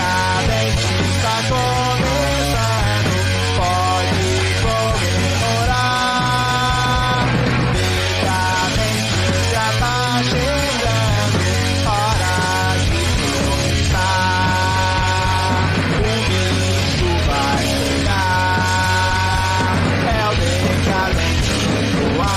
Decadente 0.00 0.88
está 1.10 1.36
começando, 1.50 3.12
pode 3.58 4.32
comemorar. 5.60 6.00
Decadente 7.74 9.24
já 9.52 9.68
tá 9.78 9.98
chegando, 10.24 11.44
hora 11.86 12.36
de 12.80 13.02
começar. 13.44 14.22
O 15.98 16.08
bicho 16.30 17.10
vai 17.26 17.64
pegar, 17.84 18.64
é 20.08 20.20
o 20.24 20.34
decadente 20.40 21.56
no 21.94 22.22
ar. 22.22 22.28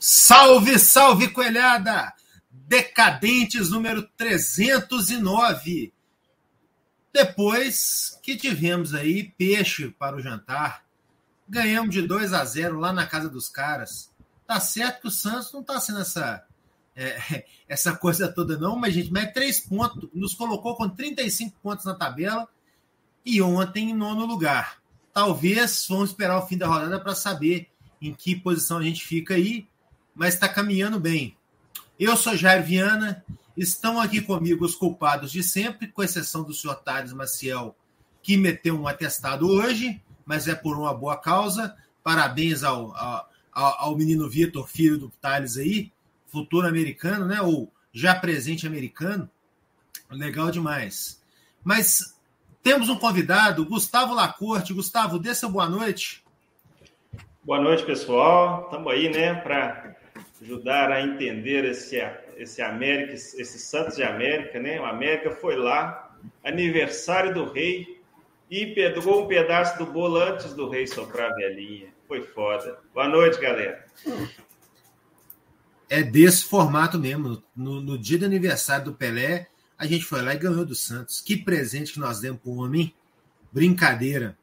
Salve, 0.00 0.74
salve, 0.78 1.28
coelhada! 1.28 2.14
Decadentes 2.72 3.68
número 3.68 4.08
309. 4.16 5.92
Depois 7.12 8.18
que 8.22 8.34
tivemos 8.34 8.94
aí 8.94 9.24
peixe 9.36 9.90
para 9.90 10.16
o 10.16 10.22
jantar, 10.22 10.82
ganhamos 11.46 11.94
de 11.94 12.00
2 12.00 12.32
a 12.32 12.42
0 12.42 12.78
lá 12.78 12.90
na 12.90 13.06
casa 13.06 13.28
dos 13.28 13.46
caras. 13.50 14.10
Tá 14.46 14.58
certo 14.58 15.02
que 15.02 15.08
o 15.08 15.10
Santos 15.10 15.52
não 15.52 15.62
tá 15.62 15.78
sendo 15.80 16.00
essa, 16.00 16.46
é, 16.96 17.44
essa 17.68 17.94
coisa 17.94 18.26
toda, 18.26 18.56
não, 18.56 18.74
mas, 18.74 18.94
gente, 18.94 19.12
mas 19.12 19.30
três 19.34 19.60
pontos, 19.60 20.08
nos 20.14 20.32
colocou 20.32 20.74
com 20.74 20.88
35 20.88 21.54
pontos 21.62 21.84
na 21.84 21.94
tabela 21.94 22.48
e 23.22 23.42
ontem 23.42 23.90
em 23.90 23.94
nono 23.94 24.24
lugar. 24.24 24.80
Talvez 25.12 25.84
vamos 25.86 26.08
esperar 26.08 26.38
o 26.38 26.46
fim 26.46 26.56
da 26.56 26.68
rodada 26.68 26.98
para 26.98 27.14
saber 27.14 27.68
em 28.00 28.14
que 28.14 28.34
posição 28.34 28.78
a 28.78 28.82
gente 28.82 29.04
fica 29.04 29.34
aí, 29.34 29.68
mas 30.14 30.32
está 30.32 30.48
caminhando 30.48 30.98
bem. 30.98 31.36
Eu 32.04 32.16
sou 32.16 32.34
Jair 32.34 32.64
Viana, 32.64 33.24
estão 33.56 34.00
aqui 34.00 34.20
comigo 34.20 34.64
os 34.64 34.74
culpados 34.74 35.30
de 35.30 35.40
sempre, 35.40 35.86
com 35.86 36.02
exceção 36.02 36.42
do 36.42 36.52
senhor 36.52 36.74
Thales 36.74 37.12
Maciel, 37.12 37.76
que 38.20 38.36
meteu 38.36 38.74
um 38.74 38.88
atestado 38.88 39.48
hoje, 39.48 40.02
mas 40.26 40.48
é 40.48 40.54
por 40.56 40.76
uma 40.76 40.92
boa 40.92 41.16
causa. 41.16 41.76
Parabéns 42.02 42.64
ao, 42.64 42.92
ao, 42.96 43.28
ao 43.54 43.96
menino 43.96 44.28
Vitor, 44.28 44.66
filho 44.66 44.98
do 44.98 45.10
Thales 45.10 45.56
aí, 45.56 45.92
futuro 46.26 46.66
americano, 46.66 47.24
né? 47.24 47.40
Ou 47.40 47.72
já 47.92 48.16
presente 48.16 48.66
americano. 48.66 49.30
Legal 50.10 50.50
demais. 50.50 51.22
Mas 51.62 52.18
temos 52.64 52.88
um 52.88 52.98
convidado, 52.98 53.64
Gustavo 53.64 54.12
Lacorte. 54.12 54.74
Gustavo, 54.74 55.20
dê 55.20 55.32
seu 55.36 55.48
boa 55.48 55.68
noite. 55.68 56.24
Boa 57.44 57.60
noite, 57.60 57.84
pessoal. 57.84 58.64
Estamos 58.64 58.92
aí, 58.92 59.08
né, 59.08 59.34
para 59.34 59.91
ajudar 60.42 60.90
a 60.90 61.00
entender 61.00 61.64
esse, 61.64 61.96
esse 62.36 62.60
América, 62.60 63.14
esse 63.14 63.58
Santos 63.58 63.96
de 63.96 64.02
América, 64.02 64.58
né? 64.58 64.80
O 64.80 64.84
América 64.84 65.30
foi 65.30 65.56
lá, 65.56 66.16
aniversário 66.44 67.32
do 67.32 67.52
rei, 67.52 68.02
e 68.50 68.66
pegou 68.74 69.24
um 69.24 69.28
pedaço 69.28 69.78
do 69.78 69.86
bolo 69.86 70.18
antes 70.18 70.52
do 70.52 70.68
rei 70.68 70.86
soprar 70.86 71.30
a 71.30 71.34
velhinha. 71.34 71.88
Foi 72.06 72.22
foda. 72.22 72.78
Boa 72.92 73.08
noite, 73.08 73.40
galera. 73.40 73.86
É 75.88 76.02
desse 76.02 76.44
formato 76.44 76.98
mesmo. 76.98 77.42
No, 77.56 77.80
no 77.80 77.96
dia 77.96 78.18
do 78.18 78.26
aniversário 78.26 78.86
do 78.86 78.94
Pelé, 78.94 79.46
a 79.78 79.86
gente 79.86 80.04
foi 80.04 80.20
lá 80.20 80.34
e 80.34 80.38
ganhou 80.38 80.66
do 80.66 80.74
Santos. 80.74 81.20
Que 81.20 81.36
presente 81.36 81.94
que 81.94 82.00
nós 82.00 82.20
demos 82.20 82.40
para 82.42 82.50
o 82.50 82.56
homem. 82.58 82.94
Brincadeira. 83.50 84.36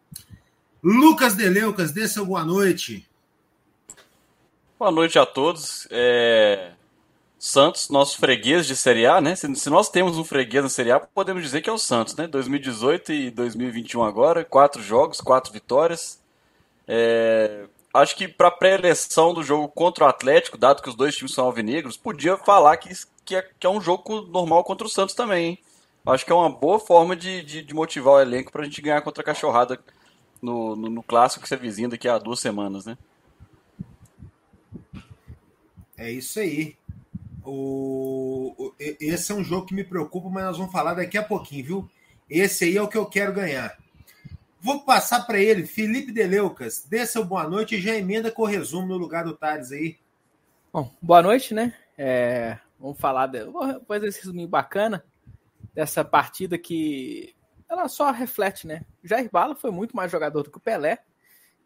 Lucas 0.82 1.36
Deleucas, 1.36 1.92
dê 1.92 2.08
seu 2.08 2.26
boa 2.26 2.44
noite. 2.46 3.09
Boa 4.80 4.92
noite 4.92 5.20
a 5.20 5.26
todos. 5.26 5.90
É... 5.92 6.72
Santos, 7.38 7.90
nosso 7.90 8.18
freguês 8.18 8.66
de 8.66 8.78
Série 8.78 9.06
A, 9.06 9.20
né? 9.20 9.36
Se, 9.36 9.54
se, 9.54 9.70
nós 9.70 9.90
temos 9.90 10.18
um 10.18 10.24
freguês 10.24 10.64
na 10.64 10.70
Série 10.70 10.90
A, 10.90 11.02
podemos 11.02 11.44
dizer 11.44 11.60
que 11.62 11.70
é 11.70 11.74
o 11.74 11.78
Santos, 11.78 12.16
né? 12.16 12.28
2018 12.28 13.12
e 13.12 13.30
2021 13.30 14.02
agora, 14.02 14.46
quatro 14.46 14.82
jogos, 14.82 15.20
quatro 15.20 15.52
vitórias. 15.52 16.24
É... 16.88 17.66
Acho 17.94 18.16
que 18.16 18.26
para 18.26 18.50
pré-eleição 18.50 19.34
do 19.34 19.44
jogo 19.44 19.68
contra 19.68 20.06
o 20.06 20.08
Atlético, 20.08 20.58
dado 20.58 20.82
que 20.82 20.88
os 20.88 20.96
dois 20.96 21.14
times 21.14 21.34
são 21.34 21.44
alvinegros, 21.48 21.98
podia 21.98 22.38
falar 22.38 22.78
que, 22.78 22.90
que, 23.26 23.36
é, 23.36 23.42
que 23.60 23.68
é 23.68 23.70
um 23.70 23.82
jogo 23.82 24.22
normal 24.22 24.64
contra 24.64 24.88
o 24.88 24.90
Santos 24.90 25.14
também, 25.14 25.46
hein? 25.46 25.60
Acho 26.06 26.26
que 26.26 26.32
é 26.32 26.36
uma 26.36 26.50
boa 26.50 26.80
forma 26.80 27.18
de, 27.18 27.44
de, 27.44 27.64
de 27.64 27.74
motivar 27.74 28.14
o 28.14 28.22
elenco 28.22 28.50
para 28.50 28.62
a 28.62 28.66
gente 28.66 28.82
ganhar 28.82 29.02
contra 29.02 29.22
a 29.22 29.26
cachorrada 29.26 29.78
no, 30.42 30.74
no, 30.78 30.90
no 30.90 31.04
clássico 31.04 31.44
que 31.44 31.50
você 31.50 31.58
vizinha 31.58 31.90
daqui 31.90 32.08
a 32.08 32.18
duas 32.18 32.40
semanas, 32.40 32.86
né? 32.86 32.98
É 36.00 36.10
isso 36.10 36.40
aí. 36.40 36.78
O, 37.46 38.74
esse 38.80 39.32
é 39.34 39.36
um 39.36 39.44
jogo 39.44 39.66
que 39.66 39.74
me 39.74 39.84
preocupa, 39.84 40.30
mas 40.30 40.46
nós 40.46 40.58
vamos 40.58 40.72
falar 40.72 40.94
daqui 40.94 41.18
a 41.18 41.24
pouquinho, 41.24 41.66
viu? 41.66 41.90
Esse 42.30 42.64
aí 42.64 42.78
é 42.78 42.82
o 42.82 42.88
que 42.88 42.98
eu 42.98 43.06
quero 43.06 43.34
ganhar. 43.34 43.78
Vou 44.62 44.82
passar 44.82 45.26
para 45.26 45.40
ele, 45.40 45.66
Felipe 45.66 46.14
Deleucas. 46.14 46.86
Dê 46.90 47.06
seu 47.06 47.26
boa 47.26 47.48
noite 47.50 47.76
e 47.76 47.82
já 47.82 47.96
emenda 47.96 48.32
com 48.32 48.44
o 48.44 48.46
resumo 48.46 48.88
no 48.88 48.98
lugar 48.98 49.26
do 49.26 49.36
Thales 49.36 49.74
aí. 49.74 49.98
Bom, 50.72 50.90
boa 51.02 51.22
noite, 51.22 51.54
né? 51.54 51.76
É, 51.98 52.58
vamos 52.80 52.98
falar, 52.98 53.28
de, 53.28 53.44
vou 53.46 53.82
fazer 53.86 54.08
esse 54.08 54.20
resuminho 54.20 54.48
bacana 54.48 55.04
dessa 55.74 56.06
partida 56.06 56.58
que 56.58 57.36
ela 57.68 57.90
só 57.90 58.10
reflete, 58.12 58.66
né? 58.66 58.86
Jair 59.04 59.30
Bala 59.30 59.54
foi 59.54 59.72
muito 59.72 59.96
mais 59.96 60.10
jogador 60.10 60.44
do 60.44 60.52
que 60.52 60.58
o 60.58 60.62
Pelé, 60.62 61.00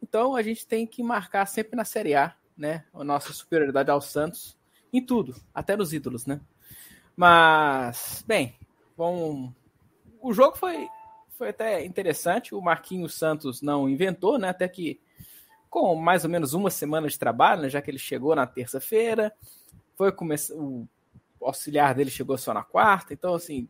então 0.02 0.36
a 0.36 0.42
gente 0.42 0.66
tem 0.66 0.88
que 0.88 1.04
marcar 1.04 1.46
sempre 1.46 1.76
na 1.76 1.86
Série 1.86 2.16
A 2.16 2.36
né? 2.58 2.86
A 2.94 3.04
nossa 3.04 3.34
superioridade 3.34 3.90
ao 3.90 4.02
Santos 4.02 4.58
em 4.92 5.04
tudo, 5.04 5.36
até 5.54 5.76
nos 5.76 5.94
ídolos, 5.94 6.26
né? 6.26 6.40
Mas, 7.16 8.24
bem, 8.28 8.56
bom, 8.96 9.52
o 10.22 10.34
jogo 10.34 10.58
foi, 10.58 10.88
foi 11.38 11.50
até 11.50 11.86
interessante. 11.86 12.56
O 12.56 12.62
Marquinhos 12.62 13.16
Santos 13.16 13.62
não 13.62 13.90
inventou, 13.90 14.38
né? 14.38 14.50
Até 14.50 14.68
que 14.68 15.00
com 15.70 15.96
mais 15.96 16.24
ou 16.24 16.30
menos 16.30 16.54
uma 16.54 16.70
semana 16.70 17.08
de 17.08 17.18
trabalho, 17.18 17.64
né? 17.64 17.70
já 17.70 17.82
que 17.82 17.90
ele 17.90 17.98
chegou 17.98 18.36
na 18.36 18.46
terça-feira, 18.46 19.34
foi 19.96 20.12
começar 20.12 20.54
o 20.54 20.88
auxiliar 21.42 21.96
dele 21.96 22.12
chegou 22.12 22.38
só 22.38 22.54
na 22.54 22.64
quarta, 22.64 23.14
então 23.14 23.34
assim 23.34 23.68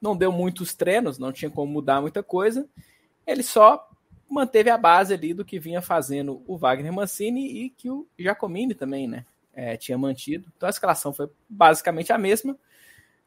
não 0.00 0.16
deu 0.16 0.32
muitos 0.32 0.74
treinos, 0.74 1.18
não 1.18 1.32
tinha 1.32 1.50
como 1.50 1.70
mudar 1.70 2.00
muita 2.00 2.22
coisa. 2.22 2.68
Ele 3.26 3.42
só 3.42 3.88
manteve 4.34 4.68
a 4.68 4.76
base 4.76 5.14
ali 5.14 5.32
do 5.32 5.44
que 5.44 5.58
vinha 5.58 5.80
fazendo 5.80 6.42
o 6.46 6.58
Wagner 6.58 6.92
Mancini 6.92 7.64
e 7.64 7.70
que 7.70 7.88
o 7.88 8.06
Giacomini 8.18 8.74
também, 8.74 9.06
né? 9.06 9.24
É, 9.52 9.76
tinha 9.76 9.96
mantido. 9.96 10.52
Então 10.56 10.66
a 10.66 10.70
escalação 10.70 11.12
foi 11.12 11.30
basicamente 11.48 12.12
a 12.12 12.18
mesma, 12.18 12.58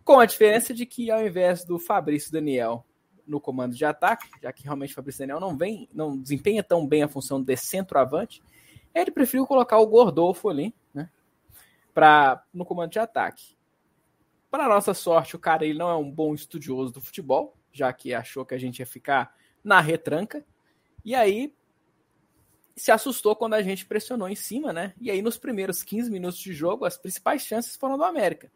com 0.03 0.19
a 0.19 0.25
diferença 0.25 0.73
de 0.73 0.85
que 0.85 1.09
ao 1.09 1.25
invés 1.25 1.63
do 1.63 1.79
Fabrício 1.79 2.31
Daniel 2.31 2.85
no 3.25 3.41
comando 3.41 3.75
de 3.75 3.83
ataque, 3.85 4.27
já 4.41 4.51
que 4.51 4.63
realmente 4.63 4.91
o 4.91 4.95
Fabrício 4.95 5.19
Daniel 5.19 5.39
não 5.39 5.57
vem, 5.57 5.89
não 5.93 6.17
desempenha 6.17 6.63
tão 6.63 6.85
bem 6.85 7.03
a 7.03 7.07
função 7.07 7.41
de 7.41 7.55
centroavante, 7.57 8.41
ele 8.93 9.11
preferiu 9.11 9.45
colocar 9.45 9.77
o 9.77 9.87
Gordolfo 9.87 10.49
ali, 10.49 10.73
né? 10.93 11.09
Pra, 11.93 12.43
no 12.53 12.65
comando 12.65 12.91
de 12.91 12.99
ataque. 12.99 13.57
Para 14.49 14.67
nossa 14.67 14.93
sorte, 14.93 15.35
o 15.35 15.39
cara 15.39 15.65
ele 15.65 15.77
não 15.77 15.89
é 15.89 15.95
um 15.95 16.09
bom 16.09 16.33
estudioso 16.33 16.93
do 16.93 17.01
futebol, 17.01 17.55
já 17.71 17.91
que 17.91 18.13
achou 18.13 18.45
que 18.45 18.55
a 18.55 18.57
gente 18.57 18.79
ia 18.79 18.85
ficar 18.85 19.35
na 19.63 19.81
retranca. 19.81 20.45
E 21.07 21.15
aí 21.15 21.53
se 22.75 22.91
assustou 22.91 23.33
quando 23.33 23.53
a 23.53 23.61
gente 23.61 23.85
pressionou 23.85 24.27
em 24.27 24.35
cima, 24.35 24.73
né? 24.73 24.93
E 24.99 25.09
aí 25.09 25.21
nos 25.21 25.37
primeiros 25.37 25.81
15 25.81 26.11
minutos 26.11 26.37
de 26.37 26.51
jogo, 26.51 26.83
as 26.83 26.97
principais 26.97 27.43
chances 27.43 27.77
foram 27.77 27.97
do 27.97 28.03
América. 28.03 28.51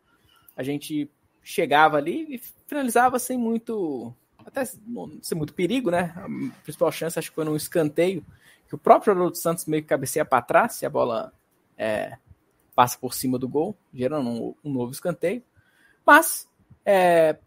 A 0.54 0.62
gente 0.62 1.10
chegava 1.42 1.96
ali 1.96 2.36
e 2.36 2.42
finalizava 2.68 3.20
sem 3.20 3.38
muito 3.38 4.14
até 4.46 4.66
sem 4.66 5.38
muito 5.38 5.54
perigo, 5.54 5.90
né? 5.90 6.14
A 6.18 6.62
principal 6.62 6.92
chance 6.92 7.18
acho 7.18 7.30
que 7.30 7.36
foi 7.36 7.46
num 7.46 7.56
escanteio 7.56 8.22
que 8.68 8.76
o 8.76 8.78
próprio 8.78 9.14
jogador 9.14 9.30
do 9.30 9.38
Santos 9.38 9.66
meio 9.66 9.82
que 9.82 9.88
cabeceia 9.88 10.26
para 10.26 10.42
trás 10.42 10.82
e 10.82 10.86
a 10.86 10.90
bola 10.90 11.32
é, 11.78 12.18
passa 12.76 12.98
por 12.98 13.14
cima 13.14 13.40
do 13.40 13.48
gol, 13.48 13.78
gerando 13.94 14.30
um, 14.30 14.56
um 14.62 14.74
novo 14.74 14.92
escanteio. 14.92 15.42
Mas 16.06 16.50
é, 16.86 17.38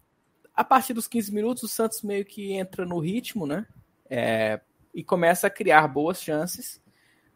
a 0.55 0.63
partir 0.63 0.93
dos 0.93 1.07
15 1.07 1.31
minutos 1.31 1.61
o 1.61 1.67
Santos 1.67 2.01
meio 2.01 2.25
que 2.25 2.53
entra 2.53 2.87
no 2.87 2.97
ritmo, 2.97 3.45
né? 3.45 3.67
É, 4.09 4.59
e 4.95 5.03
começa 5.03 5.47
a 5.47 5.49
criar 5.49 5.89
boas 5.89 6.21
chances. 6.21 6.81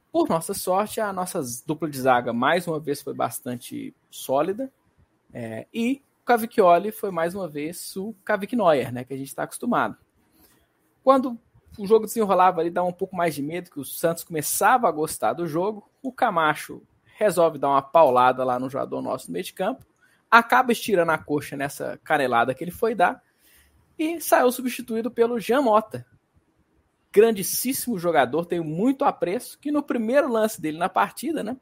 Por 0.09 0.29
nossa 0.29 0.53
sorte, 0.53 1.01
a 1.01 1.11
nossa 1.11 1.41
dupla 1.67 1.89
de 1.89 1.99
zaga 1.99 2.31
mais 2.31 2.65
uma 2.65 2.79
vez 2.79 3.01
foi 3.01 3.13
bastante 3.13 3.93
sólida. 4.09 4.71
É, 5.33 5.67
e 5.73 6.01
o 6.21 6.25
Cavicchioli 6.25 6.91
foi 6.91 7.11
mais 7.11 7.35
uma 7.35 7.49
vez 7.49 7.95
o 7.97 8.15
Cavik 8.23 8.55
Neuer, 8.55 8.93
né, 8.93 9.03
que 9.03 9.13
a 9.13 9.17
gente 9.17 9.27
está 9.27 9.43
acostumado. 9.43 9.97
Quando 11.03 11.37
o 11.77 11.85
jogo 11.85 12.05
desenrolava 12.05 12.61
ali, 12.61 12.69
dava 12.69 12.87
um 12.87 12.93
pouco 12.93 13.15
mais 13.15 13.35
de 13.35 13.43
medo, 13.43 13.69
que 13.69 13.79
o 13.79 13.85
Santos 13.85 14.23
começava 14.23 14.87
a 14.87 14.91
gostar 14.91 15.33
do 15.33 15.45
jogo, 15.45 15.87
o 16.01 16.11
Camacho 16.11 16.81
resolve 17.17 17.59
dar 17.59 17.69
uma 17.69 17.81
paulada 17.81 18.43
lá 18.45 18.57
no 18.57 18.69
jogador 18.69 19.01
nosso 19.01 19.27
no 19.27 19.33
meio 19.33 19.43
de 19.43 19.53
campo, 19.53 19.85
acaba 20.31 20.71
estirando 20.71 21.11
a 21.11 21.17
coxa 21.17 21.57
nessa 21.57 21.99
canelada 22.03 22.53
que 22.53 22.63
ele 22.63 22.71
foi 22.71 22.95
dar, 22.95 23.21
e 23.97 24.21
saiu 24.21 24.49
substituído 24.51 25.11
pelo 25.11 25.39
Jean 25.39 25.61
Mota, 25.61 26.05
grandíssimo 27.11 27.97
jogador, 27.97 28.45
tenho 28.45 28.63
muito 28.63 29.05
apreço, 29.05 29.57
que 29.59 29.71
no 29.71 29.81
primeiro 29.81 30.31
lance 30.31 30.61
dele 30.61 30.77
na 30.77 30.89
partida, 30.89 31.43
né, 31.43 31.57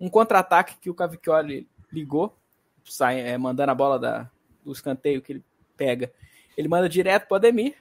um 0.00 0.08
contra-ataque 0.08 0.78
que 0.80 0.90
o 0.90 0.94
Cavicchioli 0.94 1.68
ligou, 1.92 2.36
sai, 2.84 3.20
é, 3.20 3.38
mandando 3.38 3.72
a 3.72 3.74
bola 3.74 3.98
da, 3.98 4.30
do 4.64 4.72
escanteio 4.72 5.22
que 5.22 5.32
ele 5.32 5.44
pega. 5.76 6.12
Ele 6.56 6.68
manda 6.68 6.88
direto 6.88 7.28
para 7.28 7.36
Ademir. 7.36 7.76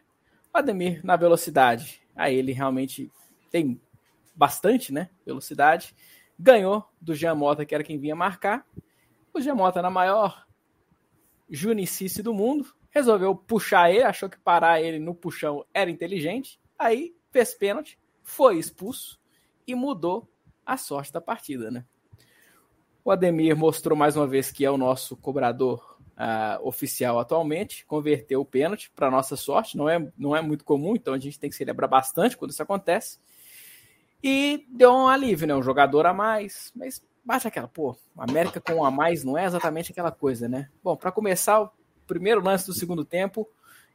O 0.54 0.58
Ademir 0.58 1.02
na 1.04 1.16
velocidade. 1.16 2.02
Aí 2.16 2.36
ele 2.36 2.52
realmente 2.52 3.12
tem 3.52 3.80
bastante, 4.36 4.94
né? 4.94 5.10
Velocidade. 5.26 5.96
Ganhou 6.38 6.88
do 7.00 7.16
Jean 7.16 7.36
Mota, 7.36 7.66
que 7.66 7.74
era 7.74 7.84
quem 7.84 8.00
vinha 8.00 8.16
marcar. 8.16 8.66
O 9.34 9.42
Jean 9.42 9.56
Mota, 9.56 9.82
na 9.82 9.90
maior 9.90 10.46
junicice 11.50 12.24
do 12.24 12.34
mundo, 12.34 12.74
resolveu 12.90 13.36
puxar 13.36 13.92
ele, 13.92 14.04
achou 14.04 14.30
que 14.30 14.40
parar 14.40 14.82
ele 14.82 15.00
no 15.00 15.14
puxão 15.14 15.66
era 15.74 15.90
inteligente. 15.90 16.60
Aí 16.78 17.16
fez 17.32 17.54
pênalti, 17.54 18.00
foi 18.24 18.58
expulso 18.58 19.20
e 19.68 19.76
mudou 19.76 20.30
a 20.66 20.78
sorte 20.78 21.12
da 21.12 21.22
partida, 21.22 21.70
né? 21.70 21.86
O 23.04 23.12
Ademir 23.12 23.56
mostrou 23.56 23.98
mais 23.98 24.16
uma 24.16 24.26
vez 24.26 24.52
que 24.52 24.66
é 24.66 24.72
o 24.72 24.78
nosso 24.78 25.16
cobrador 25.16 25.96
uh, 26.16 26.68
oficial 26.68 27.20
atualmente, 27.20 27.86
converteu 27.86 28.42
o 28.42 28.46
pênalti, 28.46 28.92
para 28.96 29.12
nossa 29.12 29.36
sorte, 29.36 29.78
não 29.78 29.88
é, 29.88 30.12
não 30.18 30.36
é 30.36 30.42
muito 30.42 30.66
comum, 30.66 30.96
então 30.96 31.14
a 31.14 31.20
gente 31.20 31.40
tem 31.40 31.50
que 31.50 31.56
celebrar 31.56 31.90
bastante 31.90 32.36
quando 32.36 32.52
isso 32.52 32.64
acontece. 32.64 33.20
E 34.24 34.66
deu 34.70 34.92
um 34.92 35.08
alívio, 35.08 35.46
né? 35.46 35.56
Um 35.56 35.62
jogador 35.62 36.06
a 36.08 36.14
mais, 36.14 36.72
mas 36.76 37.04
bate 37.24 37.48
aquela, 37.48 37.68
pô, 37.68 37.96
América 38.18 38.60
com 38.60 38.76
um 38.76 38.86
a 38.86 38.90
mais 38.90 39.24
não 39.24 39.38
é 39.38 39.46
exatamente 39.46 39.92
aquela 39.92 40.12
coisa, 40.12 40.48
né? 40.48 40.70
Bom, 40.84 40.96
para 40.96 41.12
começar, 41.12 41.62
o 41.62 41.72
primeiro 42.08 42.42
lance 42.42 42.66
do 42.66 42.74
segundo 42.74 43.06
tempo, 43.06 43.48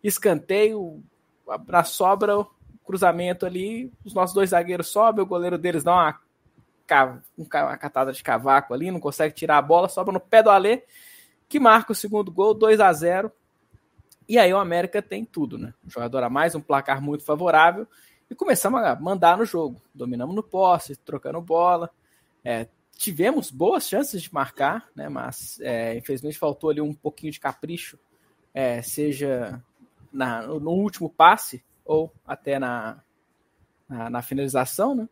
escanteio, 0.03 1.03
na 1.67 1.83
sobra, 1.83 2.47
cruzamento 2.85 3.47
ali, 3.47 3.93
os 4.05 4.15
nossos 4.15 4.35
dois 4.35 4.51
zagueiros 4.51 4.89
sobem, 4.89 5.23
o 5.23 5.27
goleiro 5.27 5.57
deles 5.57 5.85
dá 5.85 5.93
uma, 5.93 6.21
uma 7.39 7.77
catada 7.77 8.13
de 8.13 8.23
cavaco 8.23 8.75
ali, 8.75 8.91
não 8.91 9.01
consegue 9.01 9.35
tirar 9.35 9.59
a 9.59 9.63
bola, 9.63 9.89
sobra 9.89 10.13
no 10.13 10.21
pé 10.21 10.43
do 10.43 10.51
Alê, 10.51 10.83
que 11.49 11.61
marca 11.61 11.93
o 11.93 11.95
segundo 11.95 12.31
gol, 12.31 12.55
2 12.55 12.81
a 12.81 12.93
0 12.93 13.33
E 14.29 14.39
aí 14.39 14.53
o 14.53 14.59
América 14.59 15.03
tem 15.03 15.25
tudo, 15.25 15.59
né? 15.59 15.75
Jogador 15.87 16.23
a 16.23 16.31
mais, 16.31 16.55
um 16.55 16.61
placar 16.61 17.03
muito 17.03 17.25
favorável. 17.25 17.87
E 18.31 18.35
começamos 18.35 18.81
a 18.83 18.95
mandar 18.95 19.37
no 19.37 19.45
jogo. 19.45 19.83
Dominamos 19.93 20.35
no 20.35 20.43
posse, 20.45 20.95
trocando 20.95 21.41
bola. 21.41 21.91
É, 22.45 22.69
tivemos 22.97 23.51
boas 23.51 23.89
chances 23.89 24.23
de 24.23 24.33
marcar, 24.33 24.89
né? 24.95 25.09
Mas 25.09 25.59
é, 25.61 25.97
infelizmente 25.97 26.39
faltou 26.39 26.71
ali 26.71 26.81
um 26.81 26.95
pouquinho 26.95 27.33
de 27.33 27.41
capricho, 27.41 27.99
é, 28.55 28.81
seja 28.83 29.61
na, 30.13 30.43
no 30.47 30.71
último 30.71 31.11
passe 31.11 31.65
ou 31.91 32.15
até 32.25 32.57
na, 32.57 33.03
na, 33.89 34.09
na 34.09 34.23
finalização, 34.23 34.95
né? 34.95 35.09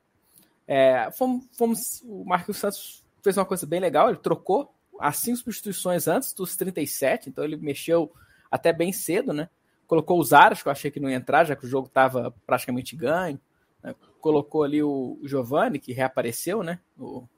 É, 0.65 1.11
fomos, 1.11 1.45
fomos, 1.57 2.03
o 2.05 2.25
Marcos 2.25 2.57
Santos 2.57 3.05
fez 3.21 3.37
uma 3.37 3.45
coisa 3.45 3.67
bem 3.67 3.81
legal, 3.81 4.09
ele 4.09 4.19
trocou 4.19 4.73
as 5.01 5.17
cinco 5.17 5.39
substituições 5.39 6.07
antes 6.07 6.33
dos 6.33 6.57
37, 6.57 7.31
então 7.31 7.43
ele 7.43 7.57
mexeu 7.57 8.13
até 8.49 8.73
bem 8.73 8.93
cedo, 8.93 9.33
né? 9.33 9.51
Colocou 9.89 10.21
os 10.21 10.33
Aras, 10.33 10.63
que 10.63 10.69
eu 10.69 10.73
achei 10.73 10.89
que 10.89 11.01
não 11.01 11.11
ia 11.11 11.17
entrar, 11.17 11.45
já 11.45 11.57
que 11.57 11.65
o 11.65 11.69
jogo 11.69 11.89
estava 11.89 12.33
praticamente 12.47 12.95
ganho. 12.95 13.41
Né? 13.83 13.93
Colocou 14.21 14.63
ali 14.63 14.81
o 14.81 15.19
Giovanni, 15.25 15.81
que 15.81 15.93
reapareceu, 15.93 16.63
né? 16.63 16.79
No, 16.97 17.29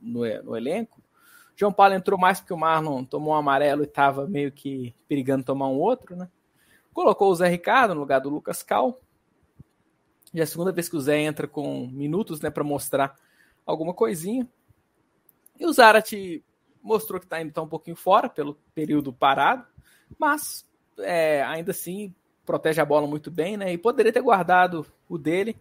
no, 0.00 0.42
no, 0.42 0.56
elenco. 0.56 1.00
João 1.54 1.72
Paulo 1.72 1.94
entrou 1.94 2.18
mais 2.18 2.40
porque 2.40 2.54
o 2.54 2.58
Marlon 2.58 3.04
tomou 3.04 3.34
um 3.34 3.36
amarelo 3.36 3.82
e 3.82 3.86
estava 3.86 4.26
meio 4.26 4.50
que 4.50 4.94
perigando 5.06 5.44
tomar 5.44 5.68
um 5.68 5.78
outro, 5.78 6.16
né? 6.16 6.28
Colocou 6.98 7.30
o 7.30 7.34
Zé 7.36 7.46
Ricardo 7.46 7.94
no 7.94 8.00
lugar 8.00 8.18
do 8.18 8.28
Lucas 8.28 8.60
Cal. 8.60 8.98
Já 10.34 10.40
é 10.40 10.42
a 10.42 10.46
segunda 10.48 10.72
vez 10.72 10.88
que 10.88 10.96
o 10.96 11.00
Zé 11.00 11.20
entra 11.20 11.46
com 11.46 11.86
minutos, 11.86 12.40
né, 12.40 12.50
para 12.50 12.64
mostrar 12.64 13.14
alguma 13.64 13.94
coisinha. 13.94 14.48
E 15.60 15.64
o 15.64 15.72
Zarate 15.72 16.44
mostrou 16.82 17.20
que 17.20 17.26
está 17.26 17.40
indo 17.40 17.52
tá 17.52 17.62
um 17.62 17.68
pouquinho 17.68 17.94
fora 17.94 18.28
pelo 18.28 18.58
período 18.74 19.12
parado, 19.12 19.64
mas 20.18 20.68
é, 20.98 21.40
ainda 21.44 21.70
assim 21.70 22.12
protege 22.44 22.80
a 22.80 22.84
bola 22.84 23.06
muito 23.06 23.30
bem, 23.30 23.56
né? 23.56 23.72
E 23.72 23.78
poderia 23.78 24.12
ter 24.12 24.20
guardado 24.20 24.84
o 25.08 25.16
dele 25.16 25.56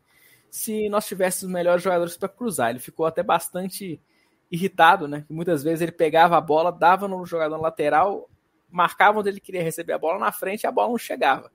se 0.50 0.90
nós 0.90 1.06
tivéssemos 1.06 1.54
melhores 1.54 1.84
jogadores 1.84 2.18
para 2.18 2.30
cruzar. 2.30 2.72
Ele 2.72 2.80
ficou 2.80 3.06
até 3.06 3.22
bastante 3.22 4.02
irritado, 4.50 5.08
né? 5.08 5.24
Muitas 5.30 5.62
vezes 5.62 5.82
ele 5.82 5.92
pegava 5.92 6.36
a 6.36 6.42
bola, 6.42 6.72
dava 6.72 7.08
no 7.08 7.24
jogador 7.28 7.62
lateral, 7.62 8.28
marcava 8.70 9.20
onde 9.20 9.30
ele 9.30 9.40
queria 9.40 9.64
receber 9.64 9.94
a 9.94 9.98
bola 9.98 10.20
na 10.20 10.32
frente 10.32 10.64
e 10.64 10.68
a 10.68 10.72
bola 10.72 10.90
não 10.90 10.98
chegava. 10.98 11.52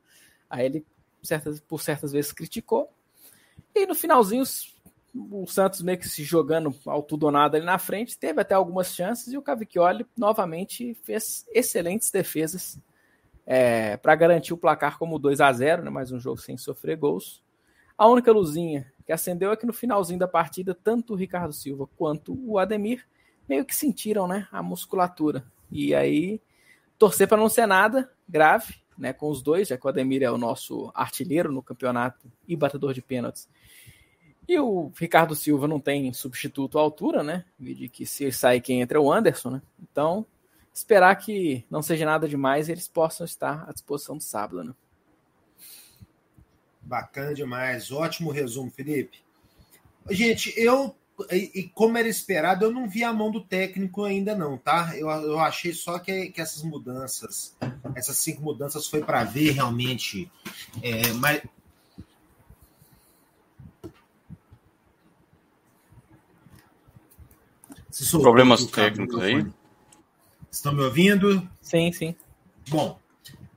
Aí 0.48 0.66
ele, 0.66 0.86
certas, 1.22 1.60
por 1.60 1.80
certas 1.80 2.12
vezes, 2.12 2.32
criticou. 2.32 2.90
E 3.74 3.86
no 3.86 3.94
finalzinho, 3.94 4.44
o 5.14 5.46
Santos 5.46 5.82
meio 5.82 5.98
que 5.98 6.08
se 6.08 6.22
jogando 6.24 6.74
ao 6.86 7.02
tudo 7.02 7.24
ou 7.24 7.32
nada 7.32 7.56
ali 7.56 7.66
na 7.66 7.78
frente, 7.78 8.18
teve 8.18 8.40
até 8.40 8.54
algumas 8.54 8.94
chances 8.94 9.32
e 9.32 9.36
o 9.36 9.42
Cavicchioli 9.42 10.06
novamente 10.16 10.94
fez 11.02 11.46
excelentes 11.52 12.10
defesas 12.10 12.80
é, 13.46 13.96
para 13.96 14.14
garantir 14.14 14.54
o 14.54 14.58
placar 14.58 14.98
como 14.98 15.18
2 15.18 15.40
a 15.40 15.52
0 15.52 15.82
né, 15.82 15.90
mais 15.90 16.12
um 16.12 16.18
jogo 16.20 16.38
sem 16.38 16.56
sofrer 16.56 16.96
gols. 16.96 17.42
A 17.96 18.08
única 18.08 18.32
luzinha 18.32 18.92
que 19.04 19.12
acendeu 19.12 19.52
é 19.52 19.56
que 19.56 19.66
no 19.66 19.72
finalzinho 19.72 20.18
da 20.18 20.28
partida, 20.28 20.74
tanto 20.74 21.12
o 21.12 21.16
Ricardo 21.16 21.52
Silva 21.52 21.88
quanto 21.96 22.38
o 22.46 22.58
Ademir 22.58 23.06
meio 23.48 23.64
que 23.64 23.74
sentiram 23.74 24.26
né, 24.26 24.48
a 24.50 24.62
musculatura. 24.62 25.44
E 25.70 25.94
aí, 25.94 26.40
torcer 27.02 27.26
para 27.28 27.38
não 27.38 27.48
ser 27.48 27.66
nada 27.66 28.10
grave 28.28 28.74
né, 28.96 29.12
com 29.12 29.28
os 29.28 29.42
dois, 29.42 29.68
já 29.68 29.76
que 29.76 29.84
o 29.84 29.88
Ademir 29.88 30.22
é 30.22 30.30
o 30.30 30.38
nosso 30.38 30.90
artilheiro 30.94 31.50
no 31.50 31.62
campeonato 31.62 32.30
e 32.46 32.54
batedor 32.54 32.92
de 32.94 33.02
pênaltis 33.02 33.48
e 34.48 34.58
o 34.58 34.92
Ricardo 34.98 35.34
Silva 35.34 35.68
não 35.68 35.80
tem 35.80 36.12
substituto 36.12 36.78
à 36.78 36.82
altura, 36.82 37.22
né? 37.22 37.44
De 37.58 37.88
que 37.88 38.04
se 38.04 38.30
sair 38.32 38.60
quem 38.60 38.80
entra 38.80 38.98
é 38.98 39.00
o 39.00 39.12
Anderson, 39.12 39.50
né? 39.50 39.62
Então, 39.80 40.26
esperar 40.74 41.14
que 41.16 41.64
não 41.70 41.82
seja 41.82 42.04
nada 42.04 42.28
demais 42.28 42.68
e 42.68 42.72
eles 42.72 42.88
possam 42.88 43.24
estar 43.24 43.64
à 43.68 43.72
disposição 43.72 44.16
do 44.16 44.22
sábado, 44.22 44.64
né? 44.64 44.74
Bacana 46.80 47.32
demais. 47.32 47.90
Ótimo 47.92 48.30
resumo, 48.30 48.70
Felipe. 48.70 49.22
Gente, 50.10 50.52
eu, 50.56 50.94
e 51.30 51.70
como 51.74 51.98
era 51.98 52.08
esperado, 52.08 52.64
eu 52.64 52.72
não 52.72 52.88
vi 52.88 53.04
a 53.04 53.12
mão 53.12 53.30
do 53.30 53.40
técnico 53.40 54.04
ainda 54.04 54.34
não, 54.34 54.56
tá? 54.56 54.96
Eu, 54.96 55.08
eu 55.08 55.38
achei 55.38 55.72
só 55.72 55.98
que, 55.98 56.30
que 56.30 56.40
essas 56.40 56.62
mudanças, 56.62 57.56
essas 57.94 58.16
cinco 58.16 58.42
mudanças 58.42 58.86
foi 58.86 59.02
para 59.02 59.22
ver 59.24 59.50
realmente, 59.52 60.30
é, 60.82 61.12
mas 61.14 61.42
Problemas 68.10 68.64
técnicos 68.66 69.22
aí. 69.22 69.46
Estão 70.50 70.74
me 70.74 70.82
ouvindo? 70.82 71.46
Sim, 71.60 71.92
sim. 71.92 72.16
Bom, 72.68 72.98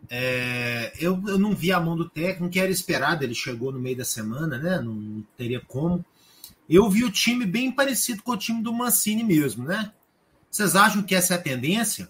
é, 0.09 0.93
eu, 1.00 1.21
eu 1.27 1.38
não 1.38 1.55
vi 1.55 1.71
a 1.71 1.79
mão 1.79 1.95
do 1.95 2.09
técnico, 2.09 2.51
que 2.51 2.59
era 2.59 2.71
esperado, 2.71 3.24
ele 3.24 3.33
chegou 3.33 3.71
no 3.71 3.79
meio 3.79 3.97
da 3.97 4.05
semana, 4.05 4.57
né? 4.57 4.79
Não, 4.79 4.93
não 4.93 5.24
teria 5.38 5.62
como. 5.62 6.03
Eu 6.69 6.89
vi 6.89 7.03
o 7.03 7.12
time 7.12 7.45
bem 7.45 7.72
parecido 7.72 8.24
com 8.24 8.31
o 8.31 8.38
time 8.38 8.62
do 8.62 8.74
Mancini 8.74 9.24
mesmo, 9.24 9.65
né? 9.65 9.91
Vocês 10.50 10.75
acham 10.75 11.03
que 11.03 11.13
essa 11.13 11.34
é 11.34 11.38
a 11.38 11.41
tendência? 11.41 12.10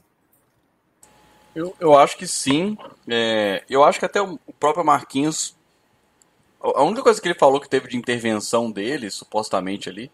Eu, 1.53 1.75
eu 1.79 1.97
acho 1.97 2.17
que 2.17 2.27
sim. 2.27 2.77
É, 3.07 3.63
eu 3.69 3.83
acho 3.83 4.00
que 4.00 4.05
até 4.05 4.21
o 4.21 4.38
próprio 4.59 4.85
Marquinhos. 4.85 5.55
A 6.62 6.83
única 6.83 7.03
coisa 7.03 7.21
que 7.21 7.27
ele 7.27 7.38
falou 7.38 7.59
que 7.59 7.69
teve 7.69 7.88
de 7.88 7.97
intervenção 7.97 8.71
dele, 8.71 9.09
supostamente 9.12 9.88
ali, 9.88 10.12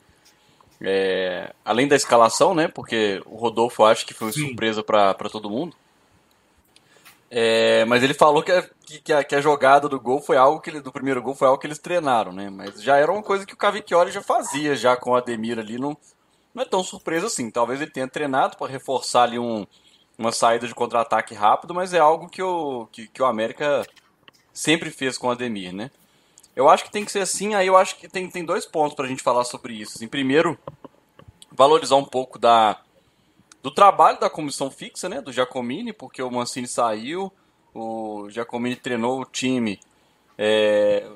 é, 0.82 1.54
além 1.64 1.88
da 1.88 1.96
escalação, 1.96 2.54
né? 2.54 2.68
Porque 2.68 3.22
o 3.26 3.36
Rodolfo 3.36 3.84
acho 3.86 4.06
que 4.06 4.14
foi 4.14 4.32
surpresa 4.32 4.84
para 4.84 5.30
todo 5.30 5.50
mundo. 5.50 5.76
É, 7.34 7.86
mas 7.86 8.04
ele 8.04 8.14
falou 8.14 8.44
que 8.44 8.52
a, 8.52 8.70
que, 8.86 9.14
a, 9.14 9.24
que 9.24 9.34
a, 9.34 9.40
jogada 9.40 9.88
do 9.88 9.98
gol 9.98 10.20
foi 10.20 10.36
algo 10.36 10.60
que 10.60 10.70
ele, 10.70 10.82
do 10.82 10.92
primeiro 10.92 11.22
gol 11.22 11.34
foi 11.34 11.48
algo 11.48 11.58
que 11.58 11.66
eles 11.66 11.80
treinaram, 11.80 12.34
né? 12.34 12.50
Mas 12.50 12.84
já 12.84 12.98
era 12.98 13.10
uma 13.10 13.24
coisa 13.24 13.46
que 13.46 13.54
o 13.54 13.58
Cavicchioli 13.58 14.12
já 14.12 14.22
fazia 14.22 14.76
já 14.76 14.98
com 14.98 15.12
o 15.12 15.16
Ademir 15.16 15.58
ali, 15.58 15.78
não, 15.78 15.96
não 16.54 16.64
é 16.64 16.66
tão 16.66 16.84
surpresa 16.84 17.28
assim. 17.28 17.50
Talvez 17.50 17.80
ele 17.80 17.90
tenha 17.90 18.06
treinado 18.06 18.58
para 18.58 18.70
reforçar 18.70 19.24
ali 19.24 19.40
um, 19.40 19.66
uma 20.18 20.34
saída 20.34 20.68
de 20.68 20.76
contra-ataque 20.76 21.34
rápido, 21.34 21.74
mas 21.74 21.94
é 21.94 22.00
algo 22.00 22.28
que 22.28 22.44
o, 22.44 22.86
que, 22.92 23.08
que 23.08 23.22
o 23.22 23.26
América 23.26 23.88
sempre 24.52 24.92
fez 24.92 25.18
com 25.18 25.28
o 25.28 25.32
Ademir, 25.32 25.74
né? 25.74 25.90
Eu 26.54 26.68
acho 26.68 26.84
que 26.84 26.92
tem 26.92 27.06
que 27.06 27.14
ser 27.14 27.22
assim, 27.22 27.56
aí 27.56 27.68
eu 27.68 27.78
acho 27.78 27.96
que 27.96 28.10
tem, 28.10 28.30
tem 28.30 28.44
dois 28.44 28.66
pontos 28.66 28.94
para 28.94 29.06
a 29.06 29.08
gente 29.08 29.24
falar 29.24 29.46
sobre 29.46 29.74
isso. 29.74 29.94
Assim, 29.96 30.08
primeiro, 30.08 30.60
valorizar 31.50 31.96
um 31.96 32.04
pouco 32.04 32.38
da, 32.38 32.78
do 33.62 33.70
trabalho 33.70 34.20
da 34.20 34.30
comissão 34.30 34.72
fixa, 34.72 35.08
né, 35.08 35.22
do 35.22 35.32
Giacomini, 35.32 35.94
porque 35.94 36.22
o 36.22 36.32
Mancini 36.32 36.68
saiu, 36.68 37.32
o 37.74 38.28
Giacomini 38.30 38.76
treinou 38.76 39.22
o 39.22 39.26
time, 39.26 39.80
é, 40.38 41.08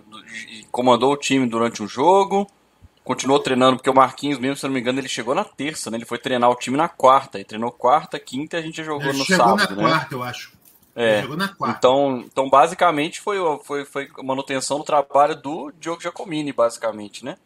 comandou 0.71 1.13
o 1.13 1.17
time 1.17 1.47
durante 1.47 1.81
o 1.81 1.87
jogo, 1.87 2.47
continuou 3.03 3.39
treinando, 3.39 3.77
porque 3.77 3.89
o 3.89 3.95
Marquinhos, 3.95 4.39
mesmo 4.39 4.57
se 4.57 4.65
não 4.65 4.73
me 4.73 4.79
engano, 4.79 4.99
ele 4.99 5.09
chegou 5.09 5.33
na 5.33 5.43
terça, 5.43 5.89
né, 5.89 5.97
ele 5.97 6.05
foi 6.05 6.17
treinar 6.17 6.49
o 6.49 6.55
time 6.55 6.77
na 6.77 6.87
quarta, 6.87 7.39
e 7.39 7.43
treinou 7.43 7.71
quarta, 7.71 8.19
quinta 8.19 8.57
e 8.57 8.59
a 8.59 8.63
gente 8.63 8.83
jogou 8.83 9.09
ele 9.09 9.17
no 9.17 9.25
chegou 9.25 9.45
sábado. 9.45 9.67
Chegou 9.67 9.75
na 9.77 9.83
né? 9.83 9.89
quarta, 9.95 10.15
eu 10.15 10.23
acho. 10.23 10.55
É, 10.97 11.25
então, 11.67 12.23
então, 12.25 12.49
basicamente, 12.49 13.19
foi, 13.19 13.37
foi, 13.65 13.83
foi 13.83 14.09
manutenção 14.23 14.77
do 14.77 14.85
trabalho 14.85 15.35
do 15.35 15.73
Diogo 15.77 16.01
Giacomini, 16.01 16.53
basicamente, 16.53 17.25
né? 17.25 17.37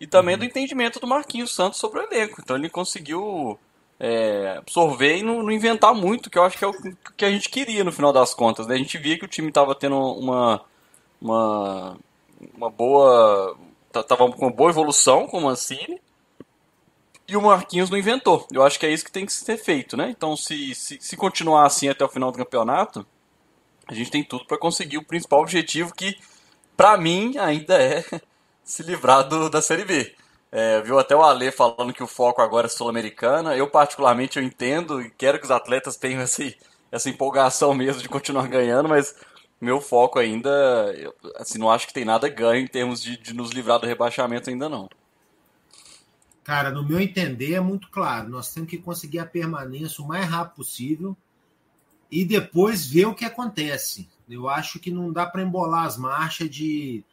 E 0.00 0.06
também 0.06 0.34
uhum. 0.34 0.40
do 0.40 0.44
entendimento 0.44 1.00
do 1.00 1.06
Marquinhos 1.06 1.52
Santos 1.52 1.80
sobre 1.80 1.98
o 1.98 2.02
elenco. 2.04 2.40
Então 2.40 2.56
ele 2.56 2.68
conseguiu 2.68 3.58
é, 4.02 4.56
absorver 4.58 5.18
e 5.18 5.22
não, 5.22 5.44
não, 5.44 5.52
inventar 5.52 5.94
muito, 5.94 6.28
que 6.28 6.36
eu 6.36 6.42
acho 6.42 6.58
que 6.58 6.64
é 6.64 6.66
o 6.66 6.74
que 7.16 7.24
a 7.24 7.30
gente 7.30 7.48
queria 7.48 7.84
no 7.84 7.92
final 7.92 8.12
das 8.12 8.34
contas. 8.34 8.66
Né? 8.66 8.74
A 8.74 8.78
gente 8.78 8.98
via 8.98 9.16
que 9.16 9.24
o 9.24 9.28
time 9.28 9.46
estava 9.46 9.76
tendo 9.76 9.96
uma, 9.96 10.60
uma, 11.20 11.96
uma 12.52 12.68
boa. 12.68 13.56
Tava 13.92 14.28
com 14.32 14.46
uma 14.46 14.50
boa 14.52 14.70
evolução 14.70 15.28
com 15.28 15.38
o 15.38 15.42
Mancini. 15.42 16.02
E 17.28 17.36
o 17.36 17.42
Marquinhos 17.42 17.90
não 17.90 17.96
inventou. 17.96 18.44
Eu 18.52 18.64
acho 18.64 18.76
que 18.76 18.84
é 18.84 18.92
isso 18.92 19.04
que 19.04 19.12
tem 19.12 19.24
que 19.24 19.32
ser 19.32 19.56
feito, 19.56 19.96
né? 19.96 20.10
Então, 20.10 20.36
se, 20.36 20.74
se, 20.74 20.98
se 21.00 21.16
continuar 21.16 21.64
assim 21.64 21.88
até 21.88 22.04
o 22.04 22.08
final 22.08 22.32
do 22.32 22.38
campeonato, 22.38 23.06
a 23.86 23.94
gente 23.94 24.10
tem 24.10 24.24
tudo 24.24 24.44
para 24.46 24.58
conseguir 24.58 24.98
o 24.98 25.04
principal 25.04 25.40
objetivo 25.40 25.94
que, 25.94 26.18
para 26.76 26.96
mim, 26.96 27.38
ainda 27.38 27.80
é 27.80 28.04
se 28.64 28.82
livrar 28.82 29.28
do, 29.28 29.48
da 29.48 29.62
Série 29.62 29.84
B. 29.84 30.12
É, 30.54 30.82
viu 30.82 30.98
até 30.98 31.16
o 31.16 31.22
Ale 31.22 31.50
falando 31.50 31.94
que 31.94 32.02
o 32.02 32.06
foco 32.06 32.42
agora 32.42 32.66
é 32.66 32.70
sul-americana. 32.70 33.56
Eu, 33.56 33.70
particularmente, 33.70 34.38
eu 34.38 34.44
entendo 34.44 35.00
e 35.00 35.10
quero 35.10 35.38
que 35.38 35.46
os 35.46 35.50
atletas 35.50 35.96
tenham 35.96 36.20
esse, 36.22 36.56
essa 36.90 37.08
empolgação 37.08 37.74
mesmo 37.74 38.02
de 38.02 38.08
continuar 38.08 38.46
ganhando, 38.48 38.88
mas 38.88 39.14
meu 39.58 39.80
foco 39.80 40.18
ainda, 40.18 40.50
eu, 40.94 41.14
assim, 41.36 41.58
não 41.58 41.70
acho 41.70 41.86
que 41.86 41.94
tem 41.94 42.04
nada 42.04 42.28
ganho 42.28 42.62
em 42.62 42.66
termos 42.66 43.02
de, 43.02 43.16
de 43.16 43.32
nos 43.32 43.50
livrar 43.50 43.78
do 43.78 43.86
rebaixamento 43.86 44.50
ainda 44.50 44.68
não. 44.68 44.90
Cara, 46.44 46.70
no 46.70 46.86
meu 46.86 47.00
entender 47.00 47.54
é 47.54 47.60
muito 47.60 47.88
claro. 47.88 48.28
Nós 48.28 48.52
temos 48.52 48.68
que 48.68 48.76
conseguir 48.76 49.20
a 49.20 49.26
permanência 49.26 50.04
o 50.04 50.08
mais 50.08 50.26
rápido 50.26 50.56
possível 50.56 51.16
e 52.10 52.24
depois 52.24 52.84
ver 52.84 53.06
o 53.06 53.14
que 53.14 53.24
acontece. 53.24 54.08
Eu 54.28 54.48
acho 54.48 54.78
que 54.78 54.90
não 54.90 55.12
dá 55.12 55.24
para 55.24 55.42
embolar 55.42 55.86
as 55.86 55.96
marchas 55.96 56.50
de 56.50 57.04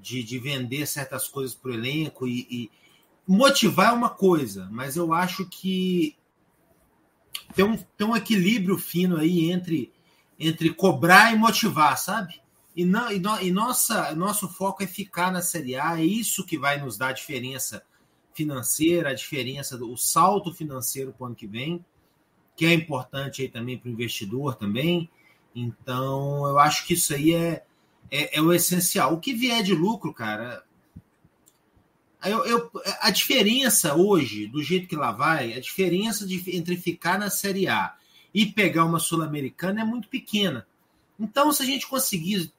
de, 0.00 0.22
de 0.22 0.38
vender 0.38 0.86
certas 0.86 1.28
coisas 1.28 1.54
para 1.54 1.70
o 1.70 1.74
elenco 1.74 2.26
e, 2.26 2.46
e, 2.50 2.70
motivar 3.26 3.90
é 3.90 3.92
uma 3.92 4.08
coisa, 4.08 4.68
mas 4.70 4.96
eu 4.96 5.12
acho 5.12 5.46
que 5.46 6.16
tem 7.54 7.64
um, 7.64 7.76
tem 7.76 8.06
um 8.06 8.16
equilíbrio 8.16 8.78
fino 8.78 9.18
aí 9.18 9.50
entre, 9.50 9.92
entre 10.38 10.72
cobrar 10.72 11.32
e 11.32 11.36
motivar, 11.36 11.98
sabe? 11.98 12.40
E, 12.74 12.84
não, 12.84 13.10
e, 13.12 13.18
no, 13.18 13.40
e 13.40 13.50
nossa, 13.50 14.14
nosso 14.14 14.48
foco 14.48 14.82
é 14.82 14.86
ficar 14.86 15.30
na 15.30 15.42
Série 15.42 15.76
A, 15.76 16.00
é 16.00 16.04
isso 16.04 16.46
que 16.46 16.58
vai 16.58 16.80
nos 16.80 16.96
dar 16.96 17.08
a 17.08 17.12
diferença 17.12 17.82
financeira, 18.32 19.10
a 19.10 19.14
diferença 19.14 19.76
do 19.76 19.96
salto 19.96 20.54
financeiro 20.54 21.12
para 21.12 21.24
o 21.24 21.26
ano 21.26 21.34
que 21.34 21.46
vem, 21.46 21.84
que 22.56 22.64
é 22.64 22.72
importante 22.72 23.42
aí 23.42 23.48
também 23.48 23.76
para 23.76 23.88
o 23.88 23.92
investidor 23.92 24.54
também. 24.54 25.10
Então, 25.54 26.46
eu 26.46 26.58
acho 26.58 26.86
que 26.86 26.94
isso 26.94 27.12
aí 27.12 27.34
é, 27.34 27.64
é, 28.10 28.38
é, 28.38 28.40
o 28.40 28.52
essencial. 28.52 29.14
O 29.14 29.20
que 29.20 29.34
vier 29.34 29.62
de 29.62 29.74
lucro, 29.74 30.12
cara. 30.12 30.62
Eu, 32.24 32.44
eu, 32.44 32.70
a 33.00 33.10
diferença 33.10 33.94
hoje, 33.94 34.48
do 34.48 34.62
jeito 34.62 34.88
que 34.88 34.96
lá 34.96 35.12
vai, 35.12 35.54
a 35.54 35.60
diferença 35.60 36.26
de, 36.26 36.56
entre 36.56 36.76
ficar 36.76 37.18
na 37.18 37.30
Série 37.30 37.68
A 37.68 37.94
e 38.34 38.44
pegar 38.46 38.84
uma 38.84 38.98
Sul-Americana 38.98 39.82
é 39.82 39.84
muito 39.84 40.08
pequena. 40.08 40.66
Então, 41.18 41.52
se 41.52 41.62
a 41.62 41.66
gente 41.66 41.86
conseguir 41.86 42.52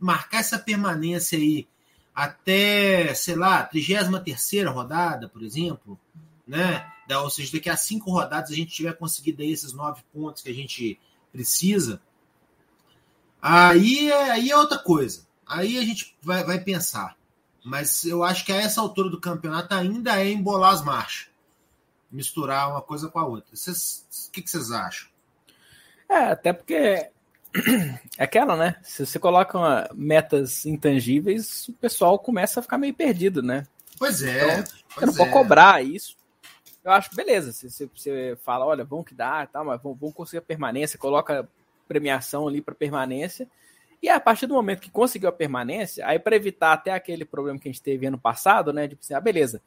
marcar 0.00 0.38
essa 0.38 0.58
permanência 0.58 1.38
aí 1.38 1.68
até, 2.14 3.14
sei 3.14 3.36
lá, 3.36 3.62
33 3.62 4.66
rodada, 4.68 5.28
por 5.28 5.42
exemplo, 5.42 5.98
né? 6.46 6.86
Ou 7.22 7.30
seja, 7.30 7.52
daqui 7.52 7.68
a 7.68 7.76
cinco 7.76 8.10
rodadas 8.10 8.50
a 8.50 8.54
gente 8.54 8.72
tiver 8.72 8.96
conseguido 8.96 9.42
esses 9.42 9.72
nove 9.72 10.02
pontos 10.12 10.42
que 10.42 10.50
a 10.50 10.54
gente 10.54 10.98
precisa, 11.30 12.00
Aí, 13.42 14.08
é, 14.08 14.30
aí 14.30 14.50
é 14.52 14.56
outra 14.56 14.78
coisa. 14.78 15.26
Aí 15.44 15.76
a 15.76 15.82
gente 15.82 16.16
vai, 16.22 16.44
vai 16.44 16.60
pensar. 16.60 17.16
Mas 17.64 18.04
eu 18.04 18.22
acho 18.22 18.44
que 18.44 18.52
a 18.52 18.56
essa 18.56 18.80
altura 18.80 19.10
do 19.10 19.20
campeonato 19.20 19.74
ainda 19.74 20.20
é 20.20 20.30
embolar 20.30 20.72
as 20.72 20.84
marchas. 20.84 21.28
Misturar 22.10 22.70
uma 22.70 22.80
coisa 22.80 23.08
com 23.08 23.18
a 23.18 23.26
outra. 23.26 23.52
O 23.52 24.30
que, 24.30 24.42
que 24.42 24.50
vocês 24.50 24.70
acham? 24.70 25.08
É, 26.08 26.30
até 26.30 26.52
porque 26.52 26.74
é 28.18 28.24
aquela, 28.24 28.56
né? 28.56 28.76
Se 28.82 29.04
você 29.04 29.18
coloca 29.18 29.58
uma, 29.58 29.88
metas 29.92 30.64
intangíveis, 30.64 31.68
o 31.68 31.72
pessoal 31.72 32.18
começa 32.18 32.60
a 32.60 32.62
ficar 32.62 32.78
meio 32.78 32.94
perdido, 32.94 33.42
né? 33.42 33.66
Pois 33.98 34.22
é. 34.22 34.44
Então, 34.44 34.64
pois 34.94 34.94
você 34.94 35.06
não 35.06 35.14
é. 35.14 35.16
pode 35.16 35.30
cobrar 35.30 35.84
isso. 35.84 36.16
Eu 36.84 36.90
acho, 36.90 37.14
beleza, 37.14 37.52
se 37.52 37.70
você, 37.70 37.88
você 37.94 38.36
fala, 38.42 38.66
olha, 38.66 38.84
vamos 38.84 39.06
que 39.06 39.14
dá, 39.14 39.46
tá, 39.46 39.62
mas 39.62 39.80
vamos, 39.80 39.98
vamos 39.98 40.14
conseguir 40.14 40.38
a 40.38 40.42
permanência, 40.42 40.98
coloca 40.98 41.48
premiação 41.86 42.48
ali 42.48 42.60
para 42.60 42.74
permanência. 42.74 43.48
E 44.02 44.08
a 44.08 44.18
partir 44.18 44.46
do 44.46 44.54
momento 44.54 44.80
que 44.80 44.90
conseguiu 44.90 45.28
a 45.28 45.32
permanência, 45.32 46.04
aí 46.06 46.18
para 46.18 46.34
evitar 46.34 46.72
até 46.72 46.92
aquele 46.92 47.24
problema 47.24 47.58
que 47.58 47.68
a 47.68 47.72
gente 47.72 47.82
teve 47.82 48.06
ano 48.06 48.18
passado, 48.18 48.72
né? 48.72 48.82
De 48.82 48.90
tipo 48.90 49.04
assim, 49.04 49.14
ah, 49.14 49.20
beleza. 49.20 49.62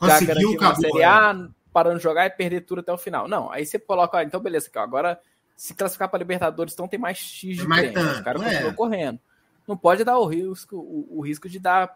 Já 0.00 0.16
a 0.16 0.18
Série 0.18 1.04
A, 1.04 1.32
é. 1.32 1.48
parando 1.72 1.96
de 1.96 2.02
jogar 2.02 2.26
e 2.26 2.30
perder 2.30 2.62
tudo 2.62 2.80
até 2.80 2.92
o 2.92 2.98
final. 2.98 3.26
Não, 3.26 3.50
aí 3.50 3.66
você 3.66 3.78
coloca, 3.78 4.18
ah, 4.18 4.22
então 4.22 4.40
beleza, 4.40 4.68
aqui, 4.68 4.78
ó, 4.78 4.82
agora 4.82 5.20
se 5.56 5.74
classificar 5.74 6.08
para 6.08 6.18
Libertadores, 6.18 6.74
então 6.74 6.88
tem 6.88 6.98
mais 6.98 7.18
X 7.18 7.56
de 7.56 7.66
mais 7.66 7.92
Tanto, 7.92 8.14
Os 8.14 8.20
caras 8.20 8.42
é. 8.42 8.72
correndo. 8.72 9.20
Não 9.66 9.76
pode 9.76 10.02
dar 10.04 10.18
o 10.18 10.26
risco, 10.26 10.76
o, 10.76 11.18
o, 11.18 11.20
risco 11.20 11.48
de 11.48 11.58
dar. 11.58 11.94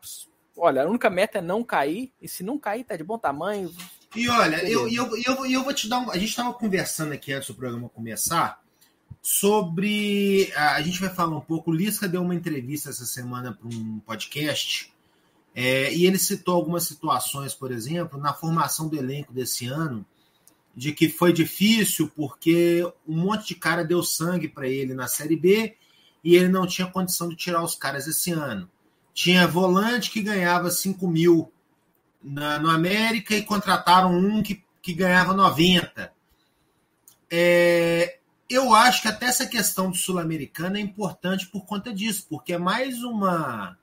Olha, 0.57 0.85
a 0.85 0.87
única 0.87 1.11
meta 1.11 1.39
é 1.39 1.43
não 1.43 1.65
cair, 1.65 2.13
e 2.21 2.29
se 2.29 2.45
não 2.45 2.59
cair, 2.59 2.85
tá 2.85 2.97
de 2.97 3.03
bom 3.03 3.19
tamanho. 3.19 3.73
E 4.15 4.29
olha, 4.29 4.57
eu, 4.69 4.89
eu, 4.89 5.11
eu, 5.27 5.47
eu 5.47 5.65
vou 5.65 5.75
te 5.75 5.89
dar 5.89 5.99
um. 5.99 6.11
A 6.11 6.15
gente 6.15 6.31
estava 6.31 6.53
conversando 6.55 7.13
aqui 7.13 7.33
antes 7.33 7.49
do 7.49 7.55
programa 7.55 7.89
começar 7.89 8.61
sobre. 9.27 10.53
A 10.55 10.81
gente 10.83 11.01
vai 11.01 11.11
falar 11.11 11.37
um 11.37 11.41
pouco. 11.41 11.73
O 11.73 11.75
Lisca 11.75 12.07
deu 12.07 12.23
uma 12.23 12.35
entrevista 12.35 12.91
essa 12.91 13.05
semana 13.05 13.53
para 13.53 13.67
um 13.67 13.99
podcast 13.99 14.93
é, 15.53 15.93
e 15.93 16.07
ele 16.07 16.17
citou 16.17 16.55
algumas 16.55 16.85
situações, 16.85 17.53
por 17.53 17.73
exemplo, 17.73 18.21
na 18.21 18.33
formação 18.33 18.87
do 18.87 18.97
elenco 18.97 19.33
desse 19.33 19.67
ano, 19.67 20.07
de 20.77 20.93
que 20.93 21.09
foi 21.09 21.33
difícil 21.33 22.09
porque 22.15 22.85
um 23.07 23.17
monte 23.17 23.49
de 23.49 23.55
cara 23.57 23.85
deu 23.85 24.01
sangue 24.01 24.47
para 24.47 24.69
ele 24.69 24.95
na 24.95 25.09
Série 25.09 25.35
B 25.35 25.75
e 26.23 26.37
ele 26.37 26.49
não 26.49 26.65
tinha 26.65 26.87
condição 26.87 27.29
de 27.29 27.35
tirar 27.35 27.65
os 27.65 27.75
caras 27.75 28.07
esse 28.07 28.31
ano. 28.31 28.71
Tinha 29.13 29.49
volante 29.49 30.11
que 30.11 30.23
ganhava 30.23 30.71
5 30.71 31.09
mil 31.09 31.51
na, 32.23 32.61
no 32.61 32.71
América 32.71 33.35
e 33.35 33.43
contrataram 33.43 34.17
um 34.17 34.41
que, 34.41 34.63
que 34.81 34.95
ganhava 34.95 35.35
90. 35.35 36.13
É, 37.29 38.19
eu 38.49 38.75
acho 38.75 39.03
que 39.03 39.09
até 39.09 39.27
essa 39.27 39.47
questão 39.47 39.91
do 39.91 39.97
sul-americano 39.97 40.77
é 40.77 40.81
importante 40.81 41.47
por 41.47 41.65
conta 41.65 41.93
disso, 41.93 42.27
porque 42.29 42.53
é 42.53 42.59
mais 42.59 43.03
uma 43.03 43.77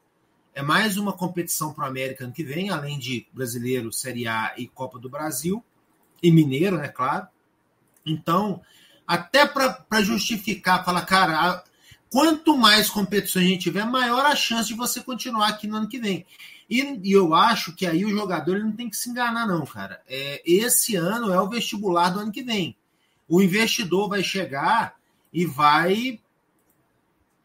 é 0.56 0.62
mais 0.62 0.98
uma 0.98 1.12
competição 1.12 1.74
para 1.74 1.86
o 1.86 1.88
América 1.88 2.24
ano 2.24 2.34
que 2.34 2.44
vem, 2.44 2.70
além 2.70 3.00
de 3.00 3.26
brasileiro, 3.34 3.92
Série 3.92 4.28
A 4.28 4.54
e 4.56 4.68
Copa 4.68 5.00
do 5.00 5.10
Brasil 5.10 5.64
e 6.22 6.32
Mineiro, 6.32 6.78
né, 6.78 6.88
claro. 6.88 7.28
Então, 8.06 8.62
até 9.08 9.48
para 9.48 10.02
justificar, 10.02 10.86
falar, 10.86 11.06
cara, 11.06 11.64
quanto 12.10 12.56
mais 12.56 12.88
competições 12.88 13.46
a 13.46 13.50
gente 13.50 13.64
tiver, 13.64 13.86
maior 13.86 14.26
a 14.26 14.36
chance 14.36 14.68
de 14.68 14.76
você 14.76 15.02
continuar 15.02 15.50
aqui 15.50 15.66
no 15.66 15.78
ano 15.78 15.90
que 15.90 16.00
vem. 16.00 16.24
E, 16.70 17.00
e 17.04 17.12
eu 17.12 17.34
acho 17.34 17.76
que 17.76 17.88
aí 17.88 18.06
o 18.06 18.16
jogador 18.16 18.56
ele 18.56 18.66
não 18.66 18.74
tem 18.74 18.90
que 18.90 18.96
se 18.96 19.10
enganar, 19.10 19.48
não, 19.48 19.66
cara. 19.66 20.02
É, 20.08 20.42
esse 20.46 20.96
ano 20.96 21.34
é 21.34 21.42
o 21.42 21.50
vestibular 21.50 22.12
do 22.12 22.20
ano 22.20 22.32
que 22.32 22.44
vem 22.44 22.78
o 23.28 23.42
investidor 23.42 24.10
vai 24.10 24.24
chegar 24.24 24.96
e 25.32 25.46
vai 25.46 26.20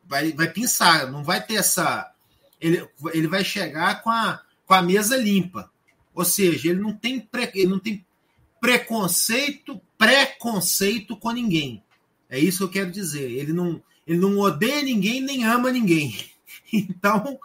vai, 0.09 0.33
vai 0.33 0.51
pensar, 0.51 1.13
não 1.13 1.23
vai 1.23 1.45
ter 1.45 1.57
essa. 1.57 2.11
Ele, 2.61 2.89
ele 3.13 3.29
vai 3.29 3.45
chegar 3.45 4.03
com 4.03 4.11
a, 4.11 4.43
com 4.67 4.75
a 4.75 4.83
mesa 4.83 5.17
limpa. 5.17 5.71
Ou 6.15 6.25
seja, 6.25 6.71
ele 6.71 6.81
não 6.81 6.93
tem, 6.93 7.21
pre, 7.21 7.51
ele 7.55 7.69
não 7.69 7.79
tem 7.79 8.05
preconceito, 8.61 9.81
preconceito 9.97 11.17
com 11.17 11.31
ninguém. 11.31 11.83
É 12.29 12.39
isso 12.39 12.59
que 12.59 12.65
eu 12.65 12.83
quero 12.83 12.91
dizer. 12.91 13.31
Ele 13.31 13.53
não, 13.53 13.81
ele 14.07 14.19
não 14.19 14.39
odeia 14.39 14.83
ninguém 14.83 15.21
nem 15.21 15.45
ama 15.45 15.71
ninguém. 15.71 16.17
Então, 16.71 17.39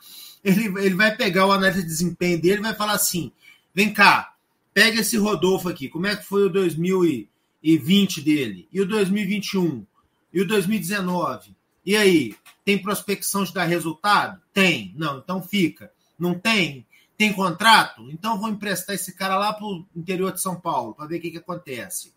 ele, 0.43 0.65
ele 0.65 0.95
vai 0.95 1.15
pegar 1.15 1.45
o 1.45 1.51
análise 1.53 1.81
de 1.81 1.87
desempenho 1.87 2.41
dele 2.41 2.57
e 2.57 2.63
vai 2.63 2.75
falar 2.75 2.93
assim: 2.93 3.31
vem 3.73 3.93
cá, 3.93 4.33
pega 4.73 4.99
esse 4.99 5.15
Rodolfo 5.15 5.69
aqui, 5.69 5.87
como 5.87 6.07
é 6.07 6.15
que 6.15 6.25
foi 6.25 6.47
o 6.47 6.49
2000 6.49 7.05
e, 7.05 7.29
2020 7.63 8.21
dele? 8.21 8.67
E 8.71 8.81
o 8.81 8.85
2021? 8.85 9.85
E 10.33 10.41
o 10.41 10.47
2019? 10.47 11.55
E 11.85 11.95
aí, 11.95 12.35
tem 12.65 12.77
prospecção 12.77 13.43
de 13.43 13.53
dar 13.53 13.63
resultado? 13.63 14.41
Tem. 14.53 14.93
Não, 14.97 15.19
então 15.19 15.41
fica. 15.41 15.91
Não 16.19 16.37
tem? 16.37 16.85
Tem 17.17 17.31
contrato? 17.31 18.09
Então 18.11 18.37
vou 18.37 18.49
emprestar 18.49 18.95
esse 18.95 19.13
cara 19.13 19.37
lá 19.37 19.53
para 19.53 19.65
o 19.65 19.85
interior 19.95 20.33
de 20.33 20.41
São 20.41 20.59
Paulo 20.59 20.93
para 20.93 21.07
ver 21.07 21.17
o 21.17 21.21
que, 21.21 21.31
que 21.31 21.37
acontece. 21.37 22.13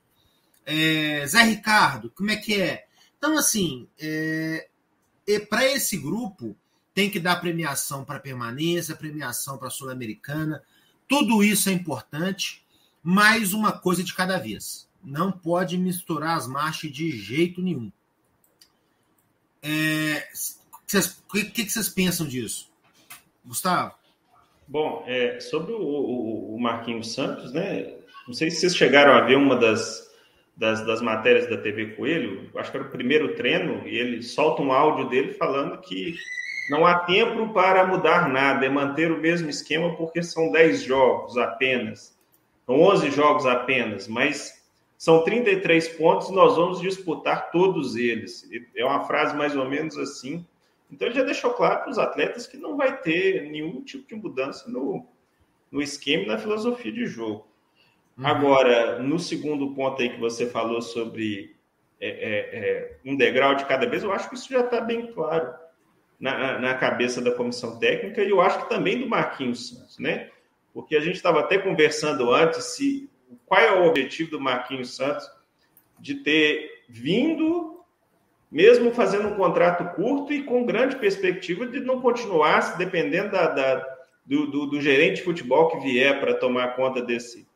É, 0.64 1.24
Zé 1.26 1.42
Ricardo, 1.44 2.10
como 2.10 2.30
é 2.30 2.36
que 2.36 2.60
é? 2.60 2.86
Então, 3.16 3.38
assim, 3.38 3.86
é, 3.98 4.68
para 5.48 5.64
esse 5.64 5.96
grupo, 5.96 6.56
tem 6.92 7.08
que 7.08 7.20
dar 7.20 7.36
premiação 7.36 8.04
para 8.04 8.18
permanência, 8.18 8.96
premiação 8.96 9.58
para 9.58 9.70
Sul-Americana. 9.70 10.62
Tudo 11.06 11.44
isso 11.44 11.68
é 11.68 11.72
importante, 11.72 12.64
mais 13.02 13.52
uma 13.52 13.70
coisa 13.70 14.02
de 14.02 14.12
cada 14.14 14.38
vez 14.38 14.85
não 15.06 15.30
pode 15.30 15.78
misturar 15.78 16.36
as 16.36 16.48
marchas 16.48 16.90
de 16.90 17.12
jeito 17.12 17.62
nenhum. 17.62 17.92
É, 19.62 20.26
o 21.28 21.32
que, 21.32 21.44
que, 21.44 21.70
vocês 21.70 21.88
pensam 21.88 22.26
disso? 22.26 22.68
Gustavo? 23.44 23.94
Bom, 24.66 25.04
é, 25.06 25.38
sobre 25.38 25.72
o, 25.72 25.80
o, 25.80 26.56
o, 26.56 26.60
Marquinhos 26.60 27.14
Santos, 27.14 27.52
né? 27.52 27.94
Não 28.26 28.34
sei 28.34 28.50
se 28.50 28.58
vocês 28.58 28.76
chegaram 28.76 29.12
a 29.12 29.20
ver 29.20 29.36
uma 29.36 29.54
das, 29.54 30.10
das, 30.56 30.84
das 30.84 31.00
matérias 31.00 31.48
da 31.48 31.56
TV 31.56 31.94
Coelho, 31.94 32.50
acho 32.56 32.72
que 32.72 32.76
era 32.76 32.86
o 32.86 32.90
primeiro 32.90 33.36
treino, 33.36 33.86
e 33.86 33.96
ele 33.96 34.24
solta 34.24 34.60
um 34.60 34.72
áudio 34.72 35.08
dele 35.08 35.34
falando 35.34 35.80
que 35.82 36.16
não 36.68 36.84
há 36.84 36.98
tempo 36.98 37.52
para 37.52 37.86
mudar 37.86 38.28
nada, 38.28 38.66
é 38.66 38.68
manter 38.68 39.12
o 39.12 39.20
mesmo 39.20 39.48
esquema 39.48 39.94
porque 39.96 40.20
são 40.20 40.50
10 40.50 40.82
jogos 40.82 41.38
apenas, 41.38 42.18
são 42.66 42.80
11 42.80 43.12
jogos 43.12 43.46
apenas, 43.46 44.08
mas 44.08 44.55
são 44.96 45.22
33 45.24 45.88
pontos, 45.88 46.30
nós 46.30 46.56
vamos 46.56 46.80
disputar 46.80 47.50
todos 47.50 47.96
eles. 47.96 48.48
É 48.74 48.84
uma 48.84 49.04
frase 49.04 49.36
mais 49.36 49.54
ou 49.54 49.68
menos 49.68 49.98
assim. 49.98 50.46
Então 50.90 51.08
ele 51.08 51.16
já 51.16 51.24
deixou 51.24 51.52
claro 51.52 51.80
para 51.80 51.90
os 51.90 51.98
atletas 51.98 52.46
que 52.46 52.56
não 52.56 52.76
vai 52.76 52.96
ter 53.00 53.50
nenhum 53.50 53.82
tipo 53.82 54.06
de 54.08 54.14
mudança 54.14 54.70
no, 54.70 55.06
no 55.70 55.82
esquema 55.82 56.24
e 56.24 56.26
na 56.26 56.38
filosofia 56.38 56.92
de 56.92 57.06
jogo. 57.06 57.46
Uhum. 58.16 58.26
Agora, 58.26 59.02
no 59.02 59.18
segundo 59.18 59.74
ponto 59.74 60.00
aí 60.00 60.08
que 60.08 60.20
você 60.20 60.46
falou 60.46 60.80
sobre 60.80 61.54
é, 62.00 62.08
é, 62.08 62.58
é, 62.58 62.96
um 63.04 63.16
degrau 63.16 63.54
de 63.54 63.66
cada 63.66 63.86
vez, 63.86 64.02
eu 64.02 64.12
acho 64.12 64.28
que 64.28 64.34
isso 64.34 64.50
já 64.50 64.60
está 64.60 64.80
bem 64.80 65.12
claro 65.12 65.52
na, 66.18 66.58
na 66.58 66.74
cabeça 66.74 67.20
da 67.20 67.32
comissão 67.32 67.78
técnica 67.78 68.22
e 68.22 68.30
eu 68.30 68.40
acho 68.40 68.62
que 68.62 68.68
também 68.68 68.98
do 68.98 69.08
Marquinhos 69.08 69.68
Santos, 69.68 69.98
né? 69.98 70.30
Porque 70.72 70.96
a 70.96 71.00
gente 71.00 71.16
estava 71.16 71.40
até 71.40 71.58
conversando 71.58 72.32
antes 72.32 72.64
se 72.64 73.10
qual 73.46 73.60
é 73.60 73.72
o 73.72 73.86
objetivo 73.86 74.32
do 74.32 74.40
Marquinhos 74.40 74.94
Santos 74.96 75.28
de 75.98 76.16
ter 76.16 76.84
vindo, 76.88 77.84
mesmo 78.50 78.92
fazendo 78.92 79.28
um 79.28 79.36
contrato 79.36 79.94
curto 79.94 80.32
e 80.32 80.42
com 80.42 80.64
grande 80.64 80.96
perspectiva 80.96 81.66
de 81.66 81.80
não 81.80 82.00
continuar, 82.00 82.76
dependendo 82.76 83.32
da, 83.32 83.48
da 83.48 83.96
do, 84.24 84.46
do, 84.46 84.66
do, 84.66 84.80
gerente 84.80 85.16
de 85.16 85.22
futebol 85.22 85.68
que 85.68 85.78
vier 85.78 86.18
para 86.18 86.34
tomar 86.34 86.74
conta 86.74 87.00
desse, 87.00 87.46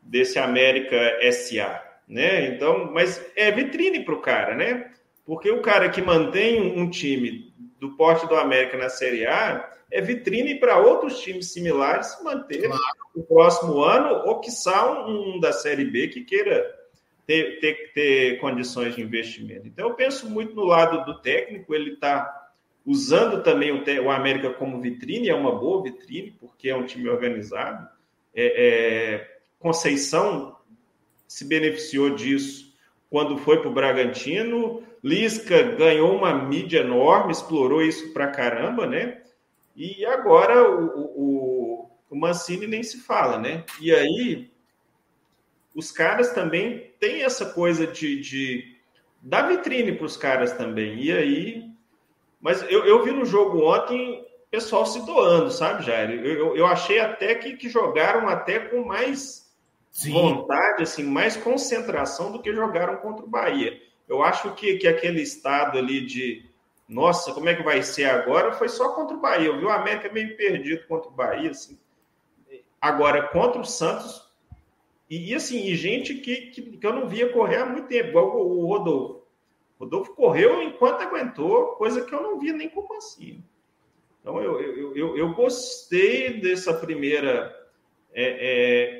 desse 0.00 0.38
América 0.38 0.96
SA, 1.30 1.82
né? 2.08 2.46
Então, 2.46 2.90
mas 2.90 3.24
é 3.36 3.50
vitrine 3.50 4.02
para 4.02 4.14
o 4.14 4.20
cara, 4.20 4.54
né? 4.54 4.90
Porque 5.26 5.50
o 5.50 5.60
cara 5.60 5.90
que 5.90 6.00
mantém 6.00 6.78
um 6.78 6.88
time 6.88 7.52
do 7.80 7.96
porte 7.96 8.26
do 8.28 8.36
América 8.36 8.76
na 8.76 8.88
Série 8.88 9.26
A 9.26 9.72
é 9.90 10.00
vitrine 10.00 10.60
para 10.60 10.78
outros 10.78 11.20
times 11.20 11.52
similares 11.52 12.08
se 12.08 12.22
manter 12.22 12.68
claro. 12.68 12.82
o 13.14 13.22
próximo 13.22 13.82
ano, 13.82 14.22
ou 14.26 14.38
quiçá 14.38 15.06
um, 15.06 15.36
um 15.36 15.40
da 15.40 15.52
Série 15.52 15.84
B 15.84 16.08
que 16.08 16.22
queira 16.22 16.78
ter, 17.26 17.58
ter, 17.58 17.92
ter 17.92 18.38
condições 18.38 18.94
de 18.94 19.02
investimento. 19.02 19.66
Então, 19.66 19.88
eu 19.88 19.94
penso 19.94 20.28
muito 20.28 20.54
no 20.54 20.64
lado 20.64 21.04
do 21.04 21.20
técnico, 21.20 21.74
ele 21.74 21.94
está 21.94 22.48
usando 22.84 23.42
também 23.42 23.72
o, 23.72 23.82
o, 24.04 24.10
América 24.10 24.50
como 24.50 24.80
vitrine, 24.80 25.28
é 25.28 25.34
uma 25.34 25.58
boa 25.58 25.82
vitrine, 25.82 26.36
porque 26.38 26.68
é 26.68 26.76
um 26.76 26.86
time 26.86 27.08
organizado. 27.08 27.88
É, 28.34 29.14
é, 29.14 29.36
Conceição 29.58 30.56
se 31.28 31.44
beneficiou 31.44 32.14
disso 32.14 32.69
quando 33.10 33.36
foi 33.36 33.60
para 33.60 33.68
o 33.68 33.74
Bragantino. 33.74 34.82
Lisca 35.02 35.62
ganhou 35.62 36.16
uma 36.16 36.32
mídia 36.32 36.80
enorme, 36.80 37.32
explorou 37.32 37.82
isso 37.82 38.12
para 38.12 38.28
caramba, 38.28 38.86
né? 38.86 39.20
E 39.74 40.04
agora 40.06 40.70
o, 40.70 40.86
o, 41.16 41.90
o 42.10 42.16
Mancini 42.16 42.66
nem 42.66 42.82
se 42.82 43.00
fala, 43.00 43.38
né? 43.38 43.64
E 43.80 43.92
aí 43.92 44.50
os 45.74 45.90
caras 45.90 46.32
também 46.32 46.92
têm 46.98 47.22
essa 47.22 47.46
coisa 47.46 47.86
de, 47.86 48.20
de 48.20 48.76
dar 49.22 49.48
vitrine 49.48 49.92
para 49.92 50.06
os 50.06 50.16
caras 50.16 50.52
também. 50.52 51.02
E 51.02 51.12
aí. 51.12 51.70
Mas 52.40 52.62
eu, 52.70 52.84
eu 52.86 53.04
vi 53.04 53.12
no 53.12 53.24
jogo 53.24 53.64
ontem 53.64 54.26
pessoal 54.50 54.84
se 54.84 55.04
doando, 55.06 55.50
sabe, 55.50 55.84
Jair? 55.84 56.10
Eu, 56.10 56.24
eu, 56.24 56.56
eu 56.56 56.66
achei 56.66 56.98
até 56.98 57.34
que, 57.34 57.56
que 57.56 57.68
jogaram 57.68 58.28
até 58.28 58.58
com 58.58 58.84
mais 58.84 59.39
Sim. 59.90 60.12
vontade, 60.12 60.82
assim, 60.82 61.04
mais 61.04 61.36
concentração 61.36 62.32
do 62.32 62.40
que 62.40 62.54
jogaram 62.54 62.96
contra 62.98 63.24
o 63.24 63.28
Bahia. 63.28 63.80
Eu 64.08 64.22
acho 64.22 64.54
que, 64.54 64.76
que 64.78 64.88
aquele 64.88 65.20
estado 65.20 65.78
ali 65.78 66.04
de 66.04 66.48
nossa, 66.88 67.32
como 67.32 67.48
é 67.48 67.54
que 67.54 67.62
vai 67.62 67.82
ser 67.82 68.06
agora? 68.06 68.52
Foi 68.52 68.68
só 68.68 68.92
contra 68.94 69.16
o 69.16 69.20
Bahia. 69.20 69.46
Eu 69.46 69.58
vi 69.58 69.64
o 69.64 69.70
América 69.70 70.12
meio 70.12 70.36
perdido 70.36 70.86
contra 70.88 71.08
o 71.08 71.14
Bahia. 71.14 71.50
Assim. 71.50 71.78
Agora, 72.80 73.28
contra 73.28 73.60
o 73.60 73.64
Santos, 73.64 74.28
e, 75.08 75.34
assim, 75.34 75.66
e 75.66 75.76
gente 75.76 76.14
que, 76.14 76.50
que, 76.50 76.62
que, 76.62 76.86
eu 76.86 76.92
não 76.92 77.08
via 77.08 77.32
correr 77.32 77.58
há 77.58 77.66
muito 77.66 77.86
tempo, 77.86 78.08
igual 78.08 78.36
o, 78.36 78.60
o 78.60 78.66
Rodolfo. 78.66 79.22
O 79.78 79.84
Rodolfo 79.84 80.14
correu 80.14 80.62
enquanto 80.62 81.02
aguentou, 81.02 81.76
coisa 81.76 82.04
que 82.04 82.12
eu 82.12 82.22
não 82.22 82.38
via 82.38 82.52
nem 82.52 82.68
como 82.68 82.92
assim. 82.96 83.42
Então, 84.20 84.40
eu, 84.42 84.60
eu, 84.60 84.96
eu, 84.96 85.16
eu 85.16 85.32
gostei 85.32 86.40
dessa 86.40 86.74
primeira 86.74 87.54
é, 88.12 88.24
é, 88.24 88.99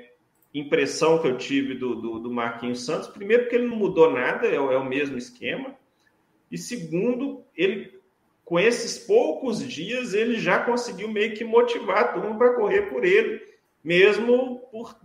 impressão 0.53 1.21
que 1.21 1.29
eu 1.29 1.39
tive 1.39 1.75
do, 1.75 1.95
do, 1.95 2.19
do, 2.21 2.31
Marquinhos 2.31 2.85
Santos. 2.85 3.09
Primeiro, 3.09 3.45
porque 3.45 3.57
ele 3.57 3.69
não 3.69 3.77
mudou 3.77 4.13
nada, 4.13 4.47
é, 4.47 4.55
é 4.55 4.59
o 4.59 4.85
mesmo 4.85 5.17
esquema. 5.17 5.75
E 6.51 6.59
segundo, 6.59 7.45
ele 7.57 8.01
com 8.45 8.59
esses 8.59 8.99
poucos 8.99 9.63
dias 9.63 10.13
ele 10.13 10.41
já 10.41 10.65
conseguiu 10.65 11.09
meio 11.09 11.37
que 11.37 11.45
motivar 11.45 11.99
a 11.99 12.09
turma 12.09 12.37
para 12.37 12.55
correr 12.55 12.83
por 12.91 13.05
ele, 13.05 13.41
mesmo 13.83 14.59
por 14.73 14.99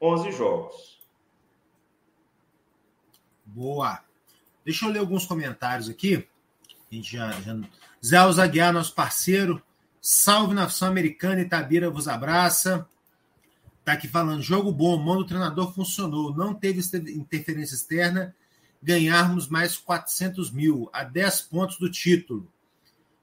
11 0.00 0.32
jogos. 0.32 1.00
Boa. 3.44 4.02
Deixa 4.64 4.86
eu 4.86 4.90
ler 4.90 4.98
alguns 4.98 5.24
comentários 5.24 5.88
aqui. 5.88 6.26
A 6.90 6.94
gente 6.94 7.12
já, 7.12 7.30
já... 7.42 7.56
Zé 8.04 8.16
Alzaguiar, 8.16 8.72
nosso 8.72 8.92
parceiro. 8.92 9.62
Salve 10.00 10.52
nação 10.52 10.88
americana, 10.88 11.42
Itabira 11.42 11.88
vos 11.88 12.08
abraça. 12.08 12.88
Tá 13.84 13.92
aqui 13.92 14.08
falando, 14.08 14.40
jogo 14.40 14.72
bom, 14.72 14.96
mão 14.96 15.16
do 15.16 15.26
treinador 15.26 15.74
funcionou, 15.74 16.34
não 16.34 16.54
teve 16.54 16.80
interferência 17.10 17.74
externa 17.74 18.34
ganharmos 18.82 19.48
mais 19.48 19.76
400 19.76 20.50
mil, 20.50 20.90
a 20.92 21.04
10 21.04 21.42
pontos 21.42 21.78
do 21.78 21.90
título. 21.90 22.50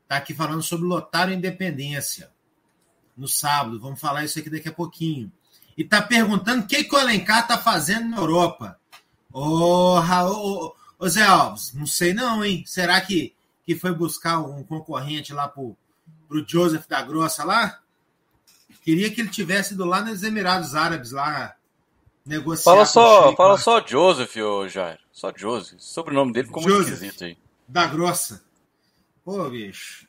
Está 0.03 0.17
aqui 0.17 0.33
falando 0.33 0.61
sobre 0.61 0.85
lotar 0.85 1.29
a 1.29 1.33
Independência 1.33 2.31
no 3.15 3.27
sábado. 3.27 3.79
Vamos 3.79 3.99
falar 3.99 4.23
isso 4.23 4.39
aqui 4.39 4.49
daqui 4.49 4.69
a 4.69 4.73
pouquinho. 4.73 5.31
E 5.77 5.83
está 5.83 6.01
perguntando 6.01 6.63
o 6.63 6.67
que, 6.67 6.83
que 6.83 6.95
o 6.95 6.97
Alencar 6.97 7.41
está 7.41 7.57
fazendo 7.57 8.09
na 8.09 8.17
Europa. 8.17 8.79
Ô, 9.31 9.99
oh, 9.99 11.07
Zé 11.07 11.23
Alves, 11.23 11.73
não 11.73 11.85
sei 11.85 12.13
não, 12.13 12.43
hein? 12.43 12.63
Será 12.67 12.99
que, 13.01 13.33
que 13.63 13.75
foi 13.75 13.93
buscar 13.93 14.39
um 14.39 14.63
concorrente 14.63 15.33
lá 15.33 15.47
para 15.47 15.63
o 15.63 15.77
Joseph 16.45 16.87
da 16.87 17.01
Grossa 17.01 17.43
lá? 17.43 17.80
Queria 18.81 19.11
que 19.11 19.21
ele 19.21 19.29
tivesse 19.29 19.73
ido 19.73 19.85
lá 19.85 20.01
nos 20.01 20.23
Emirados 20.23 20.75
Árabes, 20.75 21.11
lá 21.11 21.55
negociar. 22.25 22.63
Fala 22.63 22.85
só, 22.85 23.35
fala 23.35 23.57
só 23.57 23.85
Joseph, 23.85 24.35
ô 24.37 24.67
Jair. 24.67 24.99
Só 25.11 25.31
Joseph. 25.35 25.77
O 25.77 25.81
sobrenome 25.81 26.33
dele 26.33 26.47
ficou 26.47 26.63
muito 26.63 26.81
esquisito 26.81 27.25
aí. 27.25 27.37
Da 27.67 27.85
Grossa. 27.85 28.43
Pô, 29.23 29.49
bicho. 29.49 30.07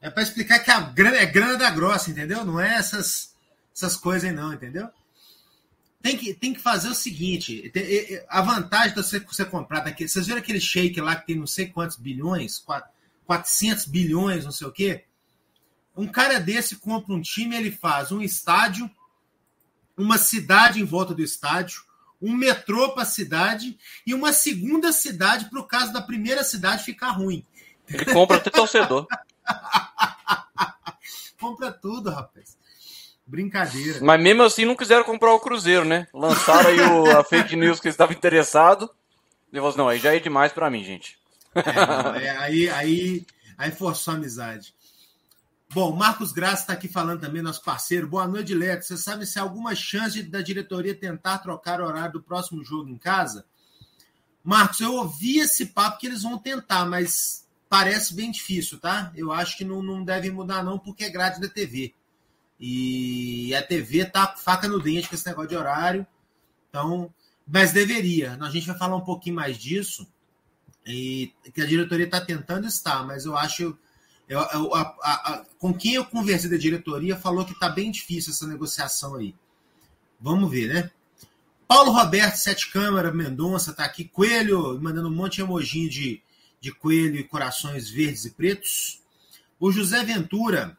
É 0.00 0.10
para 0.10 0.22
explicar 0.22 0.60
que 0.60 0.70
a 0.70 0.80
grana 0.80 1.16
é 1.16 1.26
grana 1.26 1.56
da 1.56 1.70
grossa, 1.70 2.10
entendeu? 2.10 2.44
Não 2.44 2.60
é 2.60 2.74
essas, 2.74 3.34
essas 3.74 3.96
coisas 3.96 4.28
aí, 4.28 4.34
não, 4.34 4.52
entendeu? 4.52 4.88
Tem 6.02 6.16
que, 6.16 6.32
tem 6.32 6.54
que 6.54 6.60
fazer 6.60 6.88
o 6.88 6.94
seguinte: 6.94 7.68
tem, 7.70 8.22
a 8.28 8.40
vantagem 8.40 8.94
de 8.94 9.02
você, 9.02 9.18
você 9.20 9.44
comprar 9.44 9.80
daquele. 9.80 10.08
Vocês 10.08 10.26
viram 10.26 10.38
aquele 10.38 10.60
shake 10.60 11.00
lá 11.00 11.16
que 11.16 11.26
tem 11.26 11.36
não 11.36 11.46
sei 11.46 11.66
quantos 11.66 11.96
bilhões? 11.96 12.64
400 13.26 13.86
bilhões, 13.86 14.44
não 14.44 14.52
sei 14.52 14.66
o 14.66 14.72
quê? 14.72 15.04
Um 15.96 16.06
cara 16.06 16.38
desse 16.38 16.76
compra 16.76 17.14
um 17.14 17.22
time, 17.22 17.56
ele 17.56 17.70
faz 17.70 18.12
um 18.12 18.20
estádio, 18.20 18.90
uma 19.96 20.18
cidade 20.18 20.80
em 20.80 20.84
volta 20.84 21.14
do 21.14 21.22
estádio, 21.22 21.82
um 22.20 22.34
metrô 22.34 22.92
para 22.92 23.02
a 23.02 23.06
cidade 23.06 23.78
e 24.06 24.12
uma 24.12 24.32
segunda 24.32 24.92
cidade 24.92 25.48
para 25.48 25.60
o 25.60 25.66
caso 25.66 25.92
da 25.92 26.02
primeira 26.02 26.44
cidade 26.44 26.84
ficar 26.84 27.10
ruim. 27.10 27.44
Ele 27.88 28.04
compra 28.06 28.36
até 28.36 28.50
torcedor. 28.50 29.06
compra 31.40 31.72
tudo, 31.72 32.10
rapaz. 32.10 32.56
Brincadeira. 33.26 34.00
Mas 34.02 34.20
mesmo 34.20 34.42
assim 34.42 34.64
não 34.64 34.76
quiseram 34.76 35.04
comprar 35.04 35.32
o 35.32 35.40
Cruzeiro, 35.40 35.84
né? 35.84 36.06
Lançaram 36.12 36.70
aí 36.70 36.80
o, 36.80 37.18
a 37.18 37.24
fake 37.24 37.56
news 37.56 37.80
que 37.80 37.88
estava 37.88 38.12
interessado. 38.12 38.90
E 39.52 39.56
falou 39.56 39.70
assim, 39.70 39.78
não, 39.78 39.88
aí 39.88 39.98
já 39.98 40.14
é 40.14 40.18
demais 40.18 40.52
para 40.52 40.70
mim, 40.70 40.84
gente. 40.84 41.18
É, 41.54 42.24
é, 42.24 42.36
aí, 42.36 42.68
aí, 42.68 43.26
aí 43.56 43.70
forçou 43.72 44.14
a 44.14 44.16
amizade. 44.16 44.74
Bom, 45.68 45.94
Marcos 45.94 46.32
Graça 46.32 46.62
está 46.62 46.72
aqui 46.72 46.88
falando 46.88 47.20
também, 47.20 47.42
nosso 47.42 47.62
parceiro. 47.62 48.06
Boa 48.06 48.26
noite, 48.26 48.54
Leto. 48.54 48.84
Você 48.84 48.96
sabe 48.96 49.26
se 49.26 49.38
há 49.38 49.42
alguma 49.42 49.74
chance 49.74 50.22
da 50.22 50.40
diretoria 50.40 50.94
tentar 50.94 51.38
trocar 51.38 51.80
o 51.80 51.84
horário 51.84 52.14
do 52.14 52.22
próximo 52.22 52.64
jogo 52.64 52.88
em 52.88 52.96
casa? 52.96 53.44
Marcos, 54.42 54.80
eu 54.80 54.94
ouvi 54.94 55.38
esse 55.38 55.66
papo 55.66 55.98
que 55.98 56.06
eles 56.06 56.22
vão 56.22 56.38
tentar, 56.38 56.86
mas 56.86 57.46
parece 57.68 58.14
bem 58.14 58.30
difícil, 58.30 58.78
tá? 58.78 59.12
Eu 59.16 59.32
acho 59.32 59.58
que 59.58 59.64
não, 59.64 59.82
não 59.82 60.04
deve 60.04 60.30
mudar, 60.30 60.62
não, 60.62 60.78
porque 60.78 61.04
é 61.04 61.10
grade 61.10 61.40
da 61.40 61.48
TV. 61.48 61.92
E 62.58 63.54
a 63.54 63.62
TV 63.62 64.06
tá 64.06 64.34
faca 64.36 64.68
no 64.68 64.80
dente 64.80 65.08
com 65.08 65.14
esse 65.14 65.26
negócio 65.26 65.50
de 65.50 65.56
horário. 65.56 66.06
Então, 66.70 67.12
mas 67.46 67.72
deveria. 67.72 68.38
A 68.40 68.50
gente 68.50 68.68
vai 68.68 68.78
falar 68.78 68.96
um 68.96 69.04
pouquinho 69.04 69.36
mais 69.36 69.58
disso. 69.58 70.06
E 70.86 71.32
que 71.52 71.60
a 71.60 71.66
diretoria 71.66 72.06
está 72.06 72.20
tentando 72.20 72.66
estar, 72.66 73.04
mas 73.04 73.24
eu 73.24 73.36
acho 73.36 73.76
eu, 74.28 74.40
eu, 74.40 74.74
a, 74.74 74.80
a, 75.02 75.44
com 75.58 75.72
quem 75.72 75.94
eu 75.94 76.04
conversei 76.04 76.50
da 76.50 76.56
diretoria 76.56 77.16
falou 77.16 77.44
que 77.44 77.52
está 77.52 77.68
bem 77.68 77.90
difícil 77.90 78.32
essa 78.32 78.46
negociação 78.46 79.14
aí. 79.14 79.34
Vamos 80.20 80.50
ver, 80.50 80.72
né? 80.72 80.90
Paulo 81.68 81.92
Roberto, 81.92 82.36
Sete 82.36 82.70
Câmara, 82.70 83.12
Mendonça, 83.12 83.72
tá 83.72 83.84
aqui. 83.84 84.04
Coelho, 84.04 84.80
mandando 84.80 85.08
um 85.08 85.14
monte 85.14 85.36
de 85.36 85.42
emoji 85.42 85.88
de, 85.88 86.22
de 86.60 86.72
coelho 86.72 87.16
e 87.16 87.24
corações 87.24 87.90
verdes 87.90 88.24
e 88.24 88.30
pretos. 88.30 89.02
O 89.58 89.70
José 89.70 90.04
Ventura 90.04 90.76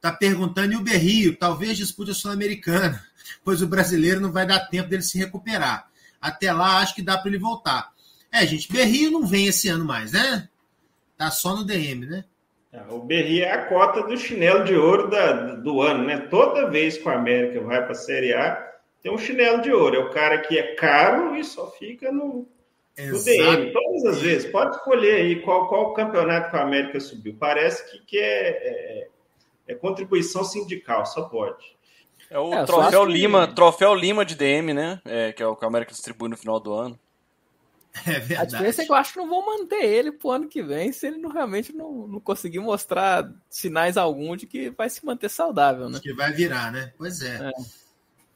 tá 0.00 0.12
perguntando, 0.12 0.72
e 0.72 0.76
o 0.76 0.82
Berrio, 0.82 1.36
talvez 1.36 1.76
dispute 1.76 2.10
a 2.10 2.14
Sul-Americana, 2.14 3.04
pois 3.44 3.60
o 3.62 3.66
brasileiro 3.66 4.20
não 4.20 4.32
vai 4.32 4.46
dar 4.46 4.60
tempo 4.66 4.88
dele 4.88 5.02
se 5.02 5.18
recuperar. 5.18 5.90
Até 6.20 6.52
lá, 6.52 6.78
acho 6.78 6.94
que 6.94 7.02
dá 7.02 7.18
para 7.18 7.28
ele 7.28 7.38
voltar. 7.38 7.92
É, 8.30 8.46
gente, 8.46 8.70
Berrio 8.70 9.10
não 9.10 9.26
vem 9.26 9.46
esse 9.46 9.68
ano 9.68 9.84
mais, 9.84 10.12
né? 10.12 10.48
Tá 11.16 11.30
só 11.30 11.54
no 11.54 11.64
DM, 11.64 12.06
né? 12.06 12.24
É, 12.72 12.82
o 12.92 13.00
Berri 13.00 13.42
é 13.42 13.52
a 13.52 13.66
cota 13.66 14.02
do 14.02 14.16
chinelo 14.16 14.64
de 14.64 14.74
ouro 14.74 15.08
da, 15.08 15.54
do 15.54 15.80
ano, 15.80 16.04
né? 16.04 16.18
Toda 16.28 16.68
vez 16.68 16.98
que 16.98 17.08
o 17.08 17.12
América 17.12 17.60
vai 17.62 17.82
para 17.82 17.92
a 17.92 17.94
Série 17.94 18.34
A, 18.34 18.74
tem 19.02 19.10
um 19.10 19.18
chinelo 19.18 19.62
de 19.62 19.72
ouro. 19.72 19.96
É 19.96 19.98
o 19.98 20.10
cara 20.10 20.38
que 20.38 20.58
é 20.58 20.74
caro 20.74 21.34
e 21.36 21.44
só 21.44 21.70
fica 21.70 22.12
no, 22.12 22.46
no 22.98 23.24
DM. 23.24 23.72
Todas 23.72 24.04
as 24.04 24.20
vezes. 24.20 24.50
Pode 24.50 24.76
escolher 24.76 25.14
aí 25.16 25.40
qual, 25.42 25.68
qual 25.68 25.94
campeonato 25.94 26.50
que 26.50 26.56
o 26.56 26.60
América 26.60 27.00
subiu. 27.00 27.34
Parece 27.38 27.90
que, 27.90 28.04
que 28.04 28.18
é, 28.18 28.48
é, 28.48 29.08
é 29.68 29.74
contribuição 29.74 30.44
sindical, 30.44 31.06
só 31.06 31.22
pode. 31.22 31.76
É 32.28 32.38
o 32.38 32.52
é, 32.52 32.64
troféu 32.64 33.04
Lima, 33.04 33.46
troféu 33.46 33.94
Lima 33.94 34.24
de 34.24 34.34
DM, 34.34 34.74
né? 34.74 35.00
É, 35.04 35.32
que 35.32 35.42
é 35.42 35.46
o 35.46 35.54
que 35.54 35.64
a 35.64 35.68
América 35.68 35.92
distribui 35.92 36.28
no 36.28 36.36
final 36.36 36.58
do 36.58 36.74
ano. 36.74 36.98
É 38.04 38.18
verdade. 38.18 38.40
A 38.40 38.44
diferença 38.44 38.82
é 38.82 38.84
que 38.84 38.92
eu 38.92 38.96
acho 38.96 39.12
que 39.12 39.18
não 39.18 39.28
vão 39.28 39.46
manter 39.46 39.84
ele 39.84 40.12
pro 40.12 40.30
ano 40.30 40.48
que 40.48 40.62
vem 40.62 40.92
se 40.92 41.06
ele 41.06 41.18
não, 41.18 41.30
realmente 41.30 41.72
não, 41.72 42.06
não 42.06 42.20
conseguir 42.20 42.58
mostrar 42.58 43.32
sinais 43.48 43.96
algum 43.96 44.36
de 44.36 44.46
que 44.46 44.70
vai 44.70 44.90
se 44.90 45.04
manter 45.04 45.30
saudável, 45.30 45.88
né? 45.88 46.00
Que 46.00 46.12
vai 46.12 46.32
virar, 46.32 46.70
né? 46.70 46.92
Pois 46.98 47.22
é. 47.22 47.36
é. 47.48 47.52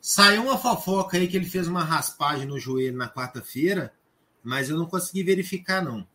Saiu 0.00 0.44
uma 0.44 0.56
fofoca 0.56 1.18
aí 1.18 1.28
que 1.28 1.36
ele 1.36 1.44
fez 1.44 1.68
uma 1.68 1.84
raspagem 1.84 2.46
no 2.46 2.58
joelho 2.58 2.96
na 2.96 3.08
quarta-feira, 3.08 3.92
mas 4.42 4.70
eu 4.70 4.78
não 4.78 4.86
consegui 4.86 5.22
verificar, 5.22 5.84
não. 5.84 6.06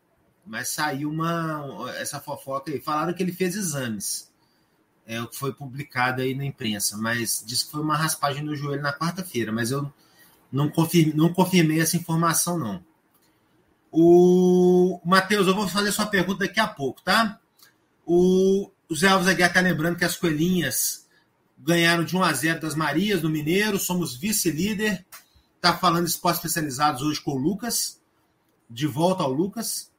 Mas 0.44 0.68
saiu 0.68 1.10
uma 1.10 1.92
essa 1.96 2.20
fofoca 2.20 2.70
aí. 2.70 2.80
Falaram 2.80 3.12
que 3.12 3.22
ele 3.22 3.32
fez 3.32 3.54
exames. 3.54 4.30
É 5.06 5.20
o 5.20 5.28
que 5.28 5.36
foi 5.36 5.52
publicado 5.52 6.20
aí 6.20 6.34
na 6.34 6.44
imprensa, 6.44 6.96
mas 6.96 7.42
disse 7.46 7.66
que 7.66 7.70
foi 7.70 7.80
uma 7.80 7.96
raspagem 7.96 8.42
no 8.42 8.56
joelho 8.56 8.82
na 8.82 8.92
quarta-feira, 8.92 9.52
mas 9.52 9.70
eu 9.70 9.92
não 10.50 10.68
confirmei, 10.68 11.14
não 11.14 11.32
confirmei 11.32 11.80
essa 11.80 11.96
informação, 11.96 12.58
não. 12.58 12.84
O 13.98 15.00
Matheus, 15.06 15.46
eu 15.46 15.54
vou 15.54 15.66
fazer 15.66 15.90
sua 15.90 16.04
pergunta 16.04 16.40
daqui 16.40 16.60
a 16.60 16.66
pouco, 16.66 17.00
tá? 17.00 17.40
O, 18.04 18.70
o 18.90 18.94
Zé 18.94 19.08
Alves 19.08 19.26
Aguiar 19.26 19.48
está 19.48 19.62
lembrando 19.62 19.96
que 19.96 20.04
as 20.04 20.18
coelhinhas 20.18 21.08
ganharam 21.56 22.04
de 22.04 22.14
1 22.14 22.22
a 22.22 22.30
0 22.30 22.60
das 22.60 22.74
Marias 22.74 23.22
no 23.22 23.30
Mineiro, 23.30 23.78
somos 23.78 24.14
vice-líder. 24.14 25.02
Tá 25.62 25.78
falando 25.78 26.06
esportes 26.06 26.44
especializados 26.44 27.00
hoje 27.00 27.22
com 27.22 27.30
o 27.30 27.38
Lucas. 27.38 27.98
De 28.68 28.86
volta 28.86 29.22
ao 29.22 29.32
Lucas. 29.32 29.90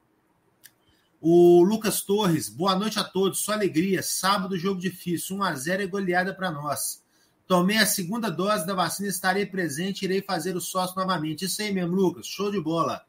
O 1.19 1.63
Lucas 1.63 2.01
Torres, 2.01 2.49
boa 2.49 2.75
noite 2.75 2.99
a 2.99 3.03
todos, 3.03 3.39
só 3.39 3.53
alegria. 3.53 4.03
Sábado, 4.03 4.59
jogo 4.59 4.79
difícil, 4.79 5.37
1 5.37 5.43
a 5.43 5.55
0 5.55 5.81
é 5.81 5.87
goleada 5.87 6.35
para 6.35 6.51
nós. 6.51 7.03
Tomei 7.47 7.77
a 7.77 7.85
segunda 7.87 8.29
dose 8.29 8.63
da 8.67 8.75
vacina, 8.75 9.09
estarei 9.09 9.47
presente, 9.47 10.03
irei 10.03 10.21
fazer 10.21 10.55
o 10.55 10.61
sócio 10.61 10.95
novamente. 10.95 11.45
Isso 11.45 11.63
aí 11.63 11.73
mesmo, 11.73 11.95
Lucas, 11.95 12.27
show 12.27 12.51
de 12.51 12.61
bola. 12.61 13.03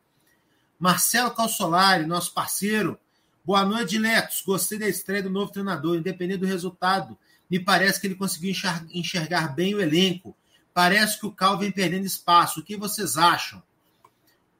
Marcelo 0.78 1.32
Calsolari, 1.32 2.06
nosso 2.06 2.32
parceiro. 2.32 2.98
Boa 3.44 3.64
noite, 3.64 3.90
Diletos. 3.90 4.42
Gostei 4.42 4.78
da 4.78 4.88
estreia 4.88 5.22
do 5.22 5.30
novo 5.30 5.50
treinador, 5.50 5.96
independente 5.96 6.40
do 6.40 6.46
resultado. 6.46 7.18
Me 7.50 7.58
parece 7.58 8.00
que 8.00 8.06
ele 8.06 8.14
conseguiu 8.14 8.54
enxergar 8.92 9.54
bem 9.54 9.74
o 9.74 9.80
elenco. 9.80 10.36
Parece 10.72 11.18
que 11.18 11.26
o 11.26 11.32
Cal 11.32 11.58
vem 11.58 11.72
perdendo 11.72 12.06
espaço. 12.06 12.60
O 12.60 12.62
que 12.62 12.76
vocês 12.76 13.16
acham? 13.16 13.60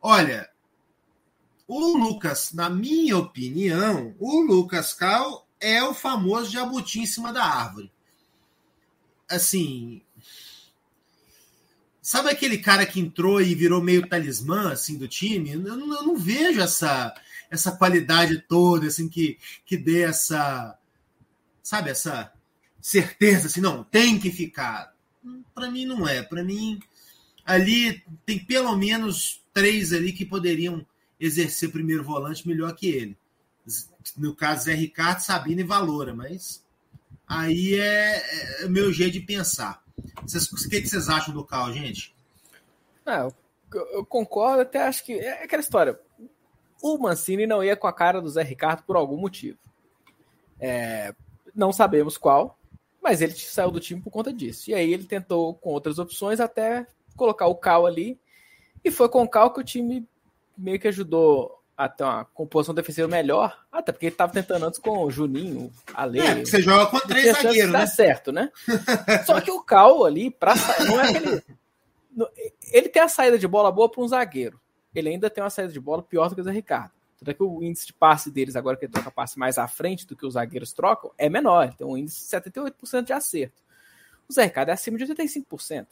Olha, 0.00 0.50
o 1.68 1.96
Lucas, 1.96 2.52
na 2.52 2.68
minha 2.68 3.16
opinião, 3.16 4.14
o 4.18 4.40
Lucas 4.40 4.92
Cal 4.92 5.46
é 5.60 5.82
o 5.82 5.94
famoso 5.94 6.50
jabuti 6.50 7.00
em 7.00 7.06
cima 7.06 7.32
da 7.32 7.44
árvore. 7.44 7.92
Assim, 9.30 10.02
Sabe 12.08 12.30
aquele 12.30 12.56
cara 12.56 12.86
que 12.86 12.98
entrou 12.98 13.38
e 13.38 13.54
virou 13.54 13.82
meio 13.82 14.08
talismã 14.08 14.72
assim 14.72 14.96
do 14.96 15.06
time? 15.06 15.52
Eu 15.52 15.60
não, 15.60 15.94
eu 15.94 16.02
não 16.04 16.16
vejo 16.16 16.58
essa 16.58 17.14
essa 17.50 17.70
qualidade 17.70 18.42
toda 18.48 18.86
assim 18.86 19.10
que 19.10 19.38
que 19.66 19.76
dê 19.76 20.04
essa 20.04 20.78
sabe 21.62 21.90
essa 21.90 22.32
certeza 22.80 23.48
assim, 23.48 23.60
não, 23.60 23.84
tem 23.84 24.18
que 24.18 24.30
ficar. 24.30 24.94
Para 25.54 25.70
mim 25.70 25.84
não 25.84 26.08
é, 26.08 26.22
para 26.22 26.42
mim 26.42 26.80
ali 27.44 28.02
tem 28.24 28.38
pelo 28.38 28.74
menos 28.74 29.42
três 29.52 29.92
ali 29.92 30.10
que 30.10 30.24
poderiam 30.24 30.86
exercer 31.20 31.70
primeiro 31.70 32.02
volante 32.02 32.48
melhor 32.48 32.74
que 32.74 32.86
ele. 32.86 33.18
No 34.16 34.34
caso, 34.34 34.64
Zé 34.64 34.72
Ricardo, 34.72 35.20
Sabino 35.20 35.60
e 35.60 35.64
Valora, 35.64 36.14
mas 36.14 36.64
aí 37.26 37.74
é, 37.74 38.62
é 38.62 38.64
o 38.64 38.70
meu 38.70 38.90
jeito 38.94 39.12
de 39.12 39.20
pensar. 39.20 39.86
Vocês, 40.22 40.50
o 40.50 40.68
que, 40.68 40.86
vocês 40.86 41.08
acham 41.08 41.34
do 41.34 41.44
Cal, 41.44 41.72
gente? 41.72 42.14
Ah, 43.04 43.28
eu, 43.72 43.86
eu 43.92 44.06
concordo, 44.06 44.62
até 44.62 44.82
acho 44.82 45.04
que 45.04 45.12
é 45.12 45.44
aquela 45.44 45.62
história. 45.62 45.98
O 46.82 46.98
Mancini 46.98 47.46
não 47.46 47.62
ia 47.62 47.76
com 47.76 47.86
a 47.86 47.92
cara 47.92 48.20
do 48.20 48.28
Zé 48.28 48.42
Ricardo 48.42 48.82
por 48.82 48.96
algum 48.96 49.16
motivo. 49.16 49.58
É, 50.60 51.14
não 51.54 51.72
sabemos 51.72 52.16
qual, 52.16 52.58
mas 53.02 53.20
ele 53.20 53.32
saiu 53.32 53.70
do 53.70 53.80
time 53.80 54.00
por 54.00 54.10
conta 54.10 54.32
disso. 54.32 54.70
E 54.70 54.74
aí 54.74 54.92
ele 54.92 55.04
tentou 55.04 55.54
com 55.54 55.70
outras 55.70 55.98
opções 55.98 56.40
até 56.40 56.86
colocar 57.16 57.46
o 57.46 57.56
Cal 57.56 57.86
ali. 57.86 58.18
E 58.84 58.90
foi 58.90 59.08
com 59.08 59.22
o 59.22 59.28
Cal 59.28 59.52
que 59.52 59.60
o 59.60 59.64
time 59.64 60.06
meio 60.56 60.78
que 60.78 60.88
ajudou 60.88 61.57
a 61.78 61.88
ter 61.88 62.02
uma 62.02 62.24
composição 62.24 62.74
defensiva 62.74 63.06
melhor, 63.06 63.64
até 63.70 63.92
porque 63.92 64.06
ele 64.06 64.14
estava 64.14 64.32
tentando 64.32 64.66
antes 64.66 64.80
com 64.80 64.98
o 64.98 65.10
Juninho, 65.12 65.72
a 65.94 66.04
Lei. 66.04 66.20
É, 66.20 66.44
você 66.44 66.60
joga 66.60 66.86
com 66.86 66.98
três 66.98 67.36
zagueiros, 67.36 67.72
né? 67.72 67.86
certo, 67.86 68.32
né? 68.32 68.50
Só 69.24 69.40
que 69.40 69.52
o 69.52 69.62
Cal 69.62 70.04
ali, 70.04 70.28
pra, 70.28 70.54
não 70.88 71.00
é 71.00 71.08
aquele. 71.08 71.42
Ele 72.72 72.88
tem 72.88 73.00
a 73.00 73.08
saída 73.08 73.38
de 73.38 73.46
bola 73.46 73.70
boa 73.70 73.88
para 73.88 74.02
um 74.02 74.08
zagueiro. 74.08 74.60
Ele 74.92 75.08
ainda 75.08 75.30
tem 75.30 75.42
uma 75.42 75.50
saída 75.50 75.72
de 75.72 75.78
bola 75.78 76.02
pior 76.02 76.28
do 76.28 76.34
que 76.34 76.40
o 76.40 76.44
Zé 76.44 76.50
Ricardo. 76.50 76.90
Tanto 77.16 77.30
é 77.30 77.34
que 77.34 77.42
o 77.44 77.62
índice 77.62 77.86
de 77.86 77.92
passe 77.92 78.28
deles, 78.28 78.56
agora 78.56 78.76
que 78.76 78.84
ele 78.84 78.92
troca 78.92 79.12
passe 79.12 79.38
mais 79.38 79.56
à 79.56 79.68
frente 79.68 80.04
do 80.04 80.16
que 80.16 80.26
os 80.26 80.34
zagueiros 80.34 80.72
trocam, 80.72 81.12
é 81.16 81.28
menor. 81.28 81.62
Ele 81.62 81.74
tem 81.74 81.86
um 81.86 81.96
índice 81.96 82.28
de 82.28 82.36
78% 82.36 83.02
de 83.04 83.12
acerto. 83.12 83.62
O 84.28 84.32
Zé 84.32 84.44
Ricardo 84.46 84.70
é 84.70 84.72
acima 84.72 84.98
de 84.98 85.06
85%. 85.06 85.86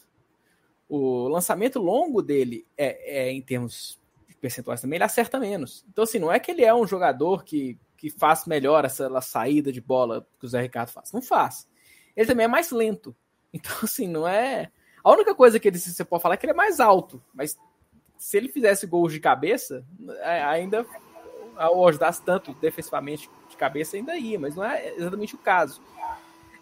O 0.89 1.29
lançamento 1.29 1.79
longo 1.79 2.21
dele 2.21 2.67
é, 2.77 3.29
é 3.29 3.33
em 3.33 3.41
termos 3.41 4.01
percentuais 4.41 4.81
também, 4.81 4.97
ele 4.97 5.05
acerta 5.05 5.39
menos. 5.39 5.85
Então, 5.91 6.05
assim, 6.05 6.19
não 6.19 6.33
é 6.33 6.39
que 6.39 6.51
ele 6.51 6.65
é 6.65 6.75
um 6.75 6.87
jogador 6.87 7.45
que, 7.45 7.79
que 7.97 8.11
faz 8.11 8.47
melhor 8.47 8.85
essa 8.85 9.21
saída 9.21 9.73
de 9.73 9.81
bola 9.81 10.27
que 10.39 10.47
o 10.47 10.49
Zé 10.49 10.61
Ricardo 10.63 10.91
faz. 10.91 11.13
Não 11.13 11.23
faz. 11.23 11.69
Ele 12.17 12.27
também 12.27 12.45
é 12.45 12.49
mais 12.49 12.71
lento. 12.71 13.15
Então, 13.53 13.73
assim, 13.83 14.07
não 14.09 14.27
é. 14.27 14.71
A 15.03 15.11
única 15.11 15.35
coisa 15.35 15.59
que 15.59 15.69
ele 15.69 15.79
você 15.79 16.05
pode 16.05 16.23
falar 16.23 16.35
é 16.35 16.37
que 16.37 16.47
ele 16.47 16.53
é 16.53 16.57
mais 16.57 16.81
alto, 16.81 17.23
mas 17.33 17.57
se 18.19 18.37
ele 18.37 18.49
fizesse 18.49 18.87
gols 18.87 19.13
de 19.13 19.21
cabeça, 19.21 19.85
é, 20.21 20.43
ainda 20.43 20.85
ou 21.71 21.89
ajudasse 21.89 22.23
tanto 22.23 22.53
defensivamente 22.55 23.31
de 23.49 23.57
cabeça, 23.57 23.97
ainda 23.97 24.17
ia, 24.17 24.39
mas 24.39 24.55
não 24.55 24.65
é 24.65 24.95
exatamente 24.95 25.35
o 25.35 25.39
caso. 25.39 25.81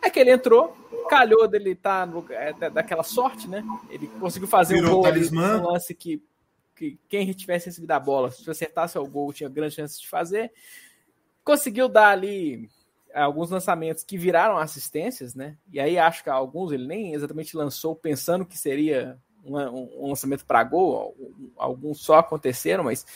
É 0.00 0.10
que 0.10 0.20
ele 0.20 0.30
entrou, 0.30 0.76
calhou 1.08 1.48
dele 1.48 1.70
estar 1.70 2.06
tá 2.06 2.34
é, 2.34 2.70
daquela 2.70 3.02
sorte, 3.02 3.48
né? 3.48 3.64
Ele 3.88 4.06
conseguiu 4.20 4.46
fazer 4.46 4.74
Virou 4.74 4.90
um 4.90 4.94
gol 4.96 5.06
ali, 5.06 5.28
um 5.30 5.70
lance 5.70 5.94
que 5.94 6.22
que 6.74 6.98
quem 7.08 7.32
tivesse 7.32 7.66
recebido 7.66 7.92
a 7.92 8.00
bola, 8.00 8.30
se 8.30 8.48
acertasse 8.50 8.98
o 8.98 9.06
gol, 9.06 9.32
tinha 9.32 9.48
grande 9.48 9.74
chance 9.74 10.00
de 10.00 10.08
fazer. 10.08 10.52
Conseguiu 11.44 11.88
dar 11.88 12.08
ali 12.08 12.68
alguns 13.14 13.50
lançamentos 13.50 14.02
que 14.02 14.18
viraram 14.18 14.58
assistências, 14.58 15.34
né? 15.34 15.56
E 15.70 15.78
aí 15.78 15.98
acho 15.98 16.24
que 16.24 16.30
alguns 16.30 16.72
ele 16.72 16.86
nem 16.86 17.14
exatamente 17.14 17.56
lançou 17.56 17.94
pensando 17.94 18.44
que 18.44 18.58
seria 18.58 19.18
um, 19.44 19.56
um 19.56 20.08
lançamento 20.08 20.44
para 20.44 20.64
gol, 20.64 21.14
alguns 21.56 22.00
só 22.00 22.16
aconteceram, 22.16 22.84
mas 22.84 23.06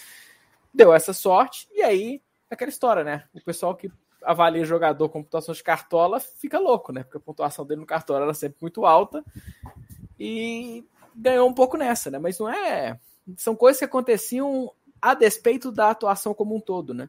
deu 0.72 0.92
essa 0.92 1.12
sorte. 1.12 1.68
E 1.72 1.82
aí, 1.82 2.22
aquela 2.50 2.68
história, 2.68 3.02
né? 3.02 3.24
O 3.34 3.42
pessoal 3.42 3.74
que 3.74 3.90
avalia 4.22 4.64
jogador 4.64 5.08
com 5.08 5.22
pontuação 5.22 5.54
de 5.54 5.62
cartola 5.62 6.20
fica 6.20 6.58
louco, 6.58 6.92
né? 6.92 7.02
Porque 7.02 7.16
a 7.16 7.20
pontuação 7.20 7.66
dele 7.66 7.80
no 7.80 7.86
cartola 7.86 8.24
era 8.24 8.34
sempre 8.34 8.58
muito 8.60 8.84
alta 8.84 9.24
e 10.18 10.84
ganhou 11.14 11.48
um 11.48 11.54
pouco 11.54 11.76
nessa, 11.76 12.10
né? 12.10 12.18
Mas 12.18 12.38
não 12.38 12.48
é 12.48 12.98
são 13.36 13.54
coisas 13.54 13.78
que 13.78 13.84
aconteciam 13.84 14.72
a 15.00 15.14
despeito 15.14 15.70
da 15.70 15.90
atuação 15.90 16.34
como 16.34 16.56
um 16.56 16.60
todo, 16.60 16.92
né? 16.94 17.08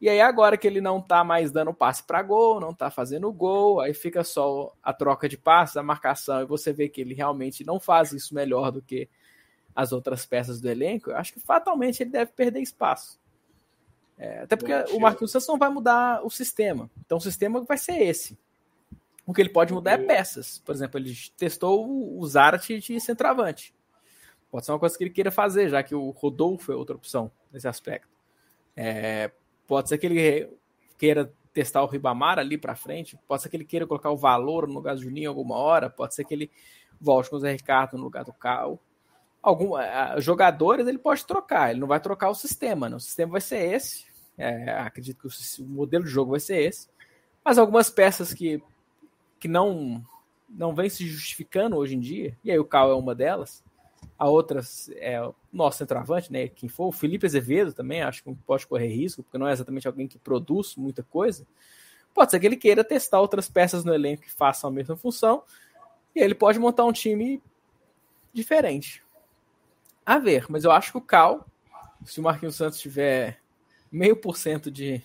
E 0.00 0.08
aí 0.08 0.20
agora 0.20 0.56
que 0.56 0.66
ele 0.66 0.80
não 0.80 1.00
tá 1.00 1.24
mais 1.24 1.50
dando 1.50 1.74
passe 1.74 2.04
para 2.04 2.22
gol, 2.22 2.60
não 2.60 2.72
tá 2.72 2.88
fazendo 2.88 3.32
gol, 3.32 3.80
aí 3.80 3.92
fica 3.92 4.22
só 4.22 4.72
a 4.82 4.92
troca 4.92 5.28
de 5.28 5.36
passes, 5.36 5.76
a 5.76 5.82
marcação, 5.82 6.40
e 6.40 6.46
você 6.46 6.72
vê 6.72 6.88
que 6.88 7.00
ele 7.00 7.14
realmente 7.14 7.64
não 7.64 7.80
faz 7.80 8.12
isso 8.12 8.32
melhor 8.32 8.70
do 8.70 8.80
que 8.80 9.08
as 9.74 9.92
outras 9.92 10.24
peças 10.24 10.60
do 10.60 10.68
elenco, 10.68 11.10
eu 11.10 11.16
acho 11.16 11.32
que 11.32 11.40
fatalmente 11.40 12.02
ele 12.02 12.10
deve 12.10 12.32
perder 12.32 12.60
espaço. 12.60 13.18
É, 14.16 14.40
até 14.42 14.56
porque 14.56 14.72
o 14.92 14.98
Marquinhos 14.98 15.30
Santos 15.30 15.46
não 15.46 15.56
vai 15.56 15.70
mudar 15.70 16.24
o 16.24 16.30
sistema. 16.30 16.90
Então 17.04 17.18
o 17.18 17.20
sistema 17.20 17.60
vai 17.62 17.78
ser 17.78 18.02
esse. 18.02 18.36
O 19.24 19.32
que 19.32 19.40
ele 19.40 19.50
pode 19.50 19.72
mudar 19.72 19.92
é 19.92 19.98
peças. 19.98 20.58
Por 20.64 20.74
exemplo, 20.74 20.98
ele 20.98 21.14
testou 21.36 21.88
o 22.18 22.26
Zarate 22.26 22.80
de 22.80 22.98
centroavante. 22.98 23.72
Pode 24.50 24.64
ser 24.64 24.72
uma 24.72 24.78
coisa 24.78 24.96
que 24.96 25.04
ele 25.04 25.10
queira 25.10 25.30
fazer, 25.30 25.68
já 25.68 25.82
que 25.82 25.94
o 25.94 26.10
Rodolfo 26.10 26.72
é 26.72 26.76
outra 26.76 26.96
opção 26.96 27.30
nesse 27.52 27.68
aspecto. 27.68 28.08
É, 28.74 29.30
pode 29.66 29.88
ser 29.88 29.98
que 29.98 30.06
ele 30.06 30.50
queira 30.96 31.32
testar 31.52 31.82
o 31.82 31.86
Ribamar 31.86 32.38
ali 32.38 32.56
para 32.56 32.76
frente, 32.76 33.18
pode 33.26 33.42
ser 33.42 33.48
que 33.48 33.56
ele 33.56 33.64
queira 33.64 33.86
colocar 33.86 34.10
o 34.10 34.16
valor 34.16 34.66
no 34.68 34.74
lugar 34.74 34.94
do 34.94 35.02
Juninho 35.02 35.28
alguma 35.28 35.56
hora, 35.56 35.90
pode 35.90 36.14
ser 36.14 36.24
que 36.24 36.32
ele 36.32 36.50
volte 37.00 37.30
com 37.30 37.36
o 37.36 37.40
Zé 37.40 37.52
Ricardo 37.52 37.96
no 37.96 38.04
lugar 38.04 38.24
do 38.24 38.32
Cal. 38.32 38.78
Algum, 39.42 39.72
jogadores 40.18 40.86
ele 40.86 40.98
pode 40.98 41.24
trocar, 41.26 41.70
ele 41.70 41.80
não 41.80 41.88
vai 41.88 42.00
trocar 42.00 42.28
o 42.28 42.34
sistema, 42.34 42.88
né? 42.88 42.96
o 42.96 43.00
sistema 43.00 43.32
vai 43.32 43.40
ser 43.40 43.74
esse, 43.74 44.06
é, 44.36 44.70
acredito 44.72 45.20
que 45.20 45.26
o, 45.26 45.64
o, 45.64 45.68
modelo 45.68 46.04
de 46.04 46.10
jogo 46.10 46.32
vai 46.32 46.40
ser 46.40 46.60
esse, 46.62 46.88
mas 47.44 47.58
algumas 47.58 47.88
peças 47.90 48.32
que, 48.32 48.62
que 49.38 49.48
não 49.48 50.04
não 50.48 50.74
vem 50.74 50.88
se 50.88 51.06
justificando 51.06 51.76
hoje 51.76 51.94
em 51.94 52.00
dia, 52.00 52.36
e 52.42 52.50
aí 52.50 52.58
o 52.58 52.64
Cal 52.64 52.90
é 52.90 52.94
uma 52.94 53.14
delas, 53.14 53.62
a 54.18 54.28
outra 54.28 54.60
é 54.96 55.22
o 55.22 55.34
nosso 55.52 55.78
centroavante, 55.78 56.32
né? 56.32 56.48
Quem 56.48 56.68
for, 56.68 56.88
o 56.88 56.92
Felipe 56.92 57.26
Azevedo 57.26 57.72
também, 57.72 58.02
acho 58.02 58.22
que 58.22 58.34
pode 58.46 58.66
correr 58.66 58.88
risco, 58.88 59.22
porque 59.22 59.38
não 59.38 59.46
é 59.46 59.52
exatamente 59.52 59.86
alguém 59.86 60.08
que 60.08 60.18
produz 60.18 60.74
muita 60.76 61.02
coisa. 61.02 61.46
Pode 62.12 62.30
ser 62.30 62.40
que 62.40 62.46
ele 62.46 62.56
queira 62.56 62.82
testar 62.82 63.20
outras 63.20 63.48
peças 63.48 63.84
no 63.84 63.94
elenco 63.94 64.22
que 64.22 64.32
façam 64.32 64.68
a 64.68 64.72
mesma 64.72 64.96
função, 64.96 65.42
e 66.14 66.20
ele 66.20 66.34
pode 66.34 66.58
montar 66.58 66.84
um 66.84 66.92
time 66.92 67.40
diferente. 68.32 69.04
A 70.04 70.18
ver, 70.18 70.46
mas 70.48 70.64
eu 70.64 70.72
acho 70.72 70.90
que 70.90 70.98
o 70.98 71.02
Cal, 71.02 71.46
se 72.04 72.18
o 72.18 72.22
Marquinhos 72.22 72.56
Santos 72.56 72.80
tiver 72.80 73.40
meio 73.92 74.16
por 74.16 74.36
cento 74.36 74.70
de, 74.70 75.02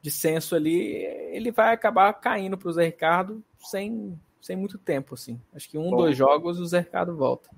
de 0.00 0.10
senso 0.10 0.54
ali, 0.54 1.04
ele 1.32 1.50
vai 1.50 1.74
acabar 1.74 2.12
caindo 2.14 2.56
para 2.56 2.68
o 2.68 2.72
Zé 2.72 2.84
Ricardo 2.84 3.44
sem, 3.58 4.18
sem 4.40 4.56
muito 4.56 4.78
tempo, 4.78 5.14
assim. 5.14 5.40
Acho 5.54 5.68
que 5.68 5.76
um, 5.76 5.90
Bom. 5.90 5.96
dois 5.96 6.16
jogos 6.16 6.58
o 6.58 6.66
Zé 6.66 6.80
Ricardo 6.80 7.16
volta. 7.16 7.50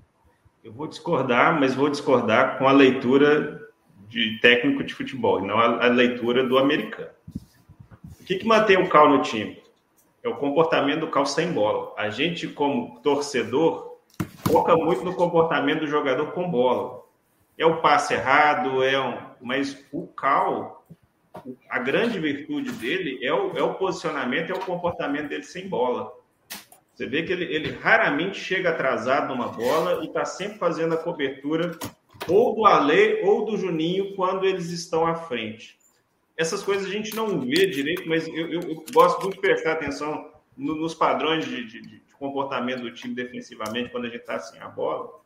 Eu 0.63 0.73
vou 0.73 0.87
discordar, 0.87 1.57
mas 1.57 1.73
vou 1.73 1.89
discordar 1.89 2.57
com 2.57 2.67
a 2.67 2.71
leitura 2.71 3.69
de 4.09 4.39
técnico 4.41 4.83
de 4.83 4.93
futebol, 4.93 5.41
não 5.41 5.57
a, 5.57 5.85
a, 5.85 5.87
leitura 5.87 6.45
do 6.45 6.57
americano. 6.57 7.11
O 8.19 8.23
que, 8.25 8.35
que 8.35 8.45
mantém 8.45 8.77
o 8.77 8.89
Cal 8.89 9.07
no 9.07 9.21
time? 9.21 9.61
É 10.21 10.27
o 10.27 10.35
comportamento 10.35 11.01
do 11.01 11.07
Cal 11.07 11.25
sem 11.25 11.53
bola. 11.53 11.93
A 11.97 12.09
gente, 12.09 12.47
como 12.47 12.99
torcedor, 13.01 13.99
foca 14.47 14.75
muito 14.75 15.03
no 15.05 15.15
comportamento 15.15 15.81
do 15.81 15.87
jogador 15.87 16.31
com 16.33 16.49
bola. 16.49 17.03
É 17.57 17.65
o 17.65 17.77
passe 17.77 18.13
errado, 18.13 18.83
é 18.83 18.99
um... 18.99 19.17
mas 19.41 19.85
o 19.93 20.07
Cal, 20.07 20.85
a 21.69 21.79
grande 21.79 22.19
virtude 22.19 22.71
dele 22.73 23.19
é 23.23 23.33
o, 23.33 23.57
é 23.57 23.63
o 23.63 23.75
posicionamento, 23.75 24.51
é 24.51 24.55
o 24.55 24.65
comportamento 24.65 25.29
dele 25.29 25.43
sem 25.43 25.69
bola. 25.69 26.11
Você 26.99 27.05
vê 27.05 27.23
que 27.23 27.31
ele, 27.31 27.45
ele 27.45 27.71
raramente 27.71 28.37
chega 28.37 28.71
atrasado 28.71 29.29
numa 29.29 29.47
bola 29.47 30.03
e 30.03 30.07
está 30.07 30.25
sempre 30.25 30.57
fazendo 30.57 30.95
a 30.95 30.97
cobertura 30.97 31.79
ou 32.27 32.53
do 32.53 32.65
Ale 32.65 33.21
ou 33.23 33.45
do 33.45 33.55
Juninho 33.55 34.13
quando 34.17 34.43
eles 34.45 34.69
estão 34.69 35.07
à 35.07 35.15
frente. 35.15 35.79
Essas 36.35 36.61
coisas 36.61 36.85
a 36.85 36.89
gente 36.89 37.15
não 37.15 37.39
vê 37.39 37.67
direito, 37.67 38.03
mas 38.05 38.27
eu, 38.27 38.51
eu, 38.51 38.59
eu 38.63 38.83
gosto 38.93 39.21
muito 39.21 39.35
de 39.35 39.39
prestar 39.39 39.71
atenção 39.71 40.29
no, 40.57 40.75
nos 40.75 40.93
padrões 40.93 41.45
de, 41.45 41.63
de, 41.63 41.81
de, 41.81 42.01
comportamento 42.19 42.81
do 42.81 42.93
time 42.93 43.15
defensivamente 43.15 43.91
quando 43.91 44.03
a 44.03 44.09
gente 44.09 44.19
está 44.19 44.37
sem 44.37 44.59
a 44.59 44.67
bola. 44.67 45.21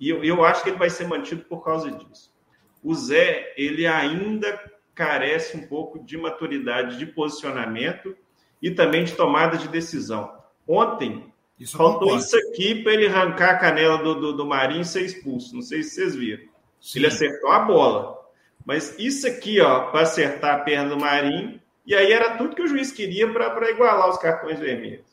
E 0.00 0.08
eu, 0.08 0.24
eu 0.24 0.44
acho 0.44 0.64
que 0.64 0.70
ele 0.70 0.78
vai 0.78 0.90
ser 0.90 1.06
mantido 1.06 1.44
por 1.44 1.62
causa 1.62 1.88
disso. 1.88 2.34
O 2.82 2.92
Zé, 2.96 3.54
ele 3.56 3.86
ainda 3.86 4.60
carece 4.92 5.56
um 5.56 5.68
pouco 5.68 6.00
de 6.00 6.18
maturidade 6.18 6.98
de 6.98 7.06
posicionamento 7.06 8.16
e 8.60 8.72
também 8.72 9.04
de 9.04 9.12
tomada 9.12 9.56
de 9.56 9.68
decisão. 9.68 10.41
Ontem, 10.66 11.32
isso 11.58 11.76
faltou 11.76 12.16
isso 12.16 12.36
aqui 12.36 12.82
para 12.82 12.92
ele 12.92 13.06
arrancar 13.06 13.50
a 13.50 13.58
canela 13.58 13.98
do, 13.98 14.14
do, 14.14 14.32
do 14.32 14.46
Marinho 14.46 14.82
e 14.82 14.84
ser 14.84 15.02
expulso. 15.02 15.54
Não 15.54 15.62
sei 15.62 15.82
se 15.82 15.90
vocês 15.90 16.16
viram. 16.16 16.44
Sim. 16.80 16.98
Ele 16.98 17.06
acertou 17.06 17.50
a 17.50 17.60
bola. 17.60 18.18
Mas 18.64 18.98
isso 18.98 19.26
aqui, 19.26 19.60
ó, 19.60 19.90
para 19.90 20.02
acertar 20.02 20.56
a 20.56 20.60
perna 20.60 20.90
do 20.90 21.00
Marinho, 21.00 21.60
e 21.86 21.94
aí 21.94 22.12
era 22.12 22.36
tudo 22.36 22.54
que 22.54 22.62
o 22.62 22.66
juiz 22.66 22.92
queria 22.92 23.32
para 23.32 23.70
igualar 23.70 24.08
os 24.08 24.18
cartões 24.18 24.58
vermelhos. 24.58 25.06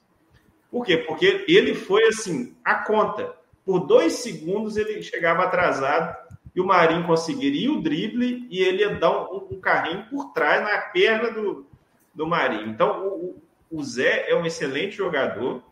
Por 0.71 0.85
quê? 0.85 0.97
Porque 0.97 1.45
ele 1.47 1.73
foi 1.73 2.03
assim, 2.07 2.55
a 2.63 2.75
conta. 2.75 3.33
Por 3.65 3.79
dois 3.79 4.13
segundos 4.13 4.77
ele 4.77 5.01
chegava 5.01 5.43
atrasado 5.43 6.15
e 6.55 6.61
o 6.61 6.65
Marinho 6.65 7.05
conseguiria 7.05 7.71
o 7.71 7.81
drible 7.81 8.47
e 8.49 8.61
ele 8.61 8.81
ia 8.81 8.95
dar 8.95 9.31
um, 9.31 9.47
um 9.51 9.59
carrinho 9.59 10.05
por 10.09 10.31
trás 10.31 10.61
na 10.61 10.77
perna 10.77 11.31
do, 11.31 11.65
do 12.13 12.27
Marinho. 12.27 12.69
Então, 12.69 13.07
o, 13.07 13.41
o 13.71 13.83
Zé 13.83 14.29
é 14.29 14.35
um 14.35 14.45
excelente 14.45 14.95
jogador, 14.95 15.63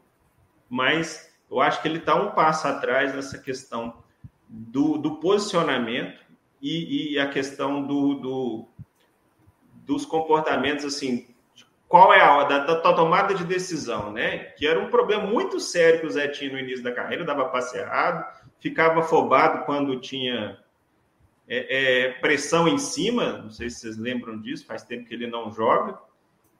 mas 0.69 1.33
eu 1.49 1.59
acho 1.59 1.81
que 1.81 1.87
ele 1.87 1.97
está 1.97 2.15
um 2.15 2.31
passo 2.31 2.67
atrás 2.67 3.15
nessa 3.15 3.37
questão 3.37 4.03
do, 4.47 4.97
do 4.97 5.15
posicionamento 5.19 6.21
e, 6.61 7.13
e, 7.13 7.19
a 7.19 7.27
questão 7.29 7.85
do, 7.85 8.15
do, 8.15 8.67
dos 9.85 10.05
comportamentos, 10.05 10.85
assim, 10.85 11.27
qual 11.87 12.13
é 12.13 12.21
a 12.21 12.43
da, 12.43 12.59
da, 12.59 12.93
tomada 12.93 13.33
de 13.33 13.43
decisão, 13.45 14.11
né? 14.11 14.39
Que 14.57 14.67
era 14.67 14.79
um 14.79 14.89
problema 14.89 15.25
muito 15.25 15.59
sério 15.59 16.01
que 16.01 16.05
o 16.05 16.09
Zé 16.09 16.27
tinha 16.27 16.51
no 16.51 16.59
início 16.59 16.83
da 16.83 16.91
carreira, 16.91 17.23
dava 17.23 17.49
passe 17.49 17.77
errado, 17.77 18.25
ficava 18.59 18.99
afobado 18.99 19.65
quando 19.65 19.99
tinha 19.99 20.59
é, 21.47 22.07
é, 22.07 22.11
pressão 22.13 22.67
em 22.67 22.77
cima, 22.77 23.37
não 23.43 23.49
sei 23.49 23.69
se 23.69 23.79
vocês 23.79 23.97
lembram 23.97 24.39
disso, 24.39 24.65
faz 24.65 24.83
tempo 24.83 25.05
que 25.05 25.13
ele 25.13 25.27
não 25.27 25.51
joga, 25.51 25.97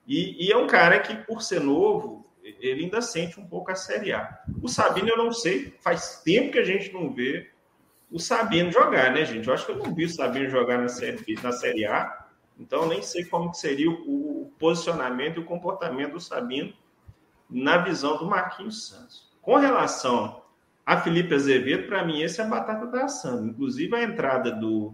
e, 0.08 0.48
e, 0.48 0.52
é 0.52 0.58
um 0.58 0.68
cara 0.68 1.00
que, 1.00 1.16
por 1.16 1.42
ser 1.42 1.60
novo, 1.60 2.26
ele 2.42 2.86
ainda 2.86 3.02
sente 3.02 3.40
um 3.40 3.46
pouco 3.46 3.72
a 3.72 3.76
Série 3.76 4.14
A. 4.14 4.40
O 4.62 4.70
Sabino, 4.70 5.10
eu 5.10 5.18
não 5.18 5.32
sei, 5.32 5.76
faz 5.82 6.22
tempo 6.24 6.54
que 6.54 6.60
a 6.60 6.64
gente 6.64 6.94
não 6.94 7.14
vê 7.14 7.50
o 8.10 8.20
Sabino 8.20 8.72
jogar, 8.72 9.12
né, 9.12 9.26
gente? 9.26 9.48
Eu 9.48 9.54
acho 9.54 9.66
que 9.66 9.72
eu 9.74 9.78
não 9.78 9.94
vi 9.94 10.06
o 10.06 10.10
Sabino 10.10 10.50
jogar 10.50 10.78
na 10.78 10.88
Série, 10.88 11.20
na 11.44 11.52
série 11.52 11.86
A, 11.86 12.26
então 12.58 12.88
nem 12.88 13.02
sei 13.02 13.26
como 13.26 13.54
seria 13.54 13.90
o, 13.90 13.94
o 14.44 14.52
posicionamento 14.58 15.38
e 15.38 15.40
o 15.40 15.46
comportamento 15.46 16.14
do 16.14 16.20
Sabino 16.20 16.74
na 17.50 17.78
visão 17.78 18.18
do 18.18 18.26
Marquinhos 18.26 18.88
Santos. 18.88 19.30
Com 19.42 19.56
relação 19.56 20.42
a 20.86 21.02
Felipe 21.02 21.36
Azevedo, 21.36 21.88
para 21.88 22.06
mim, 22.06 22.22
esse 22.22 22.40
é 22.40 22.46
a 22.46 22.48
batata 22.48 22.86
da 22.88 23.04
assando. 23.04 23.50
Inclusive, 23.50 23.94
a 23.94 24.04
entrada 24.04 24.52
do, 24.52 24.94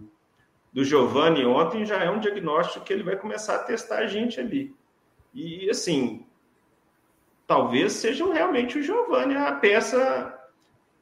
do 0.72 0.84
Giovanni 0.84 1.44
ontem 1.44 1.86
já 1.86 2.02
é 2.02 2.10
um 2.10 2.18
diagnóstico 2.18 2.84
que 2.84 2.92
ele 2.92 3.04
vai 3.04 3.16
começar 3.16 3.54
a 3.54 3.62
testar 3.62 3.98
a 3.98 4.06
gente 4.08 4.40
ali. 4.40 4.74
E, 5.34 5.68
assim, 5.68 6.24
talvez 7.46 7.94
seja 7.94 8.30
realmente 8.32 8.78
o 8.78 8.82
Giovanni 8.82 9.34
a 9.34 9.52
peça 9.52 10.38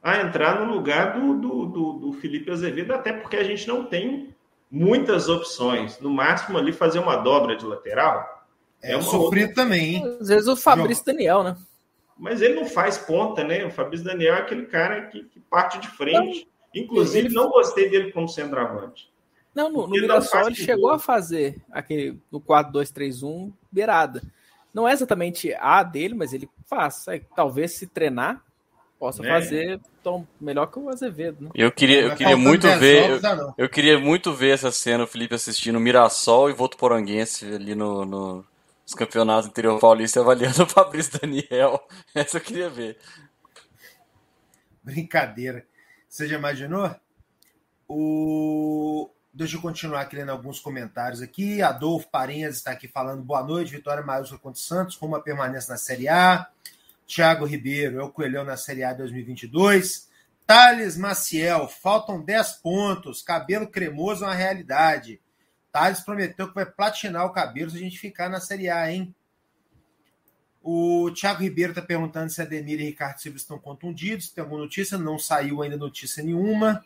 a 0.01 0.21
entrar 0.21 0.59
no 0.59 0.73
lugar 0.73 1.13
do, 1.13 1.35
do, 1.35 1.65
do, 1.65 1.93
do, 1.93 2.13
Felipe 2.13 2.51
Azevedo, 2.51 2.93
até 2.93 3.13
porque 3.13 3.37
a 3.37 3.43
gente 3.43 3.65
não 3.67 3.85
tem 3.85 4.35
muitas 4.69 5.29
opções. 5.29 5.97
No 5.99 6.09
máximo, 6.09 6.57
ali 6.57 6.73
fazer 6.73 6.99
uma 6.99 7.15
dobra 7.15 7.55
de 7.55 7.65
lateral. 7.65 8.45
É, 8.81 8.95
é 8.95 9.01
sofrido 9.01 9.49
outra... 9.49 9.63
também, 9.63 9.95
hein? 9.95 10.17
Às 10.19 10.27
vezes 10.27 10.47
o 10.47 10.57
Fabrício 10.57 11.05
Daniel, 11.05 11.43
né? 11.43 11.55
Mas 12.17 12.41
ele 12.41 12.55
não 12.55 12.65
faz 12.65 12.97
ponta, 12.97 13.43
né? 13.43 13.65
O 13.65 13.71
Fabrício 13.71 14.05
Daniel 14.05 14.35
é 14.35 14.39
aquele 14.39 14.65
cara 14.65 15.07
que, 15.07 15.23
que 15.23 15.39
parte 15.39 15.79
de 15.79 15.87
frente. 15.87 16.47
Inclusive, 16.75 17.27
ele... 17.27 17.35
não 17.35 17.49
gostei 17.49 17.89
dele 17.89 18.11
como 18.11 18.27
centroavante. 18.27 19.09
Não, 19.55 19.71
no, 19.71 19.83
no 19.83 19.89
Mirassol 19.89 20.47
ele 20.47 20.55
chegou 20.55 20.89
a 20.89 20.99
fazer 20.99 21.61
aquele 21.71 22.19
no 22.31 22.41
4-2-3-1 22.41 23.53
beirada. 23.73 24.21
Não 24.73 24.87
é 24.87 24.93
exatamente 24.93 25.53
a 25.59 25.83
dele, 25.83 26.13
mas 26.13 26.33
ele 26.33 26.49
faz. 26.65 27.05
Talvez 27.35 27.73
se 27.73 27.87
treinar, 27.87 28.43
possa 28.97 29.25
é. 29.25 29.29
fazer 29.29 29.81
tão 30.03 30.27
melhor 30.39 30.67
que 30.67 30.79
o 30.79 30.89
Azevedo. 30.89 31.45
Né? 31.45 31.51
Eu 31.53 31.71
queria, 31.71 32.01
eu 32.01 32.15
queria 32.15 32.37
muito 32.37 32.67
ver. 32.77 33.09
Eu, 33.09 33.53
eu, 33.57 33.69
queria 33.69 33.99
muito 33.99 34.33
ver 34.33 34.53
essa 34.53 34.71
cena, 34.71 35.03
o 35.03 35.07
Felipe 35.07 35.35
assistindo 35.35 35.79
Mirassol 35.79 36.49
e 36.49 36.53
Voto 36.53 36.77
Poranguense 36.77 37.45
ali 37.45 37.75
no, 37.75 38.05
no, 38.05 38.45
nos 38.83 38.93
campeonatos 38.95 39.49
interior 39.49 39.79
paulista 39.79 40.21
avaliando 40.21 40.63
o 40.63 40.67
Fabrício 40.69 41.19
Daniel. 41.19 41.85
Essa 42.15 42.37
eu 42.37 42.41
queria 42.41 42.69
ver. 42.69 42.97
Brincadeira. 44.81 45.65
Você 46.07 46.27
já 46.27 46.37
imaginou? 46.37 46.93
O, 47.87 49.09
Deixa 49.35 49.57
eu 49.57 49.61
continuar 49.61 50.01
aqui 50.01 50.15
lendo 50.15 50.29
alguns 50.29 50.59
comentários 50.59 51.19
aqui. 51.19 51.59
Adolfo 51.59 52.07
Parinhas 52.07 52.57
está 52.57 52.69
aqui 52.69 52.87
falando 52.87 53.23
boa 53.23 53.41
noite. 53.41 53.71
Vitória 53.71 54.03
maiúscula 54.03 54.39
contra 54.39 54.61
Santos, 54.61 54.95
com 54.95 55.07
uma 55.07 55.23
permanência 55.23 55.71
na 55.71 55.77
Série 55.77 56.07
A. 56.07 56.47
Tiago 57.07 57.43
Ribeiro, 57.43 57.99
é 57.99 58.03
o 58.03 58.11
Coelhão 58.11 58.43
na 58.43 58.55
Série 58.55 58.83
A 58.83 58.93
2022. 58.93 60.07
Thales 60.45 60.95
Maciel, 60.95 61.67
faltam 61.67 62.21
10 62.21 62.51
pontos. 62.61 63.23
Cabelo 63.23 63.67
cremoso 63.67 64.23
é 64.23 64.27
uma 64.27 64.35
realidade. 64.35 65.19
Thales 65.71 66.01
prometeu 66.01 66.47
que 66.47 66.53
vai 66.53 66.67
platinar 66.67 67.25
o 67.25 67.33
cabelo 67.33 67.71
se 67.71 67.77
a 67.77 67.79
gente 67.79 67.97
ficar 67.97 68.29
na 68.29 68.39
Série 68.39 68.69
A, 68.69 68.91
hein? 68.91 69.15
O 70.61 71.09
Thiago 71.09 71.41
Ribeiro 71.41 71.71
está 71.71 71.81
perguntando 71.81 72.29
se 72.29 72.39
Ademir 72.39 72.79
e 72.79 72.85
Ricardo 72.85 73.17
Silva 73.17 73.37
estão 73.37 73.57
contundidos. 73.57 74.29
Tem 74.29 74.43
alguma 74.43 74.61
notícia? 74.61 74.95
Não 74.95 75.17
saiu 75.17 75.63
ainda 75.63 75.75
notícia 75.75 76.21
nenhuma. 76.21 76.85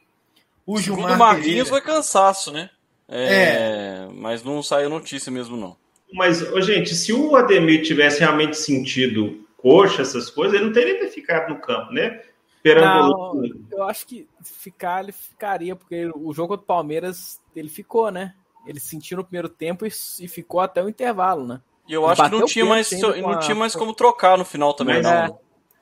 O 0.67 0.77
Gilmar 0.77 1.11
Segundo 1.11 1.19
Marquinhos 1.19 1.69
foi 1.69 1.79
cansaço, 1.79 2.51
né? 2.51 2.69
É, 3.07 3.25
é, 3.25 4.09
Mas 4.13 4.43
não 4.43 4.61
saiu 4.61 4.89
notícia 4.89 5.31
mesmo, 5.31 5.55
não. 5.55 5.77
Mas, 6.13 6.39
gente, 6.65 6.93
se 6.93 7.13
o 7.13 7.37
Ademir 7.37 7.83
tivesse 7.83 8.19
realmente 8.19 8.57
sentido 8.57 9.47
coxa, 9.55 10.01
essas 10.01 10.29
coisas, 10.29 10.53
ele 10.53 10.65
não 10.65 10.73
teria 10.73 11.09
ficado 11.09 11.49
no 11.49 11.59
campo, 11.59 11.93
né? 11.93 12.21
Não, 12.65 13.41
eu 13.71 13.83
acho 13.83 14.05
que 14.05 14.27
ficar, 14.43 15.01
ele 15.01 15.13
ficaria, 15.13 15.73
porque 15.73 16.11
o 16.13 16.33
jogo 16.33 16.57
do 16.57 16.63
Palmeiras, 16.63 17.39
ele 17.55 17.69
ficou, 17.69 18.11
né? 18.11 18.33
Ele 18.65 18.79
sentiu 18.79 19.17
no 19.17 19.23
primeiro 19.23 19.47
tempo 19.47 19.85
e, 19.85 19.89
e 20.19 20.27
ficou 20.27 20.59
até 20.59 20.83
o 20.83 20.89
intervalo, 20.89 21.47
né? 21.47 21.61
E 21.87 21.93
eu 21.93 22.05
acho 22.05 22.21
que 22.21 22.29
não 22.29 22.45
tinha, 22.45 22.65
mais, 22.65 22.91
não 22.91 23.29
a... 23.29 23.37
tinha 23.37 23.55
mais 23.55 23.73
como 23.73 23.93
trocar 23.93 24.37
no 24.37 24.43
final 24.43 24.73
também, 24.73 25.01
não. 25.01 25.09
É. 25.09 25.33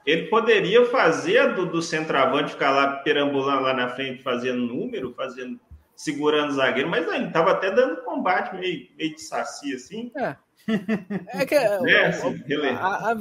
Ele 0.06 0.28
poderia 0.28 0.86
fazer 0.86 1.56
do, 1.56 1.66
do 1.66 1.82
centroavante 1.82 2.52
ficar 2.52 2.70
lá 2.70 2.98
perambulando 2.98 3.64
lá 3.64 3.74
na 3.74 3.90
frente, 3.90 4.22
fazendo 4.22 4.62
número, 4.62 5.14
fazendo, 5.14 5.60
segurando 5.96 6.52
o 6.52 6.54
zagueiro, 6.54 6.90
mas 6.90 7.08
ele 7.08 7.26
estava 7.26 7.52
até 7.52 7.72
dando 7.72 8.04
combate 8.04 8.56
meio, 8.56 8.88
meio 8.96 9.16
de 9.16 9.22
saci, 9.22 9.74
assim. 9.74 10.12
É. 10.16 10.36
É 11.28 11.46
que. 11.46 11.56
é, 11.56 12.08
assim, 12.08 12.44
a, 12.80 13.12
a, 13.12 13.16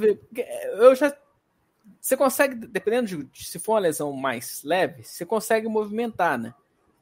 eu 0.77 0.95
já. 0.95 1.15
Você 1.99 2.15
consegue, 2.15 2.55
dependendo 2.55 3.23
de 3.23 3.45
se 3.45 3.57
for 3.57 3.73
uma 3.73 3.79
lesão 3.79 4.13
mais 4.13 4.61
leve, 4.63 5.03
você 5.03 5.25
consegue 5.25 5.67
movimentar, 5.67 6.37
né? 6.37 6.53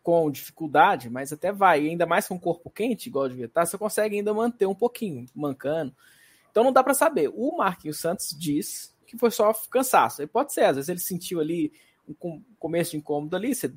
Com 0.01 0.31
dificuldade, 0.31 1.09
mas 1.09 1.33
até 1.33 1.51
vai. 1.51 1.83
E 1.83 1.89
ainda 1.89 2.05
mais 2.05 2.27
com 2.27 2.35
um 2.35 2.39
corpo 2.39 2.69
quente, 2.69 3.07
igual 3.07 3.27
devia 3.27 3.45
estar, 3.45 3.65
você 3.65 3.77
consegue 3.77 4.17
ainda 4.17 4.33
manter 4.33 4.65
um 4.65 4.75
pouquinho, 4.75 5.25
mancando. 5.35 5.93
Então 6.51 6.63
não 6.63 6.71
dá 6.71 6.83
para 6.83 6.93
saber. 6.93 7.29
O 7.33 7.57
Marquinhos 7.57 7.99
Santos 7.99 8.35
diz 8.37 8.92
que 9.13 9.19
foi 9.19 9.29
só 9.29 9.53
cansaço. 9.69 10.23
E 10.23 10.27
pode 10.27 10.51
ser, 10.51 10.65
às 10.65 10.75
vezes 10.75 10.89
ele 10.89 10.99
sentiu 10.99 11.39
ali 11.39 11.71
um 12.07 12.41
começo 12.59 12.91
de 12.91 12.97
incômodo 12.97 13.35
ali, 13.35 13.53
você 13.53 13.71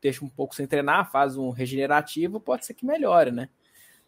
deixa 0.00 0.24
um 0.24 0.28
pouco 0.28 0.54
sem 0.54 0.66
treinar, 0.66 1.10
faz 1.10 1.36
um 1.36 1.50
regenerativo, 1.50 2.40
pode 2.40 2.64
ser 2.64 2.74
que 2.74 2.86
melhore, 2.86 3.30
né? 3.30 3.48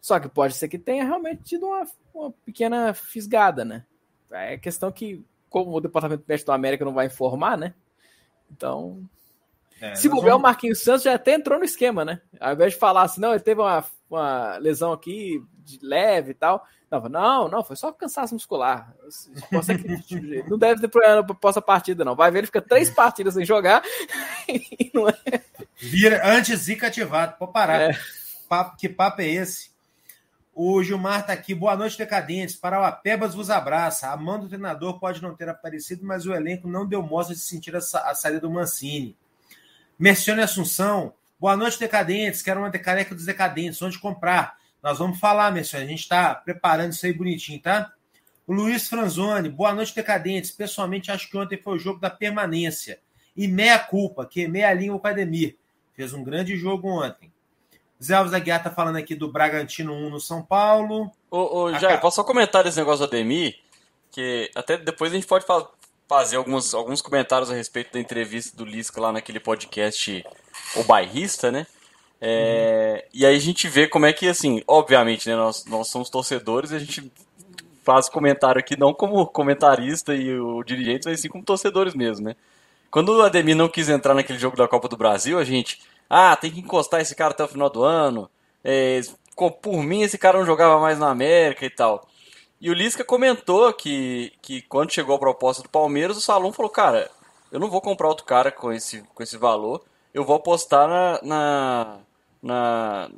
Só 0.01 0.19
que 0.19 0.27
pode 0.27 0.55
ser 0.55 0.67
que 0.67 0.79
tenha 0.79 1.05
realmente 1.05 1.43
tido 1.43 1.67
uma, 1.67 1.85
uma 2.13 2.31
pequena 2.43 2.93
fisgada, 2.93 3.63
né? 3.63 3.85
É 4.31 4.57
questão 4.57 4.91
que, 4.91 5.23
como 5.49 5.71
o 5.71 5.79
Departamento 5.81 6.23
Médico 6.27 6.47
da 6.47 6.55
América 6.55 6.83
não 6.83 6.93
vai 6.93 7.05
informar, 7.05 7.57
né? 7.57 7.75
Então, 8.49 9.07
é, 9.79 9.93
se 9.93 10.09
bobear, 10.09 10.31
vamos... 10.31 10.39
o 10.39 10.41
Marquinhos 10.41 10.79
Santos 10.79 11.03
já 11.03 11.13
até 11.13 11.35
entrou 11.35 11.59
no 11.59 11.65
esquema, 11.65 12.03
né? 12.03 12.21
Ao 12.39 12.53
invés 12.53 12.73
de 12.73 12.79
falar 12.79 13.03
assim, 13.03 13.21
não, 13.21 13.31
ele 13.31 13.39
teve 13.39 13.61
uma, 13.61 13.85
uma 14.09 14.57
lesão 14.57 14.91
aqui 14.91 15.43
de 15.63 15.79
leve 15.83 16.31
e 16.31 16.35
tal. 16.35 16.65
Não, 16.91 17.07
não, 17.07 17.47
não, 17.47 17.63
foi 17.63 17.77
só 17.77 17.89
cansaço 17.93 18.33
muscular. 18.33 18.93
não 20.49 20.57
deve 20.57 20.81
ter 20.81 20.89
problema 20.89 21.21
após 21.21 21.55
a 21.55 21.61
partida, 21.61 22.03
não. 22.03 22.17
Vai 22.17 22.29
ver, 22.29 22.39
ele 22.39 22.47
fica 22.47 22.61
três 22.61 22.89
partidas 22.89 23.33
sem 23.33 23.45
jogar 23.45 23.81
e 24.45 24.91
não 24.93 25.07
é. 25.07 25.15
Vira 25.77 26.21
antes-zica 26.35 26.87
ativado, 26.87 27.37
pode 27.37 27.53
parar. 27.53 27.81
É. 27.81 27.99
Papo, 28.49 28.75
que 28.75 28.89
papo 28.89 29.21
é 29.21 29.27
esse? 29.27 29.71
O 30.53 30.83
Gilmar 30.83 31.25
tá 31.25 31.31
aqui. 31.31 31.55
Boa 31.55 31.77
noite, 31.77 31.97
decadentes. 31.97 32.57
Para 32.57 32.81
o 32.81 32.83
Apebas 32.83 33.33
vos 33.33 33.49
abraça. 33.49 34.09
A 34.09 34.17
mão 34.17 34.37
do 34.37 34.49
treinador 34.49 34.99
pode 34.99 35.21
não 35.21 35.33
ter 35.33 35.47
aparecido, 35.47 36.05
mas 36.05 36.25
o 36.25 36.33
elenco 36.33 36.67
não 36.67 36.85
deu 36.85 37.01
mostra 37.01 37.33
de 37.33 37.39
sentir 37.39 37.73
a, 37.73 37.79
a 37.79 38.13
saída 38.13 38.41
do 38.41 38.51
Mancini. 38.51 39.15
Mercione 39.97 40.41
Assunção. 40.41 41.13
Boa 41.39 41.55
noite, 41.55 41.79
decadentes. 41.79 42.41
Quero 42.41 42.59
uma 42.59 42.69
decareca 42.69 43.15
dos 43.15 43.25
decadentes. 43.25 43.81
Onde 43.81 43.97
comprar? 43.97 44.57
Nós 44.81 44.97
vamos 44.97 45.19
falar, 45.19 45.51
Mercione. 45.51 45.85
A 45.85 45.87
gente 45.87 45.99
está 45.99 46.33
preparando 46.33 46.91
isso 46.91 47.05
aí 47.05 47.13
bonitinho, 47.13 47.61
tá? 47.61 47.91
O 48.47 48.53
Luiz 48.53 48.89
Franzoni. 48.89 49.47
Boa 49.47 49.73
noite, 49.73 49.93
decadentes. 49.93 50.51
Pessoalmente, 50.51 51.11
acho 51.11 51.29
que 51.29 51.37
ontem 51.37 51.57
foi 51.61 51.75
o 51.75 51.79
jogo 51.79 51.99
da 51.99 52.09
permanência. 52.09 52.99
E 53.37 53.47
meia 53.47 53.77
culpa, 53.77 54.25
que 54.25 54.47
meia 54.47 54.73
língua 54.73 54.99
com 54.99 55.07
o 55.07 55.11
Ademir. 55.11 55.55
Fez 55.93 56.13
um 56.13 56.23
grande 56.23 56.57
jogo 56.57 56.87
ontem. 56.89 57.31
Zé 58.03 58.15
Alves 58.15 58.33
Aguiar 58.33 58.63
tá 58.63 58.71
falando 58.71 58.95
aqui 58.95 59.13
do 59.13 59.31
Bragantino 59.31 59.93
1 59.93 60.09
no 60.09 60.19
São 60.19 60.41
Paulo. 60.41 61.11
Ô, 61.29 61.61
ô 61.61 61.73
Jair, 61.77 62.01
posso 62.01 62.15
só 62.15 62.23
comentar 62.23 62.65
esse 62.65 62.77
negócio 62.77 63.05
do 63.05 63.09
Ademir? 63.09 63.59
Que 64.09 64.49
até 64.55 64.75
depois 64.77 65.11
a 65.11 65.15
gente 65.15 65.27
pode 65.27 65.45
fazer 66.09 66.37
alguns, 66.37 66.73
alguns 66.73 67.01
comentários 67.01 67.51
a 67.51 67.53
respeito 67.53 67.93
da 67.93 67.99
entrevista 67.99 68.57
do 68.57 68.65
Lisca 68.65 68.99
lá 68.99 69.11
naquele 69.11 69.39
podcast 69.39 70.25
O 70.75 70.83
Bairrista, 70.83 71.51
né? 71.51 71.67
É, 72.21 72.93
uhum. 73.03 73.09
E 73.13 73.25
aí 73.25 73.35
a 73.35 73.39
gente 73.39 73.67
vê 73.67 73.87
como 73.87 74.05
é 74.05 74.13
que, 74.13 74.27
assim, 74.27 74.61
obviamente, 74.67 75.27
né, 75.27 75.35
nós, 75.35 75.65
nós 75.65 75.87
somos 75.87 76.09
torcedores 76.09 76.71
e 76.71 76.75
a 76.75 76.79
gente 76.79 77.11
faz 77.83 78.07
comentário 78.07 78.59
aqui 78.59 78.77
não 78.79 78.93
como 78.93 79.25
comentarista 79.25 80.13
e 80.13 80.39
o 80.39 80.63
dirigente, 80.63 81.07
mas 81.07 81.19
sim 81.19 81.29
como 81.29 81.43
torcedores 81.43 81.95
mesmo, 81.95 82.27
né? 82.27 82.35
Quando 82.91 83.09
o 83.09 83.21
Ademir 83.21 83.55
não 83.55 83.69
quis 83.69 83.89
entrar 83.89 84.13
naquele 84.13 84.37
jogo 84.37 84.55
da 84.55 84.67
Copa 84.67 84.87
do 84.87 84.97
Brasil, 84.97 85.39
a 85.39 85.43
gente 85.43 85.81
ah, 86.09 86.35
tem 86.35 86.51
que 86.51 86.59
encostar 86.59 87.01
esse 87.01 87.15
cara 87.15 87.31
até 87.31 87.43
o 87.43 87.47
final 87.47 87.69
do 87.69 87.83
ano. 87.83 88.29
É, 88.63 89.01
por 89.61 89.81
mim, 89.81 90.01
esse 90.01 90.17
cara 90.17 90.37
não 90.37 90.45
jogava 90.45 90.79
mais 90.79 90.99
na 90.99 91.09
América 91.09 91.65
e 91.65 91.69
tal. 91.69 92.05
E 92.59 92.69
o 92.69 92.73
Lisca 92.73 93.03
comentou 93.03 93.73
que, 93.73 94.33
que 94.41 94.61
quando 94.63 94.91
chegou 94.91 95.15
a 95.15 95.19
proposta 95.19 95.63
do 95.63 95.69
Palmeiras, 95.69 96.17
o 96.17 96.21
Salom 96.21 96.51
falou: 96.51 96.69
Cara, 96.69 97.09
eu 97.51 97.59
não 97.59 97.69
vou 97.69 97.81
comprar 97.81 98.07
outro 98.07 98.25
cara 98.25 98.51
com 98.51 98.71
esse, 98.71 99.01
com 99.15 99.23
esse 99.23 99.37
valor, 99.37 99.83
eu 100.13 100.23
vou 100.23 100.35
apostar 100.35 100.87
na. 100.87 101.19
na, 101.23 101.97
na 102.41 103.09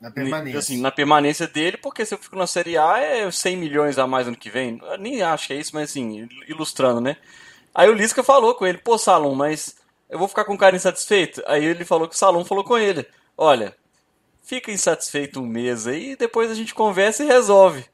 na 0.00 0.10
permanência. 0.10 0.58
Assim, 0.58 0.80
na 0.80 0.90
permanência 0.90 1.46
dele, 1.46 1.76
porque 1.76 2.06
se 2.06 2.14
eu 2.14 2.18
fico 2.18 2.36
na 2.36 2.46
Série 2.46 2.78
A 2.78 2.98
é 2.98 3.30
100 3.30 3.56
milhões 3.56 3.98
a 3.98 4.06
mais 4.06 4.28
ano 4.28 4.36
que 4.36 4.50
vem. 4.50 4.80
Eu 4.82 4.98
nem 4.98 5.22
acho 5.22 5.48
que 5.48 5.52
é 5.52 5.56
isso, 5.56 5.74
mas 5.74 5.90
assim, 5.90 6.28
ilustrando, 6.46 7.00
né? 7.00 7.16
Aí 7.74 7.88
o 7.88 7.94
Lisca 7.94 8.22
falou 8.22 8.54
com 8.54 8.66
ele, 8.66 8.78
pô, 8.78 8.96
Salom, 8.96 9.34
mas 9.34 9.76
eu 10.08 10.18
vou 10.18 10.28
ficar 10.28 10.44
com 10.44 10.54
o 10.54 10.58
cara 10.58 10.76
insatisfeito? 10.76 11.42
Aí 11.46 11.64
ele 11.64 11.84
falou 11.84 12.08
que 12.08 12.14
o 12.14 12.18
Salom 12.18 12.44
falou 12.44 12.64
com 12.64 12.78
ele: 12.78 13.06
Olha, 13.36 13.74
fica 14.42 14.70
insatisfeito 14.72 15.40
um 15.40 15.46
mês 15.46 15.86
aí, 15.86 16.16
depois 16.16 16.50
a 16.50 16.54
gente 16.54 16.74
conversa 16.74 17.24
e 17.24 17.26
resolve. 17.26 17.84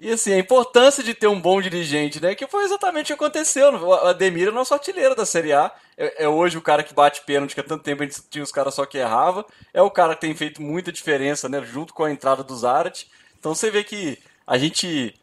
E 0.00 0.12
assim, 0.12 0.32
a 0.32 0.38
importância 0.38 1.02
de 1.02 1.12
ter 1.12 1.26
um 1.26 1.40
bom 1.40 1.60
dirigente, 1.60 2.22
né? 2.22 2.34
Que 2.34 2.46
foi 2.46 2.64
exatamente 2.64 3.12
o 3.12 3.16
que 3.16 3.24
aconteceu. 3.24 3.74
O 3.74 3.94
Ademir 3.94 4.48
é 4.48 4.50
nosso 4.50 4.72
artilheiro 4.72 5.14
da 5.14 5.26
Série 5.26 5.52
A. 5.52 5.72
É, 5.96 6.24
é, 6.24 6.28
hoje 6.28 6.56
o 6.56 6.62
cara 6.62 6.84
que 6.84 6.94
bate 6.94 7.22
pênalti, 7.22 7.54
que 7.54 7.60
há 7.60 7.64
tanto 7.64 7.82
tempo 7.82 8.02
a 8.02 8.06
gente 8.06 8.22
tinha 8.30 8.44
os 8.44 8.52
caras 8.52 8.74
só 8.74 8.86
que 8.86 8.98
errava. 8.98 9.44
É 9.74 9.82
o 9.82 9.90
cara 9.90 10.14
que 10.14 10.20
tem 10.20 10.34
feito 10.36 10.62
muita 10.62 10.92
diferença, 10.92 11.48
né? 11.48 11.60
Junto 11.62 11.92
com 11.92 12.04
a 12.04 12.12
entrada 12.12 12.44
do 12.44 12.56
Zarat. 12.56 13.06
Então 13.38 13.54
você 13.54 13.70
vê 13.70 13.82
que 13.82 14.18
a 14.46 14.56
gente 14.56 15.14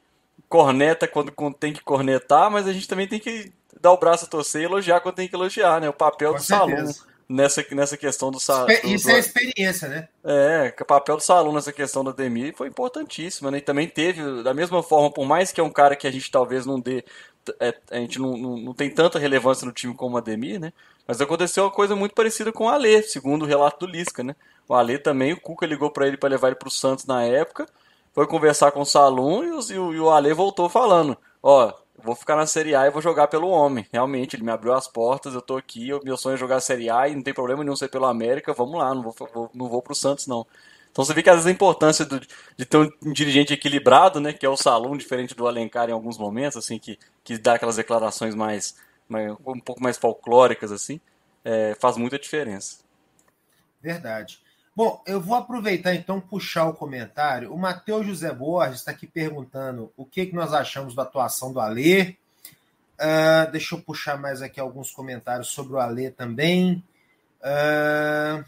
corneta 0.50 1.08
quando 1.08 1.32
tem 1.58 1.72
que 1.72 1.82
cornetar, 1.82 2.52
mas 2.52 2.68
a 2.68 2.74
gente 2.74 2.88
também 2.88 3.08
tem 3.08 3.20
que 3.20 3.54
dar 3.80 3.92
o 3.92 3.98
braço 3.98 4.26
a 4.26 4.28
torcer 4.28 4.62
e 4.62 4.66
elogiar 4.66 5.00
quando 5.00 5.16
tem 5.16 5.28
que 5.28 5.36
elogiar, 5.36 5.80
né? 5.80 5.88
O 5.88 5.94
papel 5.94 6.32
Com 6.32 6.38
do 6.38 6.44
certeza. 6.44 6.94
salão 6.94 7.15
nessa, 7.28 7.66
nessa 7.72 7.98
questão 7.98 8.32
do 8.32 8.40
salão. 8.40 8.68
Isso 8.84 9.10
é 9.10 9.20
experiência, 9.20 9.88
né? 9.88 10.08
É, 10.24 10.74
o 10.80 10.86
papel 10.86 11.18
do 11.18 11.24
salão 11.24 11.54
nessa 11.54 11.74
questão 11.74 12.04
da 12.04 12.12
Demi 12.12 12.54
foi 12.54 12.68
importantíssimo, 12.68 13.52
né? 13.52 13.58
E 13.58 13.62
também 13.62 13.88
teve, 13.88 14.44
da 14.44 14.54
mesma 14.54 14.82
forma, 14.82 15.12
por 15.12 15.26
mais 15.26 15.52
que 15.52 15.60
é 15.60 15.64
um 15.64 15.70
cara 15.70 15.96
que 15.96 16.08
a 16.08 16.12
gente 16.12 16.30
talvez 16.30 16.66
não 16.66 16.80
dê. 16.80 17.04
É, 17.60 17.76
a 17.92 17.98
gente 17.98 18.20
não, 18.20 18.36
não, 18.36 18.58
não, 18.58 18.74
tem 18.74 18.90
tanta 18.90 19.20
relevância 19.20 19.66
no 19.66 19.72
time 19.72 19.94
como 19.94 20.18
a 20.18 20.22
Demi, 20.22 20.58
né? 20.58 20.74
Mas 21.08 21.22
aconteceu 21.22 21.64
uma 21.64 21.72
coisa 21.72 21.96
muito 21.96 22.16
parecida 22.16 22.52
com 22.52 22.66
o 22.66 22.70
Alê, 22.70 23.04
segundo 23.04 23.44
o 23.44 23.48
relato 23.48 23.86
do 23.86 23.92
Lisca, 23.92 24.24
né? 24.24 24.36
O 24.68 24.74
Alê 24.74 24.98
também, 24.98 25.34
o 25.34 25.40
Cuca 25.40 25.66
ligou 25.66 25.92
para 25.92 26.08
ele 26.08 26.18
para 26.18 26.30
levar 26.30 26.48
ele 26.48 26.56
para 26.56 26.68
o 26.68 26.72
Santos 26.72 27.06
na 27.06 27.24
época, 27.24 27.68
foi 28.14 28.26
conversar 28.26 28.72
com 28.72 28.82
o 28.82 28.86
Salum 28.86 29.44
e 29.44 29.78
o, 29.78 29.94
e 29.94 30.00
o 30.00 30.10
Ale 30.10 30.34
voltou 30.34 30.68
falando: 30.68 31.16
Ó, 31.44 31.72
vou 32.06 32.16
ficar 32.16 32.36
na 32.36 32.46
Série 32.46 32.76
A 32.76 32.86
e 32.86 32.92
vou 32.92 33.02
jogar 33.02 33.28
pelo 33.28 33.50
homem. 33.50 33.86
Realmente, 33.92 34.36
ele 34.36 34.44
me 34.44 34.52
abriu 34.52 34.74
as 34.74 34.88
portas, 34.88 35.34
eu 35.34 35.42
tô 35.42 35.58
aqui, 35.58 35.90
meu 36.04 36.16
sonho 36.16 36.36
é 36.36 36.38
jogar 36.38 36.58
a 36.58 36.62
Série 36.62 36.90
A 36.90 37.08
e 37.10 37.16
não 37.16 37.24
tem 37.24 37.34
problema 37.34 37.64
nenhum 37.64 37.76
ser 37.76 37.90
pelo 37.90 38.06
América, 38.06 38.54
vamos 38.54 38.78
lá, 38.78 38.94
não 38.94 39.02
vou, 39.02 39.16
vou 39.34 39.50
não 39.54 39.68
vou 39.68 39.82
pro 39.82 39.96
Santos, 39.96 40.28
não. 40.28 40.46
Então 40.92 41.04
você 41.04 41.14
vê 41.14 41.22
que 41.22 41.30
às 41.30 41.36
vezes 41.36 41.48
a 41.48 41.52
importância 41.52 42.06
do, 42.06 42.20
de 42.20 42.66
ter 42.66 42.78
um 42.78 43.12
dirigente 43.12 43.52
equilibrado, 43.54 44.22
né, 44.22 44.32
que 44.32 44.46
é 44.46 44.50
o 44.50 44.56
Salom, 44.56 44.96
diferente 44.96 45.36
do 45.36 45.48
Alencar 45.48 45.90
em 45.90 45.94
alguns 45.94 46.18
momentos, 46.18 46.56
assim, 46.56 46.80
que, 46.80 46.98
que 47.24 47.38
dá 47.38 47.56
aquelas 47.56 47.76
declarações 47.76 48.34
mais, 48.34 48.78
mais 49.10 49.32
um 49.46 49.60
pouco 49.60 49.84
mais 49.84 49.98
folclóricas, 49.98 50.72
assim, 50.72 51.02
é, 51.44 51.76
faz 51.82 51.98
muita 51.98 52.18
diferença. 52.18 52.78
Verdade. 53.82 54.45
Bom, 54.76 55.02
eu 55.08 55.22
vou 55.22 55.38
aproveitar 55.38 55.96
então 55.96 56.20
puxar 56.20 56.66
o 56.66 56.74
comentário. 56.74 57.54
O 57.54 57.58
Matheus 57.58 58.06
José 58.06 58.34
Borges 58.34 58.80
está 58.80 58.92
aqui 58.92 59.08
perguntando 59.08 59.90
o 59.96 60.06
que, 60.06 60.26
que 60.26 60.36
nós 60.36 60.54
achamos 60.54 60.94
da 60.94 61.04
atuação 61.04 61.54
do 61.54 61.62
Alê. 61.62 62.18
Uh, 63.00 63.50
deixa 63.54 63.76
eu 63.76 63.82
puxar 63.82 64.20
mais 64.20 64.42
aqui 64.42 64.60
alguns 64.60 64.92
comentários 64.92 65.48
sobre 65.48 65.76
o 65.76 65.80
Alê 65.80 66.12
também. 66.12 66.84
Uh, 67.40 68.44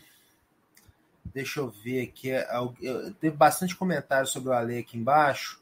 deixa 1.33 1.61
eu 1.61 1.69
ver 1.69 2.03
aqui. 2.09 2.31
Teve 3.21 3.37
bastante 3.37 3.73
comentário 3.73 4.27
sobre 4.27 4.49
o 4.49 4.53
Alê 4.53 4.79
aqui 4.79 4.97
embaixo. 4.97 5.61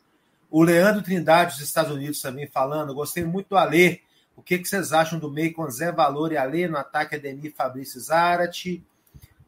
O 0.49 0.63
Leandro 0.63 1.03
Trindade 1.03 1.53
dos 1.53 1.61
Estados 1.61 1.91
Unidos 1.91 2.19
também 2.21 2.47
falando. 2.47 2.95
Gostei 2.95 3.23
muito 3.23 3.49
do 3.49 3.57
Alê. 3.57 4.01
O 4.35 4.41
que, 4.41 4.57
que 4.57 4.67
vocês 4.67 4.93
acham 4.93 5.19
do 5.19 5.29
meio 5.29 5.53
com 5.53 5.69
Zé 5.69 5.91
Valor 5.91 6.31
e 6.31 6.37
Alê 6.37 6.67
no 6.67 6.77
ataque 6.77 7.13
Ademir 7.13 7.53
Fabrício 7.55 8.01
Zarate? 8.01 8.83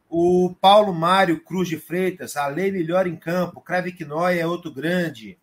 O 0.10 0.56
Paulo 0.62 0.94
Mário 0.94 1.44
Cruz 1.44 1.68
de 1.68 1.78
Freitas, 1.78 2.38
a 2.38 2.48
lei 2.48 2.72
melhor 2.72 3.08
em 3.08 3.16
campo. 3.16 3.62
Craviquinóia 3.62 4.42
é 4.42 4.48
outro 4.48 4.72
grande. 4.72 5.38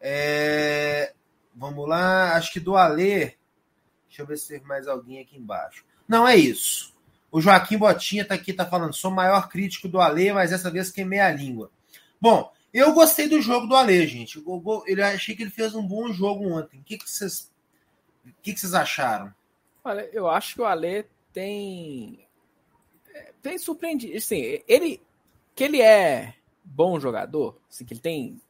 É, 0.00 1.12
vamos 1.54 1.88
lá, 1.88 2.36
acho 2.36 2.52
que 2.52 2.60
do 2.60 2.76
Alê. 2.76 3.34
Deixa 4.06 4.22
eu 4.22 4.26
ver 4.26 4.36
se 4.36 4.48
teve 4.48 4.64
mais 4.64 4.86
alguém 4.86 5.20
aqui 5.20 5.36
embaixo. 5.36 5.84
Não, 6.06 6.28
é 6.28 6.36
isso. 6.36 6.94
O 7.32 7.40
Joaquim 7.40 7.76
Botinha 7.76 8.22
está 8.22 8.34
aqui, 8.34 8.52
está 8.52 8.64
falando. 8.64 8.94
Sou 8.94 9.10
o 9.10 9.14
maior 9.14 9.48
crítico 9.48 9.88
do 9.88 10.00
Alê, 10.00 10.32
mas 10.32 10.50
dessa 10.50 10.70
vez 10.70 10.90
queimei 10.90 11.18
a 11.18 11.32
língua. 11.32 11.70
Bom, 12.20 12.52
eu 12.72 12.92
gostei 12.92 13.28
do 13.28 13.40
jogo 13.40 13.66
do 13.66 13.74
Alê, 13.74 14.06
gente. 14.06 14.42
Eu, 14.46 15.04
achei 15.04 15.34
que 15.34 15.42
ele 15.42 15.50
fez 15.50 15.74
um 15.74 15.86
bom 15.86 16.12
jogo 16.12 16.48
ontem. 16.48 16.80
O 16.80 16.84
que, 16.84 16.98
vocês. 16.98 17.50
O 18.24 18.30
que, 18.42 18.52
que 18.52 18.60
vocês 18.60 18.74
acharam? 18.74 19.34
Olha, 19.82 20.08
eu 20.12 20.28
acho 20.28 20.54
que 20.54 20.60
o 20.60 20.64
Ale 20.64 21.06
tem 21.32 22.26
tem 23.42 23.58
surpreendido, 23.58 24.16
assim, 24.16 24.62
ele 24.66 25.00
que 25.54 25.64
ele 25.64 25.80
é 25.80 26.34
bom 26.64 26.98
jogador, 26.98 27.60
assim, 27.70 27.84
que 27.84 27.94
ele 27.94 28.00
tem 28.00 28.40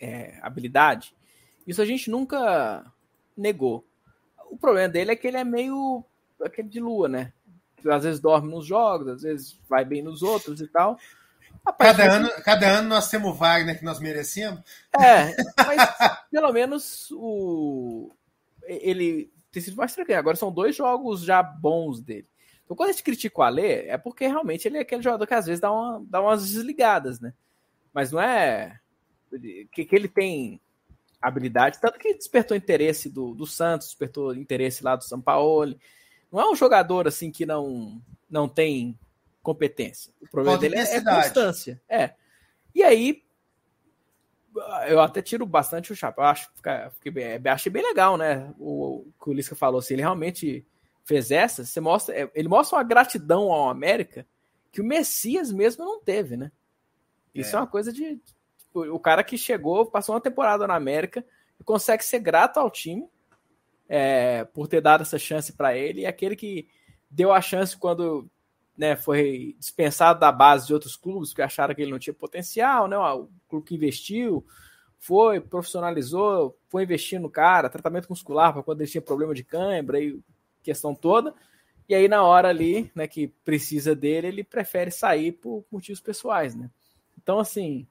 é, 0.00 0.38
habilidade, 0.42 1.14
isso 1.66 1.82
a 1.82 1.84
gente 1.84 2.10
nunca 2.10 2.84
negou. 3.36 3.84
O 4.50 4.56
problema 4.56 4.88
dele 4.88 5.12
é 5.12 5.16
que 5.16 5.26
ele 5.26 5.36
é 5.36 5.44
meio 5.44 6.04
aquele 6.42 6.68
de 6.68 6.80
lua, 6.80 7.08
né? 7.08 7.32
Às 7.86 8.04
vezes 8.04 8.20
dorme 8.20 8.50
nos 8.50 8.66
jogos, 8.66 9.08
às 9.08 9.22
vezes 9.22 9.60
vai 9.68 9.84
bem 9.84 10.02
nos 10.02 10.22
outros 10.22 10.60
e 10.60 10.66
tal. 10.66 10.98
Rapaz, 11.64 11.96
cada, 11.96 12.12
ano, 12.12 12.30
cada 12.42 12.68
ano 12.78 12.88
nós 12.88 13.10
temos 13.10 13.30
o 13.30 13.34
Wagner 13.34 13.78
que 13.78 13.84
nós 13.84 14.00
merecemos. 14.00 14.60
É, 14.98 15.36
mas 15.66 16.16
pelo 16.30 16.52
menos 16.52 17.10
o 17.12 18.10
ele 18.66 19.30
tem 19.52 19.62
sido 19.62 19.76
mais 19.76 19.94
tranquilo. 19.94 20.18
Agora 20.18 20.36
são 20.36 20.50
dois 20.50 20.74
jogos 20.74 21.22
já 21.22 21.42
bons 21.42 22.00
dele. 22.00 22.26
Então, 22.68 22.76
quando 22.76 22.90
a 22.90 22.92
gente 22.92 23.02
critica 23.02 23.40
o 23.40 23.42
Alê, 23.42 23.86
é 23.86 23.96
porque 23.96 24.26
realmente 24.26 24.68
ele 24.68 24.76
é 24.76 24.82
aquele 24.82 25.00
jogador 25.00 25.26
que 25.26 25.32
às 25.32 25.46
vezes 25.46 25.58
dá, 25.58 25.72
uma, 25.72 26.04
dá 26.06 26.20
umas 26.20 26.46
desligadas, 26.50 27.18
né? 27.18 27.32
Mas 27.94 28.12
não 28.12 28.20
é 28.20 28.78
que, 29.72 29.86
que 29.86 29.96
ele 29.96 30.06
tem 30.06 30.60
habilidade, 31.18 31.80
tanto 31.80 31.98
que 31.98 32.12
despertou 32.12 32.54
interesse 32.54 33.08
do, 33.08 33.34
do 33.34 33.46
Santos, 33.46 33.86
despertou 33.86 34.34
interesse 34.34 34.84
lá 34.84 34.96
do 34.96 35.04
São 35.04 35.18
Paulo. 35.18 35.74
Não 36.30 36.40
é 36.42 36.50
um 36.50 36.54
jogador 36.54 37.08
assim 37.08 37.30
que 37.30 37.46
não, 37.46 38.02
não 38.28 38.46
tem 38.46 38.98
competência. 39.42 40.12
O 40.20 40.28
problema 40.28 40.58
dele 40.58 40.76
é, 40.76 40.96
é 40.96 41.00
constância. 41.02 41.80
É. 41.88 42.12
E 42.74 42.82
aí, 42.82 43.24
eu 44.88 45.00
até 45.00 45.22
tiro 45.22 45.46
bastante 45.46 45.90
o 45.90 45.96
chapéu. 45.96 46.22
Eu 46.22 46.28
acho, 46.28 46.50
fiquei, 47.00 47.40
achei 47.46 47.72
bem 47.72 47.82
legal, 47.82 48.18
né? 48.18 48.52
O, 48.58 49.06
o 49.06 49.12
que 49.24 49.30
o 49.30 49.32
Lisca 49.32 49.56
falou, 49.56 49.80
se 49.80 49.94
ele 49.94 50.02
realmente 50.02 50.66
fez 51.08 51.30
essa, 51.30 51.64
você 51.64 51.80
mostra, 51.80 52.14
é, 52.14 52.30
ele 52.34 52.48
mostra 52.48 52.76
uma 52.76 52.84
gratidão 52.84 53.50
ao 53.50 53.70
América 53.70 54.26
que 54.70 54.82
o 54.82 54.84
Messias 54.84 55.50
mesmo 55.50 55.82
não 55.82 55.98
teve, 56.02 56.36
né? 56.36 56.52
Isso 57.34 57.56
é, 57.56 57.58
é 57.58 57.60
uma 57.62 57.66
coisa 57.66 57.90
de 57.90 58.20
tipo, 58.58 58.80
o 58.94 59.00
cara 59.00 59.24
que 59.24 59.38
chegou, 59.38 59.86
passou 59.86 60.14
uma 60.14 60.20
temporada 60.20 60.66
na 60.66 60.74
América 60.74 61.24
e 61.58 61.64
consegue 61.64 62.04
ser 62.04 62.18
grato 62.18 62.58
ao 62.58 62.70
time 62.70 63.08
é, 63.88 64.44
por 64.44 64.68
ter 64.68 64.82
dado 64.82 65.00
essa 65.00 65.18
chance 65.18 65.50
para 65.54 65.74
ele 65.74 66.02
e 66.02 66.06
aquele 66.06 66.36
que 66.36 66.68
deu 67.10 67.32
a 67.32 67.40
chance 67.40 67.74
quando 67.74 68.28
né, 68.76 68.94
foi 68.94 69.56
dispensado 69.58 70.20
da 70.20 70.30
base 70.30 70.66
de 70.66 70.74
outros 70.74 70.94
clubes 70.94 71.32
que 71.32 71.40
acharam 71.40 71.74
que 71.74 71.80
ele 71.80 71.90
não 71.90 71.98
tinha 71.98 72.12
potencial, 72.12 72.86
né? 72.86 72.98
O 72.98 73.30
clube 73.48 73.66
que 73.66 73.74
investiu, 73.74 74.44
foi, 74.98 75.40
profissionalizou, 75.40 76.54
foi 76.68 76.82
investindo 76.82 77.22
no 77.22 77.30
cara, 77.30 77.70
tratamento 77.70 78.10
muscular 78.10 78.52
para 78.52 78.62
quando 78.62 78.82
ele 78.82 78.90
tinha 78.90 79.00
problema 79.00 79.34
de 79.34 79.42
cãibra 79.42 79.98
e 79.98 80.20
questão 80.62 80.94
toda. 80.94 81.34
E 81.88 81.94
aí, 81.94 82.06
na 82.06 82.22
hora 82.22 82.48
ali, 82.48 82.90
né, 82.94 83.08
que 83.08 83.28
precisa 83.44 83.94
dele, 83.94 84.26
ele 84.26 84.44
prefere 84.44 84.90
sair 84.90 85.32
por 85.32 85.64
motivos 85.70 86.00
pessoais, 86.00 86.54
né? 86.54 86.70
Então, 87.16 87.38
assim, 87.38 87.86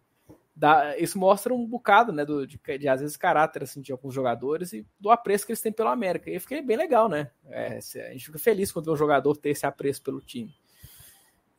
dá, 0.55 0.97
isso 0.97 1.17
mostra 1.17 1.53
um 1.53 1.65
bocado, 1.65 2.11
né, 2.11 2.23
do, 2.23 2.45
de, 2.45 2.59
de, 2.79 2.87
às 2.87 3.01
vezes, 3.01 3.17
caráter, 3.17 3.63
assim, 3.63 3.81
de 3.81 3.91
alguns 3.91 4.13
jogadores 4.13 4.71
e 4.73 4.85
do 4.99 5.09
apreço 5.09 5.45
que 5.45 5.51
eles 5.51 5.61
têm 5.61 5.71
pelo 5.71 5.89
América. 5.89 6.29
E 6.29 6.35
eu 6.35 6.41
fiquei 6.41 6.61
bem 6.61 6.77
legal, 6.77 7.09
né? 7.09 7.31
É, 7.49 7.77
a 7.77 8.11
gente 8.11 8.25
fica 8.25 8.39
feliz 8.39 8.71
quando 8.71 8.85
vê 8.85 8.91
um 8.91 8.97
jogador 8.97 9.35
ter 9.35 9.49
esse 9.49 9.65
apreço 9.65 10.03
pelo 10.03 10.21
time. 10.21 10.53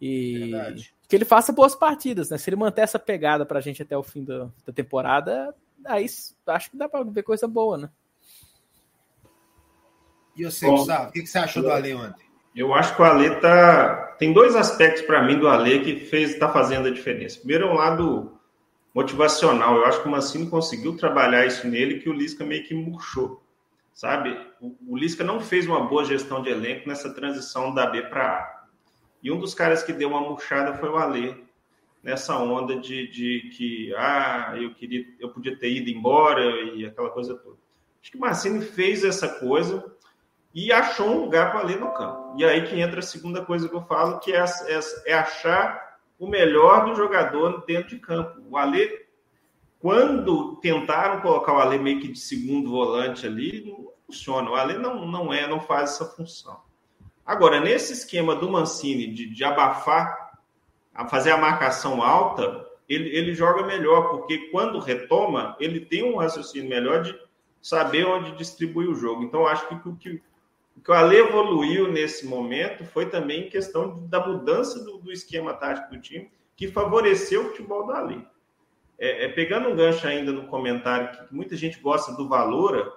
E 0.00 0.50
Verdade. 0.50 0.94
que 1.08 1.16
ele 1.16 1.24
faça 1.24 1.52
boas 1.52 1.74
partidas, 1.74 2.30
né? 2.30 2.38
Se 2.38 2.48
ele 2.48 2.56
manter 2.56 2.82
essa 2.82 2.98
pegada 2.98 3.44
pra 3.44 3.60
gente 3.60 3.82
até 3.82 3.96
o 3.96 4.02
fim 4.02 4.24
da, 4.24 4.48
da 4.64 4.72
temporada, 4.72 5.52
aí 5.84 6.06
acho 6.46 6.70
que 6.70 6.76
dá 6.76 6.88
pra 6.88 7.02
ver 7.02 7.22
coisa 7.24 7.48
boa, 7.48 7.76
né? 7.78 7.90
E 10.38 10.44
você, 10.44 10.66
Bom, 10.66 10.76
Gustavo, 10.76 11.08
o 11.08 11.12
que, 11.12 11.26
você 11.26 11.38
achou 11.38 11.62
do 11.64 11.70
Ale 11.72 11.94
ontem? 11.94 12.24
Eu 12.54 12.72
acho 12.72 12.94
que 12.94 13.02
o 13.02 13.04
Ale 13.04 13.40
tá. 13.40 14.14
Tem 14.18 14.32
dois 14.32 14.54
aspectos 14.54 15.02
para 15.02 15.22
mim 15.22 15.36
do 15.36 15.48
Ale 15.48 15.80
que 15.80 16.06
fez 16.06 16.38
tá 16.38 16.48
fazendo 16.48 16.86
a 16.86 16.92
diferença. 16.92 17.38
Primeiro 17.38 17.66
é 17.66 17.70
um 17.70 17.74
lado 17.74 18.38
motivacional. 18.94 19.76
Eu 19.76 19.86
acho 19.86 20.00
que 20.00 20.08
o 20.08 20.10
Mancini 20.10 20.48
conseguiu 20.48 20.96
trabalhar 20.96 21.44
isso 21.44 21.66
nele 21.66 21.98
que 21.98 22.08
o 22.08 22.12
Lisca 22.12 22.44
meio 22.44 22.64
que 22.64 22.74
murchou. 22.74 23.42
Sabe? 23.92 24.38
O, 24.60 24.76
o 24.88 24.96
Lisca 24.96 25.24
não 25.24 25.40
fez 25.40 25.66
uma 25.66 25.86
boa 25.86 26.04
gestão 26.04 26.40
de 26.40 26.50
elenco 26.50 26.88
nessa 26.88 27.12
transição 27.12 27.74
da 27.74 27.86
B 27.86 28.02
para 28.02 28.24
A. 28.24 28.64
E 29.20 29.32
um 29.32 29.40
dos 29.40 29.54
caras 29.54 29.82
que 29.82 29.92
deu 29.92 30.10
uma 30.10 30.20
murchada 30.20 30.74
foi 30.74 30.88
o 30.88 30.96
Ale, 30.96 31.44
nessa 32.00 32.38
onda 32.38 32.78
de, 32.78 33.08
de 33.08 33.50
que 33.56 33.92
ah, 33.96 34.54
eu 34.56 34.72
queria, 34.72 35.04
eu 35.18 35.30
podia 35.30 35.58
ter 35.58 35.72
ido 35.72 35.90
embora 35.90 36.44
e 36.74 36.86
aquela 36.86 37.10
coisa 37.10 37.34
toda. 37.34 37.56
Acho 38.00 38.12
que 38.12 38.16
o 38.16 38.20
Mancini 38.20 38.64
fez 38.64 39.02
essa 39.02 39.28
coisa 39.28 39.97
e 40.54 40.72
achou 40.72 41.08
um 41.08 41.20
lugar 41.20 41.50
para 41.50 41.62
ler 41.62 41.78
no 41.78 41.92
campo. 41.92 42.34
E 42.36 42.44
aí 42.44 42.66
que 42.66 42.80
entra 42.80 43.00
a 43.00 43.02
segunda 43.02 43.44
coisa 43.44 43.68
que 43.68 43.74
eu 43.74 43.82
falo, 43.82 44.18
que 44.18 44.32
é, 44.32 44.44
é, 44.44 44.80
é 45.06 45.14
achar 45.14 45.98
o 46.18 46.26
melhor 46.26 46.86
do 46.86 46.94
jogador 46.94 47.64
dentro 47.66 47.90
de 47.90 47.98
campo. 47.98 48.40
O 48.50 48.56
Ale, 48.56 49.06
quando 49.78 50.56
tentaram 50.56 51.20
colocar 51.20 51.52
o 51.54 51.60
Ale 51.60 51.78
meio 51.78 52.00
que 52.00 52.08
de 52.08 52.18
segundo 52.18 52.70
volante 52.70 53.26
ali, 53.26 53.64
não 53.66 53.92
funciona. 54.06 54.50
O 54.50 54.54
Ale 54.54 54.78
não, 54.78 55.06
não 55.06 55.32
é, 55.32 55.46
não 55.46 55.60
faz 55.60 55.90
essa 55.90 56.04
função. 56.06 56.60
Agora, 57.24 57.60
nesse 57.60 57.92
esquema 57.92 58.34
do 58.34 58.50
Mancini 58.50 59.12
de, 59.12 59.28
de 59.28 59.44
abafar, 59.44 60.28
a 60.94 61.06
fazer 61.06 61.30
a 61.30 61.36
marcação 61.36 62.02
alta, 62.02 62.66
ele, 62.88 63.10
ele 63.10 63.34
joga 63.34 63.64
melhor, 63.64 64.08
porque 64.10 64.48
quando 64.50 64.80
retoma, 64.80 65.54
ele 65.60 65.80
tem 65.80 66.02
um 66.02 66.16
raciocínio 66.16 66.68
melhor 66.68 67.02
de 67.02 67.16
saber 67.60 68.06
onde 68.06 68.32
distribuir 68.32 68.88
o 68.88 68.94
jogo. 68.94 69.22
Então, 69.22 69.46
acho 69.46 69.68
que 69.68 69.88
o 69.88 69.96
que, 69.96 70.22
o 70.78 70.80
que 70.80 70.92
o 70.92 70.94
Ale 70.94 71.16
evoluiu 71.16 71.90
nesse 71.90 72.24
momento 72.24 72.84
foi 72.84 73.06
também 73.06 73.48
questão 73.48 74.06
da 74.06 74.24
mudança 74.24 74.78
do, 74.84 74.98
do 74.98 75.10
esquema 75.10 75.52
tático 75.52 75.90
do 75.90 76.00
time, 76.00 76.30
que 76.56 76.68
favoreceu 76.68 77.42
o 77.42 77.48
futebol 77.48 77.84
do 77.84 77.92
Ale. 77.92 78.24
É, 78.96 79.24
é, 79.24 79.28
pegando 79.28 79.68
um 79.68 79.74
gancho 79.74 80.06
ainda 80.06 80.30
no 80.30 80.46
comentário 80.46 81.26
que 81.26 81.34
muita 81.34 81.56
gente 81.56 81.80
gosta 81.80 82.12
do 82.12 82.28
Valora, 82.28 82.92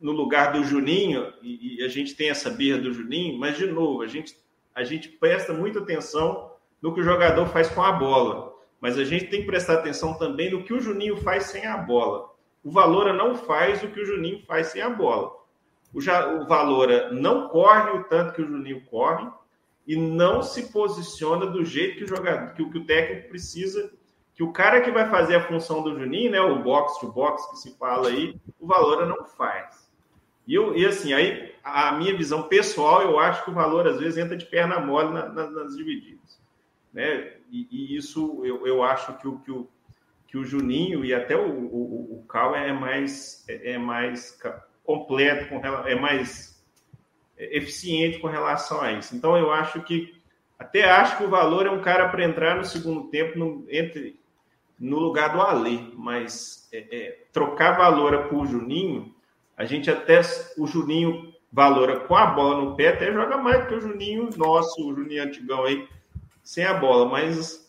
no 0.00 0.10
lugar 0.10 0.52
do 0.52 0.64
Juninho, 0.64 1.32
e, 1.40 1.76
e, 1.76 1.84
a 1.84 1.88
gente 1.88 2.16
tem 2.16 2.30
essa 2.30 2.50
birra 2.50 2.78
do 2.78 2.92
Juninho, 2.92 3.38
mas, 3.38 3.56
de 3.56 3.66
novo, 3.66 4.02
a 4.02 4.08
gente, 4.08 4.36
a 4.74 4.82
gente 4.82 5.08
presta 5.08 5.52
muita 5.52 5.78
atenção 5.78 6.50
no 6.80 6.92
que 6.92 7.00
o 7.00 7.04
jogador 7.04 7.46
faz 7.46 7.68
com 7.68 7.82
a 7.82 7.92
bola, 7.92 8.54
mas 8.80 8.98
a 8.98 9.04
gente 9.04 9.26
tem 9.26 9.42
que 9.42 9.46
prestar 9.46 9.74
atenção 9.74 10.18
também 10.18 10.50
no 10.50 10.64
que 10.64 10.74
o 10.74 10.80
Juninho 10.80 11.16
faz 11.18 11.44
sem 11.44 11.64
a 11.64 11.76
bola. 11.76 12.32
O 12.64 12.72
Valora 12.72 13.12
não 13.12 13.36
faz 13.36 13.84
o 13.84 13.88
que 13.88 14.00
o 14.00 14.04
Juninho 14.04 14.44
faz 14.44 14.68
sem 14.68 14.82
a 14.82 14.90
bola. 14.90 15.41
O, 15.92 15.98
o 15.98 16.46
Valora 16.46 17.12
não 17.12 17.48
corre 17.48 17.90
o 17.90 18.04
tanto 18.04 18.34
que 18.34 18.42
o 18.42 18.46
Juninho 18.46 18.84
corre 18.86 19.30
e 19.86 19.96
não 19.96 20.42
se 20.42 20.72
posiciona 20.72 21.46
do 21.46 21.64
jeito 21.64 21.98
que 21.98 22.04
o 22.04 22.08
jogador, 22.08 22.54
que, 22.54 22.64
que 22.64 22.78
o 22.78 22.86
técnico 22.86 23.28
precisa, 23.28 23.92
que 24.34 24.42
o 24.42 24.52
cara 24.52 24.80
que 24.80 24.90
vai 24.90 25.08
fazer 25.10 25.36
a 25.36 25.46
função 25.46 25.82
do 25.82 25.98
Juninho, 25.98 26.30
né, 26.30 26.40
o 26.40 26.62
box 26.62 26.98
to 27.00 27.12
box 27.12 27.50
que 27.50 27.58
se 27.58 27.76
fala 27.76 28.08
aí, 28.08 28.36
o 28.58 28.66
Valora 28.66 29.06
não 29.06 29.24
faz. 29.24 29.90
E, 30.46 30.54
eu, 30.54 30.76
e 30.76 30.84
assim, 30.86 31.12
aí 31.12 31.54
a 31.62 31.92
minha 31.92 32.16
visão 32.16 32.44
pessoal, 32.44 33.02
eu 33.02 33.18
acho 33.18 33.44
que 33.44 33.50
o 33.50 33.54
valor 33.54 33.86
às 33.86 33.98
vezes 33.98 34.18
entra 34.18 34.36
de 34.36 34.46
perna 34.46 34.80
mole 34.80 35.12
na, 35.12 35.28
na, 35.28 35.50
nas 35.50 35.76
divididas. 35.76 36.40
Né? 36.92 37.34
E, 37.50 37.68
e, 37.70 37.96
isso 37.96 38.42
eu, 38.44 38.66
eu 38.66 38.82
acho 38.82 39.16
que 39.18 39.28
o, 39.28 39.38
que, 39.38 39.50
o, 39.50 39.68
que 40.26 40.36
o 40.36 40.44
Juninho 40.44 41.04
e 41.04 41.14
até 41.14 41.36
o, 41.36 41.48
o, 41.48 42.18
o 42.18 42.24
Cal 42.26 42.54
é 42.54 42.72
mais, 42.72 43.44
é, 43.48 43.72
é 43.72 43.78
mais 43.78 44.38
completo, 44.84 45.48
com, 45.48 45.64
é 45.86 45.94
mais 45.94 46.52
eficiente 47.36 48.18
com 48.18 48.28
relação 48.28 48.80
a 48.80 48.92
isso. 48.92 49.14
Então, 49.16 49.36
eu 49.36 49.50
acho 49.50 49.82
que, 49.82 50.14
até 50.58 50.88
acho 50.88 51.16
que 51.16 51.24
o 51.24 51.30
valor 51.30 51.66
é 51.66 51.70
um 51.70 51.80
cara 51.80 52.08
para 52.08 52.24
entrar 52.24 52.56
no 52.56 52.64
segundo 52.64 53.08
tempo 53.08 53.38
no, 53.38 53.66
entre, 53.68 54.20
no 54.78 54.98
lugar 54.98 55.32
do 55.32 55.40
Alê, 55.40 55.78
mas 55.94 56.68
é, 56.72 56.78
é, 56.90 57.24
trocar 57.32 57.76
valor 57.76 58.28
por 58.28 58.46
Juninho, 58.46 59.14
a 59.56 59.64
gente 59.64 59.90
até, 59.90 60.20
o 60.58 60.66
Juninho 60.66 61.32
valora 61.52 62.00
com 62.00 62.16
a 62.16 62.26
bola 62.26 62.64
no 62.64 62.76
pé, 62.76 62.88
até 62.88 63.12
joga 63.12 63.36
mais 63.36 63.66
que 63.66 63.74
o 63.74 63.80
Juninho 63.80 64.30
nosso, 64.36 64.88
o 64.88 64.94
Juninho 64.94 65.22
antigão 65.22 65.64
aí, 65.64 65.86
sem 66.42 66.64
a 66.64 66.74
bola, 66.74 67.06
mas 67.06 67.62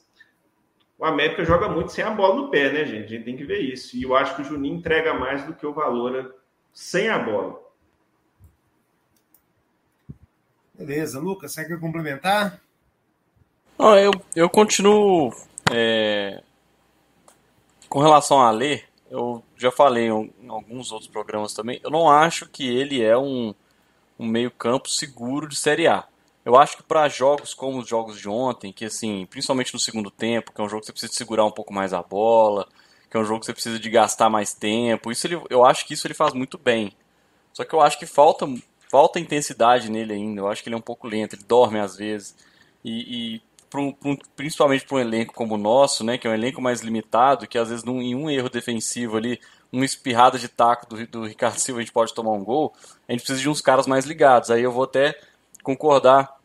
o 0.98 1.06
América 1.06 1.44
joga 1.44 1.68
muito 1.68 1.92
sem 1.92 2.04
a 2.04 2.10
bola 2.10 2.36
no 2.36 2.50
pé, 2.50 2.72
né, 2.72 2.86
gente? 2.86 3.06
A 3.06 3.08
gente 3.08 3.26
tem 3.26 3.36
que 3.36 3.44
ver 3.44 3.60
isso. 3.60 3.98
E 3.98 4.04
eu 4.04 4.16
acho 4.16 4.36
que 4.36 4.42
o 4.42 4.46
Juninho 4.46 4.78
entrega 4.78 5.14
mais 5.14 5.46
do 5.46 5.54
que 5.54 5.66
o 5.66 5.74
Valora 5.74 6.34
sem 6.74 7.08
a 7.10 7.20
bola. 7.20 7.62
Beleza, 10.74 11.20
Lucas, 11.20 11.54
você 11.54 11.66
quer 11.66 11.80
complementar? 11.80 12.60
Não, 13.78 13.98
eu, 13.98 14.12
eu 14.36 14.50
continuo 14.50 15.34
é, 15.72 16.42
com 17.88 18.00
relação 18.00 18.42
a 18.42 18.50
ler. 18.50 18.90
Eu 19.10 19.44
já 19.56 19.72
falei 19.72 20.08
em, 20.08 20.34
em 20.42 20.50
alguns 20.50 20.92
outros 20.92 21.10
programas 21.10 21.54
também. 21.54 21.80
Eu 21.84 21.92
não 21.92 22.10
acho 22.10 22.50
que 22.50 22.68
ele 22.68 23.04
é 23.04 23.16
um, 23.16 23.54
um 24.18 24.26
meio-campo 24.26 24.90
seguro 24.90 25.48
de 25.48 25.56
Série 25.56 25.88
A. 25.88 26.06
Eu 26.44 26.58
acho 26.58 26.78
que 26.78 26.84
para 26.84 27.08
jogos 27.08 27.54
como 27.54 27.80
os 27.80 27.88
jogos 27.88 28.20
de 28.20 28.28
ontem, 28.28 28.74
que 28.74 28.86
assim, 28.86 29.26
principalmente 29.28 29.74
no 29.74 29.80
segundo 29.80 30.12
tempo, 30.12 30.52
que 30.52 30.60
é 30.60 30.64
um 30.64 30.68
jogo 30.68 30.82
que 30.82 30.88
você 30.88 30.92
precisa 30.92 31.14
segurar 31.14 31.46
um 31.46 31.52
pouco 31.52 31.72
mais 31.74 31.94
a 31.94 32.02
bola, 32.02 32.68
que 33.14 33.18
é 33.18 33.20
um 33.20 33.26
jogo 33.26 33.42
que 33.42 33.46
você 33.46 33.54
precisa 33.54 33.78
de 33.78 33.90
gastar 33.92 34.28
mais 34.28 34.56
tempo. 34.56 35.12
Isso 35.12 35.28
ele, 35.28 35.40
eu 35.48 35.64
acho 35.64 35.86
que 35.86 35.94
isso 35.94 36.08
ele 36.08 36.16
faz 36.16 36.34
muito 36.34 36.58
bem. 36.58 36.94
Só 37.54 37.64
que 37.64 37.72
eu 37.76 37.80
acho 37.80 38.00
que 38.00 38.08
falta 38.08 38.48
falta 38.90 39.20
intensidade 39.20 39.92
nele 39.92 40.14
ainda. 40.14 40.42
Eu 40.42 40.48
acho 40.48 40.64
que 40.64 40.70
ele 40.70 40.74
é 40.74 40.78
um 40.80 40.82
pouco 40.82 41.08
lento, 41.08 41.36
ele 41.36 41.44
dorme 41.44 41.80
às 41.80 41.96
vezes. 41.96 42.36
E, 42.84 43.36
e 43.36 43.42
principalmente 44.36 44.88
para 44.88 44.98
um 44.98 45.00
elenco 45.00 45.32
como 45.32 45.54
o 45.54 45.60
nosso, 45.60 46.04
né, 46.04 46.18
que 46.18 46.26
é 46.26 46.30
um 46.32 46.34
elenco 46.34 46.60
mais 46.60 46.82
limitado, 46.82 47.46
que 47.46 47.56
às 47.56 47.70
vezes 47.70 47.84
num, 47.84 48.02
em 48.02 48.16
um 48.16 48.32
erro 48.32 48.50
defensivo 48.50 49.16
ali, 49.16 49.40
uma 49.72 49.86
espirrada 49.86 50.40
de 50.40 50.48
taco 50.48 50.88
do, 50.88 51.06
do 51.06 51.26
Ricardo 51.28 51.60
Silva 51.60 51.82
a 51.82 51.84
gente 51.84 51.94
pode 51.94 52.16
tomar 52.16 52.32
um 52.32 52.44
gol, 52.44 52.74
a 53.08 53.12
gente 53.12 53.22
precisa 53.22 53.40
de 53.40 53.48
uns 53.48 53.62
caras 53.62 53.86
mais 53.86 54.06
ligados. 54.06 54.50
Aí 54.50 54.64
eu 54.64 54.72
vou 54.72 54.86
até 54.86 55.20
concordar 55.62 56.36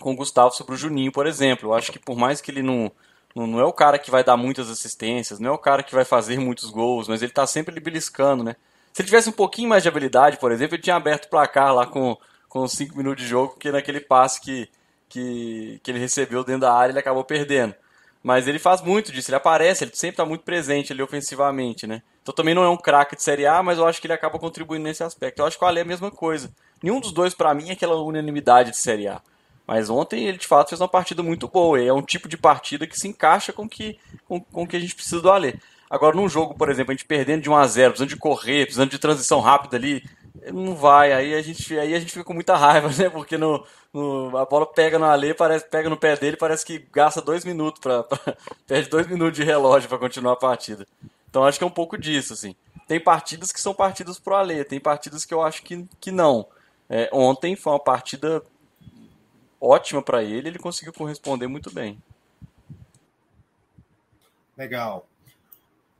com 0.00 0.12
o 0.12 0.16
Gustavo 0.16 0.54
sobre 0.54 0.72
o 0.72 0.78
Juninho, 0.78 1.12
por 1.12 1.26
exemplo. 1.26 1.68
Eu 1.68 1.74
acho 1.74 1.92
que 1.92 1.98
por 1.98 2.16
mais 2.16 2.40
que 2.40 2.50
ele 2.50 2.62
não, 2.62 2.90
não, 3.38 3.46
não 3.46 3.60
é 3.60 3.64
o 3.64 3.72
cara 3.72 3.98
que 3.98 4.10
vai 4.10 4.24
dar 4.24 4.36
muitas 4.36 4.68
assistências, 4.68 5.38
não 5.38 5.50
é 5.50 5.52
o 5.52 5.58
cara 5.58 5.82
que 5.84 5.94
vai 5.94 6.04
fazer 6.04 6.38
muitos 6.40 6.70
gols, 6.70 7.06
mas 7.06 7.22
ele 7.22 7.30
tá 7.30 7.46
sempre 7.46 7.72
ali 7.72 7.80
beliscando, 7.80 8.42
né? 8.42 8.56
Se 8.92 9.02
ele 9.02 9.06
tivesse 9.06 9.28
um 9.28 9.32
pouquinho 9.32 9.68
mais 9.68 9.84
de 9.84 9.88
habilidade, 9.88 10.38
por 10.38 10.50
exemplo, 10.50 10.74
ele 10.74 10.82
tinha 10.82 10.96
aberto 10.96 11.26
o 11.26 11.28
placar 11.28 11.72
lá 11.72 11.86
com, 11.86 12.16
com 12.48 12.66
5 12.66 12.96
minutos 12.96 13.22
de 13.22 13.28
jogo, 13.28 13.56
que 13.56 13.70
naquele 13.70 14.00
passe 14.00 14.40
que, 14.40 14.68
que, 15.08 15.78
que 15.84 15.90
ele 15.90 16.00
recebeu 16.00 16.42
dentro 16.42 16.62
da 16.62 16.74
área 16.74 16.90
ele 16.90 16.98
acabou 16.98 17.22
perdendo. 17.22 17.74
Mas 18.20 18.48
ele 18.48 18.58
faz 18.58 18.82
muito 18.82 19.12
disso, 19.12 19.30
ele 19.30 19.36
aparece, 19.36 19.84
ele 19.84 19.92
sempre 19.94 20.14
está 20.14 20.24
muito 20.24 20.42
presente 20.42 20.92
ali 20.92 21.00
ofensivamente, 21.00 21.86
né? 21.86 22.02
Então 22.22 22.34
também 22.34 22.54
não 22.54 22.64
é 22.64 22.68
um 22.68 22.76
craque 22.76 23.14
de 23.14 23.22
Série 23.22 23.46
A, 23.46 23.62
mas 23.62 23.78
eu 23.78 23.86
acho 23.86 24.00
que 24.00 24.08
ele 24.08 24.14
acaba 24.14 24.38
contribuindo 24.38 24.82
nesse 24.82 25.04
aspecto. 25.04 25.38
Eu 25.38 25.46
acho 25.46 25.56
que 25.56 25.64
o 25.64 25.68
Ale 25.68 25.78
é 25.78 25.82
a 25.82 25.86
mesma 25.86 26.10
coisa. 26.10 26.52
Nenhum 26.82 26.98
dos 26.98 27.12
dois, 27.12 27.34
para 27.34 27.54
mim, 27.54 27.68
é 27.68 27.72
aquela 27.72 27.94
unanimidade 28.02 28.72
de 28.72 28.76
Série 28.76 29.06
A. 29.06 29.22
Mas 29.68 29.90
ontem 29.90 30.26
ele 30.26 30.38
de 30.38 30.46
fato 30.46 30.70
fez 30.70 30.80
uma 30.80 30.88
partida 30.88 31.22
muito 31.22 31.46
boa. 31.46 31.78
E 31.78 31.86
é 31.86 31.92
um 31.92 32.00
tipo 32.00 32.26
de 32.26 32.38
partida 32.38 32.86
que 32.86 32.98
se 32.98 33.06
encaixa 33.06 33.52
com 33.52 33.68
que, 33.68 33.98
com, 34.26 34.40
com 34.40 34.66
que 34.66 34.74
a 34.74 34.80
gente 34.80 34.94
precisa 34.94 35.20
do 35.20 35.30
Alê. 35.30 35.56
Agora, 35.90 36.16
num 36.16 36.26
jogo, 36.26 36.54
por 36.54 36.70
exemplo, 36.70 36.90
a 36.90 36.94
gente 36.94 37.04
perdendo 37.04 37.42
de 37.42 37.50
1 37.50 37.54
a 37.54 37.66
0 37.66 37.90
precisando 37.90 38.08
de 38.08 38.16
correr, 38.16 38.64
precisando 38.64 38.90
de 38.90 38.98
transição 38.98 39.40
rápida 39.40 39.76
ali, 39.76 40.02
não 40.54 40.74
vai. 40.74 41.12
Aí 41.12 41.34
a 41.34 41.42
gente, 41.42 41.78
aí 41.78 41.94
a 41.94 42.00
gente 42.00 42.12
fica 42.12 42.24
com 42.24 42.32
muita 42.32 42.56
raiva, 42.56 42.88
né? 42.96 43.10
Porque 43.10 43.36
no, 43.36 43.62
no 43.92 44.34
a 44.38 44.46
bola 44.46 44.64
pega 44.64 44.98
no 44.98 45.04
Alê, 45.04 45.34
parece, 45.34 45.66
pega 45.68 45.90
no 45.90 45.98
pé 45.98 46.16
dele, 46.16 46.38
parece 46.38 46.64
que 46.64 46.78
gasta 46.90 47.20
dois 47.20 47.44
minutos 47.44 47.78
para 47.78 48.06
perde 48.66 48.88
dois 48.88 49.06
minutos 49.06 49.36
de 49.36 49.44
relógio 49.44 49.86
para 49.86 49.98
continuar 49.98 50.32
a 50.32 50.36
partida. 50.36 50.86
Então 51.28 51.44
acho 51.44 51.58
que 51.58 51.64
é 51.64 51.66
um 51.66 51.70
pouco 51.70 51.98
disso, 51.98 52.32
assim. 52.32 52.56
Tem 52.86 52.98
partidas 52.98 53.52
que 53.52 53.60
são 53.60 53.74
partidas 53.74 54.18
pro 54.18 54.34
Alê, 54.34 54.64
tem 54.64 54.80
partidas 54.80 55.26
que 55.26 55.34
eu 55.34 55.42
acho 55.42 55.62
que, 55.62 55.86
que 56.00 56.10
não. 56.10 56.46
É, 56.88 57.10
ontem 57.12 57.54
foi 57.54 57.74
uma 57.74 57.78
partida 57.78 58.42
ótima 59.60 60.02
para 60.02 60.22
ele, 60.22 60.48
ele 60.48 60.58
conseguiu 60.58 60.92
corresponder 60.92 61.46
muito 61.46 61.72
bem. 61.72 62.02
Legal. 64.56 65.08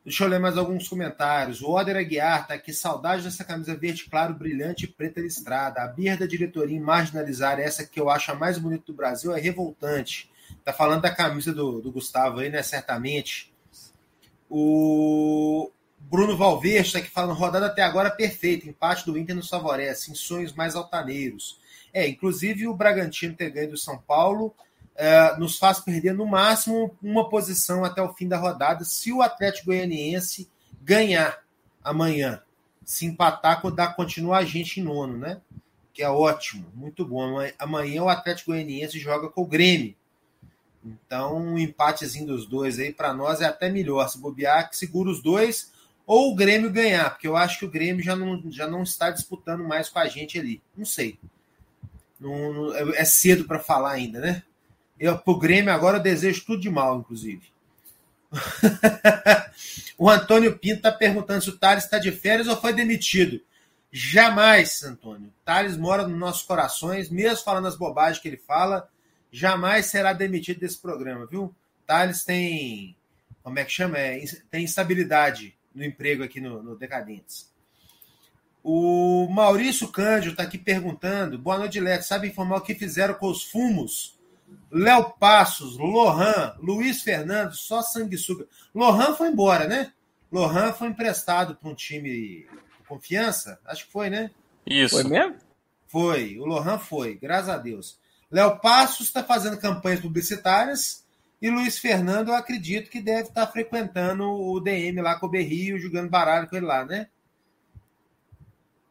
Deixa 0.05 0.25
eu 0.25 0.29
ler 0.29 0.41
mais 0.41 0.57
alguns 0.57 0.89
comentários. 0.89 1.61
O 1.61 1.71
Oder 1.71 1.97
Aguiar 1.97 2.47
tá 2.47 2.55
aqui. 2.55 2.73
Saudade 2.73 3.23
dessa 3.23 3.45
camisa 3.45 3.77
verde 3.77 4.07
claro, 4.09 4.33
brilhante 4.33 4.87
e 4.87 4.89
preta 4.89 5.21
listrada. 5.21 5.83
A 5.83 5.87
birra 5.87 6.17
da 6.17 6.27
diretoria 6.27 6.75
em 6.75 6.81
marginalizar 6.81 7.61
essa 7.61 7.87
que 7.87 8.01
eu 8.01 8.09
acho 8.09 8.33
a 8.33 8.35
mais 8.35 8.59
bonita 8.59 8.85
do 8.87 8.95
Brasil 8.95 9.37
é 9.37 9.41
revoltante. 9.41 10.31
Tá 10.65 10.73
falando 10.73 11.03
da 11.03 11.15
camisa 11.15 11.53
do, 11.53 11.83
do 11.83 11.93
Gustavo 11.93 12.41
aí, 12.41 12.49
né? 12.49 12.63
Certamente. 12.63 13.53
O 14.49 15.71
Bruno 15.99 16.39
Valverde 16.39 16.87
está 16.87 16.99
aqui 17.01 17.11
falando 17.11 17.37
rodada 17.37 17.67
até 17.67 17.83
agora 17.83 18.11
perfeita. 18.11 18.67
Empate 18.67 19.05
do 19.05 19.19
Inter 19.19 19.37
nos 19.37 19.51
favorece. 19.51 20.11
Em 20.11 20.15
sonhos 20.15 20.55
mais 20.55 20.75
altaneiros. 20.75 21.58
É, 21.93 22.09
inclusive 22.09 22.67
o 22.67 22.75
Bragantino 22.75 23.35
ter 23.35 23.51
ganho 23.51 23.71
do 23.71 23.77
São 23.77 23.99
Paulo 23.99 24.55
é, 24.99 25.37
nos 25.37 25.57
faz 25.59 25.79
perder 25.79 26.13
no 26.13 26.27
máximo 26.27 26.97
uma 27.01 27.29
posição 27.29 27.85
até 27.85 28.03
o 28.03 28.13
fim 28.15 28.27
da 28.27 28.37
rodada. 28.37 28.85
Se 28.85 29.13
o 29.13 29.23
Atlético 29.23 29.67
Goianiense 29.67 30.51
ganhar 30.83 31.39
amanhã, 31.85 32.43
se 32.85 33.07
empatar, 33.07 33.63
dá, 33.73 33.87
continua 33.87 34.39
a 34.39 34.45
gente 34.45 34.81
em 34.81 34.83
nono, 34.83 35.17
né? 35.17 35.41
Que 35.93 36.03
é 36.03 36.11
ótimo, 36.11 36.67
muito 36.75 37.05
bom. 37.05 37.37
Amanhã 37.59 38.03
o 38.03 38.09
Atlético 38.09 38.51
Goianiense 38.51 38.99
joga 38.99 39.29
com 39.29 39.43
o 39.43 39.47
Grêmio. 39.47 39.95
Então, 40.85 41.37
um 41.37 41.59
empatezinho 41.59 42.27
dos 42.27 42.47
dois 42.47 42.79
aí 42.79 42.93
para 42.93 43.13
nós 43.13 43.41
é 43.41 43.45
até 43.45 43.69
melhor. 43.69 44.09
Se 44.09 44.19
bobear, 44.19 44.69
que 44.69 44.77
segura 44.77 45.11
os 45.11 45.23
dois, 45.23 45.73
ou 46.07 46.33
o 46.33 46.35
Grêmio 46.35 46.73
ganhar, 46.73 47.11
porque 47.11 47.29
eu 47.29 47.37
acho 47.37 47.59
que 47.59 47.65
o 47.65 47.71
Grêmio 47.71 48.03
já 48.03 48.17
não, 48.17 48.43
já 48.51 48.67
não 48.67 48.83
está 48.83 49.11
disputando 49.11 49.63
mais 49.63 49.89
com 49.89 49.99
a 49.99 50.09
gente 50.09 50.39
ali. 50.39 50.63
Não 50.77 50.85
sei. 50.85 51.19
Não, 52.19 52.53
não, 52.53 52.95
é 52.95 53.05
cedo 53.05 53.45
para 53.45 53.59
falar 53.59 53.93
ainda, 53.93 54.21
né? 54.21 54.43
Eu, 54.99 55.17
pro 55.19 55.39
Grêmio 55.39 55.73
agora 55.73 55.99
eu 55.99 56.03
desejo 56.03 56.45
tudo 56.45 56.61
de 56.61 56.71
mal, 56.71 56.99
inclusive. 56.99 57.53
o 59.97 60.11
Antônio 60.11 60.59
Pinto 60.59 60.79
está 60.79 60.93
perguntando 60.93 61.43
se 61.43 61.51
o 61.51 61.57
Thales 61.57 61.85
está 61.85 61.99
de 61.99 62.11
férias 62.11 62.49
ou 62.49 62.61
foi 62.61 62.73
demitido. 62.73 63.41
Jamais, 63.91 64.83
Antônio. 64.83 65.33
Thales 65.45 65.77
mora 65.77 66.07
nos 66.07 66.19
nossos 66.19 66.43
corações, 66.43 67.09
mesmo 67.09 67.45
falando 67.45 67.69
as 67.69 67.77
bobagens 67.77 68.21
que 68.21 68.29
ele 68.29 68.37
fala, 68.37 68.89
jamais 69.33 69.87
será 69.87 70.13
demitido 70.13 70.61
desse 70.61 70.79
programa, 70.79 71.27
viu? 71.27 71.55
Thales 71.87 72.25
tem. 72.25 72.97
Como 73.43 73.59
é 73.59 73.65
que 73.65 73.73
chama? 73.73 73.99
É, 73.99 74.21
tem 74.51 74.65
instabilidade 74.65 75.57
no 75.75 75.85
emprego 75.85 76.23
aqui 76.23 76.41
no, 76.41 76.63
no 76.63 76.77
Decadentes. 76.77 77.51
O 78.63 79.29
Maurício 79.31 79.89
Cândido 79.89 80.33
está 80.33 80.43
aqui 80.43 80.59
perguntando. 80.59 81.39
Boa 81.39 81.59
noite, 81.59 81.81
Leto. 81.81 82.03
Sabe 82.05 82.29
informar 82.29 82.57
o 82.57 82.61
que 82.61 82.75
fizeram 82.75 83.15
com 83.15 83.29
os 83.29 83.45
fumos? 83.45 84.19
Léo 84.71 85.11
Passos, 85.19 85.77
Lohan, 85.79 86.55
Luiz 86.59 87.03
Fernando, 87.03 87.55
só 87.55 87.83
sanguessuga. 87.83 88.47
Lohan 88.75 89.15
foi 89.15 89.29
embora, 89.29 89.67
né? 89.67 89.93
Lohan 90.31 90.73
foi 90.73 90.89
emprestado 90.89 91.57
para 91.57 91.71
um 91.71 91.75
time 91.75 92.11
de 92.11 92.47
confiança? 92.87 93.59
Acho 93.65 93.87
que 93.87 93.93
foi, 93.93 94.11
né? 94.11 94.31
Isso. 94.67 95.01
Foi 95.01 95.05
mesmo? 95.05 95.37
Foi. 95.87 96.39
O 96.39 96.45
Lohan 96.45 96.79
foi, 96.79 97.15
graças 97.15 97.49
a 97.49 97.57
Deus. 97.57 97.99
Léo 98.31 98.59
Passos 98.59 99.07
está 99.07 99.25
fazendo 99.25 99.59
campanhas 99.59 100.01
publicitárias 100.01 101.07
e 101.41 101.49
Luiz 101.49 101.79
Fernando, 101.79 102.29
eu 102.29 102.35
acredito 102.35 102.91
que 102.91 103.01
deve 103.01 103.29
estar 103.29 103.47
tá 103.47 103.53
frequentando 103.53 104.25
o 104.29 104.59
DM 104.61 105.01
lá 105.01 105.19
com 105.19 105.27
o 105.27 105.31
Berrio, 105.31 105.79
jogando 105.79 106.11
baralho 106.11 106.49
com 106.49 106.57
ele 106.57 106.67
lá, 106.67 106.85
né? 106.85 107.09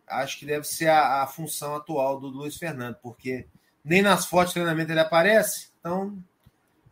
Acho 0.08 0.40
que 0.40 0.46
deve 0.46 0.66
ser 0.66 0.88
a, 0.88 1.24
a, 1.24 1.28
função 1.28 1.76
atual 1.76 2.20
do 2.20 2.28
Luiz 2.28 2.58
Fernando, 2.58 2.96
porque 3.02 3.48
nem 3.84 4.02
nas 4.02 4.26
fotos 4.26 4.50
de 4.50 4.56
treinamento 4.56 4.92
ele 4.92 5.00
aparece, 5.00 5.70
então 5.80 6.18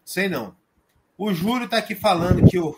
sei 0.03 0.29
não. 0.29 0.55
O 1.17 1.33
Júlio 1.33 1.65
está 1.65 1.77
aqui 1.77 1.95
falando 1.95 2.47
que 2.47 2.59
o 2.59 2.77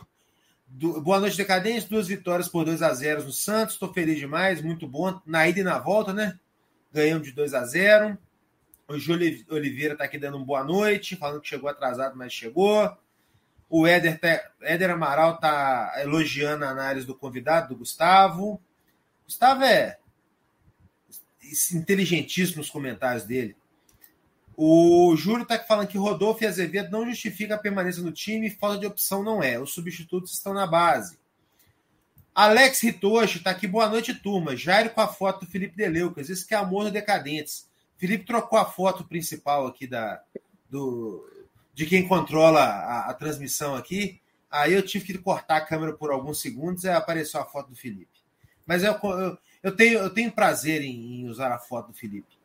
do, 0.67 1.01
boa 1.01 1.19
noite, 1.19 1.38
Decadente. 1.38 1.89
Duas 1.89 2.07
vitórias 2.07 2.47
por 2.47 2.65
2 2.65 2.81
a 2.81 2.93
0 2.93 3.23
no 3.23 3.31
Santos. 3.31 3.75
Estou 3.75 3.93
feliz 3.93 4.17
demais, 4.17 4.61
muito 4.61 4.88
bom. 4.88 5.19
Na 5.25 5.47
ida 5.47 5.61
e 5.61 5.63
na 5.63 5.79
volta, 5.79 6.13
né? 6.13 6.38
Ganhamos 6.91 7.27
de 7.27 7.33
2 7.33 7.53
a 7.53 7.65
0 7.65 8.17
O 8.88 8.99
Júlio 8.99 9.45
Oliveira 9.49 9.93
está 9.93 10.05
aqui 10.05 10.17
dando 10.17 10.38
uma 10.38 10.45
boa 10.45 10.63
noite, 10.63 11.15
falando 11.15 11.41
que 11.41 11.47
chegou 11.47 11.69
atrasado, 11.69 12.17
mas 12.17 12.33
chegou. 12.33 12.95
O 13.69 13.88
Éder, 13.88 14.19
tá, 14.19 14.51
Éder 14.61 14.91
Amaral 14.91 15.35
está 15.35 15.93
elogiando 16.01 16.63
a 16.65 16.69
análise 16.69 17.07
do 17.07 17.15
convidado, 17.15 17.69
do 17.69 17.77
Gustavo. 17.77 18.61
Gustavo 19.25 19.63
é 19.63 19.97
inteligentíssimo 21.73 22.57
nos 22.57 22.69
comentários 22.69 23.23
dele. 23.23 23.55
O 24.55 25.15
Júlio 25.15 25.43
está 25.43 25.59
falando 25.59 25.87
que 25.87 25.97
Rodolfo 25.97 26.43
e 26.43 26.47
Azevedo 26.47 26.89
não 26.89 27.07
justifica 27.07 27.55
a 27.55 27.59
permanência 27.59 28.01
no 28.01 28.11
time, 28.11 28.49
falta 28.49 28.79
de 28.79 28.87
opção 28.87 29.23
não 29.23 29.43
é. 29.43 29.59
Os 29.59 29.71
substitutos 29.71 30.33
estão 30.33 30.53
na 30.53 30.65
base. 30.65 31.19
Alex 32.33 32.81
Ritoshi 32.81 33.37
está 33.37 33.51
aqui, 33.51 33.67
boa 33.67 33.87
noite, 33.89 34.13
turma. 34.13 34.55
Jairo 34.55 34.89
com 34.89 35.01
a 35.01 35.07
foto 35.07 35.45
do 35.45 35.51
Felipe 35.51 35.75
Deleucas. 35.75 36.29
Isso 36.29 36.47
que 36.47 36.53
é 36.53 36.57
amor 36.57 36.85
no 36.85 36.91
Decadentes. 36.91 37.67
Felipe 37.97 38.25
trocou 38.25 38.57
a 38.57 38.65
foto 38.65 39.03
principal 39.03 39.65
aqui 39.65 39.87
da, 39.87 40.21
do, 40.69 41.27
de 41.73 41.85
quem 41.85 42.07
controla 42.07 42.61
a, 42.61 43.09
a 43.09 43.13
transmissão 43.13 43.75
aqui. 43.75 44.19
Aí 44.49 44.73
eu 44.73 44.81
tive 44.81 45.05
que 45.05 45.17
cortar 45.17 45.57
a 45.57 45.65
câmera 45.65 45.93
por 45.93 46.11
alguns 46.11 46.41
segundos 46.41 46.83
e 46.83 46.89
apareceu 46.89 47.41
a 47.41 47.45
foto 47.45 47.69
do 47.69 47.75
Felipe. 47.75 48.17
Mas 48.65 48.83
eu, 48.83 48.93
eu, 48.93 49.37
eu 49.63 49.75
tenho, 49.75 49.99
eu 49.99 50.09
tenho 50.09 50.31
prazer 50.31 50.81
em, 50.81 51.21
em 51.21 51.29
usar 51.29 51.51
a 51.51 51.59
foto 51.59 51.87
do 51.87 51.97
Felipe. 51.97 52.37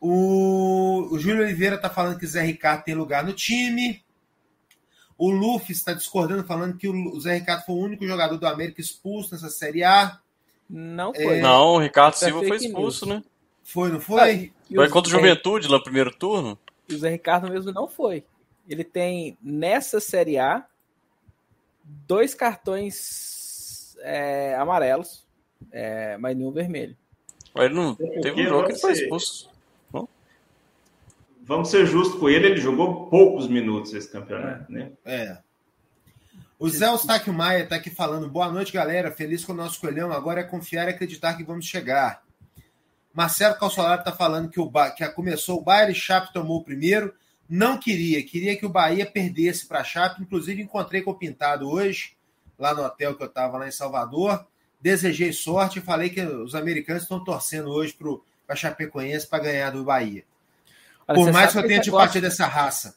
O, 0.00 1.08
o 1.10 1.18
Júlio 1.18 1.42
Oliveira 1.42 1.76
está 1.76 1.90
falando 1.90 2.18
que 2.18 2.24
o 2.24 2.28
Zé 2.28 2.42
Ricardo 2.42 2.84
tem 2.84 2.94
lugar 2.94 3.24
no 3.24 3.32
time. 3.32 4.02
O 5.16 5.30
Luffy 5.30 5.72
está 5.72 5.92
discordando, 5.92 6.44
falando 6.44 6.76
que 6.76 6.88
o 6.88 7.20
Zé 7.20 7.34
Ricardo 7.34 7.64
foi 7.64 7.74
o 7.74 7.80
único 7.80 8.06
jogador 8.06 8.36
do 8.36 8.46
América 8.46 8.80
expulso 8.80 9.32
nessa 9.32 9.50
Série 9.50 9.82
A. 9.82 10.20
Não 10.70 11.12
foi. 11.12 11.38
É... 11.38 11.40
Não, 11.40 11.74
o 11.74 11.78
Ricardo 11.78 12.14
é 12.14 12.16
Silva 12.16 12.46
foi 12.46 12.56
expulso, 12.56 13.06
news. 13.06 13.18
né? 13.18 13.24
Foi, 13.64 13.90
não 13.90 14.00
foi? 14.00 14.52
Ah, 14.70 14.74
foi 14.76 14.88
contra 14.88 15.08
o 15.08 15.16
Juventude 15.16 15.66
lá 15.66 15.78
no 15.78 15.82
primeiro 15.82 16.14
turno? 16.14 16.56
E 16.88 16.94
o 16.94 16.98
Zé 16.98 17.10
Ricardo 17.10 17.50
mesmo 17.50 17.72
não 17.72 17.88
foi. 17.88 18.24
Ele 18.68 18.84
tem, 18.84 19.36
nessa 19.42 19.98
Série 19.98 20.38
A, 20.38 20.64
dois 21.82 22.34
cartões 22.34 23.96
é, 24.00 24.54
amarelos 24.54 25.26
é, 25.70 26.16
mas 26.18 26.36
nenhum 26.36 26.52
vermelho. 26.52 26.96
Ele 27.54 27.74
não 27.74 27.94
teve 27.94 28.42
um 28.42 28.48
jogo 28.48 28.66
que 28.66 28.72
ele 28.72 28.78
foi 28.78 28.92
expulso. 28.92 29.50
Vamos 31.48 31.70
ser 31.70 31.86
justos 31.86 32.20
com 32.20 32.28
ele, 32.28 32.46
ele 32.46 32.60
jogou 32.60 33.06
poucos 33.06 33.48
minutos 33.48 33.94
esse 33.94 34.12
campeonato, 34.12 34.70
né? 34.70 34.92
É. 35.02 35.38
O 36.58 36.68
Zé 36.68 36.88
Eustáquio 36.88 37.32
Maia 37.32 37.62
está 37.62 37.76
aqui 37.76 37.88
falando. 37.88 38.28
Boa 38.28 38.52
noite, 38.52 38.70
galera. 38.70 39.10
Feliz 39.10 39.46
com 39.46 39.52
o 39.52 39.56
nosso 39.56 39.80
coelhão. 39.80 40.12
Agora 40.12 40.40
é 40.40 40.44
confiar 40.44 40.86
e 40.86 40.90
acreditar 40.90 41.34
que 41.34 41.44
vamos 41.44 41.64
chegar. 41.64 42.22
Marcelo 43.14 43.58
Calçolaro 43.58 44.00
está 44.00 44.12
falando 44.12 44.50
que, 44.50 44.60
o 44.60 44.68
ba... 44.68 44.90
que 44.90 45.08
começou 45.10 45.58
o 45.58 45.62
Bayern 45.62 45.92
e 45.92 45.94
Chape 45.94 46.34
tomou 46.34 46.58
o 46.58 46.64
primeiro. 46.64 47.14
Não 47.48 47.78
queria, 47.78 48.22
queria 48.22 48.54
que 48.54 48.66
o 48.66 48.68
Bahia 48.68 49.06
perdesse 49.06 49.66
para 49.66 49.80
a 49.80 49.84
Chape. 49.84 50.20
Inclusive, 50.20 50.60
encontrei 50.60 51.00
com 51.00 51.12
o 51.12 51.18
Pintado 51.18 51.66
hoje, 51.66 52.12
lá 52.58 52.74
no 52.74 52.82
hotel 52.82 53.14
que 53.14 53.22
eu 53.22 53.28
estava 53.28 53.56
lá 53.56 53.66
em 53.66 53.72
Salvador. 53.72 54.46
Desejei 54.80 55.32
sorte 55.32 55.78
e 55.78 55.82
falei 55.82 56.10
que 56.10 56.20
os 56.20 56.54
americanos 56.54 57.02
estão 57.02 57.22
torcendo 57.22 57.70
hoje 57.70 57.94
para 57.94 58.54
a 58.54 58.56
Chapecoense 58.56 59.26
para 59.26 59.42
ganhar 59.42 59.70
do 59.70 59.84
Bahia. 59.84 60.24
Olha, 61.06 61.18
Por 61.18 61.32
mais 61.32 61.52
que 61.52 61.58
eu 61.58 61.66
tenha 61.66 61.80
de 61.80 61.90
partir 61.90 62.20
dessa 62.20 62.46
raça. 62.46 62.94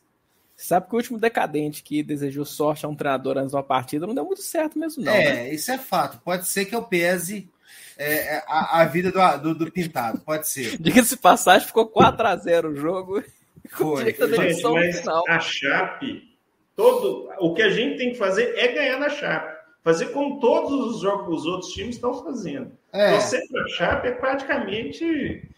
Você 0.55 0.67
sabe 0.67 0.88
que 0.88 0.93
o 0.93 0.97
último 0.97 1.17
decadente 1.17 1.82
que 1.82 2.03
desejou 2.03 2.45
sorte 2.45 2.86
a 2.86 2.89
um 2.89 2.95
treinador 2.95 3.38
antes 3.38 3.49
de 3.49 3.55
uma 3.55 3.63
partida 3.63 4.05
não 4.05 4.13
deu 4.13 4.25
muito 4.25 4.43
certo 4.43 4.77
mesmo, 4.77 5.03
não. 5.03 5.11
É, 5.11 5.34
né? 5.34 5.53
isso 5.53 5.71
é 5.71 5.77
fato. 5.77 6.19
Pode 6.23 6.47
ser 6.47 6.65
que 6.65 6.75
eu 6.75 6.84
pese 6.84 7.49
é, 7.97 8.36
é 8.36 8.43
a, 8.47 8.82
a, 8.82 8.86
vida 8.86 9.11
do, 9.11 9.38
do, 9.53 9.65
do, 9.65 9.71
Pintado, 9.71 10.19
pode 10.19 10.47
ser. 10.47 10.77
Diga-se 10.82 11.17
passagem, 11.17 11.67
ficou 11.67 11.88
4 11.88 12.27
a 12.27 12.36
0 12.36 12.69
o 12.69 12.75
jogo. 12.75 13.23
Foi. 13.71 14.05
Gente, 14.05 14.63
mas 14.63 15.07
a 15.07 15.39
Chape, 15.39 16.36
todo, 16.75 17.29
o 17.39 17.53
que 17.53 17.61
a 17.61 17.69
gente 17.69 17.97
tem 17.97 18.11
que 18.11 18.17
fazer 18.17 18.53
é 18.57 18.67
ganhar 18.69 18.99
na 18.99 19.09
Chape. 19.09 19.51
Fazer 19.84 20.07
como 20.07 20.39
todos 20.39 20.95
os 20.95 21.01
jogos 21.01 21.41
os 21.41 21.45
outros 21.45 21.71
times 21.73 21.95
estão 21.95 22.23
fazendo. 22.23 22.71
É. 22.93 23.19
Você 23.19 23.45
para 23.47 23.63
a 23.63 23.67
Chape 23.67 24.07
é 24.09 24.11
praticamente 24.11 25.49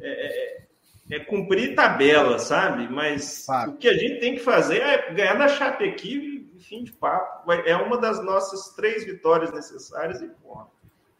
é, 0.00 0.08
é, 0.08 1.16
é, 1.16 1.20
cumprir 1.20 1.74
tabela, 1.74 2.38
sabe? 2.38 2.88
Mas 2.88 3.46
o 3.68 3.74
que 3.74 3.88
a 3.88 3.96
gente 3.96 4.18
tem 4.18 4.34
que 4.34 4.40
fazer 4.40 4.80
é 4.80 5.12
ganhar 5.12 5.38
na 5.38 5.48
Chape 5.48 5.84
aqui 5.84 6.46
e 6.56 6.60
fim 6.62 6.82
de 6.82 6.92
papo. 6.92 7.50
É 7.52 7.76
uma 7.76 7.96
das 7.96 8.22
nossas 8.24 8.74
três 8.74 9.04
vitórias 9.04 9.52
necessárias 9.52 10.20
e 10.20 10.28
porra. 10.28 10.66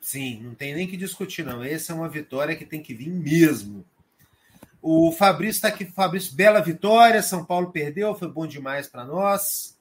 Sim, 0.01 0.40
não 0.42 0.55
tem 0.55 0.74
nem 0.74 0.88
que 0.88 0.96
discutir, 0.96 1.44
não. 1.44 1.62
Essa 1.62 1.92
é 1.92 1.94
uma 1.94 2.09
vitória 2.09 2.57
que 2.57 2.64
tem 2.64 2.82
que 2.82 2.94
vir 2.94 3.11
mesmo. 3.11 3.84
O 4.82 5.12
Fabrício 5.12 5.59
está 5.59 5.68
aqui. 5.68 5.84
Fabrício, 5.84 6.34
bela 6.34 6.61
vitória. 6.61 7.22
São 7.22 7.44
Paulo 7.44 7.70
perdeu, 7.70 8.14
foi 8.14 8.28
bom 8.28 8.46
demais 8.46 8.88
para 8.88 9.05
nós. 9.05 9.78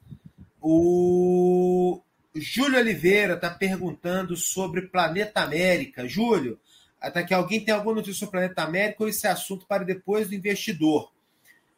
O 0.61 2.01
Júlio 2.35 2.77
Oliveira 2.77 3.33
está 3.33 3.49
perguntando 3.49 4.35
sobre 4.35 4.83
Planeta 4.83 5.41
América. 5.41 6.07
Júlio, 6.07 6.59
até 7.01 7.23
que 7.23 7.33
alguém 7.33 7.63
tem 7.63 7.73
alguma 7.73 7.95
notícia 7.95 8.19
sobre 8.19 8.39
Planeta 8.39 8.63
América 8.63 9.03
ou 9.03 9.09
esse 9.09 9.27
assunto 9.27 9.65
para 9.65 9.83
depois 9.83 10.27
do 10.27 10.35
investidor? 10.35 11.11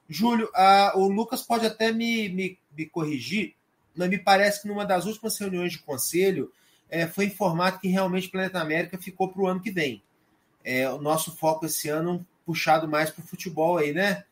Júlio, 0.10 0.50
a, 0.54 0.94
o 0.96 1.08
Lucas 1.08 1.42
pode 1.42 1.66
até 1.66 1.92
me, 1.92 2.28
me, 2.28 2.60
me, 2.78 2.86
corrigir, 2.86 3.56
mas 3.96 4.10
me 4.10 4.18
parece 4.18 4.62
que 4.62 4.68
numa 4.68 4.86
das 4.86 5.06
últimas 5.06 5.38
reuniões 5.38 5.72
de 5.72 5.80
conselho 5.80 6.52
é, 6.90 7.08
foi 7.08 7.26
informado 7.26 7.80
que 7.80 7.88
realmente 7.88 8.30
Planeta 8.30 8.60
América 8.60 8.98
ficou 8.98 9.30
para 9.30 9.42
o 9.42 9.48
ano 9.48 9.62
que 9.62 9.72
vem. 9.72 10.04
É, 10.64 10.90
o 10.90 11.02
nosso 11.02 11.36
foco 11.38 11.66
esse 11.66 11.88
ano 11.88 12.26
puxado 12.46 12.88
mais 12.88 13.10
para 13.10 13.24
o 13.24 13.28
futebol 13.28 13.78
aí, 13.78 13.94
né? 13.94 14.26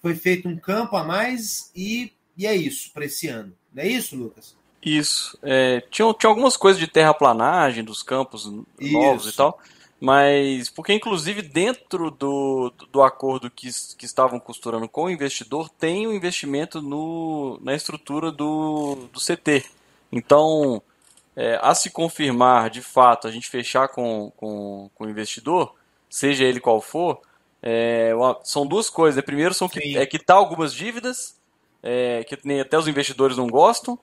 Foi 0.00 0.14
feito 0.14 0.48
um 0.48 0.56
campo 0.56 0.96
a 0.96 1.04
mais 1.04 1.70
e, 1.74 2.12
e 2.36 2.46
é 2.46 2.56
isso 2.56 2.90
para 2.92 3.04
esse 3.04 3.28
ano. 3.28 3.54
Não 3.74 3.82
é 3.82 3.86
isso, 3.86 4.16
Lucas? 4.16 4.57
Isso. 4.82 5.38
É, 5.42 5.80
tinha, 5.90 6.12
tinha 6.14 6.30
algumas 6.30 6.56
coisas 6.56 6.78
de 6.78 6.86
terraplanagem 6.86 7.84
dos 7.84 8.02
campos 8.02 8.46
novos 8.80 9.24
isso. 9.24 9.34
e 9.34 9.36
tal. 9.36 9.58
Mas, 10.00 10.70
porque 10.70 10.92
inclusive 10.92 11.42
dentro 11.42 12.10
do, 12.10 12.72
do 12.92 13.02
acordo 13.02 13.50
que, 13.50 13.68
que 13.96 14.04
estavam 14.04 14.38
costurando 14.38 14.88
com 14.88 15.04
o 15.04 15.10
investidor, 15.10 15.68
tem 15.68 16.06
o 16.06 16.10
um 16.10 16.12
investimento 16.12 16.80
no, 16.80 17.58
na 17.62 17.74
estrutura 17.74 18.30
do, 18.30 19.08
do 19.12 19.18
CT. 19.18 19.64
Então, 20.12 20.80
é, 21.34 21.58
a 21.60 21.74
se 21.74 21.90
confirmar 21.90 22.70
de 22.70 22.80
fato, 22.80 23.26
a 23.26 23.30
gente 23.32 23.48
fechar 23.48 23.88
com, 23.88 24.32
com, 24.36 24.88
com 24.94 25.04
o 25.04 25.10
investidor, 25.10 25.74
seja 26.08 26.44
ele 26.44 26.60
qual 26.60 26.80
for, 26.80 27.20
é, 27.60 28.12
são 28.44 28.64
duas 28.64 28.88
coisas. 28.88 29.22
Primeiro, 29.24 29.52
são 29.52 29.68
que, 29.68 29.98
é 29.98 30.06
quitar 30.06 30.36
algumas 30.36 30.72
dívidas, 30.72 31.36
é, 31.82 32.22
que 32.22 32.38
nem 32.44 32.60
até 32.60 32.78
os 32.78 32.86
investidores 32.86 33.36
não 33.36 33.48
gostam 33.48 33.98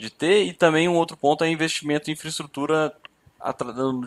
de 0.00 0.10
ter, 0.10 0.44
e 0.44 0.52
também 0.52 0.88
um 0.88 0.96
outro 0.96 1.16
ponto 1.16 1.44
é 1.44 1.50
investimento 1.50 2.10
em 2.10 2.14
infraestrutura 2.14 2.92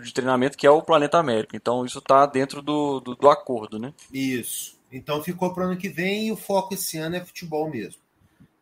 de 0.04 0.14
treinamento, 0.14 0.58
que 0.58 0.68
é 0.68 0.70
o 0.70 0.82
Planeta 0.82 1.18
América. 1.18 1.56
Então 1.56 1.86
isso 1.86 2.00
está 2.00 2.26
dentro 2.26 2.62
do, 2.62 3.00
do, 3.00 3.16
do, 3.16 3.30
acordo, 3.30 3.80
né? 3.80 3.94
Isso. 4.12 4.78
Então 4.92 5.24
ficou 5.24 5.54
para 5.54 5.64
o 5.64 5.68
ano 5.68 5.78
que 5.78 5.90
vem 5.90 6.28
e 6.28 6.32
o 6.32 6.36
foco 6.36 6.74
esse 6.74 6.98
ano 6.98 7.16
é 7.16 7.26
futebol 7.26 7.70
mesmo. 7.70 8.02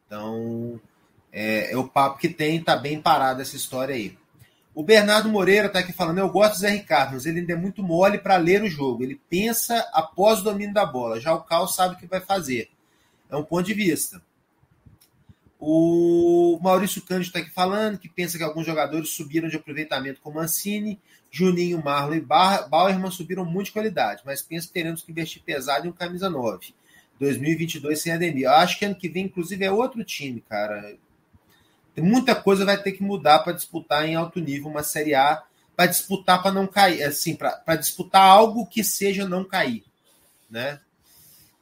Então 0.05 0.79
é, 1.31 1.73
é 1.73 1.77
o 1.77 1.87
papo 1.87 2.19
que 2.19 2.29
tem, 2.29 2.57
está 2.57 2.75
bem 2.75 3.01
parado 3.01 3.41
essa 3.41 3.55
história 3.55 3.95
aí. 3.95 4.17
O 4.73 4.83
Bernardo 4.83 5.27
Moreira 5.27 5.67
está 5.67 5.79
aqui 5.79 5.91
falando: 5.91 6.19
eu 6.19 6.29
gosto 6.29 6.53
do 6.53 6.59
Zé 6.59 6.69
Ricardo, 6.69 7.13
mas 7.13 7.25
ele 7.25 7.41
ainda 7.41 7.53
é 7.53 7.57
muito 7.57 7.83
mole 7.83 8.17
para 8.17 8.37
ler 8.37 8.63
o 8.63 8.69
jogo. 8.69 9.03
Ele 9.03 9.19
pensa 9.29 9.77
após 9.91 10.39
o 10.39 10.43
domínio 10.43 10.73
da 10.73 10.85
bola. 10.85 11.19
Já 11.19 11.33
o 11.33 11.43
Cal 11.43 11.67
sabe 11.67 11.95
o 11.95 11.97
que 11.97 12.07
vai 12.07 12.21
fazer. 12.21 12.69
É 13.29 13.35
um 13.35 13.43
ponto 13.43 13.63
de 13.63 13.73
vista. 13.73 14.21
O 15.63 16.57
Maurício 16.59 17.03
Cândido 17.03 17.27
está 17.27 17.37
aqui 17.37 17.51
falando 17.51 17.99
que 17.99 18.09
pensa 18.09 18.35
que 18.35 18.43
alguns 18.43 18.65
jogadores 18.65 19.09
subiram 19.09 19.47
de 19.47 19.57
aproveitamento 19.57 20.19
como 20.19 20.37
Mancini, 20.37 20.99
Juninho, 21.29 21.83
Marlon 21.83 22.15
e 22.15 22.19
Bauerman 22.19 23.11
subiram 23.11 23.45
muito 23.45 23.67
de 23.67 23.73
qualidade, 23.73 24.23
mas 24.25 24.41
pensa 24.41 24.65
que 24.65 24.73
teremos 24.73 25.03
que 25.03 25.11
investir 25.11 25.43
pesado 25.43 25.85
em 25.85 25.91
um 25.91 25.93
camisa 25.93 26.31
9. 26.31 26.73
2022 27.19 28.01
sem 28.01 28.11
Ademir. 28.11 28.45
Eu 28.45 28.53
acho 28.53 28.79
que 28.79 28.85
ano 28.85 28.95
que 28.95 29.07
vem, 29.07 29.25
inclusive, 29.25 29.63
é 29.63 29.71
outro 29.71 30.03
time, 30.03 30.41
cara. 30.41 30.97
Muita 31.95 32.33
coisa 32.33 32.65
vai 32.65 32.81
ter 32.81 32.93
que 32.93 33.03
mudar 33.03 33.39
para 33.39 33.53
disputar 33.53 34.03
em 34.09 34.15
alto 34.15 34.39
nível 34.39 34.67
uma 34.67 34.81
Série 34.81 35.13
A, 35.13 35.43
para 35.75 35.85
disputar 35.85 36.41
para 36.41 36.51
não 36.51 36.65
cair, 36.65 37.03
assim, 37.03 37.35
para 37.35 37.75
disputar 37.75 38.23
algo 38.23 38.65
que 38.65 38.83
seja 38.83 39.29
não 39.29 39.43
cair, 39.43 39.83
né? 40.49 40.79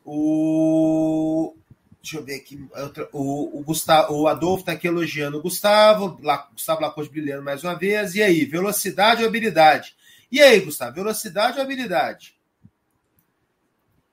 O 0.05 1.53
Deixa 2.01 2.17
eu 2.17 2.23
ver 2.23 2.35
aqui. 2.35 2.67
O, 3.11 3.59
o, 3.59 3.63
Gustavo, 3.63 4.13
o 4.13 4.27
Adolfo 4.27 4.61
está 4.61 4.71
aqui 4.71 4.87
elogiando 4.87 5.37
o 5.37 5.41
Gustavo. 5.41 6.17
Gustavo 6.53 6.81
Lacoste 6.81 7.11
brilhando 7.11 7.43
mais 7.43 7.63
uma 7.63 7.75
vez. 7.75 8.15
E 8.15 8.21
aí, 8.21 8.45
velocidade 8.45 9.21
ou 9.21 9.27
habilidade? 9.27 9.95
E 10.31 10.41
aí, 10.41 10.59
Gustavo, 10.61 10.95
velocidade 10.95 11.57
ou 11.57 11.63
habilidade? 11.63 12.39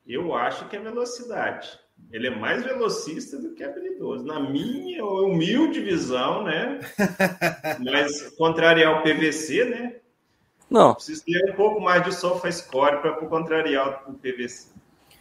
Eu 0.06 0.34
acho 0.34 0.68
que 0.68 0.76
é 0.76 0.80
velocidade. 0.80 1.78
Ele 2.12 2.28
é 2.28 2.30
mais 2.30 2.64
velocista 2.64 3.38
do 3.38 3.54
que 3.54 3.64
habilidoso. 3.64 4.24
Na 4.24 4.38
minha 4.38 5.04
humilde 5.04 5.80
visão, 5.80 6.44
né? 6.44 6.80
Mas 7.84 8.30
contrariar 8.36 9.00
o 9.00 9.02
PVC, 9.02 9.64
né? 9.64 9.96
Não. 10.70 10.94
Preciso 10.94 11.24
ter 11.24 11.52
um 11.52 11.54
pouco 11.54 11.80
mais 11.80 12.04
de 12.04 12.14
sofa 12.14 12.50
score 12.50 13.00
para 13.00 13.14
contrariar 13.26 14.04
o 14.08 14.14
PVC. 14.14 14.68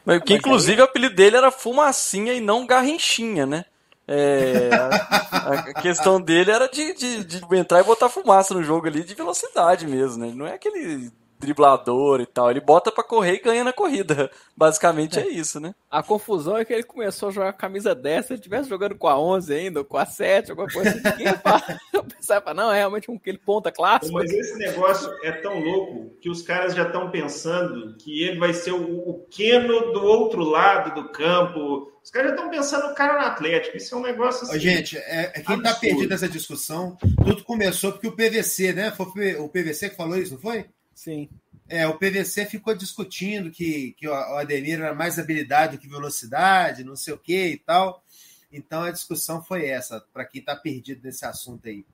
Mas, 0.06 0.22
que 0.22 0.36
inclusive 0.36 0.76
aí... 0.76 0.82
o 0.82 0.84
apelido 0.86 1.16
dele 1.16 1.38
era 1.38 1.52
Fumacinha 1.52 2.34
e 2.34 2.40
não 2.40 2.66
Garrinchinha, 2.66 3.46
né? 3.46 3.66
É, 4.08 4.70
a, 4.72 5.48
a, 5.54 5.74
questão 5.82 6.22
dele 6.22 6.52
era 6.52 6.68
de, 6.68 6.94
de, 6.94 7.24
de, 7.24 7.56
entrar 7.56 7.80
e 7.80 7.84
botar 7.84 8.08
fumaça 8.08 8.54
no 8.54 8.64
jogo 8.64 8.86
ali 8.86 9.04
de 9.04 9.16
velocidade 9.16 9.88
mesmo, 9.88 10.24
né? 10.24 10.32
Não 10.36 10.46
é 10.46 10.54
aquele 10.54 11.12
driblador 11.46 12.22
e 12.22 12.26
tal. 12.26 12.50
Ele 12.50 12.62
bota 12.62 12.92
para 12.92 13.04
correr 13.04 13.36
e 13.36 13.42
ganha 13.42 13.64
na 13.64 13.74
corrida. 13.74 14.30
Basicamente 14.56 15.20
é. 15.20 15.24
é. 15.24 15.30
isso, 15.30 15.60
né? 15.60 15.74
A 15.90 16.02
confusão 16.02 16.58
é 16.58 16.66
que 16.66 16.74
ele 16.74 16.84
começou 16.84 17.30
a 17.30 17.32
jogar 17.32 17.54
camisa 17.54 17.94
10, 17.94 18.26
se 18.26 18.34
ele 18.34 18.40
estivesse 18.40 18.70
jogando 18.70 18.96
com 18.96 19.08
a 19.08 19.20
11 19.20 19.54
ainda, 19.54 19.80
ou 19.80 19.86
com 19.86 19.98
a 19.98 20.06
7, 20.06 20.52
alguma 20.52 20.68
coisa 20.68 20.90
assim, 20.90 21.02
ninguém 21.04 21.28
eu 21.94 22.04
pensava, 22.04 22.54
não, 22.54 22.72
é 22.72 22.78
realmente 22.78 23.10
um 23.10 23.16
aquele 23.16 23.38
ponta 23.38 23.72
clássico. 23.72 24.14
Mas 24.14 24.32
esse 24.32 24.58
negócio 24.58 25.12
é 25.24 25.32
tão 25.32 25.60
louco 25.60 26.16
que 26.22 26.30
os 26.30 26.42
caras 26.42 26.76
já 26.76 26.84
estão 26.84 27.10
pensando 27.10 27.96
que 27.98 28.24
ele 28.24 28.38
vai 28.38 28.54
ser 28.54 28.72
o, 28.72 29.10
o 29.10 29.26
Keno 29.30 29.92
do 29.92 30.04
outro 30.04 30.44
lado 30.44 30.94
do 30.94 31.10
campo. 31.10 31.92
Os 32.04 32.12
caras 32.12 32.30
já 32.30 32.36
estão 32.36 32.52
pensando 32.52 32.90
no 32.90 32.96
cara 32.96 33.20
no 33.20 33.26
Atlético. 33.26 33.78
Isso 33.78 33.96
é 33.96 33.98
um 33.98 34.02
negócio 34.02 34.44
assim. 34.44 34.60
Gente, 34.60 34.98
é, 34.98 35.32
é 35.34 35.42
quem 35.42 35.58
está 35.58 35.74
perdido 35.74 36.10
nessa 36.10 36.30
discussão, 36.30 36.98
tudo 37.24 37.44
começou 37.44 37.92
porque 37.92 38.08
o 38.08 38.12
PVC, 38.12 38.74
né? 38.74 38.92
Foi 38.92 39.08
o 39.36 39.50
PVC 39.50 39.90
que 39.90 39.96
falou 39.96 40.18
isso, 40.18 40.34
não 40.34 40.40
foi? 40.40 40.66
Sim. 40.96 41.30
É, 41.68 41.86
o 41.86 41.98
PVC 41.98 42.46
ficou 42.46 42.74
discutindo 42.74 43.52
que, 43.52 43.94
que 43.98 44.08
o 44.08 44.14
Ademir 44.14 44.80
era 44.80 44.96
mais 44.96 45.20
habilidade 45.20 45.76
do 45.76 45.82
que 45.82 45.90
velocidade, 45.90 46.84
não 46.84 46.96
sei 46.96 47.14
o 47.14 47.18
que 47.18 47.48
e 47.48 47.58
tal. 47.58 48.04
Então 48.52 48.84
a 48.84 48.92
discussão 48.92 49.44
foi 49.44 49.68
essa, 49.68 50.00
para 50.14 50.26
quem 50.26 50.40
está 50.40 50.56
perdido 50.56 51.04
nesse 51.04 51.26
assunto 51.26 51.68
aí. 51.68 51.86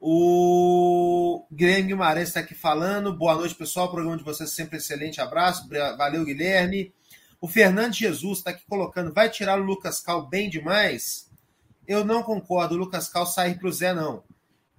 O 0.00 1.46
Guilherme 1.52 1.88
Guimarães 1.88 2.28
está 2.28 2.40
aqui 2.40 2.54
falando. 2.54 3.16
Boa 3.16 3.34
noite, 3.34 3.54
pessoal. 3.54 3.86
O 3.86 3.90
programa 3.90 4.16
de 4.16 4.24
vocês 4.24 4.50
é 4.50 4.52
sempre 4.52 4.78
excelente. 4.78 5.20
Abraço. 5.20 5.68
Valeu, 5.96 6.24
Guilherme. 6.24 6.92
O 7.40 7.48
Fernando 7.48 7.94
Jesus 7.94 8.38
está 8.38 8.50
aqui 8.50 8.64
colocando. 8.68 9.12
Vai 9.12 9.28
tirar 9.28 9.60
o 9.60 9.64
Lucas 9.64 10.00
Cal 10.00 10.28
bem 10.28 10.48
demais? 10.48 11.28
Eu 11.86 12.04
não 12.04 12.22
concordo. 12.22 12.76
O 12.76 12.78
Lucas 12.78 13.08
Cal 13.08 13.26
sair 13.26 13.58
para 13.58 13.68
o 13.68 13.72
Zé, 13.72 13.92
não. 13.92 14.22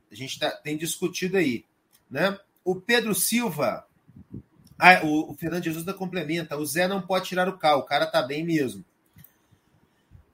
A 0.09 0.15
gente 0.15 0.39
tá, 0.39 0.51
tem 0.51 0.77
discutido 0.77 1.35
aí. 1.35 1.65
Né? 2.09 2.37
O 2.69 2.75
Pedro 2.75 3.15
Silva. 3.15 3.83
Ah, 4.77 5.03
o, 5.03 5.33
Fernando 5.33 5.63
Jesus 5.63 5.83
da 5.83 5.91
complementa. 5.91 6.55
O 6.55 6.63
Zé 6.63 6.87
não 6.87 7.01
pode 7.01 7.25
tirar 7.25 7.49
o 7.49 7.57
cal, 7.57 7.79
o 7.79 7.83
cara 7.83 8.05
tá 8.05 8.21
bem 8.21 8.45
mesmo. 8.45 8.85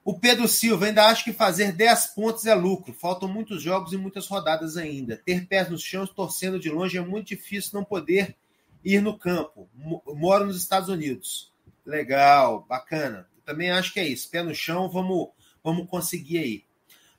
O 0.04 0.20
Pedro 0.20 0.46
Silva, 0.46 0.84
ainda 0.84 1.06
acho 1.06 1.24
que 1.24 1.32
fazer 1.32 1.72
10 1.72 2.08
pontos 2.08 2.44
é 2.44 2.54
lucro. 2.54 2.92
Faltam 2.92 3.26
muitos 3.26 3.62
jogos 3.62 3.94
e 3.94 3.96
muitas 3.96 4.26
rodadas 4.26 4.76
ainda. 4.76 5.16
Ter 5.24 5.46
pés 5.46 5.70
no 5.70 5.78
chão, 5.78 6.06
torcendo 6.06 6.58
de 6.60 6.68
longe, 6.68 6.98
é 6.98 7.00
muito 7.00 7.28
difícil 7.28 7.70
não 7.72 7.82
poder 7.82 8.36
ir 8.84 9.00
no 9.00 9.16
campo. 9.16 9.66
Moro 10.06 10.44
nos 10.44 10.58
Estados 10.58 10.90
Unidos. 10.90 11.50
Legal, 11.86 12.66
bacana. 12.68 13.26
Também 13.46 13.70
acho 13.70 13.94
que 13.94 14.00
é 14.00 14.06
isso. 14.06 14.28
Pé 14.28 14.42
no 14.42 14.54
chão, 14.54 14.90
vamos, 14.90 15.28
vamos 15.64 15.88
conseguir 15.88 16.36
aí. 16.36 16.64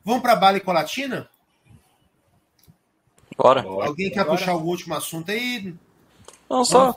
Vamos 0.05 0.21
para 0.21 0.33
a 0.33 0.35
Bala 0.35 0.57
e 0.57 0.61
Colatina? 0.61 1.27
Bora. 3.37 3.63
Alguém 3.63 4.09
quer 4.09 4.25
puxar 4.25 4.55
o 4.55 4.63
último 4.63 4.95
assunto 4.95 5.31
aí? 5.31 5.73
Não, 6.49 6.65
só. 6.65 6.95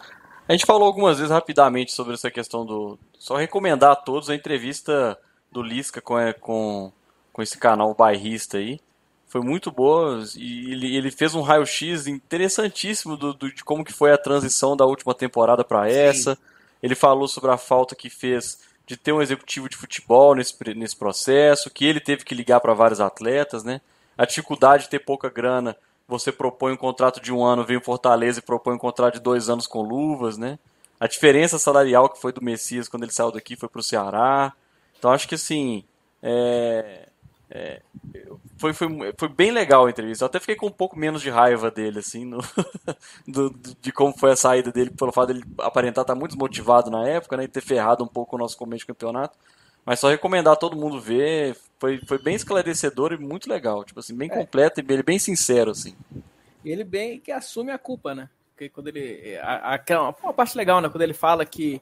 A 0.49 0.53
gente 0.53 0.67
falou 0.67 0.87
algumas 0.87 1.19
vezes 1.19 1.31
rapidamente 1.31 1.93
sobre 1.93 2.15
essa 2.15 2.31
questão 2.31 2.65
do. 2.65 2.99
Só 3.19 3.37
recomendar 3.37 3.93
a 3.93 3.97
todos 3.97 4.31
a 4.31 4.35
entrevista 4.35 5.19
do 5.53 5.63
Lisca 5.63 6.01
com, 6.01 6.17
com, 6.41 6.93
com 7.33 7.43
esse 7.43 7.59
canal 7.59 7.95
bairrista 7.95 8.59
aí. 8.59 8.81
Foi 9.29 9.43
muito 9.43 9.71
boa 9.71 10.25
e 10.35 10.73
ele, 10.73 10.97
ele 10.97 11.11
fez 11.11 11.37
um 11.37 11.41
raio-x 11.41 12.09
interessantíssimo 12.09 13.17
do, 13.17 13.33
do, 13.33 13.53
de 13.53 13.63
como 13.63 13.85
que 13.85 13.93
foi 13.93 14.13
a 14.13 14.19
transição 14.19 14.77
da 14.77 14.85
última 14.85 15.15
temporada 15.15 15.63
para 15.63 15.89
essa. 15.89 16.37
Ele 16.83 16.97
falou 16.97 17.29
sobre 17.29 17.51
a 17.51 17.57
falta 17.57 17.95
que 17.95 18.11
fez 18.11 18.59
de 18.87 18.97
ter 18.97 19.13
um 19.13 19.23
executivo 19.23 19.69
de 19.69 19.77
futebol 19.77 20.35
nesse, 20.35 20.57
nesse 20.75 20.97
processo, 20.97 21.71
que 21.71 21.85
ele 21.85 22.01
teve 22.01 22.25
que 22.25 22.35
ligar 22.35 22.59
para 22.59 22.75
vários 22.75 23.01
atletas, 23.01 23.63
né? 23.63 23.81
A 24.19 24.25
dificuldade 24.25 24.85
de 24.85 24.91
ter 24.91 24.99
pouca 24.99 25.31
grana 25.31 25.77
você 26.11 26.31
propõe 26.33 26.73
um 26.73 26.77
contrato 26.77 27.21
de 27.21 27.33
um 27.33 27.45
ano, 27.45 27.65
vem 27.65 27.77
o 27.77 27.81
Fortaleza 27.83 28.41
e 28.41 28.43
propõe 28.43 28.75
um 28.75 28.79
contrato 28.79 29.15
de 29.15 29.21
dois 29.21 29.49
anos 29.49 29.67
com 29.67 29.81
luvas, 29.81 30.37
né? 30.37 30.59
A 30.99 31.07
diferença 31.07 31.59
salarial 31.59 32.09
que 32.11 32.21
foi 32.21 32.33
do 32.33 32.45
Messias 32.45 32.89
quando 32.89 33.05
ele 33.05 33.13
saiu 33.13 33.33
daqui 33.33 33.57
foi 33.57 33.69
para 33.69 33.81
o 33.81 33.83
Ceará. 33.83 34.53
Então 34.99 35.11
acho 35.11 35.27
que 35.27 35.35
assim 35.35 35.83
é, 36.23 37.09
é, 37.51 37.81
foi, 38.57 38.73
foi, 38.73 38.89
foi 39.19 39.29
bem 39.29 39.51
legal 39.51 39.87
a 39.87 39.91
entrevista. 39.91 40.25
Eu 40.25 40.27
até 40.27 40.39
fiquei 40.39 40.55
com 40.55 40.67
um 40.67 40.73
pouco 40.73 40.97
menos 40.97 41.21
de 41.21 41.31
raiva 41.31 41.71
dele, 41.71 41.99
assim, 41.99 42.25
no, 42.25 42.39
do, 43.27 43.51
de 43.81 43.91
como 43.91 44.17
foi 44.17 44.31
a 44.31 44.37
saída 44.37 44.71
dele, 44.71 44.91
pelo 44.91 45.11
fato 45.11 45.33
dele 45.33 45.45
aparentar 45.59 46.03
estar 46.03 46.15
muito 46.15 46.33
desmotivado 46.33 46.91
na 46.91 47.09
época, 47.09 47.37
né? 47.37 47.45
E 47.45 47.49
ter 47.49 47.61
ferrado 47.61 48.05
um 48.05 48.07
pouco 48.07 48.37
o 48.37 48.39
nosso 48.39 48.57
começo 48.57 48.81
de 48.81 48.87
campeonato. 48.87 49.37
Mas 49.85 50.01
só 50.01 50.09
recomendar 50.09 50.57
todo 50.57 50.77
mundo 50.77 51.01
ver. 51.01 51.57
Foi, 51.79 51.99
foi 52.07 52.19
bem 52.19 52.35
esclarecedor 52.35 53.13
e 53.13 53.19
muito 53.19 53.49
legal. 53.49 53.85
Tipo 53.85 54.01
assim, 54.01 54.15
bem 54.15 54.31
é. 54.31 54.35
completo 54.35 54.81
e 54.81 55.03
bem 55.03 55.19
sincero, 55.19 55.71
assim. 55.71 55.95
Ele 56.65 56.85
bem 56.85 57.19
que 57.19 57.33
assume 57.33 57.73
a 57.73 57.79
culpa, 57.79 58.15
né? 58.15 58.29
Porque 58.51 58.69
quando 58.69 58.89
ele. 58.89 59.39
Aquela, 59.39 60.15
uma 60.23 60.33
parte 60.33 60.57
legal, 60.57 60.81
né? 60.81 60.89
Quando 60.89 61.03
ele 61.03 61.15
fala 61.15 61.47
que 61.47 61.81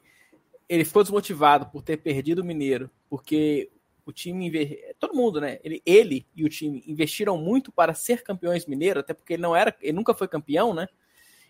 ele 0.68 0.84
ficou 0.84 1.03
desmotivado 1.03 1.66
por 1.66 1.82
ter 1.82 1.96
perdido 1.96 2.40
o 2.40 2.44
Mineiro, 2.44 2.90
porque 3.09 3.70
o 4.07 4.12
time 4.12 4.51
todo 4.99 5.14
mundo, 5.14 5.40
né? 5.40 5.59
Ele, 5.64 5.82
ele 5.84 6.26
e 6.36 6.44
o 6.44 6.49
time 6.49 6.84
investiram 6.86 7.36
muito 7.36 7.72
para 7.72 7.94
ser 7.94 8.22
campeões 8.22 8.66
mineiros, 8.66 9.01
até 9.01 9.12
porque 9.12 9.34
ele 9.34 9.42
não 9.42 9.57
era, 9.57 9.74
ele 9.80 9.92
nunca 9.96 10.14
foi 10.14 10.28
campeão, 10.28 10.72
né? 10.72 10.86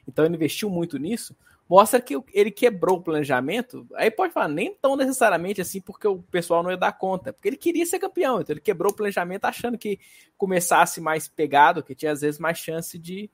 Então 0.06 0.24
ele 0.24 0.34
investiu 0.34 0.70
muito 0.70 0.98
nisso 0.98 1.36
mostra 1.68 2.00
que 2.00 2.18
ele 2.32 2.50
quebrou 2.50 2.96
o 2.96 3.02
planejamento. 3.02 3.86
Aí 3.94 4.10
pode 4.10 4.32
falar, 4.32 4.48
nem 4.48 4.74
tão 4.74 4.96
necessariamente 4.96 5.60
assim, 5.60 5.80
porque 5.80 6.08
o 6.08 6.22
pessoal 6.22 6.62
não 6.62 6.70
ia 6.70 6.76
dar 6.76 6.92
conta, 6.92 7.32
porque 7.32 7.48
ele 7.48 7.56
queria 7.56 7.84
ser 7.84 7.98
campeão, 7.98 8.40
então 8.40 8.54
ele 8.54 8.60
quebrou 8.60 8.92
o 8.92 8.96
planejamento 8.96 9.44
achando 9.44 9.76
que 9.76 9.98
começasse 10.36 11.00
mais 11.00 11.28
pegado, 11.28 11.82
que 11.82 11.94
tinha 11.94 12.12
às 12.12 12.22
vezes 12.22 12.40
mais 12.40 12.58
chance 12.58 12.98
de 12.98 13.30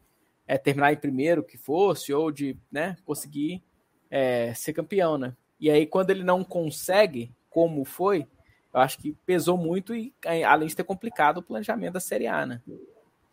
é, 0.46 0.58
terminar 0.58 0.92
em 0.92 0.96
primeiro 0.96 1.44
que 1.44 1.56
fosse, 1.56 2.12
ou 2.12 2.30
de 2.30 2.58
né, 2.70 2.96
conseguir 3.04 3.62
é, 4.10 4.52
ser 4.54 4.72
campeão, 4.72 5.16
né? 5.16 5.34
E 5.58 5.70
aí, 5.70 5.86
quando 5.86 6.10
ele 6.10 6.24
não 6.24 6.44
consegue, 6.44 7.32
como 7.48 7.84
foi, 7.84 8.26
eu 8.72 8.80
acho 8.80 8.98
que 8.98 9.12
pesou 9.24 9.56
muito 9.56 9.94
e 9.94 10.12
além 10.46 10.68
de 10.68 10.74
ter 10.74 10.84
complicado 10.84 11.38
o 11.38 11.42
planejamento 11.42 11.94
da 11.94 12.00
Série 12.00 12.26
A, 12.26 12.44
né? 12.44 12.60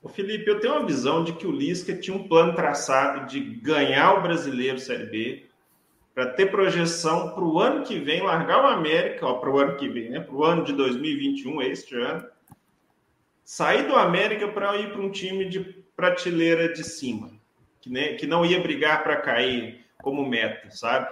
Ô 0.04 0.10
Felipe, 0.10 0.50
eu 0.50 0.60
tenho 0.60 0.74
uma 0.74 0.86
visão 0.86 1.24
de 1.24 1.34
que 1.34 1.46
o 1.46 1.52
Lisca 1.52 1.96
tinha 1.96 2.18
um 2.18 2.28
plano 2.28 2.56
traçado 2.56 3.28
de 3.28 3.40
ganhar 3.40 4.18
o 4.18 4.22
brasileiro 4.22 4.80
Série 4.80 5.06
B, 5.06 5.46
para 6.14 6.26
ter 6.26 6.48
projeção 6.48 7.30
para 7.30 7.44
o 7.44 7.60
ano 7.60 7.86
que 7.86 8.00
vem, 8.00 8.22
largar 8.22 8.64
o 8.64 8.68
América, 8.68 9.32
para 9.36 9.50
o 9.50 9.60
ano 9.60 9.78
que 9.78 9.88
vem, 9.88 10.10
né? 10.10 10.20
Para 10.20 10.36
o 10.36 10.44
ano 10.44 10.64
de 10.64 10.74
2021, 10.74 11.62
este 11.62 11.96
ano, 11.96 12.28
sair 13.46 13.88
do 13.88 13.96
América 13.96 14.48
para 14.48 14.76
ir 14.78 14.92
para 14.92 15.02
um 15.02 15.12
time 15.12 15.46
de 15.46 15.60
prateleira 15.96 16.74
de 16.74 16.84
cima, 16.84 17.32
que, 17.80 17.90
né, 17.90 18.14
que 18.16 18.26
não 18.26 18.46
ia 18.46 18.60
brigar 18.60 19.04
para 19.04 19.18
cair 19.18 19.86
como 20.02 20.28
meta, 20.28 20.72
sabe? 20.72 21.08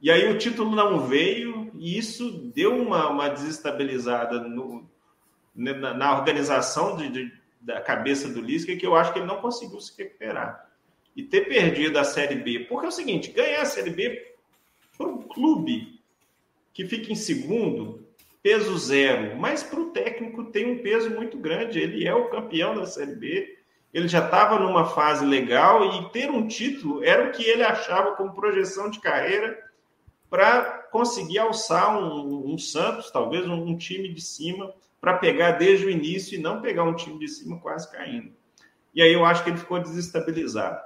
E 0.00 0.10
aí 0.10 0.28
o 0.30 0.38
título 0.38 0.74
não 0.74 1.06
veio 1.06 1.70
e 1.74 1.96
isso 1.96 2.50
deu 2.52 2.76
uma, 2.76 3.08
uma 3.08 3.28
desestabilizada 3.28 4.40
no, 4.40 4.84
né, 5.54 5.72
na, 5.72 5.94
na 5.94 6.18
organização 6.18 6.96
de, 6.96 7.08
de 7.08 7.41
da 7.62 7.80
cabeça 7.80 8.28
do 8.28 8.40
Lisca 8.40 8.76
que 8.76 8.86
eu 8.86 8.94
acho 8.96 9.12
que 9.12 9.20
ele 9.20 9.26
não 9.26 9.40
conseguiu 9.40 9.80
se 9.80 9.96
recuperar. 9.96 10.68
E 11.14 11.22
ter 11.22 11.42
perdido 11.42 11.98
a 11.98 12.04
Série 12.04 12.36
B. 12.36 12.60
Porque 12.60 12.86
é 12.86 12.88
o 12.88 12.92
seguinte, 12.92 13.30
ganhar 13.30 13.62
a 13.62 13.66
Série 13.66 13.90
B 13.90 14.34
para 14.96 15.06
um 15.06 15.22
clube 15.22 16.00
que 16.72 16.86
fica 16.86 17.12
em 17.12 17.16
segundo, 17.16 18.06
peso 18.42 18.76
zero. 18.78 19.36
Mas 19.36 19.62
para 19.62 19.80
o 19.80 19.90
técnico 19.90 20.44
tem 20.44 20.72
um 20.72 20.82
peso 20.82 21.10
muito 21.10 21.38
grande. 21.38 21.78
Ele 21.78 22.06
é 22.06 22.14
o 22.14 22.28
campeão 22.28 22.74
da 22.74 22.86
Série 22.86 23.14
B. 23.14 23.58
Ele 23.92 24.08
já 24.08 24.24
estava 24.24 24.58
numa 24.58 24.86
fase 24.86 25.24
legal 25.24 25.84
e 25.84 26.10
ter 26.10 26.30
um 26.30 26.48
título 26.48 27.04
era 27.04 27.28
o 27.28 27.30
que 27.30 27.44
ele 27.44 27.62
achava 27.62 28.16
como 28.16 28.34
projeção 28.34 28.88
de 28.90 28.98
carreira 29.00 29.62
para 30.30 30.88
conseguir 30.90 31.38
alçar 31.38 31.98
um, 31.98 32.54
um 32.54 32.56
Santos, 32.56 33.10
talvez 33.10 33.46
um, 33.46 33.66
um 33.66 33.76
time 33.76 34.08
de 34.08 34.22
cima 34.22 34.74
para 35.02 35.18
pegar 35.18 35.52
desde 35.52 35.84
o 35.84 35.90
início 35.90 36.38
e 36.38 36.40
não 36.40 36.62
pegar 36.62 36.84
um 36.84 36.94
time 36.94 37.18
de 37.18 37.26
cima 37.26 37.58
quase 37.58 37.90
caindo. 37.90 38.32
E 38.94 39.02
aí 39.02 39.12
eu 39.12 39.24
acho 39.24 39.42
que 39.42 39.50
ele 39.50 39.58
ficou 39.58 39.80
desestabilizado. 39.80 40.80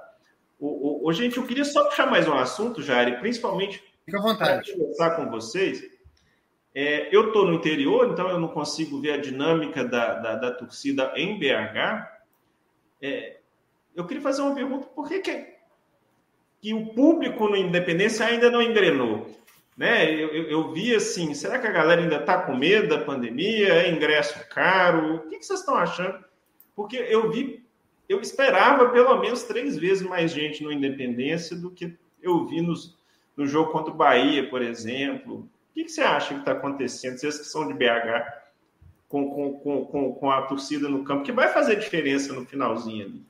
O, 0.59 1.05
o, 1.05 1.07
o 1.07 1.13
gente, 1.13 1.37
eu 1.37 1.45
queria 1.45 1.63
só 1.63 1.85
puxar 1.85 2.07
mais 2.07 2.27
um 2.27 2.33
assunto, 2.33 2.81
Jair, 2.81 3.19
principalmente 3.19 3.83
para 4.07 4.63
conversar 4.63 5.15
com 5.15 5.29
vocês. 5.29 5.83
É, 6.73 7.15
eu 7.15 7.27
estou 7.27 7.45
no 7.45 7.53
interior, 7.53 8.09
então 8.09 8.27
eu 8.27 8.39
não 8.39 8.47
consigo 8.47 8.99
ver 8.99 9.11
a 9.11 9.17
dinâmica 9.17 9.85
da, 9.85 10.15
da, 10.15 10.35
da 10.35 10.51
torcida 10.51 11.13
em 11.15 11.37
BH. 11.37 12.09
É, 12.99 13.37
eu 13.95 14.07
queria 14.07 14.23
fazer 14.23 14.41
uma 14.41 14.55
pergunta: 14.55 14.87
por 14.87 15.07
que, 15.07 15.19
que, 15.19 15.47
que 16.59 16.73
o 16.73 16.87
público 16.87 17.47
no 17.47 17.55
Independência 17.55 18.25
ainda 18.25 18.49
não 18.49 18.63
engrenou? 18.63 19.29
Né? 19.77 20.11
Eu, 20.11 20.29
eu, 20.29 20.43
eu, 20.49 20.71
vi 20.71 20.95
assim, 20.95 21.33
será 21.35 21.59
que 21.59 21.67
a 21.67 21.71
galera 21.71 22.01
ainda 22.01 22.17
está 22.17 22.41
com 22.41 22.55
medo 22.55 22.89
da 22.89 23.05
pandemia? 23.05 23.73
É 23.73 23.91
ingresso 23.91 24.39
caro? 24.49 25.17
O 25.17 25.29
que, 25.29 25.37
que 25.37 25.45
vocês 25.45 25.59
estão 25.59 25.75
achando? 25.75 26.25
Porque 26.75 26.97
eu 26.97 27.29
vi, 27.29 27.63
eu 28.09 28.19
esperava 28.19 28.89
pelo 28.89 29.19
menos 29.19 29.43
três 29.43 29.77
vezes 29.77 30.07
mais 30.07 30.31
gente 30.31 30.63
no 30.63 30.71
Independência 30.71 31.55
do 31.55 31.69
que 31.69 31.95
eu 32.21 32.45
vi 32.47 32.61
nos, 32.61 32.97
no 33.35 33.45
jogo 33.45 33.71
contra 33.71 33.93
o 33.93 33.97
Bahia, 33.97 34.49
por 34.49 34.63
exemplo. 34.63 35.41
O 35.41 35.73
que, 35.75 35.83
que 35.83 35.91
você 35.91 36.01
acha 36.01 36.33
que 36.33 36.39
está 36.39 36.53
acontecendo? 36.53 37.17
Vocês 37.17 37.37
que 37.37 37.45
são 37.45 37.67
de 37.67 37.73
BH 37.75 38.33
com, 39.07 39.29
com, 39.29 39.85
com, 39.85 40.13
com 40.13 40.31
a 40.31 40.41
torcida 40.43 40.89
no 40.89 41.03
campo, 41.03 41.23
que 41.23 41.31
vai 41.31 41.49
fazer 41.49 41.77
diferença 41.77 42.33
no 42.33 42.45
finalzinho 42.45 43.05
ali. 43.05 43.25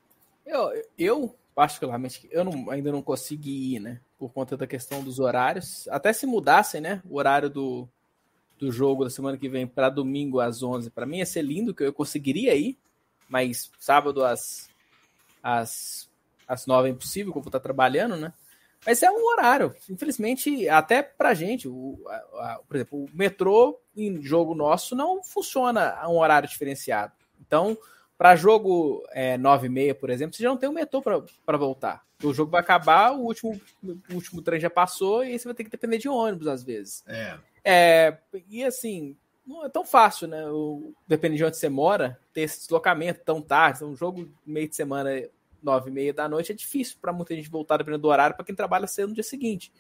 Eu, 0.46 0.84
eu 0.98 1.36
particularmente, 1.58 2.30
eu 2.30 2.46
não, 2.46 2.70
ainda 2.70 2.92
não 2.92 3.02
consegui 3.02 3.74
ir, 3.74 3.80
né? 3.80 4.00
Por 4.16 4.32
conta 4.32 4.56
da 4.56 4.68
questão 4.68 5.04
dos 5.04 5.20
horários. 5.20 5.88
Até 5.88 6.14
se 6.14 6.28
mudassem, 6.28 6.80
né? 6.80 7.02
O 7.10 7.18
horário 7.18 7.50
do, 7.50 7.90
do 8.60 8.72
jogo 8.72 9.04
da 9.04 9.10
semana 9.10 9.40
que 9.40 9.50
vem 9.50 9.66
para 9.66 9.90
domingo 9.90 10.40
às 10.40 10.62
11, 10.62 10.92
para 10.92 11.08
mim 11.08 11.18
ia 11.18 11.26
ser 11.26 11.42
lindo, 11.42 11.74
que 11.74 11.82
eu 11.82 11.92
conseguiria 11.92 12.54
ir, 12.54 12.78
mas 13.28 13.72
sábado 13.80 14.24
às, 14.24 14.70
às, 15.42 16.08
às 16.48 16.68
9 16.68 16.90
é 16.90 16.92
impossível, 16.92 17.34
que 17.34 17.40
eu 17.40 17.42
vou 17.42 17.50
estar 17.50 17.60
trabalhando, 17.60 18.16
né? 18.16 18.32
Mas 18.86 19.02
é 19.02 19.10
um 19.10 19.26
horário, 19.26 19.74
infelizmente, 19.90 20.70
até 20.70 21.02
pra 21.02 21.34
gente, 21.34 21.68
o, 21.68 22.00
a, 22.08 22.14
a, 22.54 22.60
por 22.68 22.76
exemplo, 22.76 23.06
o 23.06 23.10
metrô 23.12 23.80
em 23.96 24.22
jogo 24.22 24.54
nosso 24.54 24.96
não 24.96 25.24
funciona 25.24 25.96
a 26.00 26.08
um 26.08 26.20
horário 26.20 26.48
diferenciado. 26.48 27.14
Então, 27.42 27.76
para 28.18 28.36
jogo 28.36 29.06
é, 29.12 29.38
9 29.38 29.68
e 29.68 29.70
meia, 29.70 29.96
por 29.96 30.10
exemplo, 30.10 30.36
você 30.36 30.44
já 30.44 30.50
não 30.50 30.58
tem 30.58 30.68
um 30.68 30.74
metrô 30.74 31.02
para 31.02 31.58
voltar. 31.58 32.04
O 32.24 32.34
jogo 32.34 32.52
vai 32.52 32.62
acabar, 32.62 33.12
o 33.12 33.22
último, 33.22 33.60
o 33.84 34.14
último 34.14 34.42
trem 34.42 34.60
já 34.60 34.70
passou 34.70 35.24
e 35.24 35.38
você 35.38 35.48
vai 35.48 35.54
ter 35.54 35.64
que 35.64 35.70
depender 35.70 36.00
de 36.00 36.10
ônibus 36.10 36.48
às 36.48 36.64
vezes. 36.64 37.04
É. 37.06 37.38
é 37.64 38.18
e 38.50 38.64
assim, 38.64 39.16
não 39.46 39.66
é 39.66 39.70
tão 39.70 39.86
fácil, 39.86 40.28
né? 40.28 40.46
O, 40.50 40.94
dependendo 41.08 41.38
de 41.38 41.46
onde 41.46 41.58
você 41.58 41.70
mora, 41.70 42.20
ter 42.34 42.42
esse 42.42 42.62
deslocamento 42.62 43.22
tão 43.24 43.40
tarde. 43.40 43.86
Um 43.86 43.96
jogo 43.96 44.28
meio 44.44 44.68
de 44.68 44.76
semana, 44.76 45.10
9 45.62 45.90
e 45.90 45.94
meia 45.94 46.14
da 46.14 46.28
noite, 46.28 46.52
é 46.52 46.56
difícil 46.56 46.98
para 47.00 47.14
muita 47.14 47.36
gente 47.36 47.50
voltar 47.50 47.78
dependendo 47.78 48.02
do 48.02 48.08
horário 48.08 48.36
para 48.36 48.46
quem 48.46 48.56
trabalha 48.56 48.88
cedo 48.88 49.10
no 49.10 49.14
dia 49.14 49.24
seguinte. 49.24 49.72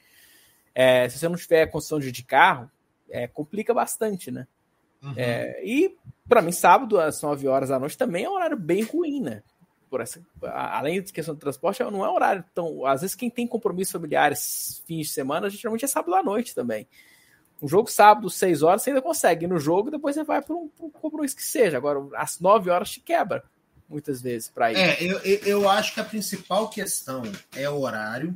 É, 0.76 1.10
se 1.10 1.18
você 1.18 1.28
não 1.28 1.36
tiver 1.36 1.66
condição 1.68 2.00
de 2.00 2.12
de 2.12 2.24
carro, 2.24 2.70
é, 3.10 3.28
complica 3.28 3.74
bastante, 3.74 4.30
né? 4.30 4.48
Uhum. 5.02 5.14
É, 5.16 5.62
e 5.64 5.96
para 6.28 6.42
mim, 6.42 6.52
sábado 6.52 7.00
às 7.00 7.22
9 7.22 7.48
horas 7.48 7.70
da 7.70 7.80
noite 7.80 7.98
também 7.98 8.26
é 8.26 8.30
um 8.30 8.34
horário 8.34 8.58
bem 8.58 8.84
ruim, 8.84 9.22
né? 9.22 9.44
Por 9.90 10.02
essa, 10.02 10.22
além 10.44 11.02
de 11.02 11.14
questão 11.14 11.34
de 11.34 11.40
transporte, 11.40 11.82
não 11.84 12.06
é 12.06 12.10
um 12.10 12.14
horário 12.14 12.44
tão. 12.54 12.86
Às 12.86 13.02
vezes, 13.02 13.16
quem 13.16 13.30
tem 13.30 13.48
compromissos 13.48 13.94
familiares 13.94 14.84
fins 14.86 15.08
de 15.08 15.14
semana, 15.14 15.50
geralmente 15.50 15.86
é 15.86 15.88
sábado 15.88 16.14
à 16.14 16.22
noite 16.22 16.54
também. 16.54 16.86
Um 17.62 17.68
jogo 17.68 17.90
sábado, 17.90 18.30
6 18.30 18.62
horas, 18.62 18.82
você 18.82 18.90
ainda 18.90 19.02
consegue 19.02 19.46
ir 19.46 19.48
no 19.48 19.58
jogo, 19.58 19.90
depois 19.90 20.16
você 20.16 20.24
vai 20.24 20.42
para 20.42 20.54
um, 20.54 20.70
um, 20.80 20.90
compromisso 20.90 21.36
que 21.36 21.44
seja. 21.44 21.78
Agora, 21.78 22.06
às 22.16 22.40
9 22.40 22.70
horas 22.70 22.92
te 22.92 23.00
quebra, 23.00 23.44
muitas 23.88 24.22
vezes, 24.22 24.50
para 24.50 24.74
ir. 24.74 24.78
É, 24.78 25.02
eu, 25.02 25.20
eu 25.24 25.70
acho 25.70 25.94
que 25.94 26.02
a 26.02 26.04
principal 26.04 26.70
questão 26.70 27.24
é 27.56 27.70
o 27.70 27.80
horário. 27.80 28.36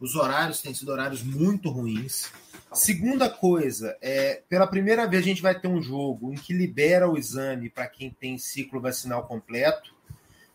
Os 0.00 0.16
horários 0.16 0.60
têm 0.60 0.74
sido 0.74 0.90
horários 0.90 1.22
muito 1.22 1.70
ruins. 1.70 2.32
Segunda 2.72 3.28
coisa, 3.28 3.96
é, 4.00 4.42
pela 4.48 4.66
primeira 4.66 5.06
vez 5.06 5.22
a 5.22 5.26
gente 5.26 5.42
vai 5.42 5.58
ter 5.58 5.66
um 5.66 5.82
jogo 5.82 6.32
em 6.32 6.36
que 6.36 6.52
libera 6.52 7.08
o 7.08 7.18
exame 7.18 7.68
para 7.68 7.88
quem 7.88 8.10
tem 8.10 8.38
ciclo 8.38 8.80
vacinal 8.80 9.26
completo. 9.26 9.92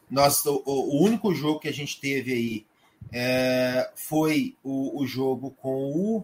Nós, 0.10 0.46
o, 0.46 0.64
o, 0.66 1.04
único 1.04 1.34
jogo 1.34 1.60
que 1.60 1.68
a 1.68 1.74
gente 1.74 2.00
teve 2.00 2.32
aí 2.32 2.66
é, 3.12 3.90
foi 3.96 4.56
o, 4.64 5.02
o, 5.02 5.06
jogo 5.06 5.52
com 5.62 5.92
o. 5.92 6.24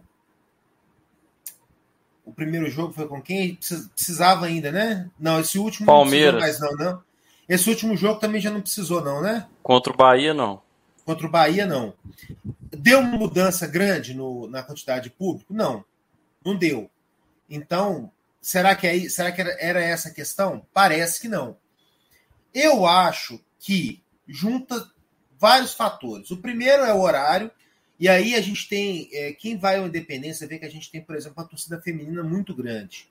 O 2.24 2.32
primeiro 2.32 2.70
jogo 2.70 2.94
foi 2.94 3.08
com 3.08 3.22
quem? 3.22 3.56
Precisava 3.56 4.46
ainda, 4.46 4.72
né? 4.72 5.10
Não, 5.20 5.42
esse 5.42 5.60
último 5.60 5.88
Palmeiras. 5.88 6.34
não 6.34 6.40
precisou 6.40 6.70
mais, 6.70 6.80
não, 6.80 6.92
não. 6.92 7.04
Esse 7.50 7.70
último 7.70 7.98
jogo 7.98 8.20
também 8.20 8.40
já 8.40 8.50
não 8.50 8.62
precisou, 8.62 9.04
não, 9.04 9.22
né? 9.22 9.46
Contra 9.62 9.92
o 9.92 9.98
Bahia, 9.98 10.34
não. 10.34 10.62
Contra 11.06 11.28
o 11.28 11.32
Bahia, 11.32 11.66
não. 11.66 11.94
Deu 12.72 13.00
uma 13.00 13.18
mudança 13.18 13.68
grande 13.68 14.14
no, 14.14 14.48
na 14.48 14.64
quantidade 14.64 15.06
de 15.06 15.10
público? 15.10 15.54
Não, 15.54 15.84
não 16.44 16.56
deu. 16.56 16.90
Então, 17.50 18.12
será 18.42 18.76
que, 18.76 18.88
é, 18.88 19.10
será 19.10 19.32
que 19.32 19.42
era, 19.42 19.82
essa 19.82 20.10
a 20.10 20.14
questão? 20.14 20.66
Parece 20.74 21.20
que 21.20 21.28
não. 21.28 21.58
Eu 22.54 22.86
acho 22.86 23.40
que 23.60 24.02
junta 24.28 24.90
vários 25.38 25.74
fatores. 25.74 26.32
O 26.32 26.38
primeiro 26.38 26.84
é 26.84 26.94
o 26.94 27.02
horário, 27.02 27.52
e 28.00 28.08
aí 28.08 28.36
a 28.36 28.42
gente 28.42 28.68
tem. 28.68 29.10
É, 29.12 29.34
quem 29.34 29.58
vai 29.58 29.78
ao 29.78 29.88
Independência 29.88 30.48
vê 30.48 30.60
que 30.60 30.66
a 30.66 30.72
gente 30.72 30.90
tem, 30.92 31.02
por 31.02 31.16
exemplo, 31.16 31.42
uma 31.42 31.50
torcida 31.50 31.82
feminina 31.82 32.24
muito 32.24 32.54
grande. 32.54 33.10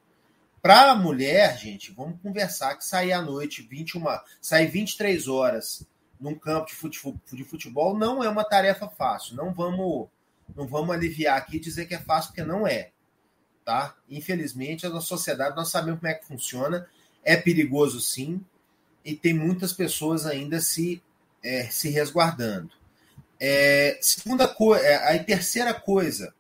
Para 0.63 0.91
a 0.91 0.95
mulher, 0.95 1.57
gente, 1.59 1.91
vamos 1.93 2.21
conversar 2.21 2.77
que 2.77 2.85
sair 2.85 3.13
à 3.13 3.23
noite 3.23 3.63
21, 3.63 4.05
sair 4.41 4.67
23 4.67 5.27
horas 5.27 5.87
num 6.21 6.35
campo 6.35 6.67
de 6.67 6.75
futebol, 6.75 7.21
de 7.33 7.45
futebol 7.45 7.97
não 7.97 8.23
é 8.23 8.29
uma 8.29 8.45
tarefa 8.45 8.89
fácil. 8.89 9.37
Não 9.37 9.53
vamos, 9.53 10.09
não 10.55 10.67
vamos 10.67 10.95
aliviar 10.95 11.39
aqui 11.39 11.57
e 11.57 11.61
dizer 11.61 11.87
que 11.87 11.95
é 11.95 11.99
fácil, 11.99 12.31
porque 12.31 12.45
não 12.45 12.67
é. 12.67 12.91
Tá? 13.65 13.95
Infelizmente, 14.09 14.87
a 14.87 14.91
nossa 14.91 15.07
sociedade, 15.07 15.57
nós 15.57 15.71
sabemos 15.71 16.01
como 16.01 16.13
é 16.13 16.15
que 16.15 16.27
funciona. 16.27 16.87
É 17.23 17.37
perigoso 17.37 18.01
sim, 18.01 18.45
e 19.05 19.15
tem 19.15 19.35
muitas 19.35 19.73
pessoas 19.73 20.27
ainda 20.27 20.61
se, 20.61 21.03
é, 21.43 21.65
se 21.65 21.89
resguardando. 21.89 22.71
É, 23.39 23.99
segunda 24.03 24.47
coisa, 24.47 24.85
é, 24.85 25.17
a 25.17 25.25
terceira 25.25 25.73
coisa, 25.73 26.35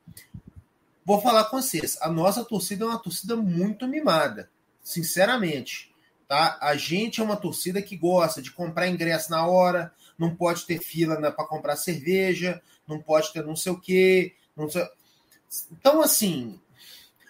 vou 1.05 1.21
falar 1.21 1.45
com 1.45 1.61
vocês. 1.61 1.97
A 2.01 2.11
nossa 2.11 2.45
torcida 2.45 2.85
é 2.85 2.89
uma 2.89 2.99
torcida 2.99 3.37
muito 3.37 3.89
mimada, 3.89 4.51
sinceramente. 4.83 5.90
Tá? 6.31 6.57
A 6.61 6.77
gente 6.77 7.21
é 7.21 7.25
uma 7.25 7.35
torcida 7.35 7.83
que 7.83 7.97
gosta 7.97 8.41
de 8.41 8.53
comprar 8.53 8.87
ingresso 8.87 9.33
na 9.33 9.45
hora, 9.49 9.93
não 10.17 10.33
pode 10.33 10.65
ter 10.65 10.79
fila 10.79 11.17
para 11.33 11.45
comprar 11.45 11.75
cerveja, 11.75 12.63
não 12.87 13.03
pode 13.03 13.33
ter 13.33 13.45
não 13.45 13.57
sei 13.57 13.73
o 13.73 13.81
quê. 13.81 14.37
Sei... 14.69 14.87
Então, 15.73 16.01
assim. 16.01 16.61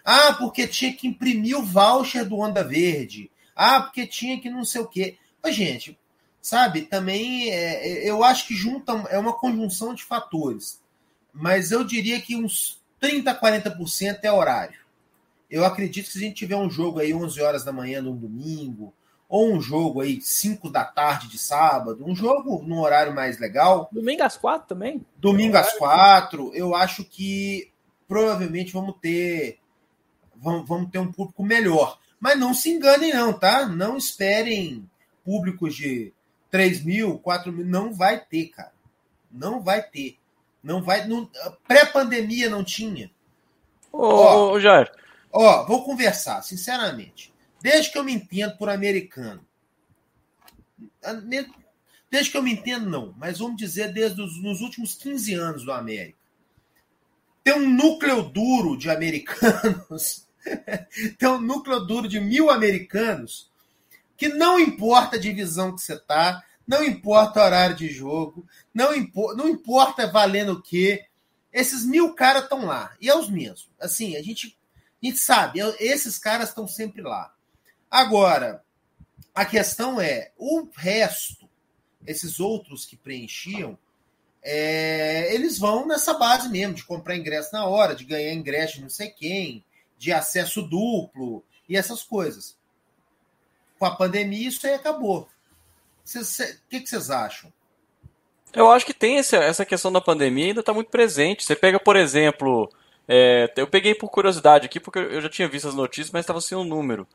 Ah, 0.05 0.33
porque 0.33 0.67
tinha 0.67 0.93
que 0.93 1.07
imprimir 1.07 1.57
o 1.57 1.65
voucher 1.65 2.29
do 2.29 2.37
Onda 2.37 2.63
Verde. 2.63 3.31
Ah, 3.55 3.81
porque 3.81 4.05
tinha 4.05 4.39
que 4.39 4.51
não 4.51 4.63
sei 4.63 4.81
o 4.81 4.87
quê. 4.87 5.17
Mas, 5.41 5.55
gente, 5.55 5.99
sabe, 6.39 6.83
também 6.83 7.49
é, 7.49 8.03
é 8.05 8.07
eu 8.07 8.23
acho 8.23 8.47
que 8.47 8.53
junta, 8.53 8.91
é 9.09 9.17
uma 9.17 9.33
conjunção 9.33 9.95
de 9.95 10.03
fatores. 10.03 10.79
Mas 11.33 11.71
eu 11.71 11.83
diria 11.83 12.21
que 12.21 12.35
uns 12.35 12.79
30, 12.99 13.33
40% 13.33 14.19
é 14.21 14.31
horário. 14.31 14.80
Eu 15.51 15.65
acredito 15.65 16.05
que 16.05 16.13
se 16.13 16.17
a 16.17 16.21
gente 16.21 16.37
tiver 16.37 16.55
um 16.55 16.69
jogo 16.69 16.99
aí 16.99 17.13
11 17.13 17.41
horas 17.41 17.63
da 17.65 17.73
manhã 17.73 18.01
no 18.01 18.15
domingo, 18.15 18.93
ou 19.27 19.53
um 19.53 19.61
jogo 19.61 20.01
aí 20.01 20.21
5 20.21 20.69
da 20.69 20.85
tarde 20.85 21.27
de 21.27 21.37
sábado, 21.37 22.03
um 22.05 22.15
jogo 22.15 22.63
num 22.63 22.79
horário 22.79 23.13
mais 23.13 23.37
legal. 23.37 23.89
Domingo 23.91 24.23
às 24.23 24.37
4 24.37 24.67
também? 24.67 25.05
Domingo 25.17 25.57
às 25.57 25.73
4, 25.73 26.51
eu 26.53 26.73
acho 26.73 27.03
que 27.03 27.69
provavelmente 28.07 28.71
vamos 28.71 28.95
ter 29.01 29.59
vamos, 30.35 30.67
vamos 30.67 30.89
ter 30.89 30.99
um 30.99 31.11
público 31.11 31.43
melhor. 31.43 31.99
Mas 32.19 32.39
não 32.39 32.53
se 32.53 32.69
enganem 32.69 33.13
não, 33.13 33.33
tá? 33.33 33.65
Não 33.65 33.97
esperem 33.97 34.89
públicos 35.23 35.75
de 35.75 36.13
3 36.49 36.83
mil, 36.83 37.19
4 37.19 37.51
mil, 37.51 37.65
não 37.65 37.93
vai 37.93 38.19
ter, 38.19 38.47
cara. 38.47 38.73
Não 39.31 39.61
vai 39.61 39.81
ter. 39.81 40.17
Não 40.63 40.81
vai. 40.81 41.07
Pré-pandemia 41.67 42.49
não 42.49 42.63
tinha. 42.63 43.09
Ô, 43.91 44.05
ó, 44.05 44.51
ô 44.53 44.59
Jair, 44.59 44.91
Ó, 45.31 45.65
vou 45.65 45.83
conversar, 45.83 46.41
sinceramente. 46.41 47.33
Desde 47.61 47.91
que 47.91 47.97
eu 47.97 48.03
me 48.03 48.13
entendo 48.13 48.57
por 48.57 48.69
americano. 48.69 49.45
Desde 52.09 52.31
que 52.31 52.37
eu 52.37 52.43
me 52.43 52.53
entendo, 52.53 52.89
não. 52.89 53.13
Mas 53.17 53.39
vamos 53.39 53.57
dizer, 53.57 53.93
desde 53.93 54.21
os 54.21 54.41
nos 54.41 54.61
últimos 54.61 54.95
15 54.95 55.33
anos 55.33 55.63
do 55.63 55.71
América. 55.71 56.17
Tem 57.43 57.53
um 57.53 57.69
núcleo 57.69 58.23
duro 58.23 58.77
de 58.77 58.89
americanos. 58.89 60.27
tem 61.17 61.29
um 61.29 61.41
núcleo 61.41 61.79
duro 61.81 62.07
de 62.07 62.19
mil 62.19 62.49
americanos 62.49 63.49
que 64.17 64.29
não 64.29 64.59
importa 64.59 65.15
a 65.15 65.19
divisão 65.19 65.73
que 65.73 65.81
você 65.81 65.97
tá, 65.97 66.43
não 66.67 66.83
importa 66.83 67.39
o 67.39 67.43
horário 67.43 67.75
de 67.75 67.89
jogo, 67.89 68.45
não, 68.71 68.93
impo 68.93 69.33
não 69.33 69.49
importa 69.49 70.05
valendo 70.11 70.53
o 70.53 70.61
quê. 70.61 71.05
Esses 71.51 71.83
mil 71.83 72.13
caras 72.13 72.43
estão 72.43 72.65
lá. 72.65 72.95
E 73.01 73.09
é 73.09 73.17
os 73.17 73.29
mesmos. 73.31 73.71
Assim, 73.79 74.15
a 74.15 74.21
gente 74.21 74.55
a 75.01 75.05
gente 75.05 75.17
sabe, 75.19 75.59
esses 75.79 76.17
caras 76.17 76.49
estão 76.49 76.67
sempre 76.67 77.01
lá. 77.01 77.33
Agora, 77.89 78.63
a 79.33 79.45
questão 79.45 79.99
é, 79.99 80.31
o 80.37 80.67
resto, 80.75 81.49
esses 82.05 82.39
outros 82.39 82.85
que 82.85 82.95
preenchiam, 82.95 83.77
é, 84.43 85.33
eles 85.33 85.57
vão 85.57 85.87
nessa 85.87 86.13
base 86.13 86.49
mesmo, 86.49 86.73
de 86.73 86.83
comprar 86.83 87.15
ingresso 87.15 87.53
na 87.53 87.65
hora, 87.65 87.95
de 87.95 88.05
ganhar 88.05 88.33
ingresso 88.33 88.75
de 88.75 88.81
não 88.81 88.89
sei 88.89 89.09
quem, 89.09 89.63
de 89.97 90.11
acesso 90.11 90.61
duplo 90.61 91.43
e 91.69 91.77
essas 91.77 92.03
coisas. 92.03 92.57
Com 93.77 93.85
a 93.85 93.95
pandemia, 93.95 94.47
isso 94.47 94.65
aí 94.65 94.73
acabou. 94.73 95.27
O 96.03 96.69
que, 96.69 96.85
vocês 96.85 97.09
acham? 97.09 97.51
Eu 98.53 98.69
acho 98.69 98.85
que 98.85 98.93
tem 98.93 99.17
essa 99.17 99.65
questão 99.65 99.91
da 99.91 100.01
pandemia 100.01 100.47
ainda 100.47 100.59
está 100.59 100.73
muito 100.73 100.89
presente. 100.89 101.43
Você 101.43 101.55
pega, 101.55 101.79
por 101.79 101.95
exemplo, 101.95 102.69
é, 103.07 103.51
eu 103.57 103.67
peguei 103.67 103.95
por 103.95 104.09
curiosidade 104.09 104.65
aqui, 104.65 104.79
porque 104.79 104.99
eu 104.99 105.21
já 105.21 105.29
tinha 105.29 105.47
visto 105.47 105.67
as 105.67 105.75
notícias, 105.75 106.11
mas 106.11 106.21
estava 106.21 106.41
sem 106.41 106.57
o 106.57 106.61
um 106.61 106.65
número. 106.65 107.07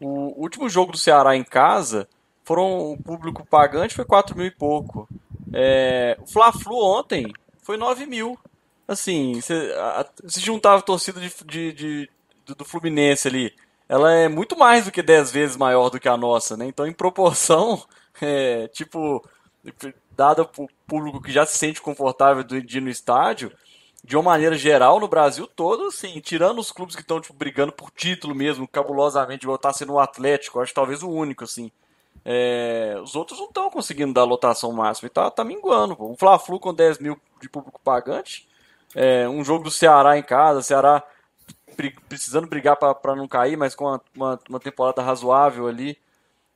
O 0.00 0.40
último 0.40 0.68
jogo 0.68 0.92
do 0.92 0.98
Ceará 0.98 1.36
em 1.36 1.44
casa, 1.44 2.08
foram 2.46 2.92
o 2.92 3.02
público 3.02 3.44
pagante 3.44 3.94
foi 3.94 4.04
4 4.04 4.36
mil 4.36 4.46
e 4.46 4.50
pouco. 4.50 5.08
É, 5.52 6.16
o 6.20 6.26
Fla-Flu 6.26 6.76
ontem 6.76 7.32
foi 7.62 7.76
9 7.76 8.06
mil. 8.06 8.38
Assim, 8.86 9.40
se, 9.40 9.52
a, 9.52 10.06
se 10.28 10.40
juntava 10.40 10.78
a 10.78 10.82
torcida 10.82 11.20
de, 11.20 11.32
de, 11.44 11.72
de, 11.72 12.10
do 12.54 12.64
Fluminense 12.64 13.26
ali, 13.26 13.52
ela 13.88 14.12
é 14.12 14.28
muito 14.28 14.56
mais 14.56 14.84
do 14.84 14.92
que 14.92 15.02
10 15.02 15.32
vezes 15.32 15.56
maior 15.56 15.90
do 15.90 15.98
que 15.98 16.08
a 16.08 16.16
nossa, 16.16 16.56
né? 16.56 16.66
Então, 16.66 16.86
em 16.86 16.92
proporção, 16.92 17.84
é, 18.22 18.68
tipo, 18.68 19.24
dado 20.16 20.48
o 20.56 20.68
público 20.86 21.20
que 21.20 21.32
já 21.32 21.44
se 21.44 21.58
sente 21.58 21.82
confortável 21.82 22.44
de 22.44 22.78
ir 22.78 22.80
no 22.80 22.88
estádio, 22.88 23.50
de 24.04 24.16
uma 24.16 24.22
maneira 24.22 24.56
geral, 24.56 25.00
no 25.00 25.08
Brasil 25.08 25.46
todo, 25.46 25.86
assim, 25.86 26.20
tirando 26.20 26.58
os 26.58 26.70
clubes 26.70 26.94
que 26.94 27.02
estão 27.02 27.20
tipo, 27.20 27.34
brigando 27.34 27.72
por 27.72 27.90
título 27.90 28.34
mesmo, 28.34 28.68
cabulosamente, 28.68 29.44
igual 29.44 29.58
tá 29.58 29.72
sendo 29.72 29.94
o 29.94 29.98
Atlético, 29.98 30.60
acho 30.60 30.72
talvez 30.72 31.02
o 31.02 31.10
único, 31.10 31.44
assim. 31.44 31.70
É, 32.24 32.96
os 33.02 33.14
outros 33.14 33.38
não 33.38 33.46
estão 33.46 33.70
conseguindo 33.70 34.12
dar 34.12 34.24
lotação 34.24 34.72
máxima 34.72 35.06
e 35.06 35.10
tá, 35.10 35.30
tá 35.30 35.44
minguando. 35.44 35.94
Pô. 35.94 36.10
Um 36.10 36.16
Fla-Flu 36.16 36.58
com 36.58 36.74
10 36.74 36.98
mil 36.98 37.20
de 37.40 37.48
público 37.48 37.80
pagante, 37.82 38.48
é, 38.94 39.28
um 39.28 39.44
jogo 39.44 39.64
do 39.64 39.70
Ceará 39.70 40.18
em 40.18 40.22
casa, 40.22 40.62
Ceará 40.62 41.02
precisando 42.08 42.46
brigar 42.46 42.76
para 42.76 43.14
não 43.14 43.28
cair, 43.28 43.56
mas 43.56 43.74
com 43.74 43.84
uma, 43.84 44.00
uma, 44.14 44.40
uma 44.48 44.60
temporada 44.60 45.02
razoável 45.02 45.68
ali, 45.68 45.98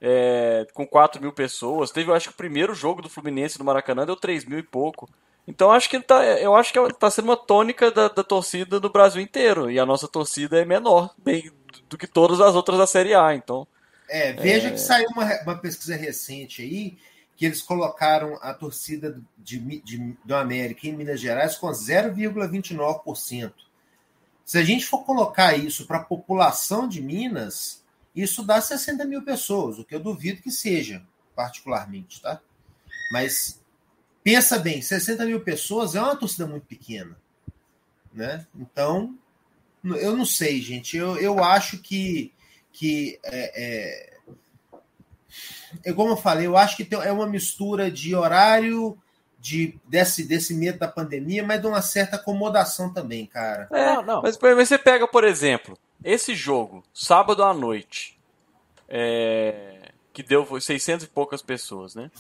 é, 0.01 0.67
com 0.73 0.87
4 0.87 1.21
mil 1.21 1.33
pessoas. 1.33 1.91
Teve, 1.91 2.11
eu 2.11 2.15
acho 2.15 2.29
que 2.29 2.35
o 2.35 2.39
primeiro 2.39 2.75
jogo 2.75 3.03
do 3.03 3.11
Fluminense 3.11 3.59
no 3.59 3.65
Maracanã 3.65 4.07
deu 4.07 4.17
3 4.17 4.45
mil 4.47 4.59
e 4.59 4.63
pouco. 4.63 5.09
Então 5.47 5.73
acho 5.73 5.89
que 5.89 5.99
tá, 6.01 6.25
eu 6.39 6.55
acho 6.55 6.73
que 6.73 6.79
está 6.79 7.11
sendo 7.11 7.27
uma 7.27 7.37
tônica 7.37 7.91
da, 7.91 8.09
da, 8.09 8.23
torcida 8.23 8.79
do 8.79 8.91
Brasil 8.91 9.21
inteiro. 9.21 9.71
E 9.71 9.79
a 9.79 9.87
nossa 9.87 10.07
torcida 10.07 10.61
é 10.61 10.65
menor 10.65 11.15
bem, 11.19 11.51
do 11.89 11.99
que 11.99 12.07
todas 12.07 12.41
as 12.41 12.55
outras 12.55 12.79
da 12.79 12.87
Série 12.87 13.15
A. 13.15 13.35
Então. 13.35 13.67
É, 14.09 14.33
veja 14.33 14.69
é... 14.69 14.71
que 14.73 14.79
saiu 14.79 15.09
uma, 15.11 15.25
uma 15.43 15.59
pesquisa 15.59 15.97
recente 15.97 16.63
aí 16.63 16.97
que 17.41 17.47
eles 17.47 17.63
colocaram 17.63 18.39
a 18.43 18.53
torcida 18.53 19.19
de, 19.39 19.59
de, 19.81 20.15
do 20.23 20.37
América 20.37 20.87
em 20.87 20.93
Minas 20.93 21.19
Gerais 21.19 21.57
com 21.57 21.69
0,29%. 21.69 23.53
Se 24.45 24.59
a 24.59 24.63
gente 24.63 24.85
for 24.85 25.05
colocar 25.05 25.57
isso 25.57 25.87
para 25.87 25.99
a 25.99 26.05
população 26.05 26.87
de 26.87 27.01
Minas, 27.01 27.83
isso 28.15 28.43
dá 28.43 28.61
60 28.61 29.05
mil 29.07 29.23
pessoas, 29.23 29.79
o 29.79 29.85
que 29.85 29.95
eu 29.95 30.01
duvido 30.01 30.43
que 30.43 30.51
seja, 30.51 31.03
particularmente, 31.35 32.21
tá? 32.21 32.41
Mas 33.11 33.60
pensa 34.31 34.61
bem, 34.61 34.81
60 34.81 35.27
mil 35.27 35.41
pessoas 35.41 35.97
é 35.97 36.01
uma 36.01 36.15
torcida 36.15 36.47
muito 36.47 36.65
pequena. 36.65 37.17
Né? 38.15 38.47
Então, 38.55 39.19
eu 39.85 40.17
não 40.17 40.25
sei, 40.25 40.61
gente. 40.61 40.97
Eu, 40.97 41.17
eu 41.17 41.43
acho 41.43 41.79
que, 41.79 42.33
que 42.73 43.19
é, 43.25 44.13
é, 44.15 44.81
é, 45.85 45.93
como 45.93 46.13
eu 46.13 46.17
falei, 46.17 46.47
eu 46.47 46.57
acho 46.57 46.77
que 46.77 46.95
é 46.95 47.11
uma 47.11 47.27
mistura 47.27 47.91
de 47.91 48.15
horário, 48.15 48.97
de 49.41 49.77
desse, 49.85 50.23
desse 50.23 50.55
medo 50.55 50.79
da 50.79 50.87
pandemia, 50.87 51.45
mas 51.45 51.61
de 51.61 51.67
uma 51.67 51.83
certa 51.83 52.15
acomodação 52.15 52.93
também, 52.93 53.27
cara. 53.27 53.69
É, 53.73 53.95
Não, 53.95 54.03
não. 54.03 54.23
Mas, 54.23 54.39
mas 54.39 54.69
você 54.69 54.79
pega, 54.79 55.09
por 55.09 55.25
exemplo, 55.25 55.77
esse 56.05 56.37
jogo, 56.37 56.85
sábado 56.95 57.43
à 57.43 57.53
noite, 57.53 58.17
é, 58.89 59.91
que 60.13 60.23
deu 60.23 60.47
foi 60.47 60.61
600 60.61 61.07
e 61.07 61.09
poucas 61.09 61.43
pessoas, 61.43 61.97
né? 61.97 62.13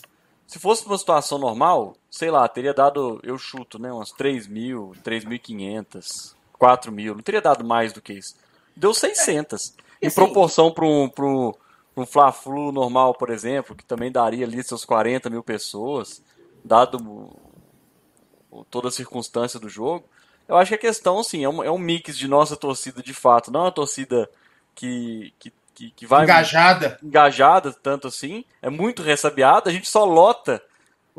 Se 0.51 0.59
fosse 0.59 0.85
uma 0.85 0.99
situação 0.99 1.39
normal, 1.39 1.95
sei 2.11 2.31
lá, 2.31 2.47
teria 2.49 2.75
dado, 2.75 3.21
eu 3.23 3.39
chuto, 3.39 3.79
né, 3.79 3.93
umas 3.93 4.11
3 4.11 4.47
mil, 4.49 4.93
3.500, 5.05 6.35
4 6.59 6.91
mil, 6.93 7.15
não 7.15 7.23
teria 7.23 7.41
dado 7.41 7.65
mais 7.65 7.93
do 7.93 8.03
que 8.03 8.13
isso. 8.15 8.35
Deu 8.77 8.93
600. 8.93 9.69
E 10.01 10.05
Em 10.05 10.07
assim- 10.09 10.15
proporção 10.17 10.71
para 10.73 10.85
um, 10.85 11.09
pra 11.09 11.25
um, 11.25 11.53
pra 11.95 12.03
um 12.03 12.07
Fla-Flu 12.07 12.73
normal, 12.73 13.15
por 13.15 13.31
exemplo, 13.31 13.75
que 13.77 13.85
também 13.85 14.11
daria 14.11 14.45
ali 14.45 14.63
seus 14.63 14.85
40 14.85 15.31
mil 15.31 15.43
pessoas, 15.43 16.23
dado 16.65 17.31
toda 18.71 18.89
a 18.89 18.93
circunstância 18.93 19.59
do 19.61 19.69
jogo, 19.69 20.05
eu 20.49 20.57
acho 20.57 20.71
que 20.71 20.75
a 20.75 20.79
questão, 20.79 21.21
assim, 21.21 21.45
é 21.45 21.49
um, 21.49 21.63
é 21.63 21.71
um 21.71 21.79
mix 21.79 22.19
de 22.19 22.27
nossa 22.27 22.57
torcida 22.57 23.03
de 23.03 23.15
fato, 23.15 23.53
não 23.53 23.61
é 23.61 23.65
uma 23.65 23.73
torcida 23.73 24.29
que, 24.75 25.33
que, 25.39 25.53
que, 25.75 25.91
que 25.93 26.07
vai 26.07 26.25
Engajada. 26.25 26.99
engajada 27.03 27.73
tanto 27.73 28.09
assim, 28.09 28.45
é 28.61 28.69
muito 28.69 29.03
ressabiada, 29.03 29.71
a 29.71 29.73
gente 29.73 29.89
só 29.89 30.05
lota 30.05 30.61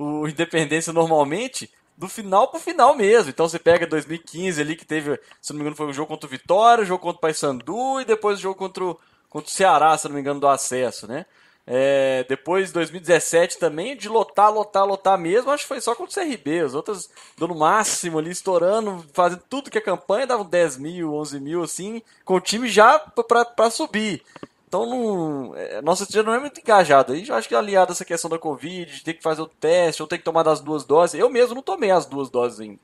o 0.02 0.28
Independência 0.28 0.92
normalmente 0.92 1.70
do 1.98 2.08
final 2.08 2.48
pro 2.48 2.60
final 2.60 2.96
mesmo. 2.96 3.30
Então 3.30 3.48
você 3.48 3.60
pega 3.60 3.86
2015 3.86 4.60
ali 4.60 4.76
que 4.76 4.86
teve, 4.86 5.20
se 5.40 5.52
não 5.52 5.58
me 5.58 5.62
engano, 5.62 5.76
foi 5.76 5.88
o 5.88 5.94
jogo 5.94 6.08
contra 6.08 6.28
o 6.28 6.30
Vitória, 6.30 6.84
o 6.84 6.88
jogo 6.88 7.04
contra 7.04 7.18
o 7.18 7.22
Paysandu 7.22 8.02
e 8.02 8.06
depois 8.06 8.40
o 8.40 8.42
jogo 8.42 8.56
contra 8.56 8.84
o, 8.84 9.00
contra 9.30 9.48
o 9.48 9.52
Ceará, 9.52 9.96
se 9.98 10.08
não 10.08 10.16
me 10.16 10.22
engano, 10.22 10.40
do 10.40 10.48
acesso, 10.48 11.08
né? 11.08 11.26
É, 11.66 12.26
depois 12.28 12.72
2017 12.72 13.60
também, 13.60 13.96
de 13.96 14.10
lotar, 14.10 14.52
lotar, 14.52 14.84
lotar 14.84 15.18
mesmo, 15.18 15.52
acho 15.52 15.64
que 15.64 15.68
foi 15.68 15.80
só 15.80 15.94
contra 15.94 16.22
o 16.22 16.26
CRB, 16.26 16.62
as 16.62 16.74
outras 16.74 17.08
dando 17.38 17.54
máximo 17.54 18.18
ali, 18.18 18.32
estourando, 18.32 19.06
fazendo 19.14 19.44
tudo 19.48 19.70
que 19.70 19.78
a 19.78 19.82
campanha, 19.82 20.26
davam 20.26 20.44
10 20.44 20.78
mil, 20.78 21.14
11 21.14 21.40
mil, 21.40 21.64
assim, 21.64 22.02
com 22.26 22.34
o 22.34 22.42
time 22.42 22.68
já 22.68 22.98
pra 22.98 23.70
subir. 23.70 24.24
Então, 24.72 24.86
não, 24.86 25.54
é, 25.58 25.82
nossa 25.82 26.08
já 26.10 26.24
não 26.24 26.34
é 26.34 26.40
muito 26.40 26.62
engajado. 26.62 27.12
Aí 27.12 27.28
eu 27.28 27.36
acho 27.36 27.50
que 27.50 27.54
aliado 27.54 27.92
a 27.92 27.94
essa 27.94 28.06
questão 28.06 28.30
da 28.30 28.40
Covid, 28.40 28.90
de 28.90 29.04
ter 29.04 29.16
que 29.16 29.22
fazer 29.22 29.42
o 29.42 29.46
teste, 29.46 30.02
ou 30.02 30.08
ter 30.08 30.18
que 30.18 30.24
tomar 30.24 30.44
das 30.44 30.62
duas 30.62 30.86
doses. 30.86 31.20
Eu 31.20 31.30
mesmo 31.30 31.56
não 31.56 31.62
tomei 31.62 31.92
as 31.92 32.06
duas 32.06 32.30
doses 32.30 32.62
ainda. 32.62 32.80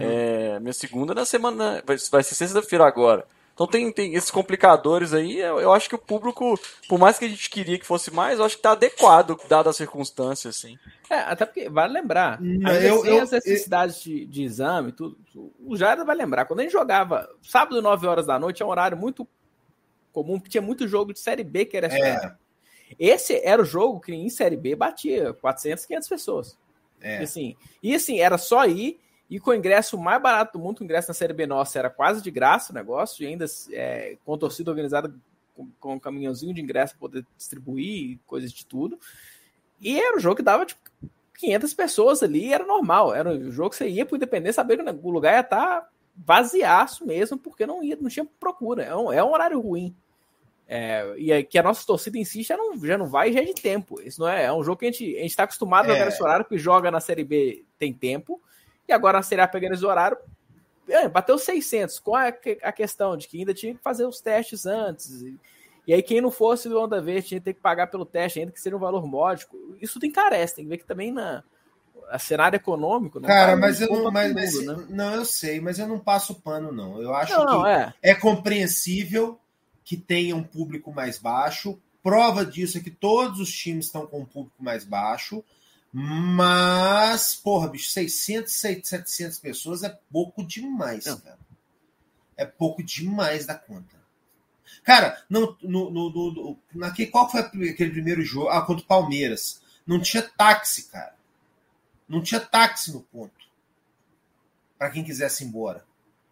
É, 0.00 0.58
minha 0.58 0.72
segunda 0.72 1.14
na 1.14 1.24
semana. 1.24 1.80
Vai, 1.86 1.96
vai 2.10 2.22
ser 2.24 2.34
sexta-feira 2.34 2.84
agora. 2.84 3.24
Então 3.54 3.68
tem, 3.68 3.92
tem 3.92 4.14
esses 4.16 4.32
complicadores 4.32 5.14
aí. 5.14 5.38
Eu, 5.38 5.60
eu 5.60 5.72
acho 5.72 5.88
que 5.88 5.94
o 5.94 5.98
público, 5.98 6.58
por 6.88 6.98
mais 6.98 7.20
que 7.20 7.24
a 7.24 7.28
gente 7.28 7.48
queria 7.48 7.78
que 7.78 7.86
fosse 7.86 8.10
mais, 8.12 8.40
eu 8.40 8.44
acho 8.44 8.56
que 8.56 8.62
tá 8.62 8.72
adequado, 8.72 9.38
dado 9.48 9.68
as 9.68 9.76
circunstâncias, 9.76 10.56
assim. 10.56 10.76
É, 11.08 11.18
até 11.20 11.46
porque 11.46 11.68
vale 11.68 11.92
lembrar, 11.92 12.40
eu- 12.88 13.00
sem 13.02 13.16
eu- 13.16 13.22
as 13.22 13.30
necessidades 13.30 14.02
de, 14.02 14.24
de 14.26 14.42
exame 14.42 14.88
e 14.88 14.92
tudo, 14.92 15.16
o 15.64 15.76
Jair 15.76 16.04
vai 16.04 16.16
lembrar, 16.16 16.46
quando 16.46 16.60
a 16.60 16.62
gente 16.64 16.72
jogava 16.72 17.28
sábado, 17.42 17.80
9 17.80 18.08
horas 18.08 18.26
da 18.26 18.40
noite, 18.40 18.60
é 18.60 18.66
um 18.66 18.70
horário 18.70 18.96
muito 18.96 19.24
comum, 20.12 20.38
porque 20.38 20.50
tinha 20.50 20.62
muito 20.62 20.86
jogo 20.86 21.12
de 21.12 21.18
Série 21.18 21.44
B 21.44 21.64
que 21.64 21.76
era 21.76 21.88
É, 21.88 22.36
Esse 22.98 23.40
era 23.44 23.62
o 23.62 23.64
jogo 23.64 24.00
que 24.00 24.12
em 24.12 24.28
Série 24.28 24.56
B 24.56 24.76
batia 24.76 25.32
400, 25.32 25.86
500 25.86 26.08
pessoas. 26.08 26.58
é. 27.00 27.20
E 27.20 27.24
assim, 27.24 27.56
e 27.82 27.94
assim, 27.94 28.20
era 28.20 28.38
só 28.38 28.66
ir, 28.66 29.00
e 29.28 29.40
com 29.40 29.50
o 29.50 29.54
ingresso 29.54 29.96
mais 29.98 30.22
barato 30.22 30.58
do 30.58 30.62
mundo, 30.62 30.80
o 30.80 30.84
ingresso 30.84 31.08
na 31.08 31.14
Série 31.14 31.32
B 31.32 31.46
nossa 31.46 31.78
era 31.78 31.88
quase 31.88 32.22
de 32.22 32.30
graça 32.30 32.72
o 32.72 32.74
negócio, 32.74 33.24
e 33.24 33.26
ainda 33.26 33.46
é, 33.72 34.16
com 34.24 34.36
torcida 34.36 34.70
organizada 34.70 35.12
com, 35.54 35.68
com 35.80 35.94
um 35.94 35.98
caminhãozinho 35.98 36.54
de 36.54 36.60
ingresso 36.60 36.94
para 36.94 37.00
poder 37.00 37.26
distribuir, 37.36 38.18
coisas 38.26 38.52
de 38.52 38.66
tudo. 38.66 38.98
E 39.80 39.98
era 39.98 40.16
um 40.16 40.20
jogo 40.20 40.36
que 40.36 40.42
dava 40.42 40.66
tipo 40.66 40.80
500 41.38 41.74
pessoas 41.74 42.22
ali, 42.22 42.52
era 42.52 42.64
normal. 42.64 43.14
Era 43.14 43.30
um 43.30 43.50
jogo 43.50 43.70
que 43.70 43.76
você 43.76 43.88
ia 43.88 44.06
para 44.06 44.14
o 44.14 44.16
Independência, 44.16 44.62
sabendo 44.62 44.84
que 44.84 45.06
o 45.06 45.10
lugar 45.10 45.34
ia 45.34 45.40
estar 45.40 45.88
vaziaço 46.14 47.06
mesmo, 47.06 47.38
porque 47.38 47.66
não 47.66 47.82
ia, 47.82 47.96
não 48.00 48.08
tinha 48.08 48.24
procura. 48.38 48.84
É 48.84 48.94
um, 48.94 49.12
é 49.12 49.24
um 49.24 49.32
horário 49.32 49.60
ruim. 49.60 49.94
É, 50.68 51.14
e 51.18 51.32
aí 51.32 51.44
que 51.44 51.58
a 51.58 51.62
nossa 51.62 51.84
torcida 51.86 52.16
em 52.16 52.24
si 52.24 52.42
já 52.42 52.56
não, 52.56 52.76
já 52.84 52.96
não 52.96 53.06
vai 53.06 53.32
já 53.32 53.40
é 53.40 53.44
de 53.44 53.54
tempo. 53.54 54.00
Isso 54.00 54.20
não 54.20 54.28
é, 54.28 54.44
é 54.44 54.52
um 54.52 54.62
jogo 54.64 54.78
que 54.78 54.86
a 54.86 54.90
gente, 54.90 55.16
a 55.16 55.22
gente 55.22 55.36
tá 55.36 55.42
acostumado 55.44 55.84
a 55.86 55.88
jogar 55.88 56.02
É. 56.02 56.04
nesse 56.06 56.22
horário, 56.22 56.44
que 56.44 56.56
joga 56.58 56.90
na 56.90 57.00
Série 57.00 57.24
B 57.24 57.64
tem 57.78 57.92
tempo, 57.92 58.40
e 58.88 58.92
agora 58.92 59.18
na 59.18 59.22
Série 59.22 59.40
A 59.42 59.48
pegando 59.48 59.74
esse 59.74 59.84
horário, 59.84 60.16
é, 60.88 61.08
bateu 61.08 61.36
600, 61.38 61.98
com 61.98 62.14
a, 62.16 62.28
a 62.62 62.72
questão 62.72 63.16
de 63.16 63.28
que 63.28 63.38
ainda 63.38 63.52
tinha 63.54 63.74
que 63.74 63.82
fazer 63.82 64.04
os 64.06 64.20
testes 64.20 64.64
antes. 64.66 65.22
E, 65.22 65.38
e 65.86 65.92
aí 65.94 66.02
quem 66.02 66.20
não 66.20 66.30
fosse 66.30 66.68
do 66.68 66.80
Onda 66.80 67.00
Verde 67.02 67.28
tinha 67.28 67.40
que 67.40 67.44
ter 67.44 67.54
que 67.54 67.60
pagar 67.60 67.88
pelo 67.88 68.06
teste, 68.06 68.40
ainda 68.40 68.52
que 68.52 68.60
seja 68.60 68.76
um 68.76 68.80
valor 68.80 69.06
módico. 69.06 69.56
Isso 69.80 69.94
tudo 69.94 70.06
encarece, 70.06 70.54
tem 70.56 70.64
que 70.64 70.70
ver 70.70 70.78
que 70.78 70.86
também 70.86 71.12
na 71.12 71.42
a 72.10 72.18
cenário 72.18 72.56
econômico. 72.56 73.18
não 73.20 73.26
Cara, 73.26 73.52
tá 73.52 73.56
mas 73.56 73.80
eu 73.80 73.88
não. 73.88 74.10
Mas, 74.10 74.28
todo 74.28 74.34
mas- 74.34 74.54
mundo, 74.54 74.76
né? 74.76 74.86
Não, 74.90 75.14
eu 75.14 75.24
sei, 75.24 75.60
mas 75.60 75.78
eu 75.78 75.86
não 75.86 75.98
passo 75.98 76.34
pano, 76.42 76.70
não. 76.70 77.00
Eu 77.00 77.14
acho 77.14 77.32
Não, 77.32 77.40
que 77.40 77.46
não, 77.52 77.66
é. 77.66 77.94
é 78.02 78.14
compreensível 78.14 79.38
que 79.84 79.96
tenha 79.96 80.34
um 80.36 80.42
público 80.44 80.92
mais 80.92 81.18
baixo. 81.18 81.78
Prova 82.02 82.44
disso 82.44 82.78
é 82.78 82.80
que 82.80 82.90
todos 82.90 83.38
os 83.40 83.52
times 83.52 83.86
estão 83.86 84.06
com 84.06 84.20
um 84.20 84.24
público 84.24 84.62
mais 84.62 84.84
baixo. 84.84 85.44
Mas, 85.92 87.34
porra, 87.34 87.68
bicho, 87.68 87.90
600, 87.90 88.52
700 88.52 89.38
pessoas 89.38 89.82
é 89.82 89.98
pouco 90.10 90.42
demais, 90.44 91.04
Não. 91.06 91.18
cara. 91.20 91.38
É 92.36 92.44
pouco 92.46 92.82
demais 92.82 93.44
da 93.46 93.54
conta. 93.54 94.00
Cara, 94.82 95.22
no, 95.28 95.56
no, 95.62 95.90
no, 95.90 96.10
no- 96.10 96.58
naquele, 96.74 97.10
qual 97.10 97.30
foi 97.30 97.40
aquele 97.42 97.90
primeiro 97.90 98.22
jogo? 98.24 98.48
Ah, 98.48 98.62
contra 98.62 98.82
o 98.82 98.86
Palmeiras. 98.88 99.60
Não 99.86 100.00
tinha 100.00 100.22
táxi, 100.22 100.84
cara. 100.84 101.14
Não 102.08 102.22
tinha 102.22 102.40
táxi 102.40 102.90
no 102.92 103.00
ponto. 103.02 103.34
Para 104.78 104.90
quem 104.90 105.04
quisesse 105.04 105.44
ir 105.44 105.48
embora. 105.48 105.84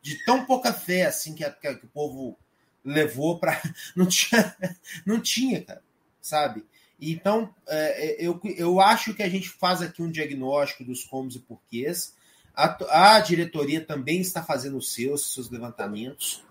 De 0.02 0.24
tão 0.24 0.46
pouca 0.46 0.72
fé 0.72 1.04
assim 1.06 1.34
que, 1.34 1.44
a- 1.44 1.52
que 1.52 1.66
a- 1.68 1.74
que 1.78 1.84
o 1.84 1.88
povo 1.90 2.36
levou 2.84 3.38
para 3.38 3.60
não 3.94 4.06
tinha 4.06 4.56
não 5.04 5.20
tinha 5.20 5.62
cara 5.62 5.82
sabe? 6.20 6.64
Então 7.00 7.52
é, 7.66 8.04
é, 8.04 8.26
eu, 8.26 8.40
eu 8.56 8.80
acho 8.80 9.14
que 9.14 9.22
a 9.22 9.28
gente 9.28 9.48
faz 9.48 9.80
aqui 9.80 10.02
um 10.02 10.10
diagnóstico 10.10 10.84
dos 10.84 11.04
comos 11.04 11.34
e 11.34 11.38
porquês. 11.38 12.14
A, 12.54 13.16
a 13.16 13.20
diretoria 13.20 13.80
também 13.80 14.20
está 14.20 14.42
fazendo 14.42 14.76
os 14.76 14.92
seus 14.92 15.32
seus 15.32 15.50
levantamentos. 15.50 16.44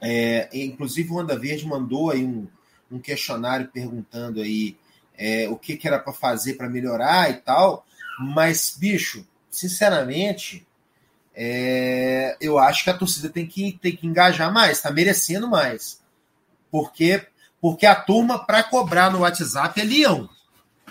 É, 0.00 0.48
inclusive 0.52 1.10
o 1.12 1.18
Anda 1.18 1.38
Verde 1.38 1.66
mandou 1.66 2.10
aí 2.10 2.24
um, 2.24 2.46
um 2.90 2.98
questionário 2.98 3.68
perguntando 3.68 4.40
aí 4.40 4.76
é, 5.18 5.48
o 5.48 5.56
que, 5.56 5.76
que 5.76 5.88
era 5.88 5.98
para 5.98 6.12
fazer 6.12 6.54
para 6.54 6.68
melhorar 6.68 7.30
e 7.30 7.34
tal. 7.34 7.84
Mas 8.18 8.74
bicho 8.78 9.26
sinceramente 9.50 10.66
é, 11.38 12.34
eu 12.40 12.58
acho 12.58 12.82
que 12.82 12.88
a 12.88 12.96
torcida 12.96 13.28
tem 13.28 13.46
que, 13.46 13.78
tem 13.80 13.94
que 13.94 14.06
engajar 14.06 14.50
mais, 14.50 14.78
está 14.78 14.90
merecendo 14.90 15.46
mais. 15.46 16.00
Porque, 16.70 17.26
porque 17.60 17.84
a 17.84 17.94
turma, 17.94 18.38
para 18.38 18.62
cobrar 18.62 19.10
no 19.10 19.18
WhatsApp, 19.20 19.78
é 19.78 19.84
leão. 19.84 20.30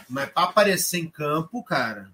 Mas 0.07 0.29
para 0.29 0.43
aparecer 0.43 0.99
em 0.99 1.07
campo, 1.07 1.63
cara. 1.63 2.13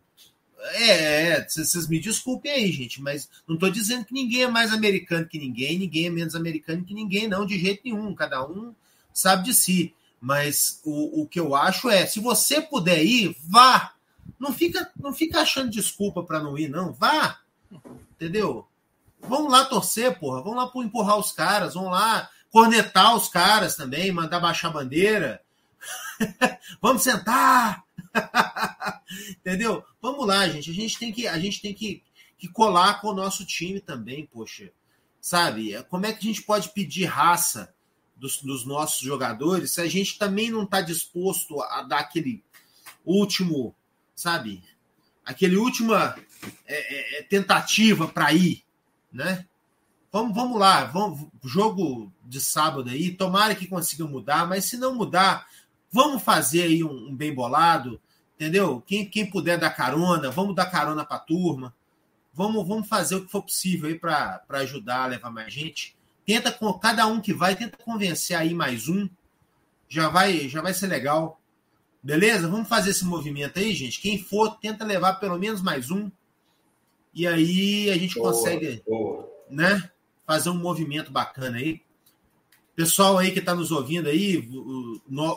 É, 0.76 1.46
vocês 1.46 1.88
me 1.90 2.00
desculpem 2.00 2.52
aí, 2.52 2.72
gente, 2.72 3.02
mas 3.02 3.28
não 3.48 3.56
estou 3.56 3.70
dizendo 3.70 4.06
que 4.06 4.14
ninguém 4.14 4.44
é 4.44 4.48
mais 4.48 4.72
americano 4.72 5.28
que 5.28 5.40
ninguém, 5.40 5.80
ninguém 5.80 6.06
é 6.06 6.10
menos 6.10 6.36
americano 6.36 6.86
que 6.86 6.94
ninguém, 6.94 7.28
não, 7.28 7.46
de 7.46 7.60
jeito 7.60 7.82
nenhum. 7.84 8.16
Cada 8.16 8.48
um 8.48 8.74
sabe 9.14 9.44
de 9.44 9.54
si. 9.54 9.94
Mas 10.22 10.80
o, 10.86 11.24
o 11.24 11.28
que 11.28 11.40
eu 11.40 11.54
acho 11.54 11.90
é, 11.90 12.06
se 12.06 12.22
você 12.22 12.62
puder 12.62 13.04
ir, 13.04 13.36
vá. 13.44 13.94
Não 14.40 14.54
fica, 14.54 14.90
não 14.96 15.12
fica 15.12 15.42
achando 15.42 15.70
desculpa 15.70 16.24
para 16.24 16.42
não 16.42 16.58
ir, 16.58 16.70
não. 16.70 16.94
Vá. 16.94 17.42
Entendeu? 18.12 18.68
Vamos 19.22 19.52
lá 19.52 19.66
torcer, 19.66 20.18
porra. 20.20 20.42
Vamos 20.42 20.58
lá 20.58 20.84
empurrar 20.84 21.18
os 21.18 21.32
caras. 21.32 21.74
Vamos 21.74 21.92
lá 21.92 22.30
cornetar 22.52 23.16
os 23.16 23.30
caras 23.30 23.76
também, 23.76 24.12
mandar 24.12 24.40
baixar 24.40 24.68
a 24.68 24.72
bandeira. 24.72 25.42
Vamos 26.82 27.02
sentar. 27.02 27.84
Entendeu? 29.40 29.84
Vamos 30.02 30.28
lá, 30.28 30.48
gente. 30.48 30.70
A 30.70 30.74
gente 30.74 31.00
tem 31.00 31.12
que, 31.12 31.28
a 31.28 31.40
gente 31.40 31.62
tem 31.62 31.74
que, 31.74 32.04
que 32.38 32.48
colar 32.48 33.00
com 33.00 33.08
o 33.08 33.16
nosso 33.16 33.46
time 33.46 33.80
também, 33.80 34.26
poxa. 34.26 34.72
Sabe? 35.20 35.82
Como 35.84 36.06
é 36.06 36.14
que 36.14 36.20
a 36.20 36.32
gente 36.34 36.44
pode 36.44 36.70
pedir 36.70 37.06
raça 37.06 37.74
dos, 38.16 38.42
dos 38.42 38.66
nossos 38.66 39.02
jogadores 39.02 39.72
se 39.72 39.82
a 39.82 39.88
gente 39.88 40.18
também 40.18 40.50
não 40.52 40.64
está 40.64 40.82
disposto 40.82 41.62
a 41.62 41.84
dar 41.84 42.00
aquele 42.00 42.44
último, 43.06 43.76
sabe? 44.16 44.64
Aquele 45.32 45.58
última 45.58 46.16
é, 46.66 47.20
é, 47.20 47.24
tentativa 47.24 48.08
para 48.08 48.32
ir, 48.34 48.64
né? 49.12 49.46
Vamos, 50.12 50.36
vamos 50.36 50.60
lá, 50.60 50.84
vamos, 50.86 51.28
jogo 51.44 52.12
de 52.26 52.42
sábado 52.42 52.90
aí, 52.90 53.12
tomara 53.12 53.56
que 53.56 53.66
consiga 53.66 54.06
mudar, 54.06 54.46
mas 54.46 54.66
se 54.66 54.76
não 54.78 54.94
mudar, 54.94 55.48
vamos 55.90 56.22
fazer 56.22 56.64
aí 56.64 56.84
um, 56.84 57.10
um 57.10 57.16
bem 57.16 57.34
bolado, 57.34 58.00
entendeu? 58.36 58.82
Quem, 58.86 59.06
quem 59.06 59.30
puder 59.30 59.58
dar 59.58 59.70
carona, 59.70 60.30
vamos 60.30 60.54
dar 60.54 60.66
carona 60.66 61.06
para 61.06 61.18
a 61.18 61.22
turma, 61.22 61.74
vamos, 62.34 62.68
vamos 62.68 62.88
fazer 62.88 63.16
o 63.16 63.26
que 63.26 63.32
for 63.32 63.42
possível 63.42 63.90
aí 63.90 63.98
para 63.98 64.44
ajudar 64.50 65.08
levar 65.08 65.32
mais 65.32 65.54
gente. 65.54 65.96
Tenta 66.26 66.52
com 66.52 66.72
cada 66.74 67.08
um 67.08 67.22
que 67.22 67.34
vai, 67.34 67.56
tenta 67.56 67.78
convencer 67.78 68.36
aí 68.38 68.54
mais 68.54 68.88
um, 68.88 69.10
já 69.88 70.10
vai, 70.10 70.48
já 70.48 70.62
vai 70.62 70.74
ser 70.74 70.88
legal. 70.88 71.41
Beleza? 72.04 72.48
Vamos 72.48 72.68
fazer 72.68 72.92
esse 72.92 73.06
movimento 73.06 73.60
aí, 73.60 73.74
gente. 73.74 74.02
Quem 74.02 74.18
for, 74.18 74.58
tenta 74.58 74.84
levar 74.84 75.16
pelo 75.16 75.38
menos 75.38 75.62
mais 75.62 75.92
um. 75.92 76.10
E 77.14 77.28
aí 77.28 77.90
a 77.92 77.98
gente 77.98 78.16
Boa, 78.16 78.32
consegue, 78.32 78.82
boa. 78.88 79.30
né? 79.50 79.90
Fazer 80.26 80.50
um 80.50 80.58
movimento 80.58 81.12
bacana 81.12 81.58
aí. 81.58 81.82
Pessoal 82.76 83.18
aí 83.18 83.32
que 83.32 83.40
está 83.40 83.54
nos 83.54 83.70
ouvindo 83.72 84.08
aí, 84.08 84.50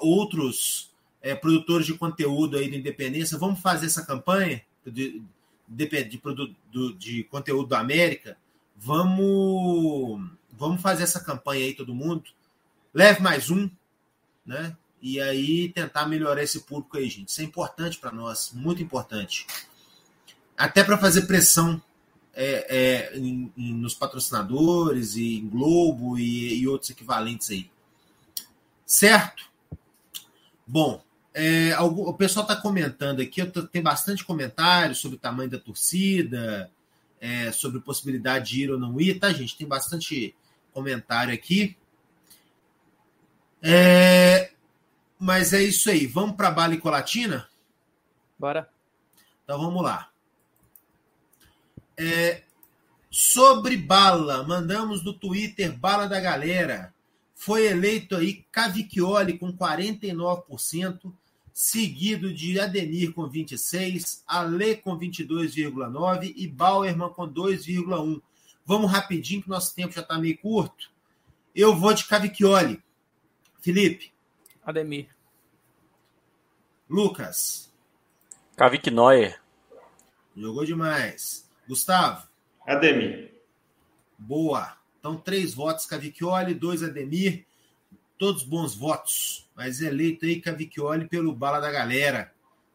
outros 0.00 0.90
é, 1.20 1.34
produtores 1.34 1.84
de 1.84 1.94
conteúdo 1.94 2.56
aí 2.56 2.70
da 2.70 2.76
Independência, 2.76 3.36
vamos 3.36 3.60
fazer 3.60 3.86
essa 3.86 4.06
campanha 4.06 4.62
de, 4.86 5.20
de, 5.68 5.86
de, 5.86 6.94
de 6.96 7.24
conteúdo 7.24 7.68
da 7.68 7.80
América. 7.80 8.38
Vamos, 8.76 10.22
vamos 10.52 10.80
fazer 10.80 11.02
essa 11.02 11.20
campanha 11.20 11.64
aí, 11.64 11.74
todo 11.74 11.94
mundo. 11.94 12.24
Leve 12.92 13.20
mais 13.20 13.50
um, 13.50 13.68
né? 14.46 14.76
E 15.06 15.20
aí 15.20 15.68
tentar 15.68 16.06
melhorar 16.08 16.42
esse 16.42 16.60
público 16.60 16.96
aí, 16.96 17.10
gente. 17.10 17.28
Isso 17.28 17.42
é 17.42 17.44
importante 17.44 17.98
para 17.98 18.10
nós, 18.10 18.52
muito 18.54 18.82
importante. 18.82 19.46
Até 20.56 20.82
para 20.82 20.96
fazer 20.96 21.26
pressão 21.26 21.80
é, 22.32 23.12
é, 23.12 23.18
em- 23.18 23.52
em- 23.54 23.74
nos 23.74 23.92
patrocinadores 23.92 25.14
e 25.14 25.40
em 25.40 25.46
Globo 25.46 26.18
e, 26.18 26.58
e 26.58 26.66
outros 26.66 26.88
equivalentes 26.88 27.50
aí. 27.50 27.70
Certo? 28.86 29.44
Bom, 30.66 31.04
é, 31.34 31.78
o 31.78 32.14
pessoal 32.14 32.44
está 32.44 32.56
comentando 32.56 33.20
aqui, 33.20 33.44
tô- 33.44 33.66
tem 33.66 33.82
bastante 33.82 34.24
comentário 34.24 34.94
sobre 34.94 35.16
o 35.18 35.20
tamanho 35.20 35.50
da 35.50 35.58
torcida, 35.58 36.70
é, 37.20 37.52
sobre 37.52 37.78
possibilidade 37.78 38.52
de 38.52 38.62
ir 38.62 38.70
ou 38.70 38.78
não 38.78 38.98
ir, 38.98 39.18
tá, 39.18 39.30
gente? 39.34 39.54
Tem 39.54 39.66
bastante 39.68 40.34
comentário 40.72 41.34
aqui. 41.34 41.76
É, 43.62 44.43
mas 45.18 45.52
é 45.52 45.62
isso 45.62 45.90
aí. 45.90 46.06
Vamos 46.06 46.36
para 46.36 46.50
Bala 46.50 46.74
e 46.74 46.80
Colatina? 46.80 47.48
Bora. 48.38 48.68
Então 49.42 49.58
vamos 49.58 49.82
lá. 49.82 50.10
É, 51.96 52.42
sobre 53.10 53.76
Bala, 53.76 54.42
mandamos 54.42 55.02
do 55.02 55.12
Twitter 55.12 55.76
Bala 55.78 56.08
da 56.08 56.20
Galera. 56.20 56.92
Foi 57.34 57.66
eleito 57.66 58.16
aí 58.16 58.44
Cavicchioli 58.50 59.38
com 59.38 59.52
49%, 59.52 61.12
seguido 61.52 62.32
de 62.32 62.58
Ademir 62.58 63.12
com 63.12 63.30
26%, 63.30 64.22
Ale 64.26 64.76
com 64.76 64.98
22,9% 64.98 66.32
e 66.34 66.48
Bauerman 66.48 67.10
com 67.10 67.28
2,1%. 67.28 68.22
Vamos 68.66 68.90
rapidinho, 68.90 69.42
que 69.42 69.48
nosso 69.48 69.74
tempo 69.74 69.92
já 69.92 70.00
está 70.00 70.18
meio 70.18 70.38
curto. 70.38 70.90
Eu 71.54 71.76
vou 71.76 71.92
de 71.92 72.06
Cavicchioli. 72.06 72.82
Felipe, 73.60 74.13
Ademir. 74.64 75.08
Lucas, 76.88 77.72
Kavik 78.56 78.90
Neuer. 78.90 79.40
jogou 80.36 80.64
demais. 80.64 81.48
Gustavo, 81.66 82.26
Ademir. 82.66 83.34
Boa. 84.18 84.76
Então, 84.98 85.16
três 85.16 85.54
votos 85.54 85.86
Cavicchioli, 85.86 86.54
dois 86.54 86.82
Ademir. 86.82 87.46
Todos 88.16 88.42
bons 88.42 88.74
votos. 88.74 89.48
Mas 89.54 89.80
eleito 89.80 90.24
aí 90.24 90.40
Cavicchioli 90.40 91.08
pelo 91.08 91.34
Bala 91.34 91.60
da 91.60 91.70
Galera, 91.70 92.32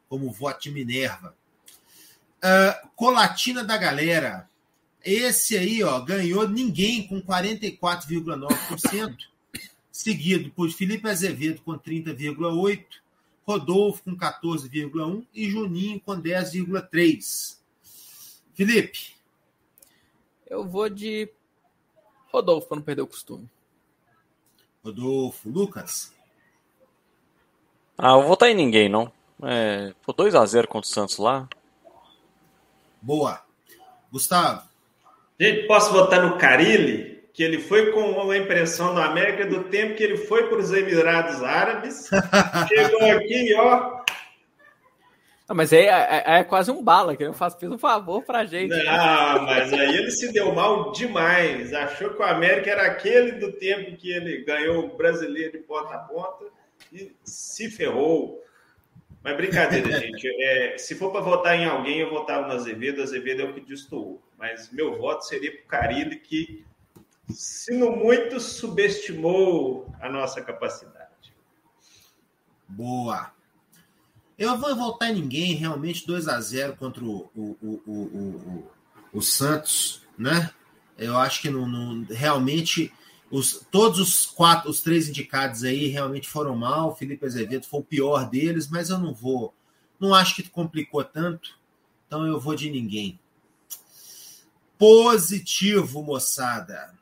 como 0.07 0.31
voto 0.31 0.61
de 0.61 0.71
Minerva. 0.71 1.35
Ah, 2.41 2.87
Colatina 2.95 3.63
da 3.63 3.77
Galera. 3.77 4.49
Esse 5.03 5.57
aí, 5.57 5.83
ó, 5.83 5.99
ganhou 6.01 6.47
ninguém 6.47 7.07
com 7.07 7.21
44,9%, 7.21 9.15
seguido 9.99 10.49
por 10.51 10.69
Felipe 10.69 11.09
Azevedo 11.09 11.61
com 11.61 11.77
30,8%, 11.77 12.85
Rodolfo 13.45 14.03
com 14.03 14.15
14,1% 14.15 15.25
e 15.33 15.49
Juninho 15.49 15.99
com 15.99 16.13
10,3%. 16.13 17.57
Felipe, 18.53 19.13
Eu 20.47 20.65
vou 20.65 20.89
de 20.89 21.29
Rodolfo, 22.31 22.67
para 22.67 22.77
não 22.77 22.83
perder 22.83 23.01
o 23.01 23.07
costume. 23.07 23.49
Rodolfo, 24.83 25.49
Lucas. 25.49 26.13
Ah, 27.97 28.11
eu 28.11 28.19
vou 28.19 28.29
votar 28.29 28.49
em 28.49 28.55
ninguém, 28.55 28.87
não. 28.87 29.11
É, 29.43 29.93
pô, 30.01 30.13
2x0 30.13 30.65
contra 30.67 30.87
o 30.87 30.93
Santos 30.93 31.17
lá. 31.17 31.47
Boa. 33.01 33.43
Gustavo. 34.09 34.65
Gente, 35.37 35.67
posso 35.67 35.91
votar 35.91 36.23
no 36.25 36.37
Carilli? 36.37 37.18
Que 37.33 37.43
ele 37.43 37.59
foi 37.59 37.91
com 37.91 38.01
uma 38.01 38.35
impressão 38.37 38.93
na 38.93 39.05
América 39.05 39.45
do 39.45 39.63
tempo 39.65 39.95
que 39.95 40.03
ele 40.03 40.17
foi 40.17 40.47
para 40.47 40.57
os 40.57 40.71
Emirados 40.73 41.41
Árabes. 41.43 42.09
Chegou 42.67 43.11
aqui, 43.11 43.53
ó. 43.55 43.99
Ah, 45.47 45.53
mas 45.55 45.73
aí 45.73 45.85
é, 45.85 46.23
é- 46.27 46.39
é 46.39 46.43
quase 46.43 46.69
um 46.69 46.83
bala, 46.83 47.15
que 47.15 47.23
eu 47.23 47.33
faço, 47.33 47.57
fez 47.59 47.71
um 47.71 47.77
favor 47.77 48.23
pra 48.23 48.45
gente. 48.45 48.69
Não, 48.69 49.41
mas 49.45 49.73
aí 49.73 49.97
ele 49.97 50.11
se 50.11 50.31
deu 50.31 50.53
mal 50.53 50.91
demais. 50.91 51.73
Achou 51.73 52.11
que 52.11 52.19
o 52.21 52.25
América 52.25 52.69
era 52.69 52.83
aquele 52.85 53.31
do 53.33 53.51
tempo 53.53 53.95
que 53.97 54.11
ele 54.11 54.43
ganhou 54.43 54.85
o 54.85 54.95
brasileiro 54.95 55.53
de 55.53 55.57
ponta 55.59 55.95
a 55.95 55.99
ponta 55.99 56.45
e 56.93 57.11
se 57.23 57.69
ferrou. 57.71 58.43
Mas 59.23 59.35
brincadeira, 59.35 59.89
gente. 59.99 60.27
É, 60.43 60.77
se 60.77 60.93
for 60.95 61.11
para 61.11 61.21
votar 61.21 61.57
em 61.57 61.65
alguém, 61.65 61.99
eu 61.99 62.11
votava 62.11 62.45
no 62.47 62.53
Azevedo. 62.53 63.01
Azevedo 63.01 63.41
é 63.41 63.45
o 63.45 63.53
que 63.53 63.61
destoou. 63.61 64.21
Mas 64.37 64.71
meu 64.71 64.97
voto 64.99 65.25
seria 65.25 65.51
para 65.51 65.61
o 65.61 65.67
Carilli, 65.67 66.15
que, 66.17 66.63
se 67.29 67.73
não 67.77 67.95
muito, 67.95 68.39
subestimou 68.39 69.93
a 70.01 70.09
nossa 70.09 70.41
capacidade. 70.41 71.33
Boa. 72.67 73.31
Eu 74.37 74.57
vou 74.57 74.75
votar 74.75 75.11
em 75.11 75.21
ninguém, 75.21 75.53
realmente 75.53 76.07
2 76.07 76.27
a 76.27 76.39
0 76.39 76.77
contra 76.77 77.03
o, 77.03 77.29
o, 77.35 77.57
o, 77.61 77.81
o, 77.85 77.93
o, 77.93 78.71
o 79.13 79.21
Santos, 79.21 80.03
né? 80.17 80.51
Eu 80.97 81.17
acho 81.17 81.41
que 81.41 81.49
não, 81.49 82.05
realmente 82.09 82.93
os, 83.31 83.65
todos 83.71 83.99
os 83.99 84.25
quatro, 84.25 84.69
os 84.69 84.81
três 84.81 85.07
indicados 85.07 85.63
aí 85.63 85.87
realmente 85.87 86.27
foram 86.27 86.55
mal. 86.55 86.95
Felipe 86.95 87.25
Azevedo 87.25 87.65
foi 87.65 87.79
o 87.79 87.85
pior 87.85 88.29
deles, 88.29 88.67
mas 88.67 88.89
eu 88.89 88.97
não 88.97 89.13
vou, 89.13 89.53
não 89.99 90.13
acho 90.13 90.35
que 90.35 90.49
complicou 90.49 91.03
tanto, 91.03 91.57
então 92.07 92.25
eu 92.25 92.39
vou 92.39 92.55
de 92.55 92.69
ninguém. 92.69 93.19
Positivo, 94.77 96.01
moçada. 96.01 96.98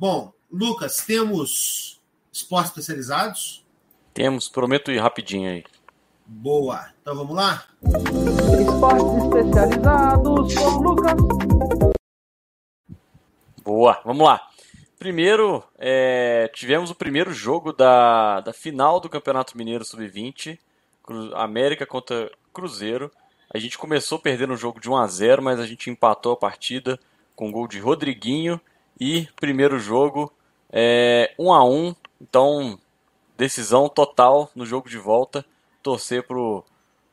Bom, 0.00 0.32
Lucas, 0.50 1.04
temos 1.04 2.00
esportes 2.32 2.70
especializados? 2.70 3.62
Temos, 4.14 4.48
prometo 4.48 4.90
ir 4.90 4.98
rapidinho 4.98 5.50
aí. 5.50 5.62
Boa. 6.24 6.86
Então 7.02 7.14
vamos 7.14 7.36
lá? 7.36 7.66
Esportes 7.82 9.24
especializados 9.24 10.54
com 10.54 10.70
Lucas. 10.78 11.12
Boa, 13.62 14.00
vamos 14.02 14.26
lá. 14.26 14.40
Primeiro, 14.98 15.62
é, 15.78 16.50
tivemos 16.54 16.90
o 16.90 16.94
primeiro 16.94 17.30
jogo 17.34 17.70
da, 17.70 18.40
da 18.40 18.54
final 18.54 19.00
do 19.00 19.08
Campeonato 19.10 19.54
Mineiro 19.54 19.84
Sub-20, 19.84 20.58
Cru- 21.02 21.36
América 21.36 21.84
contra 21.84 22.32
Cruzeiro. 22.54 23.12
A 23.52 23.58
gente 23.58 23.76
começou 23.76 24.18
perdendo 24.18 24.54
o 24.54 24.56
jogo 24.56 24.80
de 24.80 24.88
1 24.88 24.96
a 24.96 25.06
0 25.06 25.42
mas 25.42 25.60
a 25.60 25.66
gente 25.66 25.90
empatou 25.90 26.32
a 26.32 26.36
partida 26.38 26.98
com 27.36 27.50
o 27.50 27.52
gol 27.52 27.68
de 27.68 27.78
Rodriguinho. 27.78 28.58
E 29.00 29.26
primeiro 29.40 29.78
jogo, 29.78 30.32
é, 30.70 31.34
1 31.38 31.52
a 31.52 31.64
1 31.64 31.94
então 32.20 32.78
decisão 33.36 33.88
total 33.88 34.50
no 34.54 34.66
jogo 34.66 34.88
de 34.88 34.98
volta. 34.98 35.44
Torcer 35.82 36.26
para 36.26 36.36
os 36.36 36.64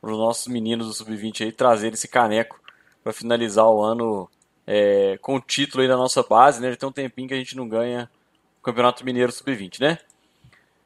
nossos 0.02 0.46
meninos 0.46 0.86
do 0.86 0.92
Sub-20 0.92 1.46
aí 1.46 1.52
trazer 1.52 1.94
esse 1.94 2.06
caneco 2.06 2.60
para 3.02 3.14
finalizar 3.14 3.66
o 3.66 3.82
ano 3.82 4.28
é, 4.66 5.18
com 5.22 5.36
o 5.36 5.40
título 5.40 5.80
aí 5.80 5.88
da 5.88 5.96
nossa 5.96 6.22
base, 6.22 6.60
né? 6.60 6.70
Já 6.70 6.76
tem 6.76 6.88
um 6.88 6.92
tempinho 6.92 7.28
que 7.28 7.34
a 7.34 7.38
gente 7.38 7.56
não 7.56 7.66
ganha 7.66 8.10
o 8.60 8.62
Campeonato 8.62 9.02
Mineiro 9.04 9.32
Sub-20, 9.32 9.80
né? 9.80 9.98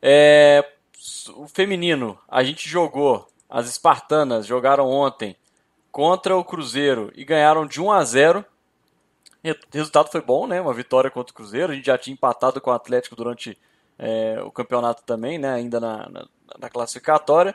É, 0.00 0.64
o 1.34 1.48
feminino, 1.48 2.16
a 2.28 2.44
gente 2.44 2.68
jogou, 2.68 3.28
as 3.50 3.68
espartanas 3.68 4.46
jogaram 4.46 4.88
ontem 4.88 5.36
contra 5.90 6.36
o 6.36 6.44
Cruzeiro 6.44 7.12
e 7.16 7.24
ganharam 7.24 7.66
de 7.66 7.80
1 7.80 7.90
a 7.90 8.04
0. 8.04 8.44
Re- 9.42 9.58
Resultado 9.72 10.10
foi 10.10 10.20
bom, 10.20 10.46
né? 10.46 10.60
Uma 10.60 10.74
vitória 10.74 11.10
contra 11.10 11.32
o 11.32 11.34
Cruzeiro. 11.34 11.72
A 11.72 11.74
gente 11.74 11.86
já 11.86 11.98
tinha 11.98 12.14
empatado 12.14 12.60
com 12.60 12.70
o 12.70 12.74
Atlético 12.74 13.16
durante 13.16 13.58
é, 13.98 14.40
o 14.44 14.50
campeonato 14.50 15.02
também, 15.04 15.38
né? 15.38 15.52
Ainda 15.54 15.80
na, 15.80 16.08
na, 16.08 16.26
na 16.58 16.70
classificatória. 16.70 17.54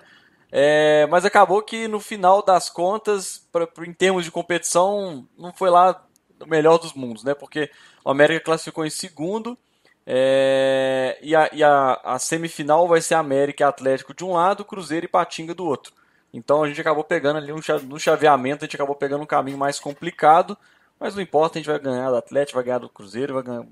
É, 0.52 1.06
mas 1.08 1.26
acabou 1.26 1.62
que 1.62 1.88
no 1.88 2.00
final 2.00 2.42
das 2.42 2.70
contas, 2.70 3.48
pra, 3.52 3.68
pra- 3.68 3.86
em 3.86 3.94
termos 3.94 4.24
de 4.26 4.32
competição, 4.32 5.28
não 5.38 5.52
foi 5.54 5.70
lá 5.70 6.04
o 6.42 6.46
melhor 6.46 6.78
dos 6.78 6.94
mundos, 6.94 7.24
né? 7.24 7.34
Porque 7.34 7.70
o 8.04 8.10
América 8.10 8.40
classificou 8.46 8.86
em 8.86 8.90
segundo 8.90 9.58
é, 10.06 11.18
e, 11.22 11.36
a, 11.36 11.50
e 11.52 11.64
a, 11.64 12.00
a 12.04 12.20
semifinal 12.20 12.88
vai 12.88 13.02
ser 13.02 13.16
América 13.16 13.64
e 13.64 13.68
Atlético 13.68 14.14
de 14.14 14.24
um 14.24 14.34
lado, 14.34 14.64
Cruzeiro 14.64 15.06
e 15.06 15.10
Patinga 15.10 15.54
do 15.54 15.66
outro. 15.66 15.94
Então 16.34 16.64
a 16.64 16.68
gente 16.68 16.80
acabou 16.80 17.04
pegando 17.04 17.38
ali 17.38 17.52
um, 17.52 17.60
no 17.84 18.00
chaveamento, 18.00 18.64
a 18.64 18.68
gente 18.68 18.76
acabou 18.76 18.96
pegando 18.96 19.24
um 19.24 19.28
caminho 19.28 19.58
mais 19.58 19.80
complicado, 19.80 20.58
mas 21.00 21.16
não 21.16 21.22
importa, 21.22 21.58
a 21.58 21.62
gente 21.62 21.70
vai 21.70 21.80
ganhar 21.80 22.10
do 22.10 22.18
Atlético, 22.18 22.58
vai 22.58 22.64
ganhar 22.64 22.80
do 22.80 22.90
Cruzeiro, 22.90 23.36
vai 23.36 23.44
ganhar, 23.44 23.66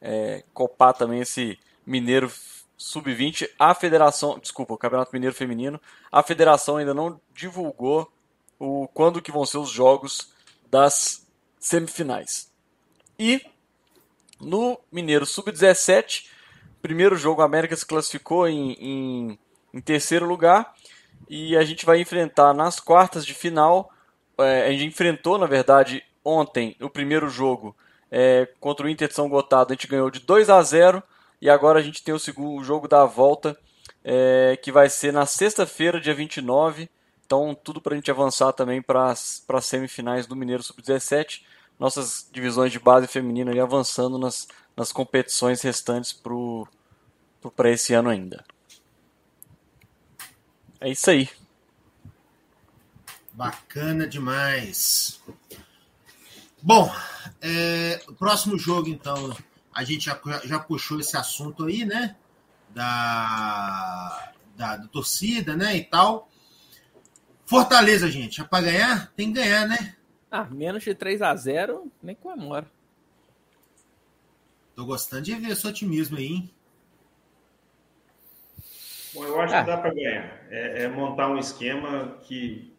é, 0.00 0.44
copar 0.52 0.94
também 0.94 1.20
esse 1.20 1.58
Mineiro 1.86 2.30
Sub-20, 2.76 3.48
a 3.58 3.74
federação, 3.74 4.38
desculpa, 4.38 4.74
o 4.74 4.78
Campeonato 4.78 5.12
Mineiro 5.12 5.34
Feminino, 5.34 5.80
a 6.10 6.22
federação 6.22 6.76
ainda 6.76 6.92
não 6.92 7.20
divulgou 7.32 8.10
o 8.58 8.88
quando 8.88 9.22
que 9.22 9.32
vão 9.32 9.46
ser 9.46 9.58
os 9.58 9.70
jogos 9.70 10.32
das 10.70 11.26
semifinais. 11.58 12.50
E 13.18 13.40
no 14.40 14.78
Mineiro 14.90 15.24
Sub-17, 15.24 16.26
primeiro 16.80 17.16
jogo, 17.16 17.42
a 17.42 17.44
América 17.44 17.76
se 17.76 17.86
classificou 17.86 18.48
em, 18.48 18.72
em, 18.72 19.38
em, 19.72 19.80
terceiro 19.80 20.26
lugar 20.26 20.74
e 21.28 21.56
a 21.56 21.64
gente 21.64 21.86
vai 21.86 22.00
enfrentar 22.00 22.52
nas 22.52 22.80
quartas 22.80 23.24
de 23.24 23.32
final. 23.34 23.92
É, 24.38 24.66
a 24.66 24.70
gente 24.72 24.86
enfrentou, 24.86 25.38
na 25.38 25.46
verdade, 25.46 26.02
ontem 26.24 26.76
o 26.80 26.88
primeiro 26.88 27.28
jogo 27.28 27.76
é, 28.10 28.48
contra 28.60 28.86
o 28.86 28.88
Inter 28.88 29.08
de 29.08 29.14
São 29.14 29.28
Gotardo. 29.28 29.72
A 29.72 29.74
gente 29.74 29.86
ganhou 29.86 30.10
de 30.10 30.20
2 30.20 30.50
a 30.50 30.62
0 30.62 31.02
e 31.40 31.48
agora 31.50 31.78
a 31.78 31.82
gente 31.82 32.02
tem 32.02 32.14
o 32.14 32.18
segundo 32.18 32.60
o 32.60 32.64
jogo 32.64 32.86
da 32.86 33.04
volta 33.04 33.56
é, 34.04 34.58
que 34.62 34.72
vai 34.72 34.88
ser 34.88 35.12
na 35.12 35.26
sexta-feira, 35.26 36.00
dia 36.00 36.14
29. 36.14 36.88
Então, 37.24 37.54
tudo 37.54 37.80
para 37.80 37.94
a 37.94 37.96
gente 37.96 38.10
avançar 38.10 38.52
também 38.52 38.82
para 38.82 39.10
as 39.10 39.44
semifinais 39.62 40.26
do 40.26 40.36
Mineiro 40.36 40.62
Sub-17. 40.62 41.42
Nossas 41.78 42.28
divisões 42.30 42.70
de 42.70 42.78
base 42.78 43.06
feminina 43.06 43.50
ali 43.50 43.60
avançando 43.60 44.18
nas, 44.18 44.46
nas 44.76 44.92
competições 44.92 45.62
restantes 45.62 46.12
para 47.56 47.70
esse 47.70 47.94
ano 47.94 48.10
ainda. 48.10 48.44
É 50.80 50.90
isso 50.90 51.10
aí. 51.10 51.28
Bacana 53.32 54.06
demais. 54.06 55.22
Bom, 56.60 56.92
é, 57.40 58.00
o 58.06 58.12
próximo 58.12 58.58
jogo, 58.58 58.88
então, 58.88 59.34
a 59.74 59.82
gente 59.84 60.04
já, 60.06 60.20
já 60.44 60.58
puxou 60.58 61.00
esse 61.00 61.16
assunto 61.16 61.64
aí, 61.64 61.84
né? 61.84 62.16
Da, 62.70 64.32
da, 64.56 64.76
da 64.76 64.88
torcida, 64.88 65.56
né? 65.56 65.76
E 65.76 65.84
tal. 65.84 66.28
Fortaleza, 67.46 68.10
gente, 68.10 68.40
é 68.40 68.44
para 68.44 68.64
ganhar? 68.64 69.12
Tem 69.16 69.32
que 69.32 69.40
ganhar, 69.40 69.66
né? 69.66 69.96
Ah, 70.30 70.44
menos 70.44 70.82
de 70.82 70.94
3 70.94 71.20
a 71.20 71.34
0 71.34 71.90
nem 72.02 72.14
comemora. 72.14 72.66
Tô 74.74 74.86
gostando 74.86 75.22
de 75.22 75.34
ver 75.34 75.50
esse 75.50 75.66
otimismo 75.66 76.16
aí, 76.16 76.26
hein? 76.26 76.54
Bom, 79.14 79.24
eu 79.24 79.40
acho 79.40 79.54
ah. 79.54 79.60
que 79.60 79.66
dá 79.66 79.76
para 79.76 79.92
ganhar. 79.92 80.46
É, 80.50 80.84
é, 80.84 80.88
montar 80.88 81.28
um 81.28 81.38
esquema 81.38 82.18
que 82.22 82.71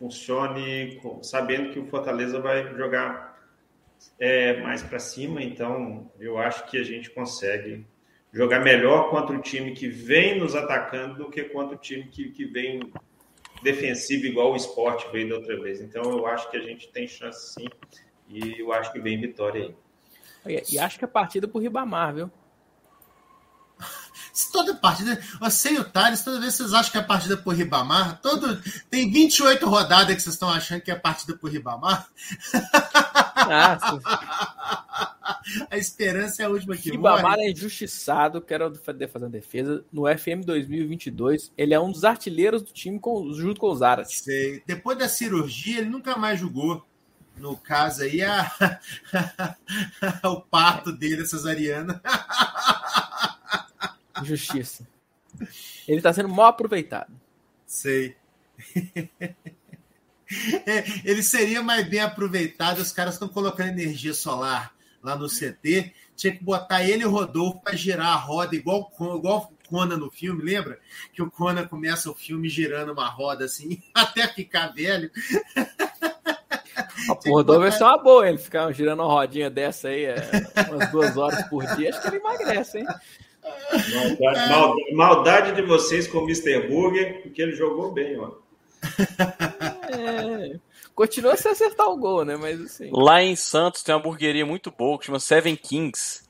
funcione 0.00 0.98
sabendo 1.22 1.70
que 1.70 1.78
o 1.78 1.84
Fortaleza 1.84 2.40
vai 2.40 2.74
jogar 2.74 3.38
é, 4.18 4.58
mais 4.62 4.82
para 4.82 4.98
cima. 4.98 5.42
Então, 5.42 6.10
eu 6.18 6.38
acho 6.38 6.66
que 6.68 6.78
a 6.78 6.82
gente 6.82 7.10
consegue 7.10 7.86
jogar 8.32 8.60
melhor 8.60 9.10
contra 9.10 9.36
o 9.36 9.42
time 9.42 9.72
que 9.72 9.88
vem 9.88 10.40
nos 10.40 10.54
atacando 10.54 11.24
do 11.24 11.30
que 11.30 11.44
contra 11.44 11.76
o 11.76 11.78
time 11.78 12.04
que, 12.04 12.30
que 12.30 12.46
vem 12.46 12.80
defensivo 13.62 14.24
igual 14.24 14.52
o 14.52 14.56
esporte 14.56 15.06
veio 15.12 15.28
da 15.28 15.34
outra 15.36 15.60
vez. 15.60 15.82
Então 15.82 16.02
eu 16.02 16.26
acho 16.26 16.50
que 16.50 16.56
a 16.56 16.62
gente 16.62 16.88
tem 16.88 17.06
chance 17.06 17.52
sim. 17.52 17.68
E 18.26 18.58
eu 18.60 18.72
acho 18.72 18.90
que 18.92 19.00
vem 19.00 19.20
vitória 19.20 19.74
aí. 20.46 20.64
E, 20.70 20.78
acho 20.78 20.98
que 20.98 21.04
é 21.04 21.08
partida 21.08 21.46
por 21.46 21.60
Ribamar, 21.60 22.14
viu? 22.14 22.30
Toda 24.52 24.74
partida, 24.74 25.20
e 25.70 25.78
o 25.78 25.84
Thales, 25.84 26.22
toda 26.22 26.40
vez 26.40 26.52
que 26.52 26.58
vocês 26.62 26.72
acham 26.72 26.92
que 26.92 26.98
é 26.98 27.02
partida 27.02 27.36
por 27.36 27.54
Ribamar, 27.54 28.20
todo, 28.20 28.60
tem 28.88 29.10
28 29.10 29.68
rodadas 29.68 30.14
que 30.16 30.22
vocês 30.22 30.34
estão 30.34 30.50
achando 30.50 30.80
que 30.80 30.90
é 30.90 30.94
partida 30.94 31.36
por 31.36 31.50
Ribamar. 31.50 32.08
Ah, 33.34 33.78
a 35.70 35.76
esperança 35.76 36.42
é 36.42 36.46
a 36.46 36.48
última 36.48 36.76
que 36.76 36.90
Ribamar 36.90 37.36
morre. 37.36 37.48
é 37.48 37.50
injustiçado, 37.50 38.40
quero 38.40 38.74
fazer 38.76 39.10
uma 39.16 39.28
defesa. 39.28 39.84
No 39.92 40.02
FM 40.06 40.44
2022, 40.44 41.52
ele 41.56 41.74
é 41.74 41.80
um 41.80 41.90
dos 41.90 42.04
artilheiros 42.04 42.62
do 42.62 42.72
time 42.72 42.98
com, 42.98 43.32
junto 43.32 43.60
com 43.60 43.70
os 43.70 43.82
Aras. 43.82 44.12
Sei. 44.12 44.62
Depois 44.66 44.98
da 44.98 45.08
cirurgia, 45.08 45.78
ele 45.78 45.90
nunca 45.90 46.16
mais 46.16 46.38
jogou. 46.40 46.84
No 47.36 47.56
caso 47.56 48.02
aí, 48.02 48.22
a... 48.22 48.78
o 50.24 50.40
parto 50.42 50.92
dele, 50.92 51.24
cesariana. 51.24 52.00
Justiça. 54.24 54.86
Ele 55.86 55.98
está 55.98 56.12
sendo 56.12 56.28
mal 56.28 56.46
aproveitado. 56.46 57.12
Sei. 57.66 58.16
É, 60.64 60.84
ele 61.04 61.24
seria 61.24 61.60
mais 61.60 61.88
bem 61.88 61.98
aproveitado. 61.98 62.78
Os 62.78 62.92
caras 62.92 63.14
estão 63.14 63.28
colocando 63.28 63.70
energia 63.70 64.14
solar 64.14 64.72
lá 65.02 65.16
no 65.16 65.26
CT. 65.26 65.92
Tinha 66.14 66.36
que 66.36 66.44
botar 66.44 66.84
ele 66.84 67.02
e 67.02 67.06
o 67.06 67.10
Rodolfo 67.10 67.60
para 67.60 67.74
girar 67.74 68.08
a 68.08 68.16
roda, 68.16 68.54
igual, 68.54 68.92
igual 69.16 69.52
o 69.52 69.68
Conan 69.68 69.96
no 69.96 70.10
filme, 70.10 70.42
lembra? 70.42 70.78
Que 71.12 71.22
o 71.22 71.30
Conan 71.30 71.66
começa 71.66 72.10
o 72.10 72.14
filme 72.14 72.48
girando 72.48 72.92
uma 72.92 73.08
roda 73.08 73.44
assim, 73.44 73.82
até 73.94 74.26
ficar 74.28 74.68
velho. 74.68 75.10
O 77.26 77.30
Rodolfo 77.32 77.62
vai 77.62 77.72
ser 77.72 77.84
uma 77.84 77.98
boa, 77.98 78.28
ele 78.28 78.38
ficar 78.38 78.70
girando 78.72 79.02
uma 79.02 79.12
rodinha 79.12 79.50
dessa 79.50 79.88
aí 79.88 80.04
é, 80.04 80.30
umas 80.70 80.90
duas 80.90 81.16
horas 81.16 81.42
por 81.48 81.64
dia, 81.74 81.90
acho 81.90 82.02
que 82.02 82.08
ele 82.08 82.16
emagrece, 82.18 82.78
hein? 82.78 82.86
Maldade, 83.72 84.94
maldade 84.94 85.52
de 85.54 85.62
vocês 85.62 86.06
com 86.06 86.18
o 86.18 86.24
Mr. 86.24 86.68
Burger, 86.68 87.22
porque 87.22 87.40
ele 87.40 87.52
jogou 87.52 87.92
bem, 87.92 88.18
ó. 88.18 88.32
É, 89.90 90.56
continua 90.94 91.36
sem 91.36 91.50
acertar 91.50 91.88
o 91.88 91.96
gol, 91.96 92.24
né? 92.24 92.36
Mas 92.36 92.60
assim. 92.60 92.90
Lá 92.92 93.22
em 93.22 93.34
Santos 93.36 93.82
tem 93.82 93.94
uma 93.94 94.00
hamburgueria 94.00 94.46
muito 94.46 94.70
boa 94.70 94.98
que 94.98 95.06
chama 95.06 95.18
Seven 95.18 95.56
Kings. 95.56 96.22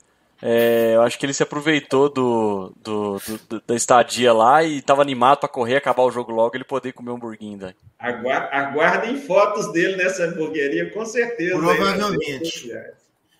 É, 0.43 0.95
eu 0.95 1.03
acho 1.03 1.19
que 1.19 1.27
ele 1.27 1.35
se 1.35 1.43
aproveitou 1.43 2.09
do, 2.09 2.73
do, 2.83 3.21
do 3.47 3.61
da 3.67 3.75
estadia 3.75 4.33
lá 4.33 4.63
e 4.63 4.79
estava 4.79 5.03
animado 5.03 5.39
para 5.39 5.49
correr, 5.49 5.77
acabar 5.77 6.03
o 6.03 6.11
jogo 6.11 6.33
logo 6.33 6.57
ele 6.57 6.65
poder 6.65 6.93
comer 6.93 7.11
um 7.11 7.17
hamburguinho 7.17 7.59
daí. 7.59 7.75
Aguardem 7.99 9.19
fotos 9.19 9.71
dele 9.73 9.97
nessa 9.97 10.25
hamburgueria, 10.25 10.91
com 10.91 11.05
certeza. 11.05 11.59
Provavelmente. 11.59 12.73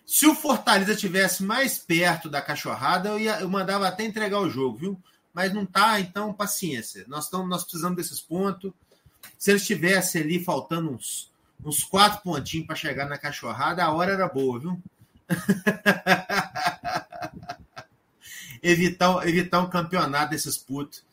Se 0.05 0.27
o 0.27 0.35
Fortaleza 0.35 0.95
tivesse 0.95 1.43
mais 1.43 1.77
perto 1.77 2.29
da 2.29 2.41
cachorrada, 2.41 3.09
eu, 3.09 3.19
ia, 3.19 3.39
eu 3.39 3.49
mandava 3.49 3.87
até 3.87 4.03
entregar 4.03 4.39
o 4.39 4.49
jogo, 4.49 4.77
viu? 4.77 5.01
Mas 5.33 5.53
não 5.53 5.65
tá, 5.65 5.99
então 5.99 6.33
paciência. 6.33 7.05
Nós, 7.07 7.29
tamo, 7.29 7.47
nós 7.47 7.63
precisamos 7.63 7.95
desses 7.95 8.19
pontos. 8.19 8.71
Se 9.37 9.51
eles 9.51 9.65
tivessem 9.65 10.21
ali 10.21 10.43
faltando 10.43 10.91
uns, 10.91 11.31
uns 11.63 11.83
quatro 11.83 12.21
pontinhos 12.21 12.67
para 12.67 12.75
chegar 12.75 13.07
na 13.07 13.17
cachorrada, 13.17 13.83
a 13.83 13.91
hora 13.91 14.11
era 14.11 14.27
boa, 14.27 14.59
viu? 14.59 14.81
evitar, 18.61 19.27
evitar 19.27 19.61
um 19.61 19.69
campeonato 19.69 20.31
desses 20.31 20.57
putos 20.57 21.03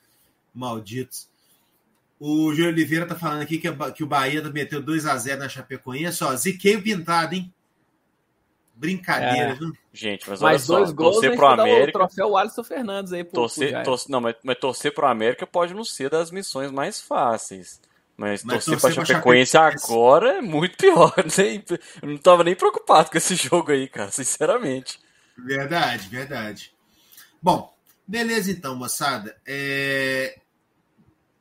malditos. 0.55 1.28
O 2.20 2.52
Júlio 2.52 2.70
Oliveira 2.70 3.06
tá 3.06 3.15
falando 3.15 3.43
aqui 3.43 3.59
que, 3.59 3.69
que 3.94 4.02
o 4.02 4.06
Bahia 4.06 4.43
meteu 4.51 4.82
2 4.82 5.06
a 5.06 5.16
0 5.16 5.39
na 5.39 5.48
Chapecoense. 5.48 6.24
Ó, 6.24 6.35
ziquei 6.35 6.74
o 6.74 6.82
pintado, 6.82 7.35
hein? 7.35 7.52
Brincadeira, 8.79 9.51
é. 9.51 9.55
viu? 9.55 9.73
Gente, 9.93 10.31
mas 10.31 10.41
Mais 10.41 10.71
olha 10.71 10.79
dois 10.79 10.91
só, 10.91 10.95
gols, 10.95 11.15
torcer 11.17 11.37
pro 11.37 11.47
América. 11.49 11.99
O 11.99 12.07
troféu 12.07 12.37
Alisson 12.37 12.63
Fernandes 12.63 13.13
aí 13.13 13.25
pro, 13.25 13.33
torcer, 13.33 13.73
pro 13.73 13.83
torcer, 13.83 14.11
Não, 14.11 14.21
mas, 14.21 14.37
mas 14.45 14.59
torcer 14.59 14.95
pro 14.95 15.07
América 15.07 15.47
pode 15.47 15.75
não 15.75 15.85
ser 15.85 16.09
das 16.09 16.31
missões 16.31 16.71
mais 16.71 17.01
fáceis. 17.01 17.81
Mas, 18.17 18.45
mas 18.45 18.65
torcer, 18.65 18.81
torcer 18.81 18.95
pra 18.95 19.05
Chapecoense 19.05 19.57
agora 19.57 20.39
é 20.39 20.41
muito 20.41 20.77
pior. 20.77 21.13
Nem, 21.37 21.65
eu 22.01 22.09
não 22.09 22.19
tava 22.19 22.45
nem 22.45 22.55
preocupado 22.55 23.11
com 23.11 23.19
esse 23.19 23.35
jogo 23.35 23.73
aí, 23.73 23.89
cara, 23.89 24.13
sinceramente. 24.13 25.01
Verdade, 25.37 26.09
verdade. 26.09 26.73
Bom, 27.43 27.75
beleza 28.07 28.53
então, 28.53 28.77
moçada. 28.77 29.37
É... 29.45 30.39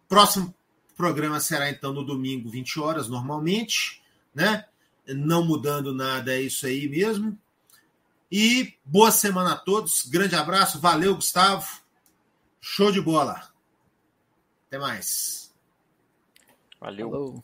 Próximo 0.09 0.53
programa 0.95 1.39
será 1.39 1.69
então 1.69 1.93
no 1.93 2.03
domingo, 2.03 2.49
20 2.49 2.79
horas, 2.79 3.07
normalmente, 3.07 4.01
né? 4.33 4.65
Não 5.13 5.45
mudando 5.45 5.93
nada, 5.93 6.33
é 6.33 6.41
isso 6.41 6.65
aí 6.65 6.87
mesmo. 6.87 7.37
E 8.31 8.73
boa 8.83 9.11
semana 9.11 9.53
a 9.53 9.57
todos. 9.57 10.05
Grande 10.05 10.35
abraço. 10.35 10.79
Valeu, 10.79 11.15
Gustavo. 11.15 11.81
Show 12.59 12.91
de 12.91 12.99
bola. 12.99 13.49
Até 14.67 14.77
mais. 14.77 15.53
Valeu. 16.79 17.09
Falou. 17.09 17.43